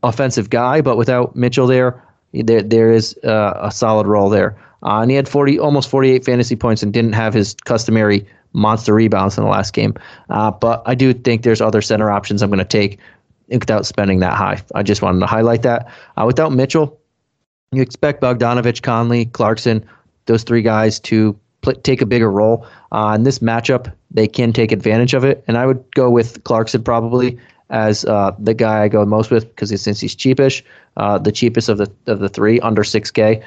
offensive 0.04 0.50
guy, 0.50 0.82
but 0.82 0.98
without 0.98 1.38
Mitchell 1.38 1.68
there, 1.68 2.04
there 2.34 2.62
there 2.62 2.92
is 2.92 3.18
uh, 3.24 3.58
a 3.62 3.72
solid 3.72 4.08
role 4.08 4.30
there. 4.30 4.58
Uh, 4.84 5.02
and 5.02 5.12
he 5.12 5.16
had 5.16 5.28
40, 5.28 5.60
almost 5.60 5.90
48 5.90 6.26
fantasy 6.26 6.56
points 6.56 6.84
and 6.84 6.94
didn't 6.94 7.14
have 7.14 7.34
his 7.34 7.56
customary 7.66 8.26
monster 8.54 8.94
rebounds 8.94 9.38
in 9.38 9.44
the 9.44 9.50
last 9.50 9.74
game. 9.74 9.94
Uh, 10.30 10.52
but 10.52 10.82
I 10.86 10.96
do 10.96 11.14
think 11.14 11.44
there's 11.44 11.62
other 11.62 11.82
center 11.82 12.10
options 12.10 12.42
I'm 12.42 12.50
going 12.50 12.60
to 12.60 12.66
take 12.66 13.00
without 13.50 13.86
spending 13.86 14.20
that 14.20 14.34
high. 14.34 14.62
I 14.74 14.84
just 14.84 15.02
wanted 15.02 15.20
to 15.20 15.28
highlight 15.28 15.62
that. 15.64 15.92
Uh, 16.18 16.24
without 16.26 16.52
Mitchell, 16.52 17.00
you 17.72 17.82
expect 17.82 18.22
Bogdanovich, 18.22 18.82
Conley, 18.82 19.26
Clarkson, 19.26 19.86
those 20.26 20.44
three 20.44 20.62
guys 20.62 21.00
to 21.02 21.38
play, 21.62 21.74
take 21.84 22.02
a 22.02 22.06
bigger 22.06 22.32
role. 22.32 22.66
Uh, 22.92 23.14
in 23.16 23.24
this 23.24 23.40
matchup, 23.40 23.94
they 24.12 24.28
can 24.28 24.54
take 24.54 24.72
advantage 24.72 25.14
of 25.14 25.24
it. 25.24 25.44
And 25.48 25.58
I 25.58 25.66
would 25.66 25.84
go 25.94 26.10
with 26.10 26.44
Clarkson 26.46 26.84
probably 26.84 27.38
as 27.70 28.06
uh, 28.06 28.32
the 28.40 28.54
guy 28.54 28.84
I 28.84 28.88
go 28.88 29.06
most 29.06 29.32
with 29.32 29.48
because 29.50 29.70
since 29.82 30.00
he's 30.00 30.16
cheapish, 30.16 30.62
uh, 30.98 31.18
the 31.18 31.32
cheapest 31.32 31.68
of 31.68 31.78
the 31.78 31.92
of 32.08 32.20
the 32.20 32.30
three, 32.30 32.60
under 32.62 32.84
6K. 32.84 33.44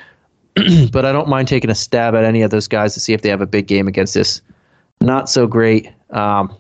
but 0.93 1.05
I 1.05 1.13
don't 1.13 1.29
mind 1.29 1.49
taking 1.49 1.71
a 1.71 1.75
stab 1.75 2.15
at 2.15 2.25
any 2.25 2.43
of 2.43 2.51
those 2.51 2.69
guys 2.69 2.95
to 2.95 3.01
see 3.01 3.13
if 3.13 3.23
they 3.23 3.29
have 3.29 3.41
a 3.41 3.47
big 3.47 3.67
game 3.67 3.89
against 3.89 4.15
this 4.15 4.41
not 5.01 5.29
so 5.29 5.47
great 5.47 5.93
um, 6.11 6.55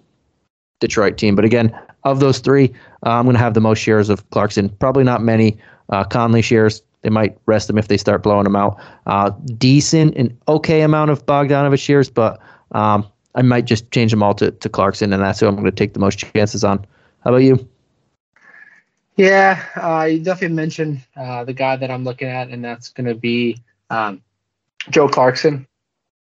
Detroit 0.80 1.18
team. 1.18 1.34
But 1.34 1.44
again, 1.44 1.76
of 2.05 2.20
those 2.20 2.38
three, 2.38 2.72
uh, 3.05 3.11
I'm 3.11 3.24
going 3.24 3.34
to 3.34 3.40
have 3.40 3.55
the 3.55 3.61
most 3.61 3.78
shares 3.78 4.09
of 4.09 4.28
Clarkson. 4.30 4.68
Probably 4.68 5.05
not 5.05 5.22
many 5.22 5.59
uh, 5.90 6.05
Conley 6.05 6.42
shares. 6.42 6.82
They 7.03 7.11
might 7.11 7.38
rest 7.46 7.68
them 7.68 7.78
if 7.78 7.88
they 7.88 7.96
start 7.96 8.22
blowing 8.22 8.44
them 8.44 8.57
out. 8.57 8.80
Uh, 9.07 9.30
decent 9.57 10.16
and 10.16 10.36
okay 10.49 10.82
amount 10.82 11.11
of 11.11 11.24
Bogdanovich 11.26 11.80
shares, 11.80 12.11
but 12.11 12.40
um, 12.72 13.07
I 13.34 13.42
might 13.42 13.66
just 13.66 13.90
change 13.92 14.11
them 14.11 14.22
all 14.22 14.34
to, 14.34 14.51
to 14.51 14.68
Clarkson, 14.68 15.12
and 15.12 15.22
that's 15.22 15.40
who 15.40 15.46
I'm 15.46 15.55
going 15.55 15.64
to 15.64 15.70
take 15.70 15.94
the 15.94 16.01
most 16.01 16.18
chances 16.18 16.64
on. 16.64 16.84
How 17.24 17.30
about 17.30 17.38
you? 17.38 17.68
Yeah, 19.16 19.64
uh, 19.76 20.05
you 20.05 20.20
definitely 20.20 20.57
mentioned 20.57 21.05
uh, 21.16 21.44
the 21.44 21.53
guy 21.53 21.76
that 21.76 21.90
I'm 21.90 22.05
looking 22.05 22.28
at, 22.28 22.49
and 22.49 22.64
that's 22.64 22.88
going 22.88 23.07
to 23.07 23.14
be 23.14 23.59
um, 23.91 24.22
Joe 24.91 25.09
Clarkson, 25.09 25.66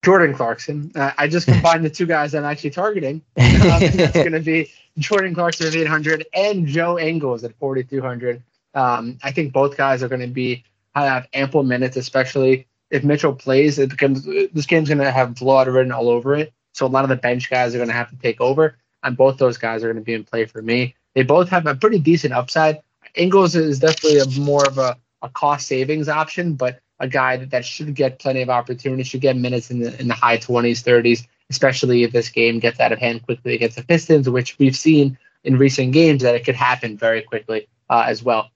Jordan 0.04 0.34
Clarkson. 0.34 0.92
Uh, 0.94 1.12
I 1.16 1.28
just 1.28 1.46
combined 1.52 1.84
the 1.84 1.90
two 1.90 2.06
guys 2.06 2.34
I'm 2.34 2.44
actually 2.44 2.70
targeting. 2.70 3.22
Um, 3.36 3.80
that's 3.80 4.12
going 4.12 4.32
to 4.32 4.40
be 4.40 4.70
Jordan 4.98 5.34
Clarkson 5.34 5.66
at 5.66 5.74
800 5.74 6.26
and 6.34 6.66
Joe 6.66 6.98
Ingles 6.98 7.44
at 7.44 7.54
4,200. 7.58 8.42
Um, 8.74 9.18
I 9.22 9.30
think 9.30 9.52
both 9.52 9.76
guys 9.76 10.02
are 10.02 10.08
going 10.08 10.20
to 10.20 10.26
be 10.26 10.64
have 10.94 11.26
ample 11.32 11.62
minutes, 11.62 11.96
especially 11.96 12.66
if 12.90 13.04
Mitchell 13.04 13.34
plays. 13.34 13.78
It 13.78 13.90
becomes 13.90 14.24
this 14.24 14.66
game's 14.66 14.88
going 14.88 14.98
to 14.98 15.10
have 15.10 15.34
blood 15.34 15.68
written 15.68 15.92
all 15.92 16.08
over 16.08 16.34
it. 16.34 16.52
So 16.72 16.86
a 16.86 16.88
lot 16.88 17.04
of 17.04 17.08
the 17.08 17.16
bench 17.16 17.50
guys 17.50 17.74
are 17.74 17.78
going 17.78 17.88
to 17.88 17.94
have 17.94 18.10
to 18.10 18.16
take 18.16 18.40
over, 18.40 18.76
and 19.02 19.16
both 19.16 19.38
those 19.38 19.58
guys 19.58 19.82
are 19.82 19.86
going 19.86 20.02
to 20.02 20.02
be 20.02 20.14
in 20.14 20.24
play 20.24 20.44
for 20.44 20.60
me. 20.60 20.94
They 21.14 21.22
both 21.22 21.48
have 21.48 21.66
a 21.66 21.74
pretty 21.74 21.98
decent 21.98 22.34
upside. 22.34 22.80
Ingles 23.14 23.54
is 23.54 23.78
definitely 23.78 24.18
a 24.18 24.40
more 24.40 24.66
of 24.66 24.78
a, 24.78 24.96
a 25.22 25.28
cost 25.28 25.68
savings 25.68 26.08
option, 26.08 26.54
but 26.54 26.80
a 27.04 27.08
guy 27.08 27.36
that, 27.36 27.50
that 27.50 27.64
should 27.64 27.94
get 27.94 28.18
plenty 28.18 28.42
of 28.42 28.50
opportunity, 28.50 29.02
should 29.02 29.20
get 29.20 29.36
minutes 29.36 29.70
in 29.70 29.80
the 29.80 29.98
in 30.00 30.08
the 30.08 30.14
high 30.14 30.38
20s, 30.38 30.82
30s, 30.82 31.26
especially 31.50 32.02
if 32.02 32.12
this 32.12 32.28
game 32.28 32.58
gets 32.58 32.80
out 32.80 32.92
of 32.92 32.98
hand 32.98 33.22
quickly 33.22 33.54
against 33.54 33.76
the 33.76 33.84
Pistons, 33.84 34.28
which 34.28 34.58
we've 34.58 34.76
seen 34.76 35.16
in 35.44 35.58
recent 35.58 35.92
games 35.92 36.22
that 36.22 36.34
it 36.34 36.44
could 36.44 36.56
happen 36.56 36.96
very 36.96 37.22
quickly 37.22 37.68
uh, 37.90 38.04
as 38.06 38.22
well. 38.22 38.50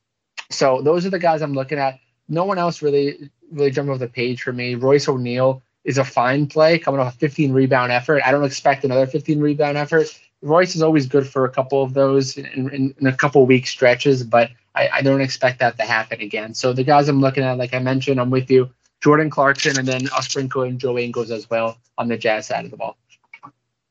So 0.51 0.81
those 0.83 1.05
are 1.07 1.11
the 1.11 1.19
guys 1.19 1.43
I'm 1.43 1.55
looking 1.55 1.79
at. 1.79 2.01
No 2.29 2.45
one 2.45 2.59
else 2.59 2.83
really 2.83 3.31
really 3.53 3.71
jumped 3.71 3.91
off 3.91 3.99
the 3.99 4.09
page 4.09 4.43
for 4.43 4.53
me. 4.53 4.75
Royce 4.75 5.09
O'Neal 5.09 5.63
is 5.85 5.99
a 5.99 6.05
fine 6.05 6.47
play 6.47 6.79
coming 6.79 7.01
off 7.01 7.15
a 7.15 7.19
15 7.19 7.53
rebound 7.53 7.93
effort. 7.93 8.23
I 8.25 8.31
don't 8.31 8.45
expect 8.45 8.85
another 8.85 9.07
15 9.07 9.41
rebound 9.41 9.79
effort. 9.79 10.07
Royce 10.43 10.77
is 10.77 10.83
always 10.83 11.07
good 11.07 11.27
for 11.27 11.45
a 11.45 11.51
couple 11.51 11.83
of 11.83 11.95
those 11.95 12.37
in, 12.37 12.47
in, 12.47 12.95
in 12.99 13.07
a 13.07 13.13
couple 13.13 13.45
week 13.45 13.67
stretches, 13.67 14.23
but 14.23 14.51
I, 14.75 14.89
I, 14.95 15.03
don't 15.03 15.21
expect 15.21 15.59
that 15.59 15.77
to 15.79 15.85
happen 15.85 16.21
again. 16.21 16.55
So 16.55 16.73
the 16.73 16.85
guys 16.85 17.09
I'm 17.09 17.21
looking 17.21 17.43
at, 17.43 17.59
like 17.59 17.75
I 17.75 17.81
mentioned, 17.81 18.21
I'm 18.21 18.31
with 18.31 18.49
you. 18.51 18.71
Jordan 19.01 19.31
Clarkson, 19.31 19.79
and 19.79 19.87
then 19.87 20.09
I'll 20.13 20.23
sprinkle 20.23 20.63
in 20.63 20.79
Joe 20.79 20.99
Ingles 20.99 21.31
as 21.31 21.49
well 21.51 21.79
on 21.99 22.09
the 22.09 22.17
Jazz 22.17 22.47
side 22.47 22.65
of 22.65 22.71
the 22.71 22.77
ball. 22.77 22.97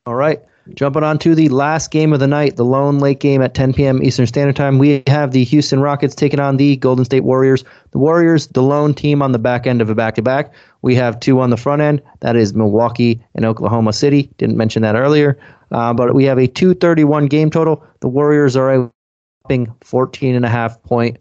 All 0.06 0.14
right. 0.14 0.40
Jumping 0.74 1.02
on 1.02 1.18
to 1.20 1.34
the 1.34 1.48
last 1.48 1.90
game 1.90 2.12
of 2.12 2.20
the 2.20 2.26
night, 2.26 2.56
the 2.56 2.64
lone 2.64 2.98
late 2.98 3.20
game 3.20 3.40
at 3.40 3.54
10 3.54 3.72
p.m. 3.72 4.02
Eastern 4.02 4.26
Standard 4.26 4.56
Time. 4.56 4.78
We 4.78 5.02
have 5.06 5.30
the 5.30 5.44
Houston 5.44 5.80
Rockets 5.80 6.14
taking 6.14 6.40
on 6.40 6.58
the 6.58 6.76
Golden 6.76 7.06
State 7.06 7.24
Warriors. 7.24 7.64
The 7.92 7.98
Warriors, 7.98 8.48
the 8.48 8.62
lone 8.62 8.92
team 8.92 9.22
on 9.22 9.32
the 9.32 9.38
back 9.38 9.66
end 9.66 9.80
of 9.80 9.88
a 9.88 9.94
back 9.94 10.14
to 10.16 10.22
back. 10.22 10.52
We 10.82 10.94
have 10.94 11.20
two 11.20 11.40
on 11.40 11.50
the 11.50 11.56
front 11.56 11.80
end. 11.80 12.02
That 12.20 12.36
is 12.36 12.54
Milwaukee 12.54 13.22
and 13.34 13.46
Oklahoma 13.46 13.94
City. 13.94 14.30
Didn't 14.36 14.58
mention 14.58 14.82
that 14.82 14.94
earlier. 14.94 15.38
Uh, 15.70 15.92
but 15.92 16.14
we 16.14 16.24
have 16.24 16.38
a 16.38 16.46
231 16.46 17.26
game 17.26 17.50
total. 17.50 17.84
The 18.00 18.08
Warriors 18.08 18.56
are 18.56 18.72
a 18.72 18.90
14 19.82 20.34
and 20.34 20.44
a 20.44 20.48
half 20.48 20.82
point 20.82 21.18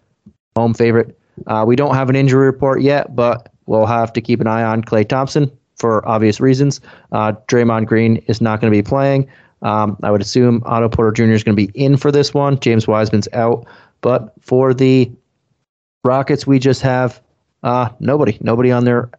home 0.55 0.73
favorite. 0.73 1.17
Uh, 1.45 1.63
we 1.67 1.75
don't 1.75 1.95
have 1.95 2.09
an 2.09 2.15
injury 2.15 2.45
report 2.45 2.81
yet, 2.81 3.15
but 3.15 3.51
we'll 3.67 3.85
have 3.85 4.11
to 4.13 4.21
keep 4.21 4.41
an 4.41 4.47
eye 4.47 4.63
on 4.63 4.81
Klay 4.81 5.07
Thompson 5.07 5.51
for 5.75 6.07
obvious 6.07 6.39
reasons. 6.39 6.81
Uh, 7.11 7.33
Draymond 7.47 7.85
Green 7.85 8.17
is 8.27 8.41
not 8.41 8.59
going 8.59 8.71
to 8.71 8.77
be 8.77 8.81
playing. 8.81 9.29
Um, 9.61 9.97
I 10.03 10.11
would 10.11 10.21
assume 10.21 10.61
Otto 10.65 10.89
Porter 10.89 11.11
Jr. 11.11 11.33
is 11.33 11.43
going 11.43 11.55
to 11.55 11.67
be 11.67 11.71
in 11.79 11.97
for 11.97 12.11
this 12.11 12.33
one. 12.33 12.59
James 12.59 12.87
Wiseman's 12.87 13.27
out. 13.33 13.65
But 14.01 14.33
for 14.41 14.73
the 14.73 15.11
Rockets, 16.03 16.45
we 16.45 16.59
just 16.59 16.81
have 16.81 17.21
uh, 17.63 17.89
nobody, 17.99 18.37
nobody 18.41 18.71
on 18.71 18.85
their 18.85 19.09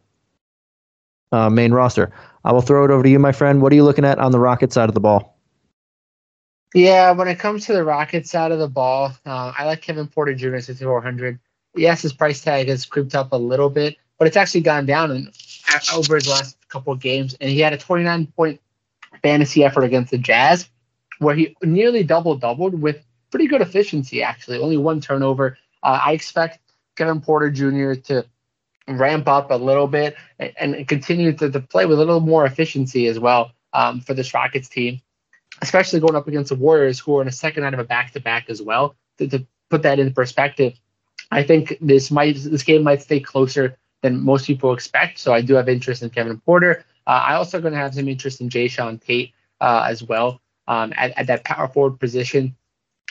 uh, 1.33 1.51
main 1.51 1.73
roster. 1.73 2.13
I 2.49 2.53
will 2.53 2.63
throw 2.63 2.83
it 2.87 2.91
over 2.91 3.03
to 3.03 3.11
you, 3.11 3.19
my 3.19 3.33
friend. 3.33 3.61
What 3.61 3.73
are 3.73 3.75
you 3.75 3.85
looking 3.85 4.07
at 4.07 4.19
on 4.19 4.33
the 4.33 4.41
Rocket 4.41 4.73
side 4.73 4.89
of 4.89 4.95
the 4.95 5.01
ball? 5.01 5.39
Yeah, 6.75 7.11
when 7.11 7.29
it 7.29 7.39
comes 7.39 7.67
to 7.67 7.75
the 7.75 7.85
Rocket 7.85 8.27
side 8.27 8.53
of 8.53 8.59
the 8.59 8.69
ball, 8.69 9.13
uh, 9.27 9.53
I 9.55 9.67
like 9.67 9.83
Kevin 9.83 10.07
Porter 10.07 10.33
Jr. 10.33 10.55
at 10.55 10.65
6,400. 10.65 11.39
Yes, 11.77 12.01
his 12.01 12.15
price 12.15 12.41
tag 12.41 12.69
has 12.69 12.87
creeped 12.87 13.15
up 13.15 13.33
a 13.33 13.37
little 13.37 13.69
bit, 13.69 13.99
but 14.19 14.27
it's 14.27 14.37
actually 14.39 14.63
gone 14.63 14.87
down 14.87 15.11
in, 15.11 15.31
over 15.95 16.15
his 16.15 16.27
last 16.27 16.57
couple 16.71 16.91
of 16.91 17.01
games. 17.01 17.37
And 17.39 17.51
he 17.51 17.61
had 17.61 17.75
a 17.75 17.79
29 17.79 18.29
point 18.29 18.63
fantasy 19.23 19.63
effort 19.63 19.85
against 19.85 20.11
the 20.11 20.17
Jazz, 20.17 20.71
where 21.19 21.35
he 21.35 21.55
nearly 21.63 22.03
double 22.03 22.35
doubled 22.35 22.81
with 22.81 23.05
pretty 23.31 23.47
good 23.47 23.61
efficiency, 23.61 24.23
actually. 24.23 24.59
Only 24.59 24.79
one 24.79 25.03
turnover. 25.03 25.59
Uh, 25.83 26.01
I 26.03 26.13
expect 26.13 26.61
Kevin 26.97 27.21
Porter 27.21 27.51
Jr. 27.51 27.93
to 28.05 28.25
ramp 28.89 29.29
up 29.29 29.51
a 29.51 29.55
little 29.55 29.87
bit 29.87 30.17
and, 30.39 30.75
and 30.75 30.89
continue 30.89 31.33
to, 31.33 31.51
to, 31.51 31.61
play 31.61 31.87
with 31.87 31.99
a 31.99 32.05
little 32.05 32.21
more 32.21 32.47
efficiency 32.47 33.07
as 33.07 33.19
well 33.19 33.53
um, 33.73 34.01
for 34.01 34.15
this 34.15 34.33
Rockets 34.33 34.69
team, 34.69 35.01
especially 35.61 36.01
going 36.01 36.17
up 36.17 36.29
against 36.29 36.51
the 36.51 36.55
Warriors, 36.57 36.99
who 36.99 37.19
are 37.19 37.23
in 37.23 37.29
a 37.29 37.33
second 37.33 37.65
out 37.65 37.75
of 37.75 37.81
a 37.81 37.85
back 37.85 38.13
to 38.13 38.21
back 38.21 38.49
as 38.49 38.63
well. 38.63 38.95
To, 39.19 39.29
to 39.29 39.47
put 39.69 39.83
that 39.83 39.99
in 39.99 40.13
perspective, 40.13 40.75
I 41.31 41.43
think 41.43 41.77
this 41.81 42.11
might 42.11 42.37
this 42.37 42.63
game 42.63 42.83
might 42.83 43.03
stay 43.03 43.21
closer 43.21 43.77
than 44.03 44.23
most 44.23 44.47
people 44.47 44.73
expect. 44.73 45.19
So 45.19 45.33
I 45.33 45.41
do 45.41 45.55
have 45.55 45.69
interest 45.69 46.03
in 46.03 46.11
Kevin 46.11 46.41
Porter. 46.41 46.85
Uh, 47.07 47.23
I 47.27 47.35
also 47.35 47.61
going 47.61 47.75
to 47.75 47.81
have 47.81 47.95
some 47.95 48.09
interest 48.09 48.41
in 48.41 48.49
Jae'Sean 48.49 49.03
Tate 49.03 49.33
uh, 49.61 49.87
as 49.89 50.03
well 50.03 50.41
um, 50.69 50.93
at, 50.97 51.17
at 51.19 51.27
that 51.27 51.45
power 51.45 51.69
forward 51.69 51.99
position. 51.99 52.55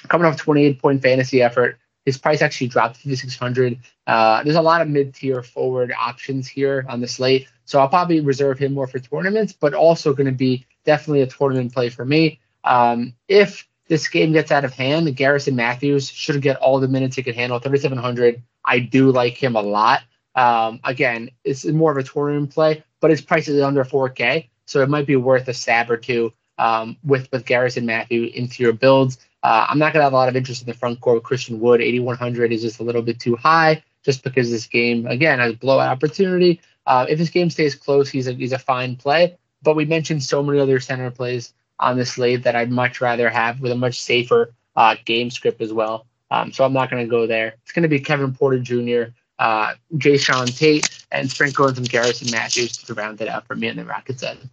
Coming 0.08 0.28
off 0.28 0.38
28 0.38 0.80
point 0.80 1.02
fantasy 1.02 1.42
effort, 1.42 1.80
his 2.08 2.18
price 2.18 2.42
actually 2.42 2.68
dropped 2.68 2.96
5600. 2.96 3.78
Uh, 4.08 4.42
there's 4.42 4.56
a 4.56 4.62
lot 4.62 4.82
of 4.82 4.88
mid 4.88 5.14
tier 5.14 5.44
forward 5.44 5.94
options 6.00 6.48
here 6.48 6.86
on 6.88 7.02
the 7.02 7.08
slate, 7.08 7.50
so 7.66 7.82
I'll 7.82 7.90
probably 7.90 8.22
reserve 8.22 8.58
him 8.58 8.74
more 8.74 8.88
for 8.88 9.00
tournaments, 9.00 9.52
but 9.52 9.74
also 9.74 10.14
going 10.14 10.28
to 10.28 10.32
be 10.32 10.66
definitely 10.86 11.24
a 11.24 11.28
tournament 11.28 11.74
play 11.74 11.90
for 11.90 12.06
me. 12.06 12.40
Um, 12.64 13.14
if 13.28 13.68
this 13.90 14.08
game 14.08 14.32
gets 14.32 14.54
out 14.54 14.64
of 14.64 14.74
hand, 14.74 15.14
Garrison 15.18 15.58
Matthews 15.58 16.10
should 16.10 16.42
get 16.42 16.56
all 16.56 16.80
the 16.80 16.88
minutes 16.88 17.18
he 17.18 17.24
can 17.24 17.36
handle. 17.36 17.60
3700. 17.60 18.42
I 18.64 18.80
do 18.80 19.12
like 19.12 19.34
him 19.34 19.58
a 19.58 19.62
lot. 19.62 20.04
Um, 20.34 20.80
again, 20.86 21.30
it's 21.44 21.66
more 21.66 21.92
of 21.92 21.98
a 21.98 22.04
tournament 22.04 22.54
play, 22.54 22.86
but 23.02 23.12
his 23.12 23.20
price 23.20 23.50
is 23.50 23.62
under 23.62 23.84
4K, 23.84 24.48
so 24.66 24.82
it 24.82 24.88
might 24.88 25.08
be 25.08 25.18
worth 25.18 25.50
a 25.50 25.54
stab 25.54 25.92
or 25.92 25.98
two 25.98 26.32
um, 26.58 26.96
with 27.04 27.30
with 27.34 27.46
Garrison 27.46 27.86
Matthew 27.86 28.32
into 28.34 28.64
your 28.64 28.72
builds. 28.72 29.18
Uh, 29.48 29.66
I'm 29.70 29.80
not 29.80 29.94
going 29.94 30.02
to 30.02 30.04
have 30.04 30.14
a 30.14 30.18
lot 30.18 30.28
of 30.28 30.36
interest 30.36 30.62
in 30.62 30.68
the 30.68 30.74
front 30.74 31.00
court 31.00 31.24
Christian 31.24 31.62
Wood. 31.62 31.80
8,100 31.80 32.52
is 32.52 32.64
just 32.64 32.82
a 32.82 32.84
little 32.84 33.02
bit 33.02 33.20
too 33.20 33.38
high, 33.38 33.82
just 34.04 34.24
because 34.24 34.52
this 34.52 34.68
game 34.68 35.08
again 35.08 35.40
has 35.40 35.54
blowout 35.56 35.90
opportunity. 35.90 36.60
Uh, 36.86 37.06
if 37.08 37.18
this 37.18 37.30
game 37.30 37.50
stays 37.50 37.74
close, 37.74 38.10
he's 38.10 38.28
a 38.28 38.34
he's 38.34 38.52
a 38.52 38.60
fine 38.60 38.98
play. 38.98 39.38
But 39.62 39.76
we 39.76 39.86
mentioned 39.86 40.24
so 40.24 40.44
many 40.44 40.60
other 40.60 40.80
center 40.80 41.12
plays 41.12 41.54
on 41.80 41.98
this 41.98 42.14
slate 42.14 42.44
that 42.44 42.56
I'd 42.56 42.72
much 42.72 43.00
rather 43.00 43.30
have 43.30 43.62
with 43.62 43.72
a 43.72 43.76
much 43.76 44.02
safer 44.02 44.54
uh, 44.76 44.96
game 45.06 45.30
script 45.30 45.62
as 45.62 45.72
well. 45.72 46.06
Um, 46.30 46.52
so 46.52 46.66
I'm 46.66 46.74
not 46.74 46.92
going 46.92 47.06
to 47.06 47.10
go 47.10 47.26
there. 47.26 47.56
It's 47.64 47.72
going 47.72 47.84
to 47.84 47.90
be 47.90 48.00
Kevin 48.00 48.34
Porter 48.34 48.60
Jr 48.60 49.14
uh, 49.40 49.74
Jae'Sean 49.96 50.56
Tate, 50.58 51.06
and 51.12 51.30
sprinkle 51.30 51.68
in 51.68 51.76
some 51.76 51.84
Garrison 51.84 52.32
Matthews 52.32 52.78
to 52.78 52.94
round 52.94 53.22
it 53.22 53.28
out 53.28 53.46
for 53.48 53.56
me 53.56 53.68
and 53.68 53.80
the 53.80 53.86
Rockets 53.86 54.24
end. 54.24 54.50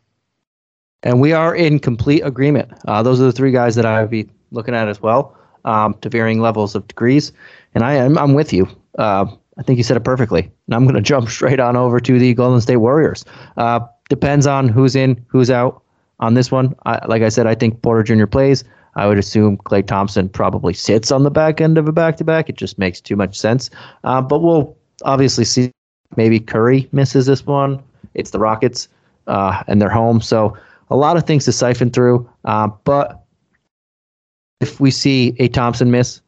And 1.02 1.20
we 1.20 1.32
are 1.32 1.54
in 1.54 1.78
complete 1.78 2.20
agreement. 2.20 2.72
Uh, 2.86 3.02
those 3.02 3.20
are 3.20 3.24
the 3.24 3.32
three 3.32 3.52
guys 3.52 3.74
that 3.74 3.84
I 3.84 4.00
would 4.00 4.10
be 4.10 4.28
looking 4.54 4.74
at 4.74 4.88
as 4.88 5.02
well, 5.02 5.36
um, 5.64 5.94
to 6.00 6.08
varying 6.08 6.40
levels 6.40 6.74
of 6.74 6.86
degrees. 6.88 7.32
And 7.74 7.84
I 7.84 7.94
am 7.94 8.16
I'm 8.16 8.34
with 8.34 8.52
you. 8.52 8.68
Uh, 8.98 9.26
I 9.58 9.62
think 9.62 9.76
you 9.76 9.84
said 9.84 9.96
it 9.96 10.04
perfectly. 10.04 10.50
And 10.66 10.74
I'm 10.74 10.84
going 10.84 10.94
to 11.02 11.02
jump 11.02 11.28
straight 11.28 11.60
on 11.60 11.76
over 11.76 12.00
to 12.00 12.18
the 12.18 12.34
Golden 12.34 12.60
State 12.60 12.76
Warriors. 12.76 13.24
Uh, 13.56 13.80
depends 14.08 14.46
on 14.46 14.68
who's 14.68 14.96
in, 14.96 15.24
who's 15.28 15.50
out 15.50 15.82
on 16.20 16.34
this 16.34 16.50
one. 16.50 16.74
I, 16.86 17.04
like 17.06 17.22
I 17.22 17.28
said, 17.28 17.46
I 17.46 17.54
think 17.54 17.82
Porter 17.82 18.02
Jr. 18.02 18.26
plays. 18.26 18.64
I 18.96 19.06
would 19.08 19.18
assume 19.18 19.56
Klay 19.58 19.84
Thompson 19.84 20.28
probably 20.28 20.72
sits 20.72 21.10
on 21.10 21.24
the 21.24 21.30
back 21.30 21.60
end 21.60 21.78
of 21.78 21.88
a 21.88 21.92
back 21.92 22.16
to 22.18 22.24
back. 22.24 22.48
It 22.48 22.56
just 22.56 22.78
makes 22.78 23.00
too 23.00 23.16
much 23.16 23.38
sense. 23.38 23.68
Uh, 24.04 24.22
but 24.22 24.40
we'll 24.40 24.76
obviously 25.04 25.44
see. 25.44 25.70
Maybe 26.16 26.38
Curry 26.38 26.88
misses 26.92 27.26
this 27.26 27.44
one. 27.44 27.82
It's 28.14 28.30
the 28.30 28.38
Rockets 28.38 28.86
uh, 29.26 29.64
and 29.66 29.82
they're 29.82 29.90
home. 29.90 30.20
So 30.20 30.56
a 30.90 30.96
lot 30.96 31.16
of 31.16 31.24
things 31.24 31.44
to 31.46 31.52
siphon 31.52 31.90
through. 31.90 32.28
Uh, 32.44 32.68
but 32.84 33.23
if 34.64 34.80
we 34.80 34.90
see 34.90 35.36
a 35.38 35.48
Thompson 35.48 35.90
miss, 35.90 36.22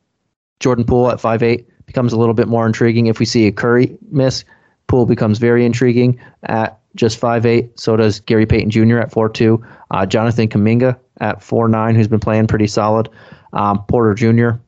Jordan 0.60 0.84
Poole 0.84 1.10
at 1.10 1.20
five 1.20 1.42
eight 1.42 1.66
becomes 1.86 2.12
a 2.12 2.18
little 2.18 2.34
bit 2.34 2.48
more 2.48 2.66
intriguing. 2.66 3.06
If 3.06 3.18
we 3.18 3.24
see 3.24 3.46
a 3.46 3.52
Curry 3.52 3.96
miss, 4.10 4.44
Poole 4.88 5.06
becomes 5.06 5.38
very 5.38 5.64
intriguing 5.64 6.20
at 6.42 6.78
just 6.96 7.16
five 7.18 7.46
eight. 7.46 7.80
So 7.80 7.96
does 7.96 8.20
Gary 8.20 8.44
Payton 8.44 8.70
Jr. 8.70 8.98
at 8.98 9.10
four 9.10 9.30
two. 9.30 9.64
Uh, 9.90 10.04
Jonathan 10.04 10.48
Kuminga 10.48 10.98
at 11.20 11.42
four 11.42 11.66
nine, 11.66 11.94
who's 11.94 12.08
been 12.08 12.20
playing 12.20 12.46
pretty 12.46 12.66
solid. 12.66 13.08
Um, 13.54 13.82
Porter 13.88 14.12
Jr. 14.12 14.58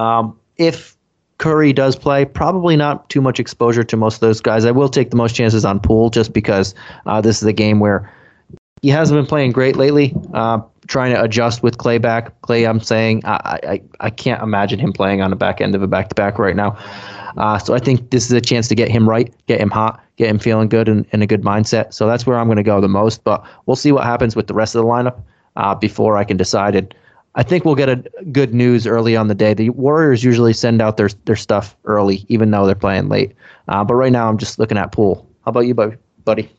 Um, 0.00 0.38
if 0.56 0.96
Curry 1.38 1.72
does 1.72 1.96
play, 1.96 2.24
probably 2.24 2.76
not 2.76 3.10
too 3.10 3.20
much 3.20 3.40
exposure 3.40 3.82
to 3.82 3.96
most 3.96 4.14
of 4.14 4.20
those 4.20 4.40
guys. 4.40 4.64
I 4.64 4.70
will 4.70 4.88
take 4.88 5.10
the 5.10 5.16
most 5.16 5.34
chances 5.34 5.64
on 5.64 5.80
Poole 5.80 6.10
just 6.10 6.32
because 6.32 6.76
uh, 7.06 7.20
this 7.20 7.42
is 7.42 7.48
a 7.48 7.52
game 7.52 7.80
where 7.80 8.08
he 8.82 8.88
hasn't 8.88 9.18
been 9.18 9.26
playing 9.26 9.52
great 9.52 9.76
lately. 9.76 10.14
Uh, 10.34 10.60
trying 10.86 11.14
to 11.14 11.22
adjust 11.22 11.62
with 11.62 11.78
Klay 11.78 12.00
back. 12.00 12.40
Klay, 12.42 12.68
I'm 12.68 12.80
saying 12.80 13.22
I, 13.24 13.60
I 13.62 13.82
I 14.00 14.10
can't 14.10 14.42
imagine 14.42 14.78
him 14.78 14.92
playing 14.92 15.20
on 15.20 15.30
the 15.30 15.36
back 15.36 15.60
end 15.60 15.74
of 15.74 15.82
a 15.82 15.86
back 15.86 16.08
to 16.08 16.14
back 16.14 16.38
right 16.38 16.56
now. 16.56 16.76
Uh, 17.36 17.58
so 17.58 17.74
I 17.74 17.78
think 17.78 18.10
this 18.10 18.24
is 18.24 18.32
a 18.32 18.40
chance 18.40 18.68
to 18.68 18.74
get 18.74 18.90
him 18.90 19.08
right, 19.08 19.32
get 19.46 19.60
him 19.60 19.70
hot, 19.70 20.02
get 20.16 20.28
him 20.28 20.38
feeling 20.38 20.68
good 20.68 20.88
and 20.88 21.06
in 21.12 21.22
a 21.22 21.26
good 21.26 21.42
mindset. 21.42 21.92
So 21.92 22.06
that's 22.06 22.26
where 22.26 22.38
I'm 22.38 22.46
going 22.46 22.56
to 22.56 22.62
go 22.62 22.80
the 22.80 22.88
most. 22.88 23.22
But 23.22 23.44
we'll 23.66 23.76
see 23.76 23.92
what 23.92 24.04
happens 24.04 24.34
with 24.34 24.48
the 24.48 24.54
rest 24.54 24.74
of 24.74 24.82
the 24.82 24.88
lineup 24.88 25.20
uh, 25.56 25.74
before 25.74 26.16
I 26.16 26.24
can 26.24 26.36
decide 26.36 26.74
it. 26.74 26.94
I 27.34 27.42
think 27.44 27.64
we'll 27.64 27.76
get 27.76 27.88
a 27.88 27.96
good 28.32 28.52
news 28.54 28.86
early 28.86 29.14
on 29.14 29.28
the 29.28 29.34
day. 29.34 29.54
The 29.54 29.70
Warriors 29.70 30.24
usually 30.24 30.52
send 30.52 30.82
out 30.82 30.96
their 30.96 31.10
their 31.26 31.36
stuff 31.36 31.76
early, 31.84 32.24
even 32.28 32.50
though 32.50 32.66
they're 32.66 32.74
playing 32.74 33.08
late. 33.08 33.34
Uh, 33.68 33.84
but 33.84 33.94
right 33.94 34.10
now, 34.10 34.28
I'm 34.28 34.38
just 34.38 34.58
looking 34.58 34.78
at 34.78 34.90
Poole. 34.90 35.24
How 35.44 35.50
about 35.50 35.66
you, 35.66 35.74
buddy? 36.24 36.50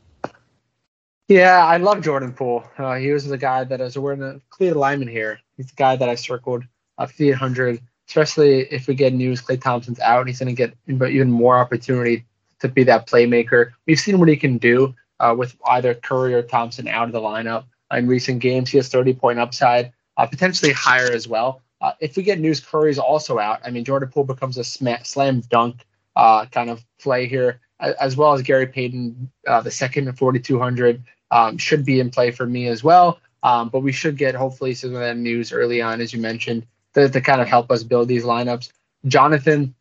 Yeah, 1.30 1.64
I 1.64 1.78
love 1.78 2.02
Jordan 2.02 2.34
Poole. 2.34 2.64
Uh, 2.76 2.96
he 2.96 3.12
was 3.12 3.28
the 3.28 3.38
guy 3.38 3.64
that 3.64 3.80
was 3.80 3.96
wearing 3.96 4.24
a 4.24 4.42
clear 4.50 4.74
alignment 4.74 5.12
here. 5.12 5.40
He's 5.58 5.68
the 5.68 5.76
guy 5.76 5.96
that 5.96 6.10
I 6.10 6.16
circled 6.16 6.64
uh, 6.98 7.06
800, 7.20 7.80
especially 8.08 8.62
if 8.72 8.88
we 8.88 8.96
get 8.96 9.14
news 9.14 9.40
Klay 9.40 9.62
Thompson's 9.62 10.00
out. 10.00 10.26
He's 10.26 10.40
going 10.40 10.56
to 10.56 10.56
get 10.56 10.76
even 10.88 11.30
more 11.30 11.60
opportunity 11.60 12.26
to 12.62 12.68
be 12.68 12.84
that 12.86 13.06
playmaker. 13.06 13.70
We've 13.86 14.00
seen 14.00 14.18
what 14.18 14.28
he 14.28 14.38
can 14.38 14.58
do 14.58 14.96
uh, 15.20 15.36
with 15.38 15.56
either 15.68 15.94
Curry 15.94 16.34
or 16.34 16.42
Thompson 16.42 16.88
out 16.88 17.06
of 17.06 17.12
the 17.12 17.22
lineup. 17.22 17.66
in 17.94 18.08
recent 18.08 18.40
games. 18.40 18.72
He 18.72 18.78
has 18.78 18.90
30 18.90 19.14
point 19.14 19.38
upside, 19.38 19.94
uh, 20.18 20.26
potentially 20.26 20.74
higher 20.74 21.12
as 21.12 21.28
well. 21.28 21.62
Uh, 21.80 21.92
if 22.00 22.18
we 22.18 22.24
get 22.24 22.40
news 22.40 22.60
Curry's 22.60 22.98
also 22.98 23.38
out, 23.38 23.60
I 23.64 23.70
mean, 23.70 23.86
Jordan 23.86 24.10
Poole 24.10 24.24
becomes 24.24 24.58
a 24.58 24.64
slam 24.64 25.42
dunk 25.42 25.86
uh, 26.16 26.48
kind 26.48 26.72
of 26.72 26.84
play 27.00 27.28
here, 27.28 27.62
as 27.80 28.18
well 28.18 28.34
as 28.34 28.42
Gary 28.42 28.66
Payton, 28.66 29.32
uh, 29.46 29.62
the 29.62 29.72
second 29.72 30.08
at 30.08 30.18
4,200, 30.18 31.04
um, 31.32 31.58
should 31.58 31.86
be 31.86 32.00
in 32.00 32.10
play 32.10 32.32
for 32.32 32.46
me 32.46 32.68
as 32.68 32.84
well. 32.84 33.20
Um, 33.42 33.70
but 33.70 33.82
we 33.82 33.92
should 33.92 34.18
get 34.18 34.36
hopefully 34.36 34.74
some 34.74 34.94
of 34.94 35.00
that 35.00 35.18
news 35.18 35.54
early 35.54 35.82
on, 35.82 36.02
as 36.02 36.12
you 36.14 36.20
mentioned, 36.20 36.66
to, 36.94 37.08
to 37.10 37.22
kind 37.22 37.42
of 37.42 37.48
help 37.48 37.72
us 37.72 37.84
build 37.84 38.08
these 38.08 38.24
lineups. 38.24 38.72
Jonathan 39.06 39.74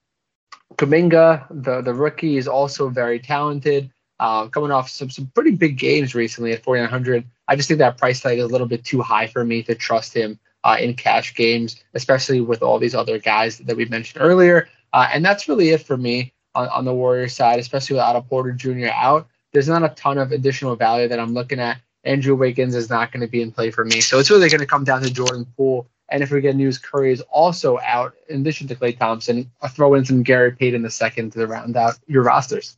Kuminga, 0.76 1.46
the, 1.50 1.80
the 1.80 1.94
rookie, 1.94 2.36
is 2.36 2.46
also 2.46 2.88
very 2.88 3.18
talented. 3.18 3.90
Uh, 4.20 4.48
coming 4.48 4.72
off 4.72 4.88
some, 4.88 5.10
some 5.10 5.30
pretty 5.34 5.52
big 5.52 5.78
games 5.78 6.14
recently 6.14 6.52
at 6.52 6.62
4,900. 6.64 7.24
I 7.46 7.56
just 7.56 7.68
think 7.68 7.78
that 7.78 7.98
price 7.98 8.20
tag 8.20 8.38
is 8.38 8.44
a 8.44 8.48
little 8.48 8.66
bit 8.66 8.84
too 8.84 9.00
high 9.00 9.28
for 9.28 9.44
me 9.44 9.62
to 9.64 9.74
trust 9.74 10.14
him 10.14 10.38
uh, 10.64 10.76
in 10.80 10.94
cash 10.94 11.34
games, 11.34 11.82
especially 11.94 12.40
with 12.40 12.62
all 12.62 12.78
these 12.78 12.94
other 12.94 13.18
guys 13.18 13.58
that 13.58 13.76
we 13.76 13.84
mentioned 13.84 14.22
earlier. 14.22 14.68
Uh, 14.92 15.08
and 15.12 15.24
that's 15.24 15.48
really 15.48 15.70
it 15.70 15.82
for 15.82 15.96
me 15.96 16.32
on, 16.54 16.68
on 16.68 16.84
the 16.84 16.94
Warriors 16.94 17.34
side, 17.34 17.60
especially 17.60 17.94
with 17.94 18.02
Otto 18.02 18.22
Porter 18.22 18.52
Jr. 18.52 18.88
out. 18.92 19.28
There's 19.52 19.68
not 19.68 19.82
a 19.82 19.88
ton 19.90 20.18
of 20.18 20.32
additional 20.32 20.76
value 20.76 21.08
that 21.08 21.18
I'm 21.18 21.34
looking 21.34 21.60
at. 21.60 21.78
Andrew 22.04 22.34
Wiggins 22.34 22.74
is 22.74 22.88
not 22.88 23.12
going 23.12 23.20
to 23.20 23.26
be 23.26 23.42
in 23.42 23.52
play 23.52 23.70
for 23.70 23.84
me. 23.84 24.00
So 24.00 24.18
it's 24.18 24.30
really 24.30 24.48
going 24.48 24.60
to 24.60 24.66
come 24.66 24.84
down 24.84 25.02
to 25.02 25.12
Jordan 25.12 25.46
Poole. 25.56 25.88
And 26.10 26.22
if 26.22 26.30
we 26.30 26.40
get 26.40 26.56
news, 26.56 26.78
Curry 26.78 27.12
is 27.12 27.20
also 27.30 27.78
out 27.80 28.14
in 28.28 28.40
addition 28.40 28.66
to 28.68 28.74
Klay 28.74 28.98
Thompson. 28.98 29.50
I'll 29.60 29.68
throw 29.68 29.94
in 29.94 30.04
some 30.04 30.22
Gary 30.22 30.52
Payton 30.52 30.82
the 30.82 30.90
second 30.90 31.32
to 31.32 31.46
round 31.46 31.76
out 31.76 31.98
your 32.06 32.22
rosters. 32.22 32.76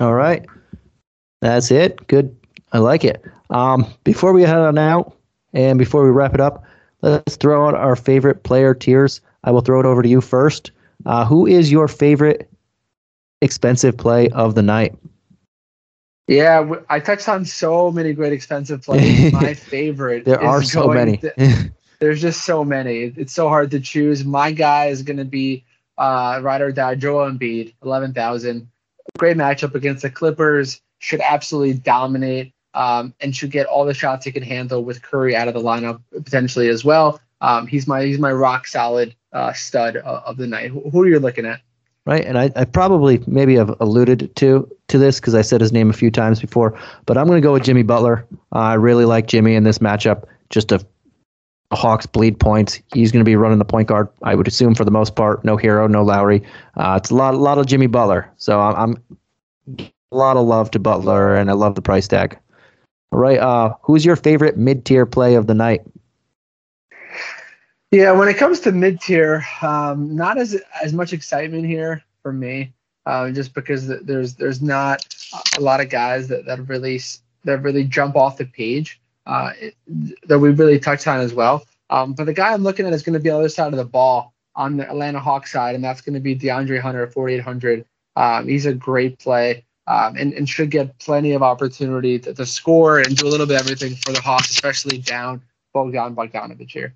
All 0.00 0.14
right. 0.14 0.44
That's 1.40 1.70
it. 1.70 2.06
Good. 2.06 2.34
I 2.72 2.78
like 2.78 3.04
it. 3.04 3.22
Um, 3.50 3.86
before 4.04 4.32
we 4.32 4.42
head 4.42 4.56
on 4.56 4.78
out 4.78 5.16
and 5.52 5.78
before 5.78 6.02
we 6.02 6.10
wrap 6.10 6.34
it 6.34 6.40
up, 6.40 6.64
let's 7.02 7.36
throw 7.36 7.68
out 7.68 7.74
our 7.74 7.94
favorite 7.94 8.42
player 8.42 8.74
tiers. 8.74 9.20
I 9.44 9.50
will 9.50 9.60
throw 9.60 9.78
it 9.80 9.86
over 9.86 10.02
to 10.02 10.08
you 10.08 10.20
first. 10.22 10.70
Uh, 11.04 11.26
who 11.26 11.46
is 11.46 11.70
your 11.70 11.88
favorite 11.88 12.50
expensive 13.42 13.96
play 13.98 14.30
of 14.30 14.54
the 14.54 14.62
night? 14.62 14.96
Yeah, 16.26 16.74
I 16.88 17.00
touched 17.00 17.28
on 17.28 17.44
so 17.44 17.90
many 17.90 18.12
great 18.14 18.32
expensive 18.32 18.82
plays. 18.82 19.32
My 19.32 19.54
favorite. 19.54 20.24
there 20.24 20.42
are 20.42 20.62
so 20.62 20.88
many. 20.88 21.18
To, 21.18 21.70
there's 21.98 22.20
just 22.20 22.44
so 22.44 22.64
many. 22.64 23.12
It's 23.16 23.32
so 23.32 23.48
hard 23.48 23.70
to 23.72 23.80
choose. 23.80 24.24
My 24.24 24.52
guy 24.52 24.86
is 24.86 25.02
going 25.02 25.18
to 25.18 25.24
be 25.24 25.64
uh, 25.98 26.40
ride 26.42 26.62
or 26.62 26.72
die 26.72 26.94
Joel 26.94 27.30
Embiid, 27.30 27.74
eleven 27.82 28.14
thousand 28.14 28.68
great 29.18 29.36
matchup 29.36 29.74
against 29.74 30.02
the 30.02 30.10
Clippers. 30.10 30.80
Should 30.98 31.20
absolutely 31.20 31.74
dominate 31.74 32.54
um, 32.72 33.14
and 33.20 33.36
should 33.36 33.50
get 33.50 33.66
all 33.66 33.84
the 33.84 33.94
shots 33.94 34.24
he 34.24 34.32
can 34.32 34.42
handle 34.42 34.82
with 34.82 35.02
Curry 35.02 35.36
out 35.36 35.48
of 35.48 35.54
the 35.54 35.60
lineup 35.60 36.00
potentially 36.10 36.68
as 36.68 36.84
well. 36.84 37.20
Um, 37.40 37.66
he's 37.66 37.86
my 37.86 38.04
he's 38.04 38.18
my 38.18 38.32
rock 38.32 38.66
solid 38.66 39.14
uh, 39.32 39.52
stud 39.52 39.96
of, 39.96 40.22
of 40.24 40.36
the 40.38 40.46
night. 40.46 40.70
Who, 40.70 40.88
who 40.88 41.02
are 41.02 41.08
you 41.08 41.20
looking 41.20 41.44
at? 41.44 41.60
Right, 42.06 42.24
and 42.24 42.38
I, 42.38 42.50
I 42.54 42.66
probably 42.66 43.22
maybe 43.26 43.54
have 43.54 43.74
alluded 43.80 44.36
to 44.36 44.70
to 44.88 44.98
this 44.98 45.20
because 45.20 45.34
I 45.34 45.40
said 45.40 45.62
his 45.62 45.72
name 45.72 45.88
a 45.88 45.94
few 45.94 46.10
times 46.10 46.38
before, 46.38 46.78
but 47.06 47.16
I'm 47.16 47.26
going 47.26 47.40
to 47.40 47.46
go 47.46 47.54
with 47.54 47.64
Jimmy 47.64 47.82
Butler. 47.82 48.26
Uh, 48.54 48.58
I 48.58 48.74
really 48.74 49.06
like 49.06 49.26
Jimmy 49.26 49.54
in 49.54 49.64
this 49.64 49.78
matchup. 49.78 50.24
Just 50.50 50.70
a, 50.70 50.84
Hawks 51.72 52.04
bleed 52.04 52.38
points. 52.38 52.80
He's 52.92 53.10
going 53.10 53.24
to 53.24 53.28
be 53.28 53.36
running 53.36 53.58
the 53.58 53.64
point 53.64 53.88
guard, 53.88 54.08
I 54.22 54.34
would 54.34 54.46
assume 54.46 54.74
for 54.74 54.84
the 54.84 54.90
most 54.90 55.16
part. 55.16 55.44
No 55.46 55.56
Herro, 55.56 55.88
no 55.88 56.02
Lowry. 56.02 56.42
Uh, 56.76 56.98
it's 57.00 57.10
a 57.10 57.14
lot, 57.14 57.34
a 57.34 57.38
lot 57.38 57.58
of 57.58 57.66
Jimmy 57.66 57.86
Butler. 57.86 58.30
So 58.36 58.60
I'm, 58.60 58.76
I'm 58.76 59.90
a 60.12 60.16
lot 60.16 60.36
of 60.36 60.46
love 60.46 60.70
to 60.72 60.78
Butler, 60.78 61.34
and 61.34 61.50
I 61.50 61.54
love 61.54 61.74
the 61.74 61.82
price 61.82 62.06
tag. 62.06 62.38
All 63.12 63.18
right, 63.18 63.38
uh, 63.38 63.74
who's 63.82 64.04
your 64.04 64.16
favorite 64.16 64.56
mid 64.56 64.84
tier 64.84 65.06
play 65.06 65.36
of 65.36 65.46
the 65.46 65.54
night? 65.54 65.82
Yeah, 67.94 68.10
when 68.10 68.26
it 68.26 68.38
comes 68.38 68.58
to 68.60 68.72
mid 68.72 69.00
tier, 69.00 69.46
um, 69.62 70.16
not 70.16 70.36
as 70.36 70.60
as 70.82 70.92
much 70.92 71.12
excitement 71.12 71.64
here 71.64 72.02
for 72.22 72.32
me, 72.32 72.72
uh, 73.06 73.30
just 73.30 73.54
because 73.54 73.86
there's 73.86 74.34
there's 74.34 74.60
not 74.60 75.06
a 75.56 75.60
lot 75.60 75.80
of 75.80 75.90
guys 75.90 76.26
that, 76.26 76.44
that 76.46 76.66
really 76.68 77.00
that 77.44 77.62
really 77.62 77.84
jump 77.84 78.16
off 78.16 78.36
the 78.36 78.46
page 78.46 79.00
uh, 79.26 79.52
that 80.26 80.40
we 80.40 80.50
really 80.50 80.80
touched 80.80 81.06
on 81.06 81.20
as 81.20 81.34
well. 81.34 81.66
Um, 81.88 82.14
but 82.14 82.26
the 82.26 82.32
guy 82.32 82.52
I'm 82.52 82.64
looking 82.64 82.84
at 82.84 82.92
is 82.92 83.04
going 83.04 83.12
to 83.12 83.20
be 83.20 83.30
the 83.30 83.36
other 83.36 83.48
side 83.48 83.72
of 83.72 83.78
the 83.78 83.84
ball 83.84 84.34
on 84.56 84.76
the 84.76 84.90
Atlanta 84.90 85.20
Hawks 85.20 85.52
side, 85.52 85.76
and 85.76 85.84
that's 85.84 86.00
going 86.00 86.14
to 86.14 86.20
be 86.20 86.34
De'Andre 86.34 86.80
Hunter 86.80 87.06
4,800. 87.06 87.84
Um, 88.16 88.48
he's 88.48 88.66
a 88.66 88.74
great 88.74 89.20
play 89.20 89.64
um, 89.86 90.16
and, 90.16 90.32
and 90.32 90.48
should 90.48 90.72
get 90.72 90.98
plenty 90.98 91.30
of 91.30 91.44
opportunity 91.44 92.18
to, 92.18 92.34
to 92.34 92.44
score 92.44 92.98
and 92.98 93.14
do 93.16 93.28
a 93.28 93.30
little 93.30 93.46
bit 93.46 93.60
of 93.60 93.68
everything 93.68 93.94
for 94.04 94.10
the 94.10 94.20
Hawks, 94.20 94.50
especially 94.50 94.98
down 94.98 95.42
Bogdan 95.72 96.16
Bogdanovich 96.16 96.72
here. 96.72 96.92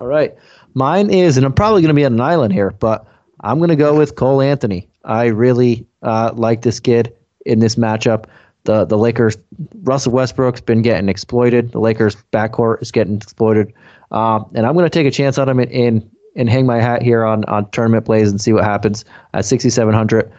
All 0.00 0.06
right. 0.06 0.34
Mine 0.74 1.10
is, 1.10 1.36
and 1.36 1.46
I'm 1.46 1.52
probably 1.52 1.80
going 1.80 1.88
to 1.88 1.94
be 1.94 2.04
on 2.04 2.12
an 2.12 2.20
island 2.20 2.52
here, 2.52 2.70
but 2.70 3.06
I'm 3.40 3.58
going 3.58 3.70
to 3.70 3.76
go 3.76 3.96
with 3.96 4.14
Cole 4.16 4.42
Anthony. 4.42 4.88
I 5.04 5.26
really 5.26 5.86
uh, 6.02 6.32
like 6.34 6.62
this 6.62 6.80
kid 6.80 7.14
in 7.46 7.60
this 7.60 7.76
matchup. 7.76 8.26
The 8.64 8.84
the 8.84 8.98
Lakers, 8.98 9.38
Russell 9.82 10.12
Westbrook's 10.12 10.60
been 10.60 10.82
getting 10.82 11.08
exploited. 11.08 11.72
The 11.72 11.78
Lakers 11.78 12.16
backcourt 12.32 12.82
is 12.82 12.90
getting 12.90 13.16
exploited, 13.16 13.72
um, 14.10 14.50
and 14.54 14.66
I'm 14.66 14.74
going 14.74 14.84
to 14.84 14.90
take 14.90 15.06
a 15.06 15.10
chance 15.10 15.38
on 15.38 15.48
him 15.48 15.60
in, 15.60 15.70
in 15.70 16.10
and 16.34 16.50
hang 16.50 16.66
my 16.66 16.80
hat 16.80 17.02
here 17.02 17.24
on 17.24 17.44
on 17.44 17.70
tournament 17.70 18.04
plays 18.04 18.28
and 18.28 18.40
see 18.40 18.52
what 18.52 18.64
happens 18.64 19.04
at 19.34 19.44
6,700. 19.44 20.32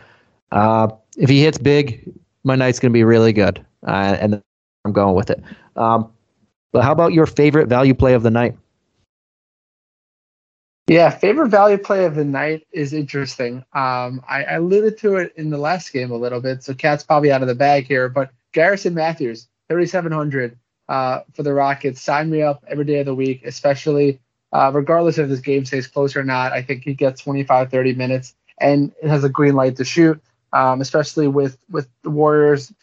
Uh, 0.51 0.89
if 1.17 1.29
he 1.29 1.41
hits 1.41 1.57
big, 1.57 2.13
my 2.43 2.55
night's 2.55 2.79
going 2.79 2.91
to 2.91 2.93
be 2.93 3.05
really 3.05 3.31
good, 3.31 3.65
uh, 3.87 4.17
and 4.19 4.41
I'm 4.83 4.91
going 4.91 5.15
with 5.15 5.29
it. 5.29 5.41
Um, 5.77 6.11
but 6.73 6.83
how 6.83 6.91
about 6.91 7.13
your 7.13 7.25
favorite 7.25 7.69
value 7.69 7.93
play 7.93 8.13
of 8.13 8.23
the 8.23 8.31
night? 8.31 8.57
Yeah, 10.87 11.09
favorite 11.09 11.49
value 11.49 11.77
play 11.77 12.05
of 12.05 12.15
the 12.15 12.23
night 12.23 12.65
is 12.71 12.93
interesting. 12.93 13.57
Um, 13.73 14.23
I, 14.27 14.45
I, 14.45 14.53
alluded 14.53 14.97
to 14.99 15.17
it 15.17 15.33
in 15.35 15.49
the 15.49 15.57
last 15.57 15.91
game 15.91 16.11
a 16.11 16.15
little 16.15 16.39
bit, 16.39 16.63
so 16.63 16.73
Cat's 16.73 17.03
probably 17.03 17.29
out 17.29 17.41
of 17.41 17.49
the 17.49 17.55
bag 17.55 17.87
here. 17.87 18.07
But 18.07 18.31
Garrison 18.53 18.93
Matthews, 18.93 19.49
3,700 19.67 20.57
uh, 20.87 21.21
for 21.33 21.43
the 21.43 21.53
Rockets. 21.53 22.01
Sign 22.01 22.29
me 22.29 22.41
up 22.41 22.63
every 22.69 22.85
day 22.85 22.99
of 22.99 23.05
the 23.05 23.13
week, 23.13 23.43
especially 23.43 24.19
uh, 24.53 24.71
regardless 24.73 25.17
if 25.17 25.27
this 25.27 25.41
game 25.41 25.65
stays 25.65 25.87
close 25.87 26.15
or 26.15 26.23
not. 26.23 26.53
I 26.53 26.61
think 26.61 26.83
he 26.85 26.93
gets 26.93 27.21
25, 27.21 27.69
30 27.69 27.93
minutes 27.95 28.35
and 28.59 28.93
it 29.01 29.09
has 29.09 29.25
a 29.25 29.29
green 29.29 29.55
light 29.55 29.75
to 29.77 29.85
shoot, 29.85 30.21
um, 30.53 30.79
especially 30.79 31.27
with, 31.27 31.57
with 31.69 31.89
the 32.03 32.09
Warriors 32.09 32.73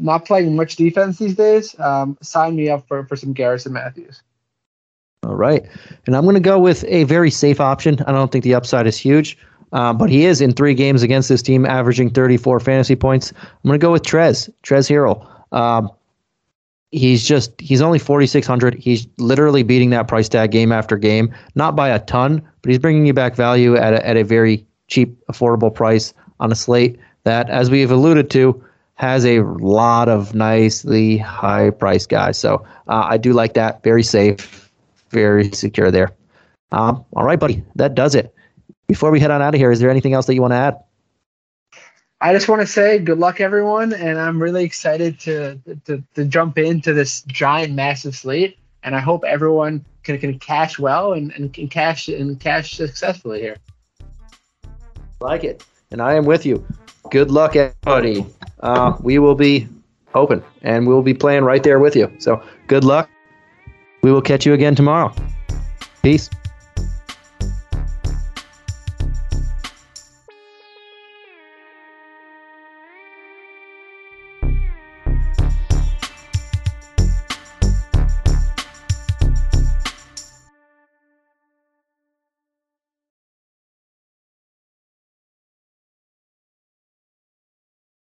not 0.00 0.24
playing 0.24 0.56
much 0.56 0.76
defense 0.76 1.18
these 1.18 1.34
days. 1.34 1.78
Um, 1.78 2.16
sign 2.22 2.56
me 2.56 2.70
up 2.70 2.88
for, 2.88 3.04
for 3.04 3.16
some 3.16 3.34
Garrison 3.34 3.74
Matthews. 3.74 4.22
All 5.22 5.36
right. 5.36 5.66
And 6.06 6.16
I'm 6.16 6.24
going 6.24 6.34
to 6.34 6.40
go 6.40 6.58
with 6.58 6.84
a 6.84 7.04
very 7.04 7.30
safe 7.30 7.60
option. 7.60 8.02
I 8.06 8.12
don't 8.12 8.32
think 8.32 8.42
the 8.42 8.54
upside 8.54 8.86
is 8.86 8.96
huge, 8.96 9.36
uh, 9.72 9.92
but 9.92 10.08
he 10.08 10.24
is 10.24 10.40
in 10.40 10.52
three 10.52 10.72
games 10.72 11.02
against 11.02 11.28
this 11.28 11.42
team, 11.42 11.66
averaging 11.66 12.10
34 12.10 12.60
fantasy 12.60 12.96
points. 12.96 13.32
I'm 13.42 13.68
going 13.68 13.78
to 13.78 13.84
go 13.84 13.92
with 13.92 14.02
Trez, 14.02 14.50
Trez 14.62 14.88
Hero. 14.88 15.26
Um, 15.52 15.90
he's 16.90 17.26
just, 17.26 17.52
he's 17.60 17.82
only 17.82 17.98
4,600. 17.98 18.74
He's 18.74 19.06
literally 19.18 19.62
beating 19.62 19.90
that 19.90 20.08
price 20.08 20.28
tag 20.28 20.52
game 20.52 20.72
after 20.72 20.96
game, 20.96 21.34
not 21.54 21.76
by 21.76 21.90
a 21.90 21.98
ton, 21.98 22.40
but 22.62 22.70
he's 22.70 22.78
bringing 22.78 23.04
you 23.04 23.12
back 23.12 23.34
value 23.36 23.76
at 23.76 23.92
a, 23.92 24.06
at 24.06 24.16
a 24.16 24.24
very 24.24 24.66
cheap, 24.88 25.14
affordable 25.26 25.72
price 25.72 26.14
on 26.40 26.50
a 26.50 26.54
slate 26.54 26.98
that, 27.24 27.50
as 27.50 27.70
we've 27.70 27.90
alluded 27.90 28.30
to, 28.30 28.64
has 28.94 29.26
a 29.26 29.40
lot 29.40 30.08
of 30.08 30.34
nicely 30.34 31.18
high 31.18 31.68
price 31.68 32.06
guys. 32.06 32.38
So 32.38 32.64
uh, 32.88 33.06
I 33.08 33.18
do 33.18 33.34
like 33.34 33.52
that. 33.54 33.82
Very 33.82 34.02
safe 34.02 34.69
very 35.10 35.50
secure 35.52 35.90
there. 35.90 36.12
Um, 36.72 37.04
all 37.14 37.24
right, 37.24 37.38
buddy, 37.38 37.64
that 37.76 37.94
does 37.94 38.14
it. 38.14 38.34
Before 38.86 39.10
we 39.10 39.20
head 39.20 39.30
on 39.30 39.42
out 39.42 39.54
of 39.54 39.60
here, 39.60 39.70
is 39.70 39.80
there 39.80 39.90
anything 39.90 40.14
else 40.14 40.26
that 40.26 40.34
you 40.34 40.40
want 40.40 40.52
to 40.52 40.56
add? 40.56 40.78
I 42.20 42.34
just 42.34 42.48
want 42.48 42.60
to 42.60 42.66
say 42.66 42.98
good 42.98 43.18
luck, 43.18 43.40
everyone, 43.40 43.94
and 43.94 44.18
I'm 44.18 44.42
really 44.42 44.62
excited 44.62 45.18
to, 45.20 45.58
to 45.86 46.02
to 46.14 46.24
jump 46.24 46.58
into 46.58 46.92
this 46.92 47.22
giant, 47.22 47.72
massive 47.72 48.14
slate. 48.14 48.58
And 48.82 48.94
I 48.94 49.00
hope 49.00 49.24
everyone 49.24 49.84
can, 50.02 50.18
can 50.18 50.38
cash 50.38 50.78
well 50.78 51.12
and, 51.12 51.32
and 51.32 51.52
can 51.52 51.68
cash 51.68 52.08
and 52.08 52.38
cash 52.38 52.72
successfully 52.72 53.40
here. 53.40 53.56
Like 55.20 55.44
it, 55.44 55.64
and 55.90 56.02
I 56.02 56.14
am 56.14 56.26
with 56.26 56.44
you. 56.44 56.66
Good 57.10 57.30
luck, 57.30 57.56
everybody. 57.56 58.26
Uh, 58.60 58.96
we 59.00 59.18
will 59.18 59.34
be 59.34 59.66
open, 60.14 60.42
and 60.62 60.86
we'll 60.86 61.02
be 61.02 61.14
playing 61.14 61.44
right 61.44 61.62
there 61.62 61.78
with 61.78 61.96
you. 61.96 62.12
So 62.18 62.42
good 62.66 62.84
luck. 62.84 63.08
We 64.02 64.12
will 64.12 64.22
catch 64.22 64.46
you 64.46 64.54
again 64.54 64.74
tomorrow. 64.74 65.12
Peace. 66.02 66.30